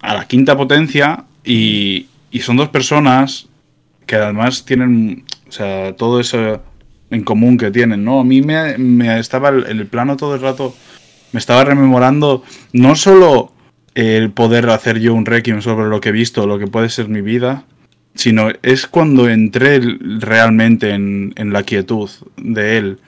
a 0.00 0.14
la 0.14 0.26
quinta 0.26 0.56
potencia 0.56 1.26
y, 1.44 2.08
son 2.40 2.56
dos 2.56 2.68
personas 2.70 3.48
que 4.06 4.16
además 4.16 4.64
tienen, 4.64 5.24
o 5.48 5.52
sea, 5.52 5.94
todo 5.94 6.20
eso 6.20 6.62
en 7.10 7.24
común 7.24 7.58
que 7.58 7.70
tienen, 7.70 8.04
¿no? 8.04 8.20
A 8.20 8.24
mí 8.24 8.40
me, 8.42 8.78
me 8.78 9.18
estaba 9.18 9.50
el, 9.50 9.66
el, 9.66 9.86
plano 9.86 10.16
todo 10.16 10.34
el 10.34 10.40
rato, 10.40 10.74
me 11.32 11.38
estaba 11.38 11.64
rememorando 11.64 12.42
no 12.72 12.96
solo 12.96 13.52
el 13.94 14.30
poder 14.30 14.70
hacer 14.70 14.98
yo 14.98 15.14
un 15.14 15.26
requiem 15.26 15.60
sobre 15.60 15.88
lo 15.88 16.00
que 16.00 16.08
he 16.08 16.12
visto, 16.12 16.46
lo 16.46 16.58
que 16.58 16.66
puede 16.66 16.88
ser 16.88 17.08
mi 17.08 17.20
vida, 17.20 17.64
sino 18.14 18.48
es 18.62 18.86
cuando 18.86 19.28
entré 19.28 19.80
realmente 20.00 20.90
en, 20.90 21.32
en 21.36 21.52
la 21.52 21.62
quietud 21.62 22.10
de 22.36 22.78
él, 22.78 22.98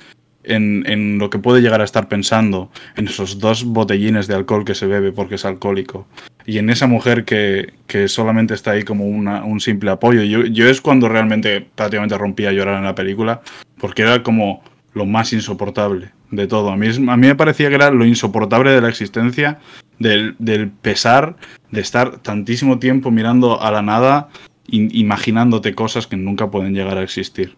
en, 0.45 0.85
en, 0.87 1.19
lo 1.19 1.31
que 1.31 1.39
puede 1.39 1.63
llegar 1.63 1.81
a 1.81 1.85
estar 1.85 2.09
pensando, 2.09 2.71
en 2.97 3.09
esos 3.09 3.39
dos 3.39 3.65
botellines 3.65 4.27
de 4.27 4.35
alcohol 4.35 4.65
que 4.65 4.75
se 4.75 4.87
bebe 4.87 5.13
porque 5.13 5.37
es 5.37 5.45
alcohólico, 5.45 6.07
y 6.47 6.59
en 6.59 6.71
esa 6.71 6.87
mujer 6.87 7.25
que, 7.25 7.73
que 7.87 8.09
solamente 8.09 8.55
está 8.55 8.73
ahí 8.73 8.83
como 8.83 9.07
una, 9.07 9.45
un 9.45 9.61
simple 9.61 9.91
apoyo. 9.91 10.23
Yo, 10.23 10.45
yo 10.45 10.69
es 10.69 10.81
cuando 10.81 11.09
realmente 11.09 11.67
prácticamente 11.75 12.19
rompí 12.19 12.47
a 12.47 12.53
llorar 12.53 12.79
en 12.79 12.85
la 12.85 12.95
película, 12.95 13.41
porque 13.79 14.03
era 14.03 14.23
como 14.23 14.63
lo 14.93 15.07
más 15.07 15.33
insoportable 15.33 16.13
de 16.31 16.47
todo. 16.47 16.71
A 16.71 16.77
mí, 16.77 16.87
a 16.87 17.17
mí 17.17 17.27
me 17.27 17.35
parecía 17.35 17.69
que 17.69 17.75
era 17.75 17.91
lo 17.91 18.05
insoportable 18.05 18.71
de 18.71 18.81
la 18.81 18.89
existencia, 18.89 19.59
del, 19.99 20.35
del 20.39 20.71
pesar 20.71 21.37
de 21.71 21.81
estar 21.81 22.19
tantísimo 22.19 22.79
tiempo 22.79 23.11
mirando 23.11 23.61
a 23.61 23.71
la 23.71 23.83
nada 23.83 24.29
imaginándote 24.67 25.75
cosas 25.75 26.07
que 26.07 26.17
nunca 26.17 26.51
pueden 26.51 26.75
llegar 26.75 26.97
a 26.97 27.03
existir. 27.03 27.57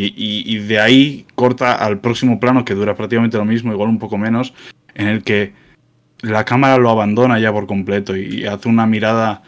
Y, 0.00 0.58
de 0.58 0.78
ahí 0.78 1.26
corta 1.34 1.72
al 1.74 2.00
próximo 2.00 2.38
plano 2.38 2.64
que 2.64 2.74
dura 2.74 2.94
prácticamente 2.94 3.36
lo 3.36 3.44
mismo, 3.44 3.72
igual 3.72 3.88
un 3.88 3.98
poco 3.98 4.16
menos, 4.16 4.54
en 4.94 5.08
el 5.08 5.24
que 5.24 5.52
la 6.20 6.44
cámara 6.44 6.78
lo 6.78 6.90
abandona 6.90 7.38
ya 7.38 7.52
por 7.52 7.66
completo 7.66 8.16
y, 8.16 8.44
hace 8.46 8.68
una 8.68 8.86
mirada 8.86 9.42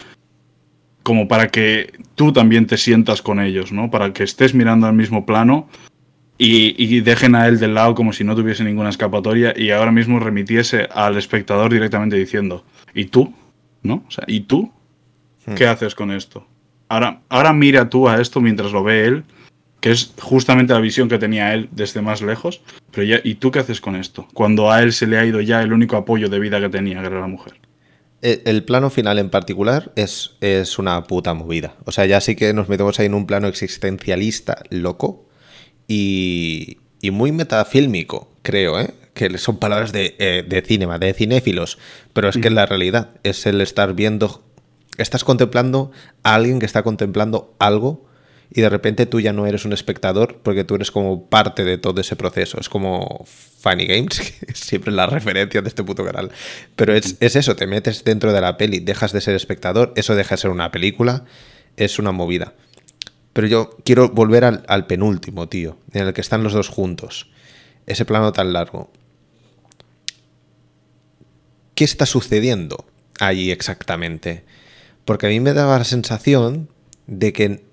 como 1.03 1.28
para 1.28 1.48
que 1.48 1.92
tú 2.14 2.32
también 2.32 2.66
te 2.66 2.76
sientas 2.76 3.22
con 3.22 3.40
ellos, 3.40 3.72
¿no? 3.72 3.90
Para 3.90 4.12
que 4.12 4.24
estés 4.24 4.55
mirando 4.55 4.86
al 4.86 4.92
mismo 4.92 5.24
plano 5.24 5.68
y, 6.36 6.74
y, 6.82 7.01
dejen 7.01 7.34
a 7.34 7.46
él 7.46 7.59
del 7.59 7.74
lado 7.74 7.94
como 7.94 8.12
si 8.12 8.24
no 8.24 8.34
tuviese 8.34 8.64
ninguna 8.64 8.90
escapatoria 8.90 9.55
y 9.57 9.70
ahora 9.70 9.92
mismo 9.92 10.18
remitiese 10.18 10.88
al 10.92 11.16
espectador 11.16 11.72
directamente 11.72 12.16
diciendo, 12.16 12.64
¿y 12.94 13.07
tú? 13.07 13.32
¿No? 13.82 14.05
O 14.07 14.11
sea, 14.11 14.24
¿y 14.26 14.40
tú? 14.40 14.72
Hmm. 15.46 15.55
¿Qué 15.55 15.66
haces 15.66 15.94
con 15.94 16.11
esto? 16.11 16.46
Ahora, 16.88 17.20
ahora 17.28 17.53
mira 17.53 17.88
tú 17.88 18.09
a 18.09 18.20
esto 18.20 18.40
mientras 18.40 18.72
lo 18.72 18.82
ve 18.82 19.07
él, 19.07 19.24
que 19.81 19.91
es 19.91 20.12
justamente 20.20 20.72
la 20.72 20.81
visión 20.81 21.09
que 21.09 21.18
tenía 21.18 21.55
él 21.55 21.68
desde 21.72 22.03
más 22.03 22.22
lejos. 22.22 22.61
Pero 22.91 23.05
ya, 23.05 23.20
¿y 23.22 23.37
tú 23.37 23.51
qué 23.51 23.61
haces 23.61 23.81
con 23.81 23.97
esto? 23.97 24.28
Cuando 24.35 24.70
a 24.70 24.83
él 24.83 24.93
se 24.93 25.07
le 25.07 25.18
ha 25.18 25.24
ido 25.24 25.41
ya 25.41 25.62
el 25.62 25.72
único 25.72 25.97
apoyo 25.97 26.28
de 26.28 26.39
vida 26.39 26.61
que 26.61 26.68
tenía, 26.68 27.01
que 27.01 27.07
era 27.07 27.20
la 27.20 27.26
mujer. 27.26 27.55
El, 28.22 28.64
plano 28.64 28.91
final 28.91 29.18
en 29.18 29.31
particular 29.31 29.93
es, 29.97 30.33
es 30.43 30.78
una 30.78 31.03
puta 31.05 31.33
movida. 31.33 31.76
O 31.87 31.93
sea, 31.93 32.05
ya 32.05 32.20
sí 32.20 32.37
que 32.37 32.53
nos 32.53 32.68
metemos 32.68 33.01
ahí 33.01 33.07
en 33.07 33.14
un 33.14 33.26
plano 33.26 33.49
existencialista 33.49 34.62
loco 34.68 35.26
y, 35.89 36.78
y 37.01 37.11
muy 37.12 37.33
metafílmico, 37.33 38.31
creo, 38.43 38.78
¿eh? 38.78 38.93
que 39.14 39.39
son 39.39 39.59
palabras 39.59 39.93
de, 39.93 40.16
eh, 40.18 40.45
de 40.47 40.61
cinema, 40.61 40.99
de 40.99 41.14
cinéfilos, 41.14 41.78
pero 42.12 42.28
es 42.28 42.37
que 42.37 42.51
la 42.51 42.66
realidad 42.66 43.11
es 43.22 43.47
el 43.47 43.61
estar 43.61 43.95
viendo 43.95 44.45
estás 44.99 45.24
contemplando 45.24 45.93
a 46.22 46.35
alguien 46.35 46.59
que 46.59 46.66
está 46.66 46.83
contemplando 46.83 47.55
algo 47.59 48.07
y 48.53 48.61
de 48.61 48.68
repente 48.68 49.07
tú 49.07 49.20
ya 49.20 49.32
no 49.32 49.46
eres 49.46 49.64
un 49.64 49.72
espectador 49.72 50.40
porque 50.42 50.64
tú 50.64 50.74
eres 50.74 50.90
como 50.90 51.28
parte 51.28 51.64
de 51.64 51.78
todo 51.78 52.01
ese 52.01 52.16
proceso. 52.16 52.59
Es 52.59 52.68
como 52.68 53.24
Funny 53.61 53.86
Games, 53.86 54.20
que 54.40 54.53
es 54.53 54.59
siempre 54.59 54.92
la 54.92 55.07
referencia 55.07 55.62
de 55.62 55.68
este 55.68 55.84
puto 55.84 56.05
canal. 56.05 56.32
Pero 56.74 56.94
es, 56.94 57.16
eso, 57.20 57.55
te 57.55 57.66
metes 57.66 58.03
dentro 58.03 58.32
de 58.32 58.40
la 58.40 58.57
peli, 58.57 58.80
dejas 58.80 59.12
de 59.12 59.20
ser 59.20 59.36
espectador, 59.36 59.92
eso 59.96 60.16
deja 60.16 60.34
de 60.34 60.40
ser 60.40 60.51
una 60.51 60.72
película, 60.72 61.24
es 61.76 61.98
una 61.98 62.11
movida. 62.11 62.55
Pero 63.32 63.46
yo 63.46 63.76
quiero 63.84 64.09
volver 64.09 64.44
al, 64.44 64.64
al 64.66 64.86
penúltimo, 64.86 65.48
tío, 65.48 65.78
en 65.92 66.09
el 66.09 66.12
que 66.12 66.20
están 66.20 66.42
los 66.42 66.53
dos 66.53 66.68
juntos. 66.68 67.30
Ese 67.86 68.05
plano 68.05 68.32
tan 68.32 68.53
largo. 68.53 68.90
¿Qué 71.76 71.84
está 71.84 72.05
sucediendo 72.05 72.84
allí 73.20 73.53
exactamente? 73.53 74.44
Porque 75.05 75.26
a 75.26 75.30
mí 75.30 75.38
me 75.38 75.53
daba 75.53 75.78
la 75.78 75.84
sensación 75.84 76.68
de 77.07 77.32
que, 77.32 77.70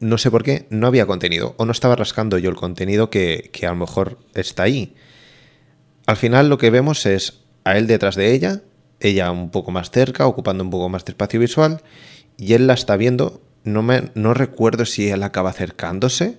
no 0.00 0.18
sé 0.18 0.30
por 0.30 0.42
qué, 0.42 0.66
no 0.70 0.86
había 0.86 1.06
contenido. 1.06 1.54
O 1.58 1.64
no 1.64 1.72
estaba 1.72 1.96
rascando 1.96 2.38
yo 2.38 2.50
el 2.50 2.56
contenido 2.56 3.10
que, 3.10 3.50
a 3.62 3.70
lo 3.70 3.76
mejor 3.76 4.18
está 4.34 4.64
ahí. 4.64 4.94
Al 6.06 6.16
final 6.16 6.48
lo 6.48 6.58
que 6.58 6.70
vemos 6.70 7.04
es 7.06 7.40
a 7.64 7.76
él 7.76 7.86
detrás 7.86 8.16
de 8.16 8.32
ella, 8.32 8.62
ella 9.00 9.30
un 9.30 9.50
poco 9.50 9.70
más 9.70 9.90
cerca, 9.90 10.26
ocupando 10.26 10.64
un 10.64 10.70
poco 10.70 10.88
más 10.88 11.04
de 11.04 11.12
espacio 11.12 11.40
visual, 11.40 11.82
y 12.36 12.54
él 12.54 12.66
la 12.66 12.74
está 12.74 12.96
viendo. 12.96 13.42
No, 13.64 13.82
me, 13.82 14.10
no 14.14 14.34
recuerdo 14.34 14.86
si 14.86 15.10
él 15.10 15.22
acaba 15.22 15.50
acercándose 15.50 16.38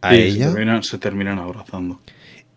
a 0.00 0.14
ella. 0.14 0.52
Se 0.82 0.98
terminan 0.98 1.38
abrazando. 1.38 2.00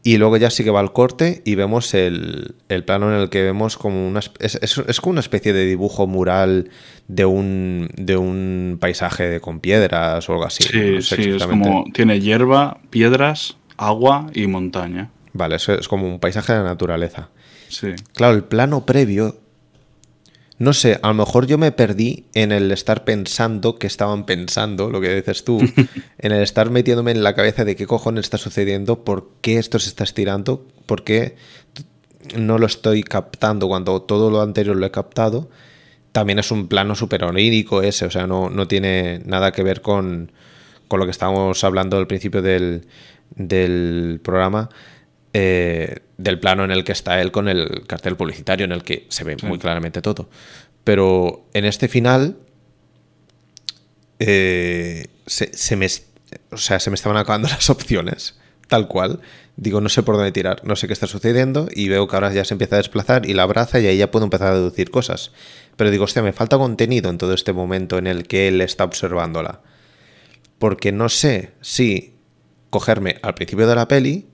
Y 0.03 0.17
luego 0.17 0.37
ya 0.37 0.49
sí 0.49 0.63
que 0.63 0.71
va 0.71 0.79
al 0.79 0.93
corte 0.93 1.43
y 1.45 1.53
vemos 1.55 1.93
el, 1.93 2.55
plano 2.85 3.13
en 3.13 3.21
el 3.21 3.29
que 3.29 3.43
vemos 3.43 3.77
como 3.77 4.07
una... 4.07 4.19
Es, 4.39 4.55
es, 4.55 5.01
como 5.01 5.11
una 5.11 5.19
especie 5.19 5.53
de 5.53 5.65
dibujo 5.65 6.07
mural 6.07 6.71
de 7.07 7.25
un, 7.25 7.89
de 7.95 8.17
un 8.17 8.77
paisaje 8.81 9.39
con 9.41 9.59
piedras 9.59 10.27
o 10.27 10.33
algo 10.33 10.45
así. 10.45 10.63
Sí, 10.63 11.01
sí, 11.03 11.29
es 11.29 11.45
como... 11.45 11.85
Tiene 11.93 12.19
hierba, 12.19 12.79
piedras, 12.89 13.57
agua 13.77 14.27
y 14.33 14.47
montaña. 14.47 15.11
Vale, 15.33 15.57
eso 15.57 15.73
es 15.73 15.87
como 15.87 16.07
un 16.07 16.19
paisaje 16.19 16.53
de 16.53 16.59
la 16.59 16.65
naturaleza. 16.65 17.29
Sí. 17.69 17.89
Claro, 18.13 18.35
el 18.35 18.43
plano 18.43 18.85
previo 18.85 19.37
no 20.61 20.73
sé, 20.73 20.99
a 21.01 21.07
lo 21.07 21.15
mejor 21.15 21.47
yo 21.47 21.57
me 21.57 21.71
perdí 21.71 22.27
en 22.35 22.51
el 22.51 22.71
estar 22.71 23.03
pensando 23.03 23.79
que 23.79 23.87
estaban 23.87 24.27
pensando, 24.27 24.91
lo 24.91 25.01
que 25.01 25.15
dices 25.15 25.43
tú, 25.43 25.59
en 26.19 26.31
el 26.31 26.43
estar 26.43 26.69
metiéndome 26.69 27.09
en 27.09 27.23
la 27.23 27.33
cabeza 27.33 27.65
de 27.65 27.75
qué 27.75 27.87
cojones 27.87 28.25
está 28.25 28.37
sucediendo, 28.37 29.03
por 29.03 29.31
qué 29.41 29.57
esto 29.57 29.79
se 29.79 29.89
está 29.89 30.03
estirando, 30.03 30.67
por 30.85 31.03
qué 31.03 31.35
no 32.37 32.59
lo 32.59 32.67
estoy 32.67 33.01
captando 33.01 33.67
cuando 33.67 34.03
todo 34.03 34.29
lo 34.29 34.39
anterior 34.39 34.75
lo 34.75 34.85
he 34.85 34.91
captado. 34.91 35.49
También 36.11 36.37
es 36.37 36.51
un 36.51 36.67
plano 36.67 36.93
súper 36.93 37.23
onírico 37.23 37.81
ese, 37.81 38.05
o 38.05 38.11
sea, 38.11 38.27
no, 38.27 38.51
no 38.51 38.67
tiene 38.67 39.19
nada 39.25 39.51
que 39.51 39.63
ver 39.63 39.81
con, 39.81 40.31
con 40.87 40.99
lo 40.99 41.05
que 41.05 41.11
estábamos 41.11 41.63
hablando 41.63 41.97
al 41.97 42.05
principio 42.05 42.43
del, 42.43 42.85
del 43.35 44.19
programa 44.23 44.69
eh, 45.33 46.01
del 46.21 46.39
plano 46.39 46.63
en 46.63 46.71
el 46.71 46.83
que 46.83 46.91
está 46.91 47.19
él 47.21 47.31
con 47.31 47.47
el 47.47 47.85
cartel 47.87 48.15
publicitario, 48.15 48.65
en 48.65 48.71
el 48.71 48.83
que 48.83 49.05
se 49.09 49.23
ve 49.23 49.37
muy 49.43 49.57
claramente 49.57 50.01
todo. 50.01 50.29
Pero 50.83 51.45
en 51.53 51.65
este 51.65 51.87
final 51.87 52.37
eh, 54.19 55.07
se, 55.25 55.75
me, 55.75 55.87
o 56.51 56.57
sea, 56.57 56.79
se 56.79 56.89
me 56.89 56.95
estaban 56.95 57.17
acabando 57.17 57.47
las 57.49 57.69
opciones, 57.69 58.39
tal 58.67 58.87
cual. 58.87 59.21
Digo, 59.57 59.81
no 59.81 59.89
sé 59.89 60.01
por 60.01 60.15
dónde 60.15 60.31
tirar, 60.31 60.61
no 60.63 60.75
sé 60.75 60.87
qué 60.87 60.93
está 60.93 61.07
sucediendo 61.07 61.67
y 61.71 61.89
veo 61.89 62.07
que 62.07 62.15
ahora 62.15 62.33
ya 62.33 62.45
se 62.45 62.53
empieza 62.53 62.75
a 62.75 62.77
desplazar 62.77 63.29
y 63.29 63.33
la 63.33 63.43
abraza 63.43 63.79
y 63.79 63.87
ahí 63.87 63.97
ya 63.97 64.09
puedo 64.09 64.25
empezar 64.25 64.47
a 64.47 64.55
deducir 64.55 64.89
cosas. 64.89 65.31
Pero 65.75 65.91
digo, 65.91 66.05
hostia, 66.05 66.21
me 66.21 66.33
falta 66.33 66.57
contenido 66.57 67.09
en 67.09 67.17
todo 67.17 67.33
este 67.33 67.53
momento 67.53 67.97
en 67.97 68.07
el 68.07 68.27
que 68.27 68.47
él 68.47 68.61
está 68.61 68.85
observándola. 68.85 69.61
Porque 70.57 70.91
no 70.91 71.09
sé 71.09 71.51
si 71.61 72.15
cogerme 72.69 73.17
al 73.21 73.33
principio 73.33 73.67
de 73.67 73.75
la 73.75 73.87
peli 73.87 74.30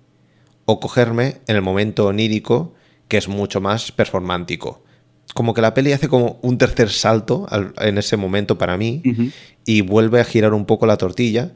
o 0.70 0.80
cogerme 0.82 1.38
en 1.48 1.56
el 1.56 1.62
momento 1.62 2.06
onírico 2.06 2.76
que 3.08 3.18
es 3.18 3.30
mucho 3.30 3.62
más 3.62 3.92
performántico. 3.94 4.84
Como 5.34 5.54
que 5.54 5.62
la 5.62 5.74
peli 5.74 5.94
hace 5.94 6.10
como 6.10 6.40
un 6.42 6.58
tercer 6.58 6.90
salto 6.90 7.48
en 7.80 7.98
ese 7.98 8.18
momento 8.18 8.58
para 8.58 8.78
mí 8.78 9.02
y 9.66 9.82
vuelve 9.82 10.20
a 10.20 10.26
girar 10.26 10.54
un 10.54 10.66
poco 10.66 10.86
la 10.86 10.98
tortilla 10.98 11.54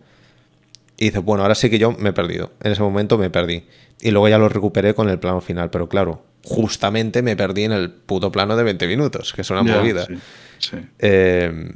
y 0.98 1.06
dice, 1.06 1.20
bueno, 1.20 1.44
ahora 1.44 1.56
sí 1.56 1.70
que 1.70 1.78
yo 1.78 1.92
me 1.92 2.10
he 2.10 2.14
perdido. 2.14 2.54
En 2.64 2.72
ese 2.72 2.82
momento 2.82 3.18
me 3.18 3.30
perdí. 3.30 3.66
Y 4.02 4.12
luego 4.12 4.30
ya 4.30 4.38
lo 4.38 4.48
recuperé 4.48 4.94
con 4.94 5.10
el 5.10 5.20
plano 5.20 5.42
final, 5.42 5.70
pero 5.72 5.90
claro, 5.90 6.24
justamente 6.44 7.22
me 7.22 7.36
perdí 7.36 7.64
en 7.64 7.74
el 7.74 7.92
puto 7.92 8.32
plano 8.32 8.56
de 8.56 8.64
20 8.64 8.88
minutos, 8.88 9.34
que 9.34 9.42
es 9.42 9.50
una 9.50 9.64
movida. 9.64 10.08
Em, 11.00 11.70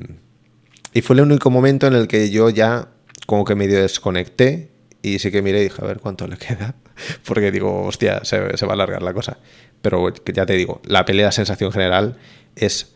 y 0.94 1.02
fue 1.02 1.16
el 1.16 1.22
único 1.24 1.50
momento 1.50 1.88
en 1.88 1.96
el 1.96 2.08
que 2.08 2.30
yo 2.30 2.50
ya 2.50 2.88
como 3.26 3.44
que 3.44 3.56
medio 3.56 3.82
desconecté 3.82 4.72
y 5.02 5.20
sí 5.20 5.32
que 5.32 5.42
miré 5.42 5.60
y 5.60 5.64
dije, 5.64 5.82
a 5.82 5.86
ver 5.86 6.00
cuánto 6.00 6.28
le 6.28 6.38
queda. 6.38 6.76
porque 7.26 7.52
digo, 7.52 7.84
hostia, 7.84 8.24
se, 8.24 8.40
va 8.40 8.72
a 8.72 8.74
alargar 8.74 9.02
la 9.02 9.14
cosa. 9.14 9.38
Pero 9.82 10.14
ya 10.34 10.46
te 10.46 10.54
digo, 10.54 10.82
la 10.86 11.06
pelea, 11.06 11.28
la 11.28 11.32
sensación 11.32 11.72
general 11.72 12.18
es. 12.56 12.96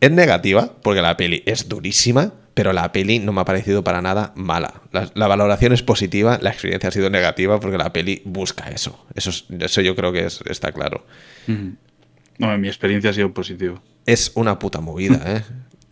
Es 0.00 0.10
negativa, 0.10 0.74
porque 0.82 1.00
la 1.00 1.16
peli 1.16 1.44
es 1.46 1.68
durísima, 1.68 2.32
pero 2.54 2.72
la 2.72 2.90
peli 2.90 3.20
no 3.20 3.32
me 3.32 3.40
ha 3.40 3.44
parecido 3.44 3.84
para 3.84 4.02
nada 4.02 4.32
mala. 4.34 4.82
La, 4.90 5.28
valoración 5.28 5.72
es 5.72 5.82
positiva, 5.82 6.40
la 6.42 6.50
experiencia 6.50 6.88
ha 6.88 6.92
sido 6.92 7.08
negativa 7.08 7.60
porque 7.60 7.78
la 7.78 7.92
peli 7.92 8.20
busca 8.24 8.68
eso. 8.68 9.06
Eso, 9.14 9.30
eso 9.60 9.80
yo 9.80 9.94
creo 9.94 10.12
que 10.12 10.26
está 10.26 10.72
claro. 10.72 11.06
No, 11.46 12.58
mi 12.58 12.66
experiencia 12.66 13.10
ha 13.10 13.12
sido 13.12 13.32
positiva. 13.32 13.80
Es 14.04 14.32
una 14.34 14.58
puta 14.58 14.80
movida, 14.80 15.22
¿eh? 15.24 15.42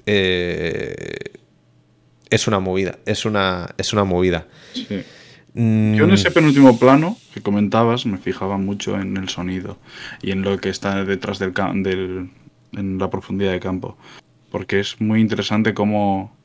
eh 0.06 1.30
es 2.30 2.46
una 2.46 2.60
movida, 2.60 2.98
es 3.06 3.24
una, 3.24 3.74
es 3.76 3.92
una 3.92 4.04
movida. 4.04 4.46
Sí. 4.72 5.02
Mm. 5.54 5.94
Yo 5.94 6.04
en 6.04 6.12
ese 6.12 6.30
penúltimo 6.30 6.78
plano 6.78 7.16
que 7.34 7.40
comentabas 7.40 8.06
me 8.06 8.18
fijaba 8.18 8.56
mucho 8.56 8.98
en 8.98 9.16
el 9.16 9.28
sonido 9.28 9.78
y 10.22 10.30
en 10.30 10.42
lo 10.42 10.58
que 10.58 10.68
está 10.68 11.04
detrás 11.04 11.38
del, 11.38 11.52
del 11.82 12.30
en 12.72 12.98
la 12.98 13.10
profundidad 13.10 13.52
de 13.52 13.60
campo. 13.60 13.96
Porque 14.50 14.80
es 14.80 15.00
muy 15.00 15.20
interesante 15.20 15.74
cómo, 15.74 16.36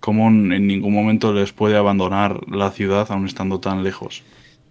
cómo 0.00 0.28
en 0.28 0.66
ningún 0.66 0.92
momento 0.92 1.32
les 1.32 1.52
puede 1.52 1.76
abandonar 1.76 2.40
la 2.48 2.70
ciudad 2.70 3.06
aún 3.10 3.26
estando 3.26 3.60
tan 3.60 3.82
lejos. 3.82 4.22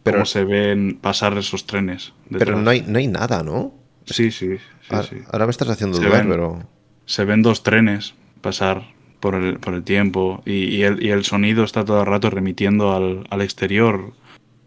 Pero 0.03 0.18
cómo 0.18 0.26
se 0.26 0.44
ven 0.44 0.98
pasar 0.99 1.38
esos 1.38 1.65
trenes. 1.65 2.14
Pero 2.30 2.60
no 2.60 2.70
hay, 2.70 2.82
no 2.82 2.99
hay 2.99 3.07
nada, 3.07 3.41
¿no? 3.41 3.74
Sí, 4.06 4.32
sí. 4.32 4.57
ahora, 4.90 5.45
me 5.45 5.52
estás 5.52 5.70
haciendo 5.70 5.98
dudar, 5.98 6.28
pero. 6.28 6.68
Se 7.06 7.26
ven 7.26 7.41
dos 7.41 7.64
trenes 7.64 8.15
pasar 8.41 8.93
por 9.23 9.35
el, 9.35 9.57
por 9.57 9.73
el 9.73 9.83
tiempo 9.83 10.43
y, 10.45 10.81
el, 10.81 11.01
y, 11.01 11.09
el, 11.11 11.23
sonido 11.23 11.63
está 11.63 11.85
todo 11.85 12.01
el 12.01 12.05
rato 12.05 12.29
remitiendo 12.29 12.93
al, 12.93 13.25
al 13.29 13.41
exterior. 13.41 14.11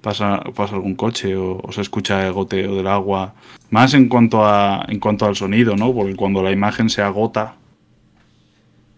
Pasa, 0.00 0.40
pasa 0.54 0.76
algún 0.76 0.94
coche 0.94 1.36
o, 1.36 1.60
se 1.72 1.82
escucha 1.82 2.26
el 2.26 2.32
goteo 2.32 2.74
del 2.74 2.86
agua. 2.86 3.34
Más 3.68 3.92
en 3.92 4.08
cuanto, 4.08 4.46
a, 4.46 4.86
en 4.88 4.98
cuanto 4.98 5.26
al 5.26 5.36
sonido, 5.36 5.76
¿no? 5.76 5.92
Porque 5.92 6.16
cuando 6.16 6.42
la 6.42 6.52
imagen 6.52 6.88
se 6.88 7.02
agota 7.02 7.56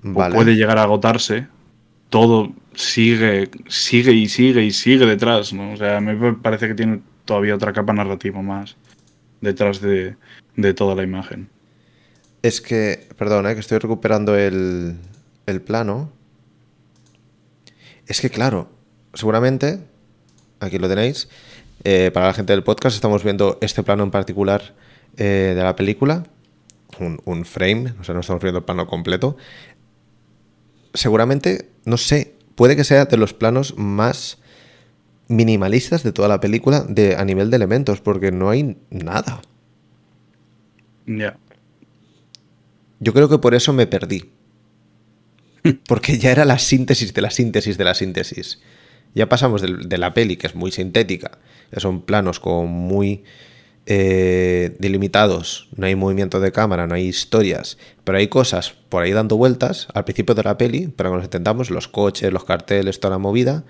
o 0.05 0.31
puede 0.31 0.55
llegar 0.55 0.79
a 0.79 0.85
agotarse, 0.85 1.49
todo 2.09 2.53
sigue, 2.75 3.51
sigue 3.67 4.13
y 4.13 4.29
sigue 4.29 4.63
y 4.63 4.71
sigue 4.71 5.07
detrás, 5.07 5.53
¿no? 5.53 5.73
O 5.73 5.77
sea, 5.77 6.01
me 6.01 6.35
parece 6.35 6.69
que 6.69 6.75
tiene 6.75 7.01
todavía 7.25 7.57
otra 7.57 7.73
capa 7.73 7.93
narrativa 7.93 8.41
más 8.43 8.77
detrás 9.41 9.81
de, 9.81 10.15
de 10.55 10.73
toda 10.73 10.95
la 10.95 11.03
imagen. 11.03 11.49
Es 12.43 12.61
que, 12.61 13.09
perdón, 13.17 13.49
¿eh? 13.49 13.55
que 13.55 13.61
estoy 13.61 13.79
recuperando 13.79 14.37
el, 14.37 14.95
el 15.49 15.63
plano. 15.63 16.13
Es 18.07 18.21
que 18.21 18.31
claro, 18.31 18.71
seguramente, 19.15 19.81
aquí 20.61 20.79
lo 20.79 20.89
tenéis, 20.89 21.29
eh, 21.85 22.11
para 22.13 22.27
la 22.27 22.35
gente 22.35 22.53
del 22.53 22.63
podcast 22.63 22.95
estamos 22.95 23.25
viendo 23.25 23.59
este 23.61 23.83
plano 23.83 24.03
en 24.05 24.11
particular 24.11 24.75
eh, 25.17 25.55
de 25.57 25.63
la 25.63 25.77
película, 25.77 26.25
un, 27.01 27.21
un 27.25 27.45
frame, 27.45 27.95
o 28.01 28.05
sea, 28.05 28.15
no 28.15 28.21
estamos 28.21 28.43
viendo 28.43 28.59
el 28.59 28.65
plano 28.65 28.87
completo. 28.87 29.37
Seguramente, 30.95 31.71
no 31.85 31.97
sé, 31.97 32.35
puede 32.55 32.77
que 32.77 32.85
sea 32.85 33.05
de 33.05 33.17
los 33.17 33.35
planos 33.35 33.77
más 33.77 34.39
minimalistas 35.29 36.03
de 36.03 36.13
toda 36.13 36.29
la 36.29 36.41
película 36.41 36.81
de, 36.89 37.17
a 37.17 37.25
nivel 37.25 37.51
de 37.51 37.57
elementos, 37.57 38.01
porque 38.01 38.33
no 38.33 38.51
hay 38.51 38.77
nada. 38.91 39.43
Ya. 41.07 41.39
Yo 43.01 43.13
creo 43.13 43.29
que 43.29 43.39
por 43.39 43.55
eso 43.55 43.73
me 43.73 43.87
perdí. 43.87 44.33
Porque 45.87 46.19
ya 46.19 46.31
era 46.31 46.45
la 46.45 46.59
síntesis 46.59 47.15
de 47.15 47.23
la 47.23 47.31
síntesis 47.31 47.79
de 47.79 47.85
la 47.85 47.95
síntesis. 47.95 48.61
Ya 49.15 49.29
pasamos 49.29 49.63
de, 49.63 49.99
la 49.99 50.15
peli, 50.15 50.37
que 50.37 50.47
es 50.47 50.55
muy 50.55 50.71
sintética, 50.71 51.39
que 51.73 51.81
son 51.81 52.03
planos 52.03 52.41
como 52.41 52.67
muy 52.67 53.25
eh, 53.87 54.77
delimitados, 54.79 55.69
no 55.75 55.87
hay 55.87 55.97
movimiento 55.97 56.41
de 56.41 56.53
cámara, 56.53 56.87
no 56.87 56.95
hay 56.95 57.07
historias, 57.07 57.79
pero 58.05 58.19
hay 58.19 58.29
cosas 58.29 58.75
por 58.91 59.03
ahí 59.03 59.13
dando 59.13 59.37
vueltas 59.37 59.89
al 59.95 60.05
principio 60.05 60.35
de 60.35 60.43
la 60.43 60.59
peli, 60.59 60.89
para 60.89 61.09
que 61.09 61.17
nos 61.17 61.25
entendamos, 61.25 61.71
los 61.71 61.89
coches, 61.89 62.33
los 62.33 62.45
carteles, 62.45 63.01
toda 63.01 63.13
la 63.13 63.19
movida. 63.19 63.65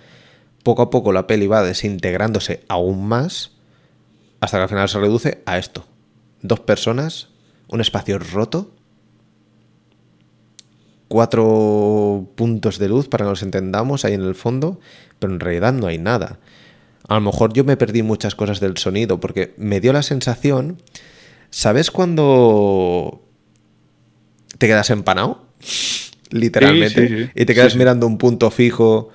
Poco 0.64 0.82
a 0.82 0.90
poco 0.90 1.12
la 1.12 1.28
peli 1.28 1.46
va 1.46 1.62
desintegrándose 1.62 2.64
aún 2.68 3.06
más 3.06 3.52
hasta 4.40 4.58
que 4.58 4.62
al 4.64 4.68
final 4.68 4.88
se 4.88 4.98
reduce 4.98 5.42
a 5.46 5.56
esto. 5.56 5.86
Dos 6.42 6.60
personas, 6.60 7.28
un 7.68 7.80
espacio 7.80 8.18
roto, 8.18 8.74
cuatro 11.08 12.28
puntos 12.36 12.78
de 12.78 12.88
luz 12.88 13.08
para 13.08 13.24
que 13.24 13.30
nos 13.30 13.42
entendamos 13.42 14.04
ahí 14.04 14.14
en 14.14 14.22
el 14.22 14.34
fondo, 14.34 14.78
pero 15.18 15.32
en 15.32 15.40
realidad 15.40 15.72
no 15.72 15.86
hay 15.86 15.98
nada. 15.98 16.38
A 17.08 17.14
lo 17.14 17.20
mejor 17.22 17.52
yo 17.52 17.64
me 17.64 17.76
perdí 17.76 18.02
muchas 18.02 18.34
cosas 18.34 18.60
del 18.60 18.76
sonido 18.76 19.18
porque 19.18 19.54
me 19.56 19.80
dio 19.80 19.92
la 19.92 20.02
sensación, 20.02 20.80
¿sabes 21.50 21.90
cuando 21.90 23.22
te 24.58 24.66
quedas 24.66 24.90
empanado? 24.90 25.46
Literalmente. 26.30 27.08
Sí, 27.08 27.14
sí, 27.14 27.24
sí. 27.24 27.30
Y 27.34 27.44
te 27.46 27.54
quedas 27.54 27.74
mirando 27.76 28.06
un 28.06 28.18
punto 28.18 28.50
fijo 28.50 29.08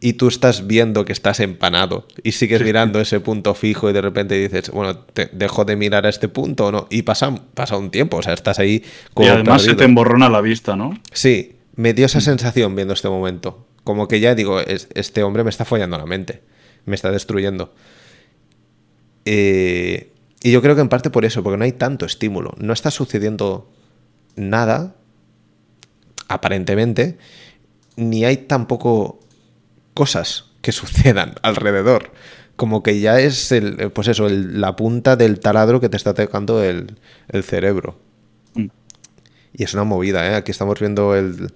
y 0.00 0.12
tú 0.14 0.28
estás 0.28 0.66
viendo 0.68 1.04
que 1.04 1.12
estás 1.12 1.40
empanado 1.40 2.06
y 2.22 2.32
sigues 2.32 2.58
Sí. 2.58 2.64
mirando 2.64 3.00
ese 3.00 3.18
punto 3.20 3.54
fijo 3.54 3.90
y 3.90 3.92
de 3.92 4.00
repente 4.00 4.36
dices, 4.36 4.70
bueno, 4.70 4.96
te 4.98 5.26
dejo 5.32 5.64
de 5.64 5.74
mirar 5.76 6.06
a 6.06 6.08
este 6.08 6.28
punto 6.28 6.66
o 6.66 6.72
no. 6.72 6.86
Y 6.90 7.02
pasa, 7.02 7.34
pasa 7.54 7.76
un 7.76 7.90
tiempo, 7.90 8.18
o 8.18 8.22
sea, 8.22 8.32
estás 8.34 8.58
ahí 8.60 8.84
como 9.14 9.26
y 9.28 9.30
además 9.30 9.62
se 9.62 9.74
te 9.74 9.84
emborrona 9.84 10.28
la 10.28 10.40
vista, 10.40 10.76
¿no? 10.76 10.96
Sí, 11.12 11.56
me 11.74 11.94
dio 11.94 12.06
esa 12.06 12.20
sensación 12.20 12.76
viendo 12.76 12.94
este 12.94 13.08
momento. 13.08 13.66
Como 13.82 14.06
que 14.06 14.20
ya 14.20 14.34
digo, 14.36 14.60
es- 14.60 14.88
este 14.94 15.22
hombre 15.24 15.42
me 15.44 15.50
está 15.50 15.64
follando 15.64 15.98
la 15.98 16.06
mente. 16.06 16.42
Me 16.84 16.94
está 16.94 17.10
destruyendo. 17.10 17.74
Eh, 19.24 20.12
y 20.42 20.52
yo 20.52 20.62
creo 20.62 20.74
que 20.74 20.80
en 20.80 20.88
parte 20.88 21.10
por 21.10 21.24
eso, 21.24 21.42
porque 21.42 21.56
no 21.58 21.64
hay 21.64 21.72
tanto 21.72 22.06
estímulo. 22.06 22.54
No 22.58 22.72
está 22.72 22.90
sucediendo 22.90 23.70
nada, 24.36 24.94
aparentemente, 26.28 27.18
ni 27.96 28.24
hay 28.24 28.36
tampoco 28.38 29.20
cosas 29.98 30.44
que 30.62 30.70
sucedan 30.72 31.34
alrededor. 31.42 32.12
Como 32.56 32.82
que 32.82 33.00
ya 33.00 33.20
es 33.20 33.50
el, 33.52 33.90
pues 33.92 34.08
eso, 34.08 34.26
el- 34.28 34.60
la 34.60 34.76
punta 34.76 35.16
del 35.16 35.40
taladro 35.40 35.80
que 35.80 35.88
te 35.88 35.96
está 35.96 36.12
tocando 36.14 36.62
el, 36.62 36.98
el 37.28 37.42
cerebro. 37.42 37.98
Mm. 38.54 38.66
Y 39.54 39.64
es 39.64 39.74
una 39.74 39.84
movida, 39.84 40.26
¿eh? 40.30 40.34
Aquí 40.36 40.50
estamos 40.52 40.78
viendo 40.80 41.14
el, 41.16 41.52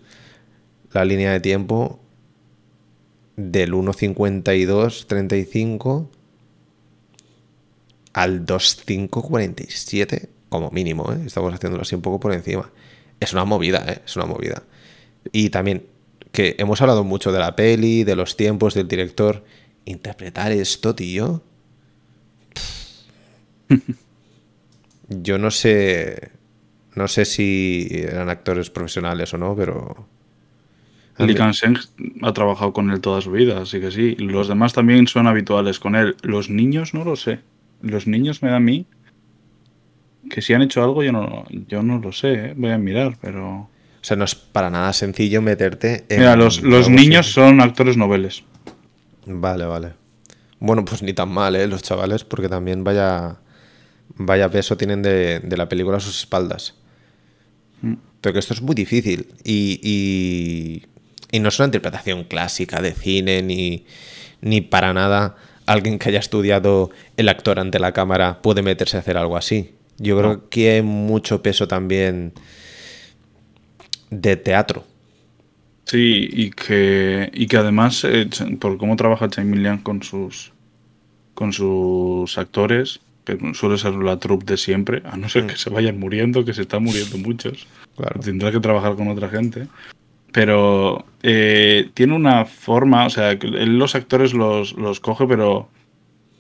la 0.92 1.04
línea 1.04 1.30
de 1.32 1.40
tiempo 1.40 2.00
del 3.36 3.72
1.52.35 3.74 6.08
al 8.12 8.44
2.5.47 8.46 10.28
como 10.48 10.70
mínimo, 10.70 11.10
¿eh? 11.12 11.22
Estamos 11.26 11.52
haciéndolo 11.54 11.82
así 11.82 11.94
un 11.94 12.02
poco 12.02 12.20
por 12.20 12.32
encima. 12.32 12.70
Es 13.20 13.32
una 13.32 13.44
movida, 13.44 13.84
¿eh? 13.88 14.02
Es 14.04 14.16
una 14.16 14.26
movida. 14.26 14.62
Y 15.32 15.50
también 15.50 15.86
que 16.32 16.56
hemos 16.58 16.80
hablado 16.80 17.04
mucho 17.04 17.30
de 17.30 17.38
la 17.38 17.54
peli, 17.54 18.04
de 18.04 18.16
los 18.16 18.36
tiempos, 18.36 18.74
del 18.74 18.88
director. 18.88 19.44
Interpretar 19.84 20.52
esto, 20.52 20.94
tío. 20.94 21.42
Yo 25.08 25.38
no 25.38 25.50
sé. 25.50 26.30
No 26.94 27.08
sé 27.08 27.24
si 27.24 27.88
eran 27.90 28.28
actores 28.28 28.70
profesionales 28.70 29.32
o 29.34 29.38
no, 29.38 29.54
pero. 29.56 30.06
Lee 31.18 31.34
Kang-seng 31.34 31.78
ha 32.22 32.32
trabajado 32.32 32.72
con 32.72 32.90
él 32.90 33.00
toda 33.00 33.20
su 33.20 33.30
vida, 33.30 33.60
así 33.62 33.80
que 33.80 33.90
sí. 33.90 34.16
Los 34.16 34.48
demás 34.48 34.72
también 34.72 35.06
son 35.06 35.26
habituales 35.26 35.78
con 35.78 35.94
él. 35.94 36.16
Los 36.22 36.50
niños 36.50 36.94
no 36.94 37.04
lo 37.04 37.16
sé. 37.16 37.40
Los 37.82 38.06
niños 38.06 38.42
me 38.42 38.50
da 38.50 38.56
a 38.56 38.60
mí 38.60 38.86
que 40.30 40.40
si 40.40 40.54
han 40.54 40.62
hecho 40.62 40.82
algo 40.82 41.02
yo 41.02 41.12
no, 41.12 41.44
yo 41.68 41.82
no 41.82 41.98
lo 41.98 42.12
sé. 42.12 42.32
¿eh? 42.32 42.54
Voy 42.56 42.70
a 42.70 42.78
mirar, 42.78 43.18
pero... 43.20 43.68
O 44.02 44.04
sea, 44.04 44.16
no 44.16 44.24
es 44.24 44.34
para 44.34 44.68
nada 44.68 44.92
sencillo 44.92 45.40
meterte 45.40 46.04
en. 46.08 46.18
Mira, 46.18 46.34
los, 46.34 46.60
los 46.62 46.88
niños 46.88 47.26
así. 47.26 47.34
son 47.34 47.60
actores 47.60 47.96
noveles. 47.96 48.42
Vale, 49.26 49.64
vale. 49.64 49.92
Bueno, 50.58 50.84
pues 50.84 51.02
ni 51.02 51.12
tan 51.12 51.28
mal, 51.28 51.54
¿eh? 51.54 51.68
Los 51.68 51.82
chavales, 51.82 52.24
porque 52.24 52.48
también 52.48 52.82
vaya. 52.84 53.36
Vaya 54.14 54.50
peso 54.50 54.76
tienen 54.76 55.02
de, 55.02 55.40
de 55.40 55.56
la 55.56 55.68
película 55.68 55.96
a 55.96 56.00
sus 56.00 56.18
espaldas. 56.18 56.74
Mm. 57.80 57.94
Pero 58.20 58.32
que 58.32 58.38
esto 58.40 58.54
es 58.54 58.60
muy 58.60 58.74
difícil. 58.74 59.28
Y, 59.44 59.80
y, 59.82 60.86
y 61.30 61.40
no 61.40 61.48
es 61.48 61.58
una 61.58 61.66
interpretación 61.66 62.24
clásica 62.24 62.82
de 62.82 62.92
cine, 62.92 63.40
ni, 63.40 63.86
ni 64.40 64.60
para 64.60 64.92
nada 64.92 65.36
alguien 65.66 65.98
que 65.98 66.08
haya 66.08 66.18
estudiado 66.18 66.90
el 67.16 67.28
actor 67.28 67.58
ante 67.58 67.78
la 67.78 67.92
cámara 67.92 68.42
puede 68.42 68.62
meterse 68.62 68.96
a 68.96 69.00
hacer 69.00 69.16
algo 69.16 69.36
así. 69.36 69.74
Yo 69.98 70.18
creo 70.18 70.48
que 70.48 70.72
hay 70.72 70.82
mucho 70.82 71.42
peso 71.42 71.68
también 71.68 72.32
de 74.12 74.36
teatro. 74.36 74.84
Sí, 75.84 76.28
y 76.30 76.50
que, 76.50 77.30
y 77.32 77.46
que 77.46 77.56
además, 77.56 78.04
eh, 78.04 78.28
por 78.60 78.78
cómo 78.78 78.94
trabaja 78.96 79.28
Chain 79.28 79.78
con 79.78 80.02
sus, 80.02 80.52
con 81.34 81.52
sus 81.52 82.38
actores, 82.38 83.00
que 83.24 83.38
suele 83.54 83.78
ser 83.78 83.94
la 83.94 84.18
troupe 84.18 84.44
de 84.44 84.56
siempre, 84.56 85.02
a 85.04 85.16
no 85.16 85.28
ser 85.28 85.46
que 85.46 85.56
se 85.56 85.70
vayan 85.70 85.98
muriendo, 85.98 86.44
que 86.44 86.54
se 86.54 86.62
están 86.62 86.84
muriendo 86.84 87.18
muchos. 87.18 87.66
Claro. 87.96 88.20
Tendrá 88.20 88.52
que 88.52 88.60
trabajar 88.60 88.94
con 88.94 89.08
otra 89.08 89.28
gente. 89.28 89.66
Pero 90.32 91.04
eh, 91.22 91.90
tiene 91.94 92.14
una 92.14 92.46
forma, 92.46 93.06
o 93.06 93.10
sea, 93.10 93.32
él 93.32 93.78
los 93.78 93.94
actores 93.94 94.32
los, 94.32 94.72
los 94.74 94.98
coge, 94.98 95.26
pero 95.26 95.68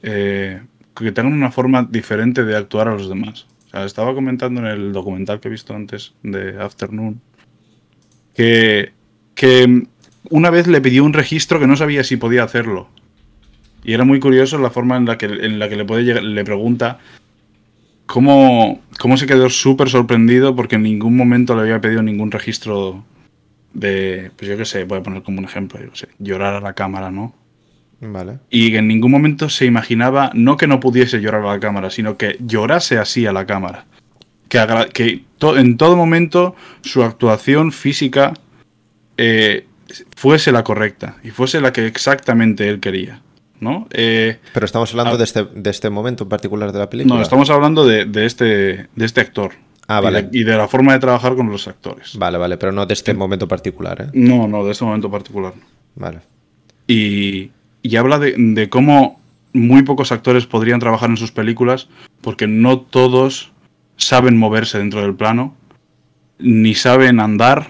eh, 0.02 0.62
que 0.96 1.12
tengan 1.12 1.34
una 1.34 1.50
forma 1.50 1.86
diferente 1.90 2.44
de 2.44 2.56
actuar 2.56 2.88
a 2.88 2.94
los 2.94 3.08
demás. 3.08 3.46
O 3.66 3.70
sea, 3.70 3.84
estaba 3.84 4.14
comentando 4.14 4.60
en 4.60 4.66
el 4.66 4.92
documental 4.92 5.40
que 5.40 5.48
he 5.48 5.50
visto 5.50 5.74
antes 5.74 6.14
de 6.22 6.60
Afternoon 6.60 7.20
que, 8.34 8.92
que 9.34 9.84
una 10.30 10.50
vez 10.50 10.66
le 10.66 10.80
pidió 10.80 11.04
un 11.04 11.12
registro 11.12 11.58
que 11.60 11.66
no 11.66 11.76
sabía 11.76 12.04
si 12.04 12.16
podía 12.16 12.44
hacerlo. 12.44 12.88
Y 13.84 13.92
era 13.94 14.04
muy 14.04 14.20
curioso 14.20 14.58
la 14.58 14.70
forma 14.70 14.96
en 14.96 15.06
la 15.06 15.18
que, 15.18 15.26
en 15.26 15.58
la 15.58 15.68
que 15.68 15.76
le, 15.76 15.84
puede 15.84 16.04
llegar- 16.04 16.22
le 16.22 16.44
pregunta 16.44 16.98
cómo, 18.06 18.80
cómo 18.98 19.16
se 19.16 19.26
quedó 19.26 19.48
súper 19.50 19.88
sorprendido 19.88 20.54
porque 20.54 20.76
en 20.76 20.82
ningún 20.84 21.16
momento 21.16 21.54
le 21.56 21.62
había 21.62 21.80
pedido 21.80 22.02
ningún 22.02 22.30
registro 22.30 23.04
de, 23.74 24.30
pues 24.36 24.50
yo 24.50 24.56
qué 24.56 24.64
sé, 24.64 24.84
voy 24.84 24.98
a 24.98 25.02
poner 25.02 25.22
como 25.22 25.38
un 25.38 25.44
ejemplo, 25.44 25.80
yo 25.80 25.90
qué 25.90 25.98
sé, 25.98 26.08
llorar 26.18 26.54
a 26.54 26.60
la 26.60 26.74
cámara, 26.74 27.10
¿no? 27.10 27.34
Vale. 28.00 28.38
Y 28.50 28.70
que 28.72 28.78
en 28.78 28.88
ningún 28.88 29.12
momento 29.12 29.48
se 29.48 29.64
imaginaba, 29.64 30.30
no 30.34 30.56
que 30.56 30.66
no 30.66 30.80
pudiese 30.80 31.20
llorar 31.20 31.42
a 31.44 31.54
la 31.54 31.60
cámara, 31.60 31.88
sino 31.88 32.16
que 32.16 32.36
llorase 32.40 32.98
así 32.98 33.26
a 33.26 33.32
la 33.32 33.46
cámara. 33.46 33.86
Que, 34.52 34.88
que 34.92 35.24
to- 35.38 35.56
en 35.56 35.78
todo 35.78 35.96
momento 35.96 36.54
su 36.82 37.02
actuación 37.02 37.72
física 37.72 38.34
eh, 39.16 39.66
fuese 40.14 40.52
la 40.52 40.62
correcta 40.62 41.16
y 41.24 41.30
fuese 41.30 41.60
la 41.62 41.72
que 41.72 41.86
exactamente 41.86 42.68
él 42.68 42.78
quería. 42.80 43.22
¿no? 43.60 43.86
Eh, 43.92 44.38
Pero 44.52 44.66
estamos 44.66 44.90
hablando 44.90 45.16
de, 45.16 45.24
este, 45.24 45.44
de 45.44 45.70
este 45.70 45.88
momento 45.88 46.24
en 46.24 46.28
particular 46.28 46.70
de 46.72 46.78
la 46.80 46.90
película. 46.90 47.14
no, 47.16 47.22
estamos 47.22 47.48
hablando 47.48 47.86
de, 47.86 48.04
de 48.04 48.26
este, 48.26 48.44
de 48.94 49.04
este 49.06 49.20
actor. 49.22 49.52
Ah, 49.88 50.00
Y 50.00 50.04
vale. 50.04 50.22
de- 50.24 50.38
Y 50.38 50.42
de, 50.44 50.56
la 50.56 50.68
forma 50.68 50.92
de 50.92 50.98
trabajar 50.98 51.34
con 51.36 51.48
los 51.50 51.66
actores. 51.68 52.18
Vale, 52.18 52.36
vale, 52.38 52.56
pero 52.58 52.72
no 52.72 52.84
de 52.86 52.92
este 52.94 53.14
momento 53.14 53.46
particular, 53.48 54.02
¿eh? 54.02 54.06
No, 54.12 54.48
no, 54.48 54.64
de 54.64 54.72
este 54.72 54.84
momento 54.84 55.10
particular. 55.10 55.54
Vale. 55.94 56.18
Y, 56.88 57.52
y 57.82 57.96
habla 57.96 58.18
de, 58.18 58.34
de 58.36 58.68
cómo 58.68 59.20
muy 59.52 59.82
pocos 59.82 60.12
actores 60.12 60.46
podrían 60.46 60.80
trabajar 60.80 61.08
en 61.10 61.16
sus 61.16 61.30
películas 61.30 61.88
porque 62.20 62.46
no 62.48 62.80
todos 62.80 63.51
saben 64.04 64.36
moverse 64.36 64.78
dentro 64.78 65.02
del 65.02 65.14
plano, 65.14 65.54
ni 66.38 66.74
saben 66.74 67.20
andar 67.20 67.68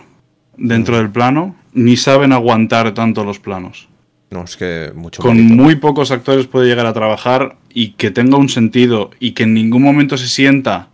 dentro 0.57 0.97
del 0.97 1.11
plano, 1.11 1.57
ni 1.73 1.97
saben 1.97 2.33
aguantar 2.33 2.93
tanto 2.95 3.25
los 3.25 3.39
planos. 3.39 3.89
No, 4.31 4.45
es 4.45 4.57
que 4.57 4.93
mucho 4.95 5.23
Con 5.23 5.45
muy 5.47 5.77
pocos 5.77 6.11
actores 6.11 6.47
puede 6.47 6.67
llegar 6.67 6.87
a 6.87 6.95
trabajar 6.95 7.57
y 7.69 7.93
que 7.93 8.11
tenga 8.11 8.39
un 8.39 8.49
sentido 8.49 9.11
y 9.21 9.33
que 9.33 9.43
en 9.43 9.53
ningún 9.53 9.83
momento 9.83 10.17
se 10.17 10.27
sienta, 10.27 10.89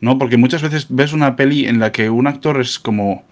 ¿no? 0.00 0.18
Porque 0.18 0.38
muchas 0.38 0.62
veces 0.62 0.86
ves 0.88 1.12
una 1.12 1.36
peli 1.36 1.66
en 1.66 1.78
la 1.78 1.92
que 1.92 2.08
un 2.08 2.26
actor 2.26 2.60
es 2.60 2.78
como 2.78 3.24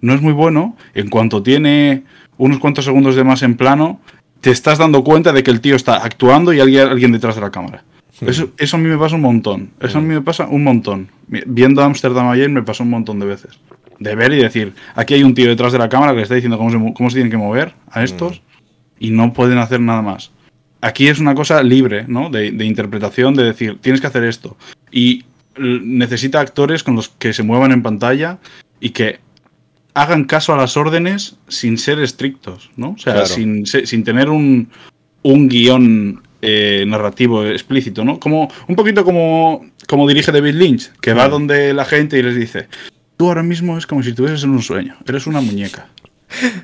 no 0.00 0.14
es 0.14 0.20
muy 0.20 0.32
bueno. 0.32 0.76
En 0.94 1.10
cuanto 1.10 1.42
tiene 1.42 2.04
unos 2.36 2.58
cuantos 2.58 2.84
segundos 2.84 3.14
de 3.14 3.24
más 3.24 3.42
en 3.42 3.56
plano, 3.56 4.00
te 4.40 4.50
estás 4.50 4.78
dando 4.78 5.04
cuenta 5.04 5.32
de 5.32 5.42
que 5.42 5.50
el 5.50 5.60
tío 5.60 5.76
está 5.76 5.96
actuando 5.96 6.52
y 6.52 6.60
hay 6.60 6.78
alguien 6.78 7.12
detrás 7.12 7.36
de 7.36 7.40
la 7.40 7.50
cámara. 7.50 7.84
Eso, 8.26 8.50
eso 8.58 8.76
a 8.76 8.80
mí 8.80 8.88
me 8.88 8.98
pasa 8.98 9.14
un 9.16 9.22
montón. 9.22 9.70
Eso 9.80 9.98
a 9.98 10.00
mí 10.00 10.08
me 10.08 10.20
pasa 10.22 10.46
un 10.46 10.64
montón. 10.64 11.08
Viendo 11.28 11.82
Amsterdam 11.82 12.28
ayer 12.28 12.48
me 12.48 12.62
pasó 12.62 12.82
un 12.82 12.90
montón 12.90 13.18
de 13.20 13.26
veces. 13.26 13.58
De 13.98 14.14
ver 14.14 14.32
y 14.32 14.36
decir, 14.42 14.74
aquí 14.94 15.14
hay 15.14 15.22
un 15.22 15.34
tío 15.34 15.46
detrás 15.48 15.72
de 15.72 15.78
la 15.78 15.88
cámara 15.88 16.12
que 16.12 16.16
le 16.18 16.22
está 16.22 16.34
diciendo 16.34 16.58
cómo 16.58 16.70
se, 16.70 16.94
cómo 16.94 17.10
se 17.10 17.14
tienen 17.14 17.30
que 17.30 17.36
mover 17.36 17.74
a 17.90 18.02
estos 18.04 18.42
y 18.98 19.10
no 19.10 19.32
pueden 19.32 19.58
hacer 19.58 19.80
nada 19.80 20.02
más. 20.02 20.30
Aquí 20.80 21.08
es 21.08 21.18
una 21.18 21.34
cosa 21.34 21.62
libre, 21.62 22.04
¿no? 22.06 22.30
De, 22.30 22.50
de 22.52 22.64
interpretación, 22.64 23.34
de 23.34 23.42
decir, 23.44 23.78
tienes 23.80 24.00
que 24.00 24.06
hacer 24.06 24.24
esto. 24.24 24.56
Y 24.92 25.24
necesita 25.58 26.40
actores 26.40 26.84
con 26.84 26.94
los 26.96 27.08
que 27.08 27.32
se 27.32 27.42
muevan 27.42 27.72
en 27.72 27.82
pantalla 27.82 28.38
y 28.80 28.90
que 28.90 29.18
hagan 29.94 30.24
caso 30.24 30.54
a 30.54 30.56
las 30.56 30.76
órdenes 30.76 31.36
sin 31.48 31.78
ser 31.78 31.98
estrictos, 31.98 32.70
¿no? 32.76 32.90
O 32.90 32.98
sea, 32.98 33.14
Claro. 33.14 33.26
sin, 33.26 33.66
sin 33.66 34.04
tener 34.04 34.28
un, 34.28 34.68
un 35.22 35.48
guion 35.48 36.22
eh, 36.42 36.84
narrativo 36.86 37.44
explícito, 37.44 38.04
¿no? 38.04 38.18
Como, 38.20 38.48
un 38.68 38.76
poquito 38.76 39.04
como, 39.04 39.64
como 39.86 40.06
dirige 40.08 40.32
David 40.32 40.54
Lynch, 40.54 40.92
que 41.00 41.12
va 41.14 41.28
Mm. 41.28 41.30
donde 41.30 41.74
la 41.74 41.84
gente 41.84 42.18
y 42.18 42.22
les 42.22 42.36
dice, 42.36 42.68
tú 43.16 43.28
ahora 43.28 43.42
mismo 43.42 43.76
es 43.78 43.86
como 43.86 44.02
si 44.02 44.10
estuvieses 44.10 44.44
en 44.44 44.50
un 44.50 44.62
sueño, 44.62 44.96
eres 45.06 45.26
una 45.26 45.40
muñeca. 45.40 45.88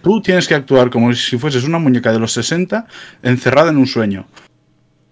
Tú 0.02 0.20
tienes 0.20 0.46
que 0.46 0.54
actuar 0.54 0.90
como 0.90 1.12
si 1.14 1.38
fueses 1.38 1.64
una 1.64 1.78
muñeca 1.78 2.12
de 2.12 2.18
los 2.18 2.32
60 2.32 2.86
encerrada 3.22 3.70
en 3.70 3.78
un 3.78 3.86
sueño. 3.86 4.26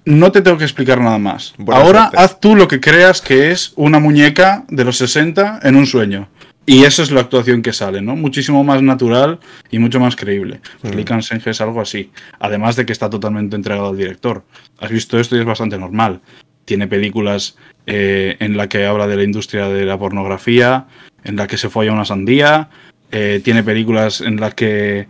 No 0.05 0.31
te 0.33 0.43
tengo 0.43 0.59
que 0.59 0.65
explicar 0.65 1.01
nada 1.01 1.17
más. 1.19 1.55
Buena 1.59 1.81
Ahora 1.81 2.01
suerte. 2.01 2.17
haz 2.19 2.41
tú 2.41 2.57
lo 2.57 2.69
que 2.69 2.81
creas 2.81 3.21
que 3.23 3.51
es 3.53 3.73
una 3.77 3.99
muñeca 4.01 4.65
de 4.69 4.85
los 4.85 4.99
60 4.99 5.61
en 5.63 5.77
un 5.77 5.87
sueño. 5.87 6.29
Y 6.65 6.85
esa 6.85 7.03
es 7.03 7.11
la 7.11 7.23
actuación 7.23 7.61
que 7.61 7.73
sale, 7.73 8.03
¿no? 8.03 8.15
Muchísimo 8.15 8.63
más 8.63 8.83
natural 8.83 9.41
y 9.71 9.79
mucho 9.79 9.99
más 9.99 10.15
creíble. 10.15 10.61
Pues. 10.81 10.95
Lee 10.95 11.05
Kang-seng 11.05 11.43
es 11.45 11.61
algo 11.61 11.81
así. 11.81 12.11
Además 12.39 12.77
de 12.77 12.87
que 12.87 12.93
está 12.93 13.11
totalmente 13.11 13.57
entregado 13.57 13.89
al 13.89 13.97
director. 13.97 14.45
Has 14.79 14.91
visto 14.91 15.19
esto 15.19 15.37
y 15.37 15.41
es 15.41 15.45
bastante 15.45 15.77
normal. 15.77 16.21
Tiene 16.65 16.87
películas 16.87 17.57
eh, 17.87 18.37
en 18.39 18.57
la 18.57 18.69
que 18.69 18.87
habla 18.87 19.09
de 19.09 19.17
la 19.17 19.25
industria 19.25 19.69
de 19.69 19.85
la 19.85 19.99
pornografía, 19.99 20.87
en 21.25 21.35
la 21.35 21.49
que 21.49 21.59
se 21.59 21.69
folla 21.69 21.93
una 21.93 22.05
sandía. 22.05 22.71
eh, 23.11 23.41
tiene 23.45 23.63
películas 23.63 24.21
en 24.21 24.41
las 24.41 24.55
que 24.55 25.07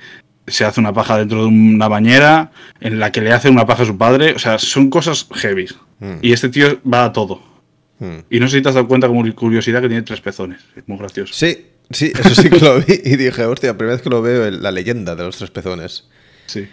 se 0.47 0.65
hace 0.65 0.81
una 0.81 0.93
paja 0.93 1.19
dentro 1.19 1.43
de 1.43 1.47
una 1.47 1.87
bañera, 1.87 2.51
en 2.81 2.99
la 2.99 3.13
que 3.13 3.21
le 3.21 3.33
hace 3.33 3.49
una 3.49 3.67
paja 3.67 3.85
a 3.85 3.87
su 3.87 3.97
padre. 3.97 4.33
O 4.35 4.39
sea, 4.39 4.59
son 4.59 4.91
cosas 4.91 5.29
heavy. 5.35 5.69
Mm. 6.01 6.15
Y 6.23 6.33
este 6.33 6.49
tío 6.49 6.81
va 6.91 7.05
a 7.05 7.13
todo. 7.13 7.52
Mm. 8.03 8.25
Y 8.31 8.41
no 8.41 8.49
sé 8.49 8.57
si 8.57 8.63
te 8.65 8.69
has 8.69 8.75
dado 8.75 8.89
cuenta 8.89 9.07
como 9.07 9.23
curiosidad 9.33 9.81
que 9.81 9.87
tiene 9.87 10.03
tres 10.03 10.21
pezones. 10.21 10.61
Es 10.75 10.83
muy 10.89 10.99
gracioso. 10.99 11.33
Sí, 11.33 11.67
sí, 11.89 12.13
eso 12.19 12.35
sí 12.35 12.51
que 12.51 12.59
lo 12.59 12.81
vi 12.81 13.01
y 13.05 13.17
dije, 13.17 13.45
hostia, 13.45 13.79
primera 13.79 13.95
vez 13.95 14.03
que 14.03 14.11
lo 14.11 14.21
veo 14.21 14.45
en 14.45 14.61
la 14.61 14.73
leyenda 14.73 15.15
de 15.15 15.23
los 15.23 15.37
tres 15.37 15.53
pezones. 15.53 16.09
Sí. 16.47 16.67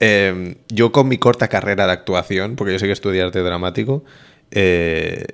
Eh, 0.00 0.56
yo 0.68 0.90
con 0.90 1.06
mi 1.06 1.18
corta 1.18 1.46
carrera 1.46 1.86
de 1.86 1.92
actuación, 1.92 2.56
porque 2.56 2.72
yo 2.72 2.80
sé 2.80 2.86
que 2.86 2.92
estudié 2.92 3.22
arte 3.22 3.38
dramático, 3.44 4.04
eh, 4.50 5.24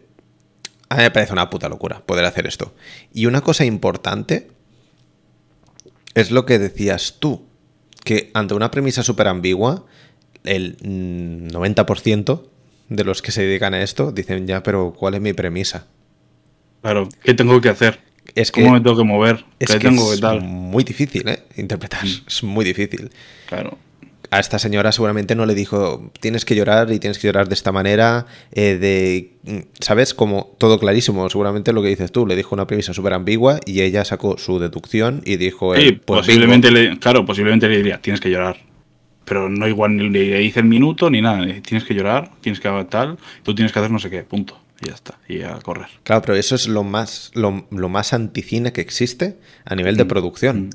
a 0.90 0.96
mí 0.96 1.02
me 1.02 1.10
parece 1.10 1.32
una 1.32 1.48
puta 1.48 1.70
locura 1.70 2.04
poder 2.04 2.26
hacer 2.26 2.46
esto. 2.46 2.74
Y 3.14 3.24
una 3.24 3.40
cosa 3.40 3.64
importante 3.64 4.50
es 6.14 6.30
lo 6.30 6.44
que 6.44 6.58
decías 6.58 7.16
tú, 7.20 7.46
que 8.04 8.30
ante 8.34 8.52
una 8.52 8.70
premisa 8.70 9.02
súper 9.02 9.28
ambigua, 9.28 9.86
el 10.44 10.76
mm, 10.82 11.56
90% 11.56 12.51
de 12.96 13.04
los 13.04 13.22
que 13.22 13.32
se 13.32 13.42
dedican 13.42 13.74
a 13.74 13.82
esto 13.82 14.12
dicen, 14.12 14.46
ya, 14.46 14.62
pero 14.62 14.92
¿cuál 14.96 15.14
es 15.14 15.20
mi 15.20 15.32
premisa? 15.32 15.86
Claro. 16.82 17.08
¿Qué 17.22 17.34
tengo 17.34 17.60
que 17.60 17.68
hacer? 17.68 18.00
Es 18.34 18.50
que, 18.52 18.62
¿Cómo 18.62 18.74
me 18.74 18.80
tengo 18.80 18.96
que 18.96 19.04
mover? 19.04 19.44
es, 19.58 19.68
¿Qué 19.70 19.78
que 19.78 19.88
tengo 19.88 20.08
que 20.08 20.14
es 20.14 20.20
tal? 20.20 20.40
muy 20.40 20.84
difícil, 20.84 21.28
¿eh? 21.28 21.42
Interpretar. 21.56 22.04
Mm. 22.04 22.26
Es 22.26 22.42
muy 22.42 22.64
difícil. 22.64 23.10
Claro. 23.46 23.78
a 24.30 24.40
esta 24.40 24.58
señora 24.58 24.92
seguramente 24.92 25.34
no 25.34 25.44
le 25.44 25.54
dijo 25.54 26.10
tienes 26.20 26.46
que 26.46 26.54
llorar 26.54 26.90
y 26.90 26.98
tienes 26.98 27.18
que 27.18 27.26
llorar 27.28 27.48
de 27.48 27.54
esta 27.54 27.70
manera, 27.70 28.24
eh, 28.52 28.78
de, 28.78 29.62
¿sabes? 29.80 30.14
Como 30.14 30.54
todo 30.58 30.78
clarísimo, 30.78 31.28
seguramente 31.28 31.72
lo 31.74 31.82
que 31.82 31.88
dices 31.88 32.10
tú, 32.10 32.26
le 32.26 32.34
dijo 32.34 32.54
una 32.54 32.66
premisa 32.66 32.94
súper 32.94 33.12
ambigua 33.12 33.60
y 33.66 33.82
ella 33.82 34.06
sacó 34.06 34.38
su 34.38 34.58
deducción 34.58 35.20
y 35.26 35.36
dijo, 35.36 35.74
Sí, 35.76 35.82
eh, 35.88 36.00
pues 36.02 36.20
posiblemente 36.20 36.70
le, 36.70 36.98
claro, 36.98 37.26
posiblemente 37.26 37.68
le 37.68 37.76
diría, 37.76 38.00
tienes 38.00 38.20
que 38.20 38.30
llorar. 38.30 38.56
Pero 39.24 39.48
no 39.48 39.68
igual 39.68 39.96
ni 39.96 40.08
le 40.10 40.38
dice 40.38 40.60
el 40.60 40.66
minuto 40.66 41.08
ni 41.10 41.20
nada. 41.22 41.44
Tienes 41.62 41.84
que 41.84 41.94
llorar, 41.94 42.30
tienes 42.40 42.60
que 42.60 42.68
tal, 42.90 43.18
tú 43.42 43.54
tienes 43.54 43.72
que 43.72 43.78
hacer 43.78 43.90
no 43.90 43.98
sé 43.98 44.10
qué, 44.10 44.22
punto. 44.22 44.58
Y 44.80 44.88
ya 44.88 44.94
está. 44.94 45.18
Y 45.28 45.42
a 45.42 45.54
correr. 45.60 45.86
Claro, 46.02 46.22
pero 46.22 46.34
eso 46.36 46.54
es 46.56 46.66
lo 46.66 46.82
más, 46.82 47.30
lo, 47.34 47.66
lo 47.70 47.88
más 47.88 48.12
anticine 48.12 48.72
que 48.72 48.80
existe 48.80 49.36
a 49.64 49.76
nivel 49.76 49.96
de 49.96 50.04
Mm, 50.04 50.08
producción. 50.08 50.70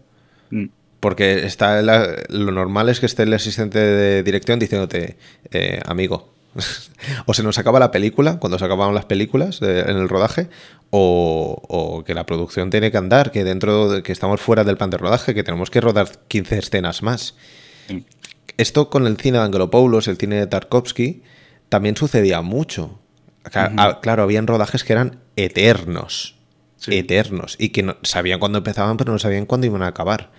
Mm. 0.49 0.65
Porque 1.01 1.45
está 1.45 1.81
la- 1.81 2.07
lo 2.29 2.51
normal 2.51 2.87
es 2.89 2.99
que 3.01 3.05
esté 3.05 3.23
el 3.23 3.33
asistente 3.33 3.77
de 3.79 4.23
dirección 4.23 4.59
diciéndote, 4.59 5.17
eh, 5.51 5.79
amigo, 5.85 6.33
o 7.25 7.33
se 7.33 7.43
nos 7.43 7.59
acaba 7.59 7.79
la 7.79 7.91
película, 7.91 8.39
cuando 8.39 8.57
se 8.57 8.65
acababan 8.65 8.95
las 8.95 9.05
películas 9.05 9.59
de- 9.59 9.81
en 9.81 9.97
el 9.97 10.07
rodaje, 10.09 10.47
o, 10.89 11.61
o 11.67 12.03
que 12.05 12.13
la 12.13 12.25
producción 12.25 12.69
tiene 12.69 12.91
que 12.91 12.97
andar, 12.97 13.31
que 13.31 13.43
dentro 13.43 13.89
de 13.89 14.03
que 14.03 14.11
estamos 14.13 14.39
fuera 14.39 14.63
del 14.63 14.77
plan 14.77 14.89
de 14.89 14.97
rodaje, 14.97 15.35
que 15.35 15.43
tenemos 15.43 15.69
que 15.69 15.81
rodar 15.81 16.07
15 16.29 16.57
escenas 16.59 17.03
más. 17.03 17.35
Sí. 17.89 18.05
Esto 18.57 18.89
con 18.89 19.05
el 19.07 19.17
cine 19.17 19.37
de 19.37 19.43
Angelopoulos, 19.45 20.07
el 20.07 20.17
cine 20.17 20.35
de 20.37 20.47
Tarkovsky, 20.47 21.21
también 21.69 21.95
sucedía 21.95 22.41
mucho. 22.41 22.99
Ca- 23.43 23.67
Ujú. 23.67 23.75
ah, 23.77 23.99
Claro, 24.01 24.23
habían 24.23 24.47
rodajes 24.47 24.83
que 24.83 24.93
eran 24.93 25.19
eternos. 25.35 26.35
Sí. 26.77 26.95
Eternos. 26.95 27.55
Y 27.59 27.69
que 27.69 27.83
no, 27.83 27.97
sabían 28.03 28.39
cuándo 28.39 28.59
empezaban, 28.59 28.97
pero 28.97 29.11
no 29.11 29.19
sabían 29.19 29.45
cuándo 29.45 29.67
iban 29.67 29.81
a 29.83 29.87
acabar. 29.87 30.31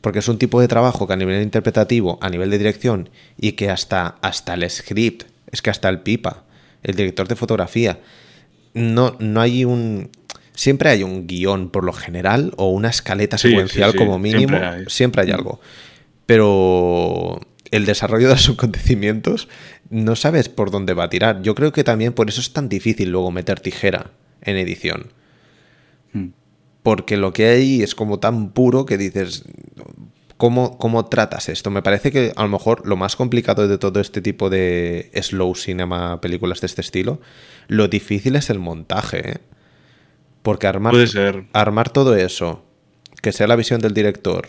Porque 0.00 0.20
es 0.20 0.28
un 0.28 0.38
tipo 0.38 0.60
de 0.60 0.68
trabajo 0.68 1.06
que 1.06 1.12
a 1.14 1.16
nivel 1.16 1.42
interpretativo, 1.42 2.18
a 2.22 2.28
nivel 2.30 2.50
de 2.50 2.58
dirección, 2.58 3.08
y 3.38 3.52
que 3.52 3.68
hasta, 3.70 4.16
hasta 4.22 4.54
el 4.54 4.68
script, 4.70 5.24
es 5.50 5.60
que 5.62 5.70
hasta 5.70 5.88
el 5.88 6.00
pipa, 6.00 6.44
el 6.82 6.94
director 6.94 7.26
de 7.26 7.36
fotografía, 7.36 7.98
no, 8.74 9.16
no 9.18 9.40
hay 9.40 9.64
un... 9.64 10.10
Siempre 10.54 10.88
hay 10.90 11.02
un 11.02 11.26
guion 11.26 11.68
por 11.70 11.82
lo 11.84 11.92
general 11.92 12.52
o 12.58 12.70
una 12.70 12.88
escaleta 12.88 13.38
Sí, 13.38 13.48
secuencial 13.48 13.90
sí, 13.90 13.98
sí, 13.98 14.04
como 14.04 14.18
mínimo. 14.20 14.48
siempre 14.56 14.66
hay. 14.68 14.84
Siempre 14.86 15.22
hay 15.22 15.30
algo. 15.32 15.60
Pero 16.26 17.40
el 17.70 17.86
desarrollo 17.86 18.28
de 18.28 18.34
los 18.34 18.48
acontecimientos 18.48 19.48
no 19.90 20.16
sabes 20.16 20.48
por 20.48 20.70
dónde 20.70 20.94
va 20.94 21.04
a 21.04 21.10
tirar. 21.10 21.42
Yo 21.42 21.54
creo 21.54 21.72
que 21.72 21.84
también 21.84 22.12
por 22.12 22.28
eso 22.28 22.40
es 22.40 22.52
tan 22.52 22.68
difícil 22.68 23.10
luego 23.10 23.30
meter 23.30 23.60
tijera 23.60 24.12
en 24.42 24.56
edición. 24.56 25.12
Mm. 26.12 26.28
Porque 26.82 27.16
lo 27.16 27.32
que 27.32 27.48
hay 27.48 27.82
es 27.82 27.94
como 27.94 28.18
tan 28.20 28.50
puro 28.50 28.86
que 28.86 28.98
dices, 28.98 29.44
¿cómo, 30.36 30.78
¿cómo 30.78 31.06
tratas 31.06 31.48
esto? 31.48 31.70
Me 31.70 31.82
parece 31.82 32.12
que 32.12 32.32
a 32.36 32.42
lo 32.42 32.48
mejor 32.48 32.86
lo 32.86 32.96
más 32.96 33.16
complicado 33.16 33.66
de 33.68 33.78
todo 33.78 34.00
este 34.00 34.20
tipo 34.20 34.50
de 34.50 35.10
slow 35.22 35.54
cinema, 35.54 36.20
películas 36.20 36.60
de 36.60 36.66
este 36.66 36.80
estilo, 36.82 37.20
lo 37.68 37.88
difícil 37.88 38.36
es 38.36 38.50
el 38.50 38.58
montaje. 38.58 39.30
¿eh? 39.30 39.38
Porque 40.42 40.66
armar, 40.66 40.92
Puede 40.92 41.06
ser. 41.06 41.46
armar 41.52 41.90
todo 41.90 42.14
eso, 42.16 42.64
que 43.22 43.32
sea 43.32 43.46
la 43.46 43.56
visión 43.56 43.80
del 43.80 43.94
director, 43.94 44.48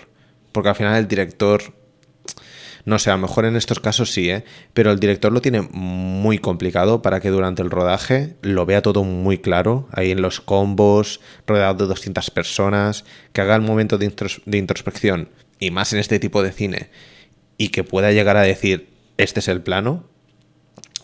porque 0.56 0.70
al 0.70 0.76
final 0.76 0.96
el 0.98 1.08
director, 1.08 1.62
no 2.86 2.98
sé, 3.00 3.10
a 3.12 3.14
lo 3.16 3.20
mejor 3.22 3.46
en 3.46 3.56
estos 3.56 3.80
casos 3.80 4.12
sí, 4.12 4.30
¿eh? 4.30 4.44
pero 4.74 4.92
el 4.92 5.00
director 5.00 5.32
lo 5.32 5.42
tiene 5.42 5.62
muy 5.62 6.38
complicado 6.40 7.02
para 7.02 7.20
que 7.20 7.30
durante 7.30 7.62
el 7.62 7.70
rodaje 7.70 8.36
lo 8.42 8.66
vea 8.66 8.82
todo 8.82 9.04
muy 9.04 9.38
claro, 9.38 9.88
ahí 9.92 10.12
en 10.12 10.22
los 10.22 10.40
combos, 10.42 11.20
rodeado 11.48 11.76
de 11.76 11.86
200 11.88 12.30
personas, 12.32 13.06
que 13.34 13.42
haga 13.42 13.56
el 13.56 13.62
momento 13.62 13.98
de, 13.98 14.10
intros- 14.10 14.42
de 14.46 14.58
introspección, 14.58 15.30
y 15.60 15.72
más 15.72 15.94
en 15.94 16.00
este 16.00 16.20
tipo 16.20 16.42
de 16.44 16.52
cine, 16.52 16.90
y 17.58 17.70
que 17.70 17.84
pueda 17.84 18.12
llegar 18.12 18.38
a 18.38 18.42
decir, 18.42 18.90
este 19.18 19.40
es 19.40 19.48
el 19.48 19.62
plano, 19.62 20.04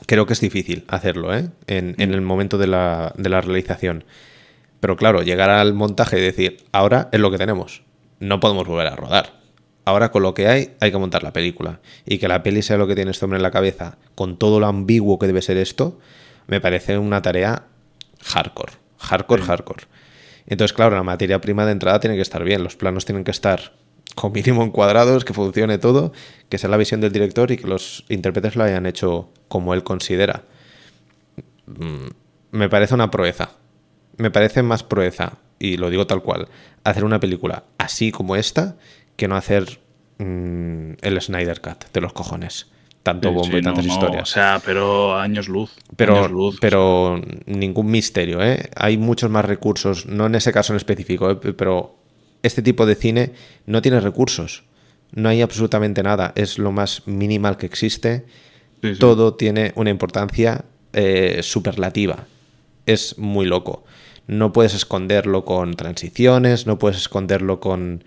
creo 0.05 0.25
que 0.25 0.33
es 0.33 0.41
difícil 0.41 0.83
hacerlo, 0.87 1.35
¿eh? 1.35 1.49
En, 1.67 1.95
en 1.97 2.13
el 2.13 2.21
momento 2.21 2.57
de 2.57 2.67
la, 2.67 3.13
de 3.17 3.29
la 3.29 3.41
realización. 3.41 4.03
Pero 4.79 4.95
claro, 4.97 5.21
llegar 5.21 5.49
al 5.49 5.73
montaje 5.73 6.17
y 6.17 6.21
decir, 6.21 6.57
ahora 6.71 7.07
es 7.11 7.19
lo 7.19 7.29
que 7.31 7.37
tenemos, 7.37 7.83
no 8.19 8.39
podemos 8.39 8.67
volver 8.67 8.87
a 8.87 8.95
rodar. 8.95 9.40
Ahora 9.83 10.11
con 10.11 10.21
lo 10.23 10.33
que 10.33 10.47
hay, 10.47 10.75
hay 10.79 10.91
que 10.91 10.97
montar 10.97 11.23
la 11.23 11.33
película. 11.33 11.79
Y 12.05 12.17
que 12.19 12.27
la 12.27 12.43
peli 12.43 12.61
sea 12.61 12.77
lo 12.77 12.87
que 12.87 12.95
tiene 12.95 13.11
este 13.11 13.25
hombre 13.25 13.37
en 13.37 13.43
la 13.43 13.51
cabeza, 13.51 13.97
con 14.15 14.37
todo 14.37 14.59
lo 14.59 14.67
ambiguo 14.67 15.17
que 15.17 15.27
debe 15.27 15.41
ser 15.41 15.57
esto, 15.57 15.99
me 16.47 16.61
parece 16.61 16.97
una 16.97 17.21
tarea 17.21 17.65
hardcore. 18.23 18.73
Hardcore, 18.99 19.41
Sí. 19.41 19.47
hardcore. 19.47 19.83
Entonces, 20.47 20.73
claro, 20.73 20.95
la 20.95 21.03
materia 21.03 21.41
prima 21.41 21.65
de 21.65 21.71
entrada 21.71 21.99
tiene 21.99 22.15
que 22.15 22.21
estar 22.21 22.43
bien, 22.43 22.63
los 22.63 22.75
planos 22.75 23.05
tienen 23.05 23.23
que 23.23 23.31
estar 23.31 23.73
con 24.15 24.33
mínimo 24.33 24.63
encuadrados, 24.63 25.23
que 25.23 25.33
funcione 25.33 25.77
todo, 25.77 26.11
que 26.49 26.57
sea 26.57 26.69
la 26.69 26.77
visión 26.77 26.99
del 27.01 27.11
director 27.13 27.49
y 27.51 27.57
que 27.57 27.67
los 27.67 28.03
intérpretes 28.09 28.55
lo 28.57 28.63
hayan 28.65 28.85
hecho 28.85 29.29
como 29.47 29.73
él 29.73 29.83
considera. 29.83 30.43
Mm, 31.67 32.07
Me 32.51 32.67
parece 32.69 32.93
una 32.93 33.09
proeza. 33.09 33.51
Me 34.17 34.29
parece 34.29 34.61
más 34.61 34.83
proeza, 34.83 35.37
y 35.57 35.77
lo 35.77 35.89
digo 35.89 36.05
tal 36.05 36.21
cual, 36.21 36.49
hacer 36.83 37.05
una 37.05 37.19
película 37.21 37.63
así 37.77 38.11
como 38.11 38.35
esta 38.35 38.75
que 39.21 39.27
no 39.27 39.35
hacer 39.35 39.77
mm, 40.17 40.93
el 40.99 41.21
Snyder 41.21 41.61
Cut 41.61 41.91
de 41.93 42.01
los 42.01 42.11
cojones. 42.11 42.71
Tanto 43.03 43.29
Sí, 43.29 43.35
bombo 43.35 43.51
sí, 43.51 43.57
y 43.57 43.61
tantas 43.61 43.85
no, 43.85 43.89
no, 43.89 43.93
historias. 43.93 44.23
O 44.23 44.33
sea, 44.33 44.59
pero 44.65 45.15
años 45.15 45.47
luz. 45.47 45.75
Pero, 45.95 46.17
años 46.17 46.31
luz. 46.31 46.57
pero 46.59 47.21
ningún 47.45 47.91
misterio, 47.91 48.43
¿eh? 48.43 48.71
Hay 48.75 48.97
muchos 48.97 49.29
más 49.29 49.45
recursos, 49.45 50.07
no 50.07 50.25
en 50.25 50.33
ese 50.33 50.51
caso 50.51 50.73
en 50.73 50.77
específico, 50.77 51.29
¿eh? 51.29 51.35
pero 51.35 51.99
este 52.41 52.63
tipo 52.63 52.87
de 52.87 52.95
cine 52.95 53.33
no 53.67 53.83
tiene 53.83 53.99
recursos. 53.99 54.63
No 55.11 55.29
hay 55.29 55.43
absolutamente 55.43 56.01
nada. 56.01 56.33
Es 56.35 56.57
lo 56.57 56.71
más 56.71 57.03
minimal 57.05 57.57
que 57.57 57.67
existe. 57.67 58.25
Sí. 58.81 58.95
Todo 58.97 59.35
tiene 59.35 59.71
una 59.75 59.91
importancia 59.91 60.65
eh, 60.93 61.41
superlativa. 61.43 62.25
Es 62.87 63.19
muy 63.19 63.45
loco. 63.45 63.83
No 64.25 64.51
puedes 64.51 64.73
esconderlo 64.73 65.45
con 65.45 65.75
transiciones, 65.75 66.65
no 66.65 66.79
puedes 66.79 66.97
esconderlo 66.97 67.59
con... 67.59 68.03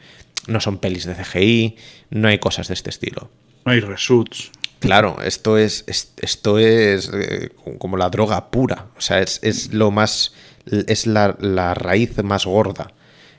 No 0.46 0.60
son 0.60 0.78
pelis 0.78 1.04
de 1.06 1.14
CGI, 1.14 1.76
no 2.10 2.28
hay 2.28 2.38
cosas 2.38 2.68
de 2.68 2.74
este 2.74 2.90
estilo. 2.90 3.30
No 3.64 3.72
hay 3.72 3.80
reshoots. 3.80 4.50
Claro, 4.80 5.16
esto 5.22 5.56
es, 5.56 5.84
es- 5.86 6.12
esto 6.20 6.58
es 6.58 7.10
eh, 7.14 7.50
como 7.78 7.96
la 7.96 8.10
droga 8.10 8.50
pura. 8.50 8.88
O 8.98 9.00
sea, 9.00 9.20
es, 9.20 9.40
es 9.42 9.72
lo 9.72 9.90
más. 9.90 10.34
Es 10.66 11.06
la, 11.06 11.36
la 11.40 11.74
raíz 11.74 12.22
más 12.22 12.44
gorda. 12.46 12.92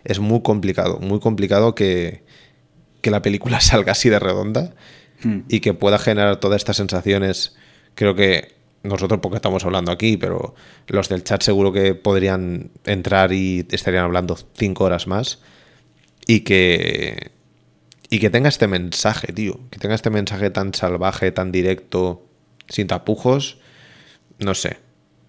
Es 0.04 0.20
muy 0.20 0.42
complicado, 0.42 1.00
muy 1.00 1.20
complicado 1.20 1.74
que, 1.76 2.24
que 3.02 3.12
la 3.12 3.22
película 3.22 3.60
salga 3.62 3.92
así 3.92 4.10
de 4.10 4.20
redonda 4.20 4.74
Hmm. 5.24 5.44
y 5.48 5.62
que 5.62 5.74
pueda 5.74 5.98
generar 5.98 6.42
todas 6.42 6.58
estas 6.58 6.76
sensaciones. 6.76 7.56
Creo 7.96 8.16
que 8.16 8.54
nosotros, 8.84 9.22
porque 9.24 9.38
estamos 9.38 9.64
hablando 9.64 9.92
aquí, 9.94 10.18
pero 10.18 10.56
los 10.88 11.08
del 11.08 11.24
chat 11.24 11.42
seguro 11.42 11.72
que 11.72 11.96
podrían 11.96 12.70
entrar 12.86 13.32
y 13.32 13.66
estarían 13.72 14.04
hablando 14.04 14.38
cinco 14.56 14.84
horas 14.84 15.08
más. 15.08 15.40
Y 16.28 16.42
que, 16.42 17.32
y 18.10 18.20
que 18.20 18.30
tenga 18.30 18.50
este 18.50 18.68
mensaje, 18.68 19.32
tío. 19.34 19.60
Que 19.70 19.80
tenga 19.80 19.96
este 19.96 20.10
mensaje 20.10 20.50
tan 20.50 20.74
salvaje, 20.74 21.32
tan 21.32 21.52
directo, 21.52 22.28
sin 22.68 22.88
tapujos. 22.88 23.60
No 24.40 24.54
sé. 24.54 24.78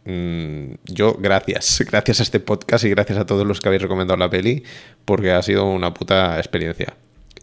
Mm, 0.04 0.74
yo, 0.84 1.14
gracias. 1.14 1.82
Gracias 1.90 2.20
a 2.20 2.22
este 2.22 2.40
podcast 2.40 2.84
y 2.84 2.90
gracias 2.90 3.18
a 3.18 3.26
todos 3.26 3.44
los 3.44 3.60
que 3.60 3.68
habéis 3.68 3.82
recomendado 3.82 4.16
la 4.16 4.30
peli, 4.30 4.62
porque 5.04 5.32
ha 5.32 5.42
sido 5.42 5.64
una 5.66 5.92
puta 5.92 6.38
experiencia. 6.38 6.96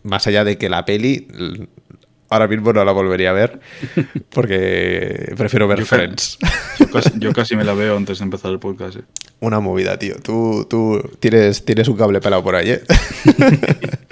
Más 0.03 0.27
allá 0.27 0.45
de 0.45 0.57
que 0.57 0.69
la 0.69 0.85
peli, 0.85 1.27
ahora 2.29 2.47
mismo 2.47 2.73
no 2.73 2.83
la 2.83 2.91
volvería 2.91 3.31
a 3.31 3.33
ver, 3.33 3.59
porque 4.29 5.33
prefiero 5.37 5.67
ver 5.67 5.79
Yo 5.79 5.85
Friends. 5.85 6.37
Yo 6.79 6.89
casi, 6.89 7.11
yo 7.19 7.33
casi 7.33 7.55
me 7.55 7.63
la 7.63 7.73
veo 7.73 7.97
antes 7.97 8.19
de 8.19 8.23
empezar 8.23 8.51
el 8.51 8.59
podcast. 8.59 8.97
eh. 8.97 9.01
Una 9.39 9.59
movida, 9.59 9.97
tío. 9.97 10.15
Tú, 10.23 10.65
tú 10.69 11.01
tienes, 11.19 11.65
tienes 11.65 11.87
un 11.87 11.97
cable 11.97 12.21
pelado 12.21 12.43
por 12.43 12.55
ahí, 12.55 12.71
¿eh? 12.71 12.81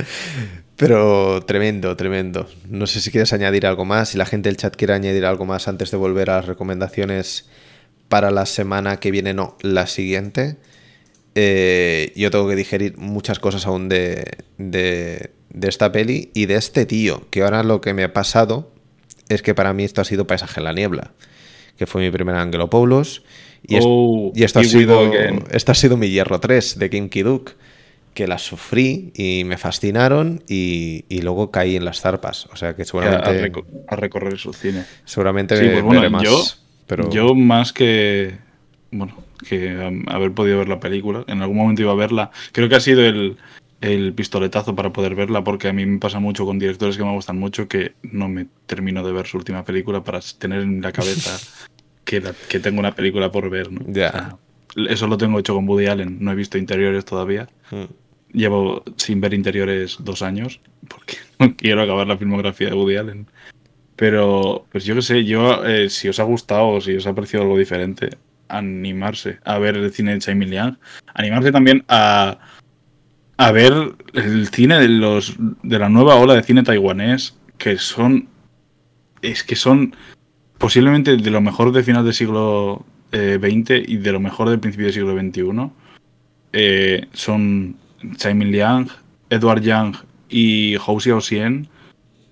Pero 0.77 1.43
tremendo, 1.45 1.95
tremendo. 1.95 2.47
No 2.67 2.87
sé 2.87 3.01
si 3.01 3.11
quieres 3.11 3.33
añadir 3.33 3.67
algo 3.67 3.85
más, 3.85 4.09
si 4.09 4.17
la 4.17 4.25
gente 4.25 4.49
del 4.49 4.57
chat 4.57 4.75
quiere 4.75 4.93
añadir 4.93 5.25
algo 5.25 5.45
más 5.45 5.67
antes 5.67 5.91
de 5.91 5.97
volver 5.97 6.29
a 6.31 6.37
las 6.37 6.45
recomendaciones 6.47 7.47
para 8.09 8.31
la 8.31 8.45
semana 8.45 8.99
que 8.99 9.11
viene, 9.11 9.33
no, 9.33 9.57
la 9.61 9.85
siguiente. 9.87 10.57
Eh, 11.35 12.11
yo 12.15 12.31
tengo 12.31 12.47
que 12.49 12.55
digerir 12.55 12.97
muchas 12.97 13.39
cosas 13.39 13.67
aún 13.67 13.89
de, 13.89 14.25
de, 14.57 15.31
de 15.53 15.69
esta 15.69 15.91
peli 15.91 16.31
y 16.33 16.45
de 16.45 16.55
este 16.55 16.85
tío, 16.85 17.27
que 17.29 17.43
ahora 17.43 17.63
lo 17.63 17.81
que 17.81 17.93
me 17.93 18.03
ha 18.03 18.13
pasado 18.13 18.71
es 19.29 19.41
que 19.41 19.53
para 19.55 19.73
mí 19.73 19.83
esto 19.83 20.01
ha 20.01 20.05
sido 20.05 20.27
Paisaje 20.27 20.59
en 20.59 20.65
la 20.65 20.73
Niebla, 20.73 21.11
que 21.77 21.85
fue 21.87 22.01
mi 22.01 22.11
primer 22.11 22.35
Angelopoulos. 22.35 23.23
Y, 23.67 23.75
es- 23.77 23.83
Oh, 23.87 24.31
y 24.35 24.43
esto, 24.43 24.59
ha 24.59 24.63
sido, 24.63 25.11
esto 25.51 25.71
ha 25.71 25.75
sido 25.75 25.95
mi 25.97 26.09
hierro 26.09 26.39
3 26.39 26.79
de 26.79 26.89
Kim 26.89 27.09
Ki-duk, 27.09 27.51
que 28.13 28.27
las 28.27 28.41
sufrí 28.41 29.11
y 29.15 29.43
me 29.45 29.57
fascinaron 29.57 30.43
y, 30.49 31.05
y 31.07 31.21
luego 31.21 31.49
caí 31.51 31.75
en 31.77 31.85
las 31.85 32.01
zarpas. 32.01 32.47
O 32.47 32.55
sea 32.57 32.75
que 32.75 32.83
seguramente, 32.85 33.29
a 33.29 33.33
reco- 33.33 33.65
a 33.87 33.95
recorrer 33.95 34.37
su 34.37 34.51
cine. 34.53 34.83
seguramente 35.05 35.55
Sí, 35.57 35.69
pues 35.71 35.83
bueno, 35.83 36.09
más. 36.09 36.23
yo, 36.23 36.43
pero 36.87 37.09
yo 37.09 37.33
más 37.35 37.71
que 37.71 38.37
bueno 38.91 39.15
que 39.47 39.71
haber 40.07 40.33
podido 40.33 40.57
ver 40.59 40.67
la 40.67 40.79
película, 40.79 41.23
en 41.27 41.41
algún 41.41 41.57
momento 41.57 41.81
iba 41.81 41.91
a 41.93 41.95
verla. 41.95 42.31
Creo 42.51 42.67
que 42.67 42.75
ha 42.75 42.79
sido 42.81 43.01
el, 43.05 43.37
el 43.81 44.13
pistoletazo 44.13 44.75
para 44.75 44.93
poder 44.93 45.15
verla, 45.15 45.43
porque 45.43 45.67
a 45.67 45.73
mí 45.73 45.85
me 45.85 45.97
pasa 45.99 46.19
mucho 46.19 46.45
con 46.45 46.59
directores 46.59 46.97
que 46.97 47.03
me 47.03 47.11
gustan 47.13 47.37
mucho 47.39 47.67
que 47.67 47.93
no 48.03 48.29
me 48.29 48.45
termino 48.67 49.03
de 49.05 49.11
ver 49.11 49.25
su 49.27 49.37
última 49.37 49.63
película 49.65 50.03
para 50.03 50.19
tener 50.37 50.61
en 50.61 50.81
la 50.81 50.91
cabeza 50.91 51.37
que, 52.05 52.21
la- 52.21 52.33
que 52.47 52.59
tengo 52.59 52.79
una 52.79 52.93
película 52.95 53.31
por 53.31 53.49
ver. 53.49 53.71
¿no? 53.71 53.81
Ya. 53.87 54.09
O 54.09 54.11
sea, 54.11 54.37
eso 54.93 55.07
lo 55.07 55.17
tengo 55.17 55.39
hecho 55.39 55.53
con 55.55 55.67
Woody 55.67 55.87
Allen. 55.87 56.17
No 56.21 56.31
he 56.31 56.35
visto 56.35 56.57
interiores 56.57 57.03
todavía. 57.05 57.47
Mm. 57.71 57.85
Llevo 58.37 58.83
sin 58.95 59.19
ver 59.19 59.33
interiores 59.33 59.97
dos 59.99 60.21
años 60.21 60.61
porque 60.87 61.17
no 61.39 61.55
quiero 61.55 61.81
acabar 61.81 62.07
la 62.07 62.17
filmografía 62.17 62.69
de 62.69 62.75
Woody 62.75 62.95
Allen. 62.97 63.27
Pero, 63.95 64.65
pues 64.71 64.85
yo 64.85 64.95
qué 64.95 65.01
sé, 65.01 65.25
yo, 65.25 65.65
eh, 65.65 65.89
si 65.89 66.07
os 66.09 66.19
ha 66.19 66.23
gustado 66.23 66.69
o 66.69 66.81
si 66.81 66.95
os 66.95 67.05
ha 67.05 67.13
parecido 67.13 67.43
algo 67.43 67.57
diferente, 67.57 68.09
animarse 68.47 69.39
a 69.43 69.59
ver 69.59 69.77
el 69.77 69.91
cine 69.91 70.13
de 70.13 70.19
Chaiming 70.19 70.49
Liang. 70.49 70.77
Animarse 71.13 71.51
también 71.51 71.83
a, 71.87 72.39
a 73.41 73.51
ver 73.51 73.73
el 74.13 74.47
cine 74.49 74.77
de, 74.77 74.87
los, 74.87 75.35
de 75.63 75.79
la 75.79 75.89
nueva 75.89 76.15
ola 76.15 76.35
de 76.35 76.43
cine 76.43 76.61
taiwanés, 76.63 77.35
que 77.57 77.77
son. 77.77 78.27
Es 79.23 79.43
que 79.43 79.55
son 79.55 79.95
posiblemente 80.57 81.17
de 81.17 81.31
lo 81.31 81.41
mejor 81.41 81.71
de 81.71 81.83
final 81.83 82.03
del 82.03 82.13
siglo 82.13 82.85
eh, 83.11 83.39
XX 83.41 83.87
y 83.89 83.97
de 83.97 84.11
lo 84.11 84.19
mejor 84.19 84.49
del 84.49 84.59
principio 84.59 84.85
del 84.85 84.93
siglo 84.93 85.19
XXI. 85.19 85.71
Eh, 86.53 87.07
son 87.13 87.77
Tsai 88.17 88.35
Min 88.35 88.51
Liang, 88.51 88.89
Edward 89.29 89.61
Yang 89.61 89.97
y 90.29 90.75
Hou 90.85 90.99
Xiaoxian, 90.99 91.67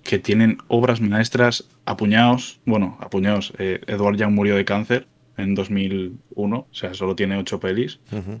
que 0.04 0.18
tienen 0.18 0.58
obras 0.68 1.00
maestras 1.00 1.68
apuñados. 1.86 2.60
Bueno, 2.66 2.98
apuñados. 3.00 3.52
eh, 3.58 3.80
Edward 3.88 4.16
Yang 4.16 4.34
murió 4.34 4.54
de 4.56 4.64
cáncer 4.64 5.06
en 5.36 5.54
2001, 5.54 6.56
o 6.56 6.66
sea, 6.70 6.94
solo 6.94 7.16
tiene 7.16 7.36
ocho 7.36 7.58
pelis. 7.58 7.98
Ujú. 8.12 8.40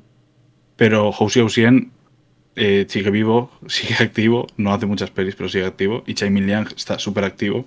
Pero 0.76 1.10
Hou 1.10 1.28
Xiaoxian 1.28 1.90
eh, 2.62 2.84
sigue 2.88 3.10
vivo, 3.10 3.50
sigue 3.66 3.96
activo, 4.04 4.46
no 4.58 4.72
hace 4.74 4.84
muchas 4.86 5.10
pelis, 5.10 5.34
pero 5.34 5.48
sigue 5.48 5.64
activo. 5.64 6.04
Y 6.06 6.14
Chai 6.14 6.30
Min 6.30 6.46
Liang 6.46 6.68
está 6.76 6.98
súper 6.98 7.24
activo, 7.24 7.64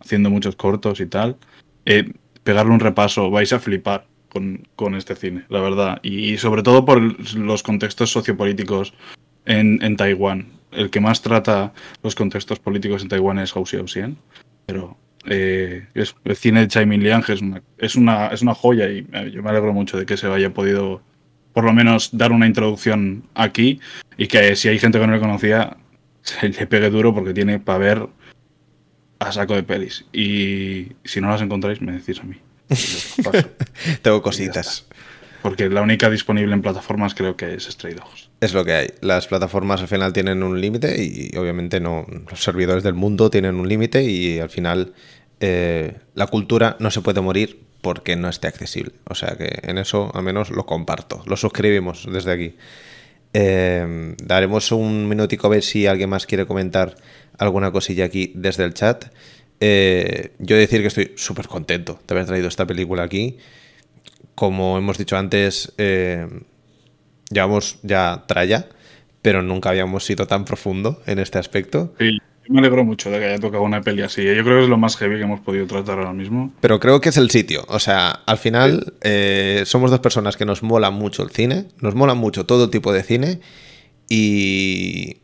haciendo 0.00 0.30
muchos 0.30 0.56
cortos 0.56 0.98
y 1.00 1.06
tal. 1.06 1.36
Eh, 1.84 2.12
pegarle 2.42 2.72
un 2.72 2.80
repaso, 2.80 3.30
vais 3.30 3.52
a 3.52 3.60
flipar 3.60 4.06
con, 4.30 4.66
con 4.76 4.94
este 4.94 5.14
cine, 5.14 5.44
la 5.48 5.60
verdad. 5.60 6.00
Y, 6.02 6.38
sobre 6.38 6.62
todo 6.62 6.84
por 6.84 7.00
los 7.36 7.62
contextos 7.62 8.10
sociopolíticos 8.10 8.94
en, 9.44 9.78
en 9.82 9.96
Taiwán. 9.96 10.46
El 10.72 10.88
que 10.90 11.00
más 11.00 11.20
trata 11.20 11.72
los 12.02 12.14
contextos 12.14 12.58
políticos 12.60 13.02
en 13.02 13.08
Taiwán 13.08 13.38
es 13.40 13.54
Hou 13.54 13.66
Xiaoxian. 13.66 14.16
Pero 14.66 14.96
eh, 15.26 15.86
es- 15.94 16.14
el 16.24 16.36
cine 16.36 16.60
de 16.60 16.68
Chai 16.68 16.86
Min 16.86 17.02
Liang 17.02 17.24
es 17.28 17.42
una, 17.42 17.62
es, 17.78 17.94
una, 17.96 18.28
es 18.28 18.40
una 18.42 18.54
joya 18.54 18.88
y 18.88 19.04
eh, 19.12 19.30
yo 19.34 19.42
me 19.42 19.50
alegro 19.50 19.72
mucho 19.72 19.98
de 19.98 20.06
que 20.06 20.16
se 20.16 20.28
haya 20.28 20.50
podido 20.54 21.02
por 21.60 21.66
lo 21.66 21.74
menos 21.74 22.08
dar 22.12 22.32
una 22.32 22.46
introducción 22.46 23.22
aquí 23.34 23.80
y 24.16 24.28
que 24.28 24.56
si 24.56 24.68
hay 24.68 24.78
gente 24.78 24.98
que 24.98 25.06
no 25.06 25.12
le 25.12 25.20
conocía 25.20 25.76
se 26.22 26.48
le 26.48 26.66
pegue 26.66 26.88
duro 26.88 27.14
porque 27.14 27.34
tiene 27.34 27.58
para 27.58 27.76
ver 27.76 28.08
a 29.18 29.30
saco 29.30 29.54
de 29.54 29.62
pelis 29.62 30.06
y 30.10 30.92
si 31.04 31.20
no 31.20 31.28
las 31.28 31.42
encontráis 31.42 31.82
me 31.82 31.92
decís 31.92 32.18
a 32.18 32.22
mí 32.22 32.36
Tengo 34.00 34.22
cositas. 34.22 34.86
porque 35.42 35.68
la 35.68 35.82
única 35.82 36.08
disponible 36.08 36.54
en 36.54 36.62
plataformas 36.62 37.14
creo 37.14 37.36
que 37.36 37.52
es 37.52 37.64
Stray 37.64 37.92
Dogs 37.92 38.30
Es 38.40 38.54
lo 38.54 38.64
que 38.64 38.72
hay. 38.72 38.86
Las 39.02 39.26
plataformas 39.26 39.82
al 39.82 39.88
final 39.88 40.14
tienen 40.14 40.42
un 40.42 40.62
límite 40.62 40.96
y 41.04 41.36
obviamente 41.36 41.78
no. 41.78 42.06
Los 42.30 42.42
servidores 42.42 42.82
del 42.82 42.94
mundo 42.94 43.28
tienen 43.28 43.56
un 43.56 43.68
límite 43.68 44.02
y 44.02 44.38
al 44.38 44.48
final 44.48 44.94
eh, 45.40 45.98
la 46.14 46.26
cultura 46.26 46.78
no 46.80 46.90
se 46.90 47.02
puede 47.02 47.20
morir 47.20 47.69
porque 47.80 48.16
no 48.16 48.28
esté 48.28 48.48
accesible. 48.48 48.92
O 49.08 49.14
sea 49.14 49.36
que 49.36 49.60
en 49.62 49.78
eso 49.78 50.10
al 50.14 50.22
menos 50.22 50.50
lo 50.50 50.66
comparto. 50.66 51.22
Lo 51.26 51.36
suscribimos 51.36 52.06
desde 52.10 52.32
aquí. 52.32 52.54
Eh, 53.32 54.16
daremos 54.22 54.72
un 54.72 55.08
minutico 55.08 55.46
a 55.46 55.50
ver 55.50 55.62
si 55.62 55.86
alguien 55.86 56.10
más 56.10 56.26
quiere 56.26 56.46
comentar 56.46 56.96
alguna 57.38 57.70
cosilla 57.70 58.04
aquí 58.04 58.32
desde 58.34 58.64
el 58.64 58.74
chat. 58.74 59.06
Eh, 59.60 60.32
yo 60.38 60.56
decir 60.56 60.80
que 60.80 60.88
estoy 60.88 61.12
súper 61.16 61.46
contento 61.46 62.00
de 62.06 62.14
haber 62.14 62.26
traído 62.26 62.48
esta 62.48 62.66
película 62.66 63.02
aquí. 63.02 63.38
Como 64.34 64.78
hemos 64.78 64.98
dicho 64.98 65.16
antes, 65.16 65.72
eh, 65.76 66.26
llevamos 67.30 67.78
ya 67.82 68.24
tralla, 68.26 68.68
pero 69.22 69.42
nunca 69.42 69.70
habíamos 69.70 70.04
sido 70.04 70.26
tan 70.26 70.44
profundo 70.44 71.02
en 71.06 71.18
este 71.18 71.38
aspecto. 71.38 71.94
Sí, 71.98 72.18
me 72.50 72.58
alegro 72.60 72.84
mucho 72.84 73.10
de 73.10 73.18
que 73.18 73.24
haya 73.26 73.38
tocado 73.38 73.62
una 73.62 73.80
peli 73.80 74.02
así 74.02 74.22
yo 74.24 74.42
creo 74.44 74.58
que 74.58 74.62
es 74.64 74.68
lo 74.68 74.76
más 74.76 74.96
heavy 74.96 75.16
que 75.16 75.22
hemos 75.22 75.40
podido 75.40 75.66
tratar 75.66 75.98
ahora 75.98 76.12
mismo 76.12 76.52
Pero 76.60 76.78
creo 76.80 77.00
que 77.00 77.08
es 77.08 77.16
el 77.16 77.30
sitio. 77.30 77.64
O 77.68 77.78
sea, 77.78 78.10
al 78.26 78.38
final 78.38 78.92
eh, 79.02 79.62
somos 79.66 79.90
dos 79.90 80.00
personas 80.00 80.36
que 80.36 80.44
nos 80.44 80.62
mola 80.62 80.90
mucho 80.90 81.22
el 81.22 81.30
cine, 81.30 81.66
nos 81.80 81.94
mola 81.94 82.14
mucho 82.14 82.44
todo 82.46 82.68
tipo 82.68 82.92
de 82.92 83.02
cine 83.02 83.40
y, 84.08 85.18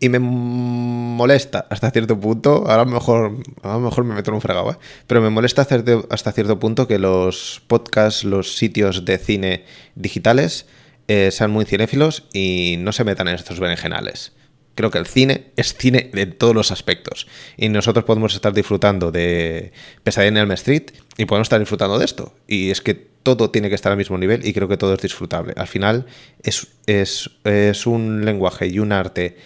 y 0.00 0.08
me 0.08 0.18
molesta 0.18 1.66
hasta 1.70 1.90
cierto 1.90 2.18
punto, 2.18 2.64
ahora 2.68 2.82
a 2.82 2.84
lo 2.84 2.90
mejor, 2.90 3.36
a 3.62 3.72
lo 3.74 3.80
mejor 3.80 4.04
me 4.04 4.14
meto 4.14 4.30
en 4.30 4.34
un 4.34 4.40
fregado, 4.40 4.72
¿eh? 4.72 4.76
pero 5.06 5.20
me 5.22 5.30
molesta 5.30 5.62
hasta 5.62 5.76
cierto- 5.82 6.06
hasta 6.10 6.32
cierto 6.32 6.58
punto 6.58 6.86
que 6.88 6.98
los 6.98 7.62
podcasts, 7.66 8.24
los 8.24 8.56
sitios 8.56 9.04
de 9.04 9.18
cine 9.18 9.64
digitales 9.94 10.66
eh, 11.08 11.30
sean 11.30 11.50
muy 11.52 11.64
cinéfilos 11.64 12.24
y 12.32 12.76
no 12.80 12.92
se 12.92 13.04
metan 13.04 13.28
en 13.28 13.36
estos 13.36 13.60
berenjenales. 13.60 14.32
Creo 14.76 14.90
que 14.90 14.98
el 14.98 15.06
cine 15.06 15.46
es 15.56 15.74
cine 15.74 16.10
de 16.12 16.26
todos 16.26 16.54
los 16.54 16.70
aspectos. 16.70 17.26
Y 17.56 17.70
nosotros 17.70 18.04
podemos 18.04 18.34
estar 18.34 18.52
disfrutando 18.52 19.10
de 19.10 19.72
Pesadilla 20.04 20.28
en 20.28 20.36
Elm 20.36 20.52
Street 20.52 20.92
y 21.16 21.24
podemos 21.24 21.46
estar 21.46 21.58
disfrutando 21.58 21.98
de 21.98 22.04
esto. 22.04 22.34
Y 22.46 22.70
es 22.70 22.82
que 22.82 22.94
todo 22.94 23.50
tiene 23.50 23.70
que 23.70 23.74
estar 23.74 23.90
al 23.90 23.98
mismo 23.98 24.18
nivel 24.18 24.46
y 24.46 24.52
creo 24.52 24.68
que 24.68 24.76
todo 24.76 24.94
es 24.94 25.00
disfrutable. 25.00 25.54
Al 25.56 25.66
final 25.66 26.06
es, 26.42 26.68
es, 26.86 27.30
es 27.44 27.86
un 27.86 28.24
lenguaje 28.24 28.68
y 28.68 28.78
un 28.78 28.92
arte 28.92 29.38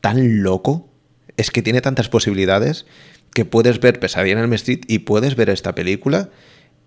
tan 0.00 0.42
loco, 0.42 0.90
es 1.36 1.50
que 1.50 1.62
tiene 1.62 1.80
tantas 1.80 2.08
posibilidades 2.08 2.84
que 3.32 3.44
puedes 3.44 3.80
ver 3.80 4.00
Pesadilla 4.00 4.38
en 4.38 4.44
el 4.44 4.52
Street 4.54 4.80
y 4.88 4.98
puedes 4.98 5.36
ver 5.36 5.48
esta 5.48 5.74
película 5.74 6.28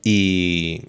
y... 0.04 0.82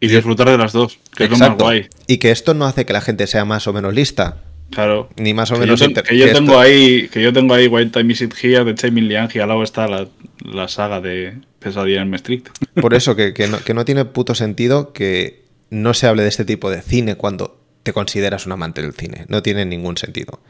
Y 0.00 0.08
disfrutar 0.08 0.48
de 0.48 0.56
las 0.58 0.72
dos, 0.72 0.98
que 1.16 1.24
es 1.24 1.30
lo 1.30 1.36
más 1.36 1.48
Exacto. 1.48 1.64
guay. 1.64 1.88
Y 2.06 2.18
que 2.18 2.30
esto 2.30 2.54
no 2.54 2.64
hace 2.64 2.86
que 2.86 2.92
la 2.92 3.00
gente 3.00 3.26
sea 3.26 3.44
más 3.44 3.66
o 3.66 3.72
menos 3.72 3.92
lista, 3.92 4.44
Claro. 4.74 5.08
ni 5.16 5.32
más 5.34 5.50
o 5.50 5.54
Que 5.54 5.60
menos... 5.60 5.80
yo, 5.80 5.86
ten- 5.92 6.02
que 6.04 6.18
yo 6.18 6.26
esto- 6.26 6.38
tengo 6.38 6.58
ahí, 6.58 7.08
que 7.08 7.22
yo 7.22 7.32
tengo 7.32 7.54
ahí 7.54 7.66
White 7.68 7.98
Time 7.98 8.12
Is 8.12 8.20
It 8.22 8.34
Here 8.42 8.64
de 8.64 8.74
Chamin 8.74 9.08
Liang 9.08 9.30
y 9.34 9.38
al 9.38 9.48
lado 9.48 9.62
está 9.62 9.86
la, 9.88 10.08
la 10.44 10.68
saga 10.68 11.00
de 11.00 11.34
Pesadilla 11.58 12.02
en 12.02 12.12
Street. 12.14 12.42
Por 12.80 12.94
eso, 12.94 13.16
que, 13.16 13.32
que 13.34 13.46
no, 13.48 13.58
que 13.58 13.74
no 13.74 13.84
tiene 13.84 14.04
puto 14.04 14.34
sentido 14.34 14.92
que 14.92 15.44
no 15.70 15.94
se 15.94 16.06
hable 16.06 16.22
de 16.22 16.28
este 16.28 16.44
tipo 16.44 16.70
de 16.70 16.82
cine 16.82 17.16
cuando 17.16 17.60
te 17.82 17.92
consideras 17.92 18.46
un 18.46 18.52
amante 18.52 18.82
del 18.82 18.92
cine. 18.92 19.24
No 19.28 19.42
tiene 19.42 19.64
ningún 19.64 19.96
sentido. 19.96 20.40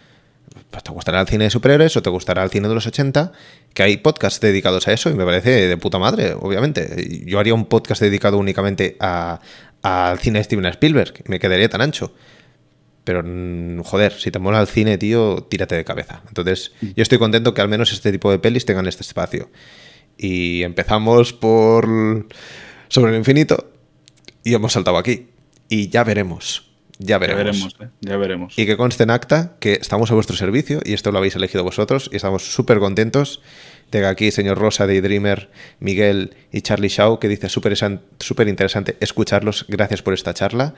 Pues 0.70 0.84
te 0.84 0.92
gustará 0.92 1.20
el 1.20 1.26
cine 1.26 1.44
de 1.44 1.50
superhéroes 1.50 1.96
o 1.96 2.02
te 2.02 2.10
gustará 2.10 2.42
el 2.44 2.50
cine 2.50 2.68
de 2.68 2.74
los 2.74 2.86
80, 2.86 3.32
que 3.72 3.82
hay 3.82 3.96
podcasts 3.96 4.40
dedicados 4.40 4.86
a 4.88 4.92
eso 4.92 5.10
y 5.10 5.14
me 5.14 5.24
parece 5.24 5.50
de 5.68 5.76
puta 5.76 5.98
madre, 5.98 6.32
obviamente. 6.38 7.22
Yo 7.26 7.38
haría 7.40 7.54
un 7.54 7.64
podcast 7.66 8.00
dedicado 8.02 8.38
únicamente 8.38 8.96
a- 9.00 9.40
al 9.82 10.18
cine 10.18 10.38
de 10.38 10.44
Steven 10.44 10.66
Spielberg, 10.66 11.14
me 11.26 11.38
quedaría 11.38 11.68
tan 11.68 11.80
ancho. 11.80 12.12
Pero, 13.04 13.22
mm, 13.24 13.82
joder, 13.82 14.12
si 14.14 14.30
te 14.30 14.38
mola 14.38 14.60
el 14.60 14.66
cine, 14.66 14.96
tío, 14.98 15.42
tírate 15.48 15.74
de 15.74 15.84
cabeza. 15.84 16.22
Entonces, 16.28 16.72
yo 16.80 17.02
estoy 17.02 17.18
contento 17.18 17.52
que 17.54 17.60
al 17.60 17.68
menos 17.68 17.92
este 17.92 18.10
tipo 18.12 18.30
de 18.30 18.38
pelis 18.38 18.64
tengan 18.64 18.86
este 18.86 19.02
espacio. 19.02 19.50
Y 20.16 20.62
empezamos 20.62 21.32
por 21.32 21.86
sobre 22.88 23.12
el 23.12 23.18
infinito 23.18 23.70
y 24.42 24.54
hemos 24.54 24.72
saltado 24.72 24.96
aquí. 24.96 25.28
Y 25.68 25.88
ya 25.88 26.04
veremos. 26.04 26.70
Ya 26.98 27.06
Ya 27.06 27.18
veremos. 27.18 27.44
veremos, 27.44 27.76
¿eh? 27.80 27.88
ya 28.00 28.16
veremos. 28.16 28.58
Y 28.58 28.66
que 28.66 28.76
conste 28.76 29.02
en 29.02 29.10
acta 29.10 29.56
que 29.58 29.72
estamos 29.74 30.10
a 30.12 30.14
vuestro 30.14 30.36
servicio 30.36 30.80
y 30.84 30.92
esto 30.92 31.10
lo 31.10 31.18
habéis 31.18 31.34
elegido 31.34 31.64
vosotros 31.64 32.08
y 32.12 32.16
estamos 32.16 32.54
súper 32.54 32.78
contentos 32.78 33.42
que 33.90 34.04
aquí 34.06 34.30
señor 34.30 34.58
Rosa, 34.58 34.86
Daydreamer, 34.86 35.50
Miguel 35.80 36.34
y 36.52 36.60
Charlie 36.62 36.88
Shaw, 36.88 37.18
que 37.18 37.28
dice 37.28 37.48
súper 37.48 37.72
esan- 37.72 38.00
súper 38.18 38.48
interesante 38.48 38.96
escucharlos, 39.00 39.66
gracias 39.68 40.02
por 40.02 40.14
esta 40.14 40.34
charla, 40.34 40.74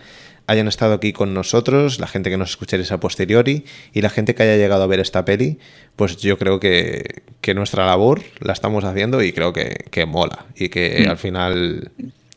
hayan 0.46 0.68
estado 0.68 0.94
aquí 0.94 1.12
con 1.12 1.32
nosotros, 1.34 1.98
la 1.98 2.06
gente 2.06 2.30
que 2.30 2.36
nos 2.36 2.50
escuchéis 2.50 2.92
a 2.92 3.00
posteriori 3.00 3.64
y 3.92 4.02
la 4.02 4.10
gente 4.10 4.34
que 4.34 4.42
haya 4.42 4.56
llegado 4.56 4.82
a 4.82 4.86
ver 4.86 5.00
esta 5.00 5.24
peli, 5.24 5.58
pues 5.96 6.18
yo 6.18 6.38
creo 6.38 6.60
que, 6.60 7.22
que 7.40 7.54
nuestra 7.54 7.86
labor 7.86 8.22
la 8.40 8.52
estamos 8.52 8.84
haciendo 8.84 9.22
y 9.22 9.32
creo 9.32 9.52
que, 9.52 9.86
que 9.90 10.06
mola 10.06 10.46
y 10.54 10.68
que 10.68 11.04
Mm. 11.06 11.10
al 11.10 11.18
final 11.18 11.90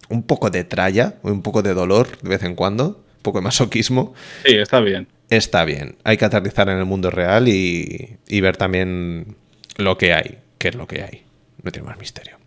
un 0.10 0.24
poco 0.24 0.50
de 0.50 0.64
tralla, 0.64 1.16
un 1.24 1.42
poco 1.44 1.62
de 1.62 1.74
dolor 1.74 2.18
de 2.22 2.30
vez 2.30 2.44
en 2.44 2.56
cuando, 2.56 3.04
un 3.18 3.22
poco 3.22 3.40
de 3.40 3.44
masoquismo, 3.44 4.14
Sí, 4.46 4.56
está 4.56 4.80
bien. 4.80 5.08
está 5.30 5.66
bien. 5.66 5.98
Hay 6.04 6.18
que 6.18 6.26
aterrizar 6.26 6.68
en 6.70 6.78
el 6.80 6.86
mundo 6.86 7.12
real 7.12 7.48
y, 7.48 8.18
y 8.28 8.42
ver 8.42 8.58
también 8.58 9.36
lo 9.78 9.98
que 10.00 10.14
hay, 10.14 10.40
qué 10.60 10.68
es 10.68 10.76
lo 10.76 10.86
que 10.88 11.02
hay. 11.02 11.26
No 11.64 11.72
tiene 11.72 11.88
más 11.88 11.98
misterio. 11.98 12.38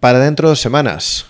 Para 0.00 0.18
dentro 0.18 0.48
de 0.48 0.52
dos 0.52 0.60
semanas, 0.60 1.26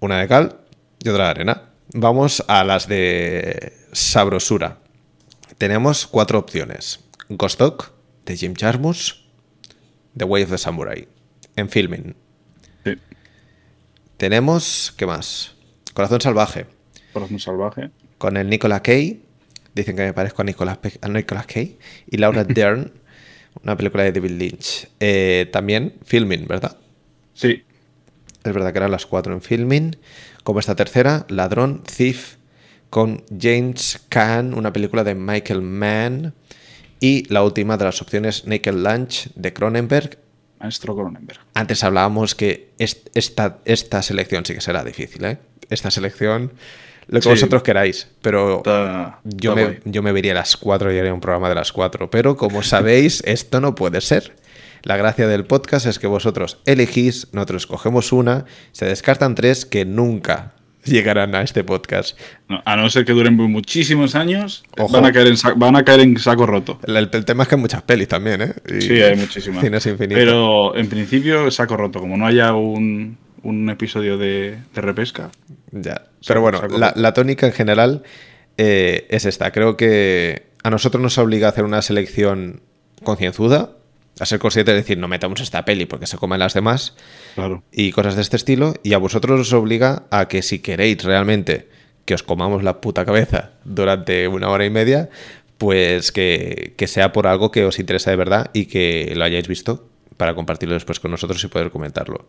una 0.00 0.20
de 0.20 0.28
cal 0.28 0.58
y 1.02 1.08
otra 1.08 1.24
de 1.24 1.30
arena. 1.30 1.62
Vamos 1.94 2.44
a 2.48 2.62
las 2.64 2.86
de 2.88 3.72
sabrosura. 3.92 4.78
Tenemos 5.58 6.06
cuatro 6.06 6.38
opciones. 6.38 7.00
Ghost 7.28 7.58
Dog, 7.58 7.92
de 8.24 8.36
Jim 8.36 8.54
Jarmus, 8.56 9.24
The 10.16 10.24
Way 10.24 10.44
of 10.44 10.50
the 10.50 10.58
Samurai, 10.58 11.08
en 11.56 11.68
filming. 11.68 12.14
Sí. 12.84 12.92
Tenemos, 14.16 14.94
¿qué 14.96 15.06
más? 15.06 15.54
Corazón 15.94 16.20
Salvaje, 16.20 16.66
Corazón 17.12 17.38
salvaje. 17.40 17.90
con 18.18 18.36
el 18.36 18.48
Nicolas 18.48 18.82
Cage. 18.82 19.20
Dicen 19.74 19.96
que 19.96 20.02
me 20.02 20.12
parezco 20.12 20.42
a 20.42 20.44
Nicolas, 20.44 20.78
Pe- 20.78 20.98
a 21.00 21.08
Nicolas 21.08 21.46
Cage. 21.46 21.78
Y 22.10 22.16
Laura 22.18 22.44
Dern, 22.48 22.92
una 23.62 23.76
película 23.76 24.02
de 24.04 24.12
David 24.12 24.30
Lynch. 24.32 24.88
Eh, 25.00 25.48
también 25.52 25.94
filming, 26.04 26.46
¿verdad? 26.46 26.76
Sí. 27.34 27.62
Es 28.44 28.52
verdad 28.52 28.72
que 28.72 28.78
eran 28.78 28.90
las 28.90 29.06
cuatro 29.06 29.32
en 29.34 29.42
filming. 29.42 29.96
Como 30.44 30.60
esta 30.60 30.76
tercera, 30.76 31.26
Ladrón, 31.28 31.82
Thief, 31.82 32.36
con 32.90 33.24
James 33.40 34.00
Caan, 34.08 34.54
una 34.54 34.72
película 34.72 35.02
de 35.04 35.14
Michael 35.14 35.62
Mann. 35.62 36.34
Y 37.00 37.30
la 37.32 37.42
última 37.42 37.76
de 37.76 37.84
las 37.84 38.00
opciones, 38.00 38.46
Naked 38.46 38.74
Lunch, 38.74 39.28
de 39.34 39.52
Cronenberg. 39.52 40.18
Maestro 40.60 40.94
Cronenberg. 40.94 41.40
Antes 41.54 41.84
hablábamos 41.84 42.34
que 42.34 42.70
est- 42.78 43.08
esta, 43.14 43.58
esta 43.64 44.00
selección 44.02 44.46
sí 44.46 44.54
que 44.54 44.60
será 44.62 44.82
difícil, 44.84 45.24
¿eh? 45.24 45.38
Esta 45.68 45.90
selección, 45.90 46.52
lo 47.08 47.18
que 47.20 47.22
Sí. 47.24 47.28
vosotros 47.28 47.62
queráis, 47.62 48.08
pero 48.22 48.62
yo, 49.24 49.54
me, 49.54 49.80
yo 49.84 50.02
me 50.02 50.12
vería 50.12 50.32
a 50.32 50.36
las 50.36 50.56
cuatro 50.56 50.92
y 50.92 50.98
haría 50.98 51.14
un 51.14 51.20
programa 51.20 51.48
de 51.48 51.54
las 51.54 51.72
cuatro. 51.72 52.10
Pero 52.10 52.36
como 52.36 52.62
sabéis, 52.64 53.22
esto 53.26 53.60
no 53.60 53.74
puede 53.74 54.00
ser. 54.00 54.34
La 54.82 54.96
gracia 54.96 55.26
del 55.26 55.44
podcast 55.44 55.86
es 55.86 55.98
que 55.98 56.06
vosotros 56.06 56.58
elegís, 56.64 57.28
nosotros 57.32 57.66
cogemos 57.66 58.12
una, 58.12 58.44
se 58.72 58.84
descartan 58.86 59.34
tres 59.34 59.66
que 59.66 59.84
nunca 59.84 60.52
llegarán 60.84 61.34
a 61.34 61.42
este 61.42 61.64
podcast. 61.64 62.16
No, 62.48 62.62
a 62.64 62.76
no 62.76 62.88
ser 62.90 63.04
que 63.04 63.12
duren 63.12 63.34
muchísimos 63.34 64.14
años, 64.14 64.62
Ojo. 64.78 64.92
van 64.92 65.04
a, 65.06 65.12
caer 65.12 65.26
en 65.26 65.36
sa- 65.36 65.54
van 65.56 65.74
a 65.74 65.84
caer 65.84 66.00
en 66.00 66.16
saco 66.18 66.46
roto. 66.46 66.78
El, 66.86 66.96
el 66.96 67.24
tema 67.24 67.42
es 67.42 67.48
que 67.48 67.56
hay 67.56 67.60
muchas 67.60 67.82
pelis 67.82 68.06
también, 68.06 68.42
¿eh? 68.42 68.52
Y 68.68 68.80
Sí, 68.82 69.02
hay 69.02 69.16
muchísimas. 69.16 69.60
Cines 69.64 69.84
infinitos. 69.86 70.22
Pero 70.22 70.76
en 70.76 70.88
principio 70.88 71.50
saco 71.50 71.76
roto. 71.76 71.98
Como 71.98 72.16
no 72.16 72.24
haya 72.24 72.54
un, 72.54 73.18
un 73.46 73.70
episodio 73.70 74.18
de, 74.18 74.58
de 74.74 74.80
repesca. 74.80 75.30
Ya. 75.70 76.02
Pero 76.26 76.40
bueno, 76.40 76.62
la, 76.68 77.14
tónica 77.14 77.46
en 77.46 77.52
general 77.52 78.02
eh, 78.58 79.06
es 79.08 79.24
esta. 79.24 79.52
Creo 79.52 79.76
que 79.76 80.46
a 80.62 80.70
nosotros 80.70 81.00
nos 81.02 81.16
obliga 81.18 81.46
a 81.46 81.50
hacer 81.50 81.64
una 81.64 81.80
selección 81.82 82.60
concienzuda, 83.04 83.70
a 84.18 84.26
ser 84.26 84.38
conscientes 84.40 84.74
de 84.74 84.80
decir, 84.80 84.98
no 84.98 85.06
metamos 85.08 85.40
esta 85.40 85.64
peli 85.64 85.86
porque 85.86 86.06
se 86.06 86.16
comen 86.16 86.40
las 86.40 86.54
demás 86.54 86.96
Claro. 87.34 87.62
y 87.70 87.92
cosas 87.92 88.16
de 88.16 88.22
este 88.22 88.36
estilo. 88.36 88.74
Y 88.82 88.94
a 88.94 88.98
vosotros 88.98 89.40
os 89.40 89.52
obliga 89.52 90.04
a 90.10 90.26
que 90.26 90.42
si 90.42 90.58
queréis 90.58 91.02
realmente 91.04 91.68
que 92.04 92.14
os 92.14 92.22
comamos 92.22 92.64
la 92.64 92.80
puta 92.80 93.04
cabeza 93.04 93.50
durante 93.64 94.26
una 94.26 94.48
hora 94.48 94.64
y 94.64 94.70
media, 94.70 95.08
pues 95.58 96.10
que, 96.10 96.74
que 96.76 96.86
sea 96.88 97.12
por 97.12 97.26
algo 97.26 97.50
que 97.50 97.64
os 97.64 97.78
interesa 97.78 98.10
de 98.10 98.16
verdad 98.16 98.50
y 98.52 98.66
que 98.66 99.12
lo 99.14 99.24
hayáis 99.24 99.46
visto 99.48 99.88
para 100.16 100.34
compartirlo 100.34 100.74
después 100.74 101.00
con 101.00 101.10
nosotros 101.10 101.42
y 101.44 101.48
poder 101.48 101.70
comentarlo. 101.70 102.26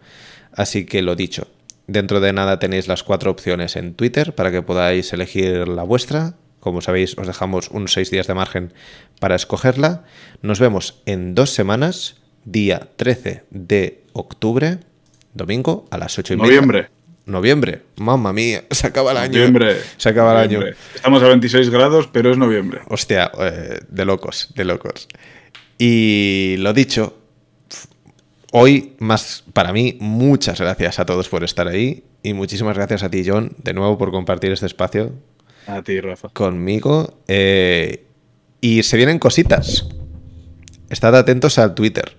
Así 0.54 0.86
que 0.86 1.02
lo 1.02 1.16
dicho, 1.16 1.48
dentro 1.88 2.20
de 2.20 2.34
nada 2.34 2.60
tenéis 2.60 2.88
las 2.88 3.04
cuatro 3.04 3.32
opciones 3.32 3.76
en 3.76 3.94
Twitter 3.94 4.36
para 4.36 4.52
que 4.52 4.62
podáis 4.62 5.12
elegir 5.14 5.68
la 5.68 5.84
vuestra. 5.84 6.36
Como 6.60 6.82
sabéis, 6.82 7.18
os 7.18 7.28
dejamos 7.28 7.70
unos 7.70 7.94
seis 7.94 8.12
días 8.12 8.28
de 8.28 8.34
margen 8.34 8.74
para 9.20 9.36
escogerla. 9.36 10.04
Nos 10.42 10.60
vemos 10.60 11.02
en 11.06 11.34
dos 11.34 11.52
semanas, 11.52 12.18
día 12.46 12.90
13 12.98 13.44
de 13.52 14.04
octubre, 14.14 14.80
domingo, 15.34 15.86
a 15.92 15.98
las 15.98 16.18
8 16.18 16.34
y 16.34 16.38
media. 16.38 16.48
Noviembre. 16.48 16.90
Noviembre. 17.26 17.82
Mamma 17.98 18.34
mía, 18.34 18.64
se 18.72 18.88
acaba 18.88 19.12
el 19.12 19.18
año. 19.18 19.40
Noviembre. 19.40 19.78
Se 19.98 20.10
acaba 20.10 20.32
el 20.32 20.50
año. 20.50 20.66
Estamos 20.96 21.22
a 21.22 21.28
26 21.28 21.70
grados, 21.70 22.10
pero 22.12 22.32
es 22.32 22.38
noviembre. 22.38 22.82
Hostia, 22.88 23.32
eh, 23.40 23.80
de 23.88 24.06
locos, 24.06 24.54
de 24.56 24.66
locos. 24.66 25.08
Y 25.78 26.56
lo 26.60 26.74
dicho, 26.74 27.18
hoy 28.58 28.96
más 29.00 29.44
para 29.54 29.72
mí, 29.72 29.98
muchas 30.00 30.60
gracias 30.60 31.00
a 31.00 31.06
todos 31.06 31.30
por 31.30 31.44
estar 31.44 31.68
ahí 31.68 32.04
y 32.24 32.34
muchísimas 32.34 32.76
gracias 32.76 33.04
a 33.04 33.10
ti, 33.10 33.24
John, 33.26 33.56
de 33.64 33.74
nuevo 33.74 33.98
por 33.98 34.12
compartir 34.12 34.52
este 34.52 34.66
espacio 34.66 35.12
A 35.68 35.82
ti, 35.84 36.00
Rafa. 36.02 36.30
conmigo. 36.30 37.20
Eh, 37.28 38.06
y 38.60 38.84
se 38.84 38.98
vienen 38.98 39.20
cositas. 39.20 39.88
Estad 40.90 41.16
atentos 41.16 41.60
al 41.60 41.76
Twitter. 41.76 42.18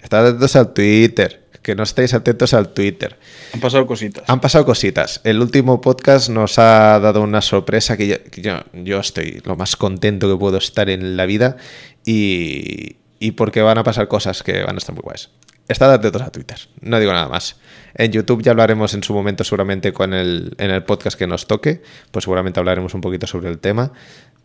Estad 0.00 0.26
atentos 0.26 0.56
al 0.56 0.72
Twitter. 0.72 1.42
Que 1.62 1.76
no 1.76 1.84
estéis 1.84 2.12
atentos 2.12 2.54
al 2.54 2.70
Twitter. 2.70 3.16
Han 3.54 3.60
pasado 3.60 3.86
cositas. 3.86 4.24
Han 4.26 4.40
pasado 4.40 4.64
cositas. 4.64 5.20
El 5.22 5.40
último 5.40 5.80
podcast 5.80 6.28
nos 6.28 6.58
ha 6.58 6.98
dado 6.98 7.22
una 7.22 7.40
sorpresa 7.40 7.96
que, 7.96 8.08
yo, 8.08 8.16
que 8.24 8.42
yo, 8.42 8.58
yo 8.72 8.98
estoy 8.98 9.40
lo 9.44 9.54
más 9.54 9.76
contento 9.76 10.28
que 10.28 10.36
puedo 10.36 10.58
estar 10.58 10.90
en 10.90 11.16
la 11.16 11.24
vida 11.24 11.56
y, 12.04 12.96
y 13.22 13.32
porque 13.32 13.62
van 13.62 13.78
a 13.78 13.84
pasar 13.84 14.08
cosas 14.08 14.42
que 14.42 14.64
van 14.64 14.74
a 14.74 14.78
estar 14.78 14.92
muy 14.92 15.02
guays. 15.02 15.30
Estad 15.68 15.92
atentos 15.92 16.20
a 16.22 16.30
Twitter, 16.30 16.58
no 16.80 16.98
digo 16.98 17.12
nada 17.12 17.28
más. 17.28 17.56
En 17.94 18.10
YouTube 18.10 18.42
ya 18.42 18.52
lo 18.52 18.64
haremos 18.64 18.94
en 18.94 19.04
su 19.04 19.14
momento 19.14 19.44
seguramente 19.44 19.92
con 19.92 20.12
el, 20.12 20.56
en 20.58 20.72
el 20.72 20.82
podcast 20.82 21.16
que 21.16 21.28
nos 21.28 21.46
toque, 21.46 21.82
pues 22.10 22.24
seguramente 22.24 22.58
hablaremos 22.58 22.94
un 22.94 23.00
poquito 23.00 23.28
sobre 23.28 23.48
el 23.48 23.60
tema, 23.60 23.92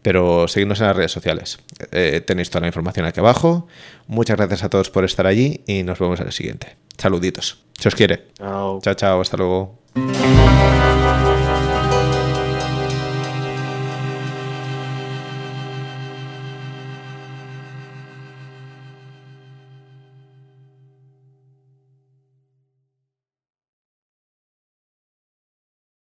pero 0.03 0.47
seguidnos 0.47 0.79
en 0.79 0.87
las 0.87 0.95
redes 0.95 1.11
sociales. 1.11 1.57
Eh, 1.91 2.21
tenéis 2.21 2.51
toda 2.51 2.61
la 2.61 2.67
información 2.67 3.07
aquí 3.07 3.19
abajo. 3.19 3.67
Muchas 4.05 4.37
gracias 4.37 4.63
a 4.63 4.69
todos 4.69 4.91
por 4.91 5.03
estar 5.05 5.25
allí 5.25 5.61
y 5.65 5.81
nos 5.81 5.97
vemos 5.97 6.19
en 6.19 6.27
el 6.27 6.33
siguiente. 6.33 6.77
Saluditos. 6.99 7.63
Se 7.79 7.87
os 7.87 7.95
quiere. 7.95 8.27
Chao. 8.37 8.79
Chao, 8.83 8.93
chao, 8.93 9.21
hasta 9.21 9.37
luego. 9.37 9.79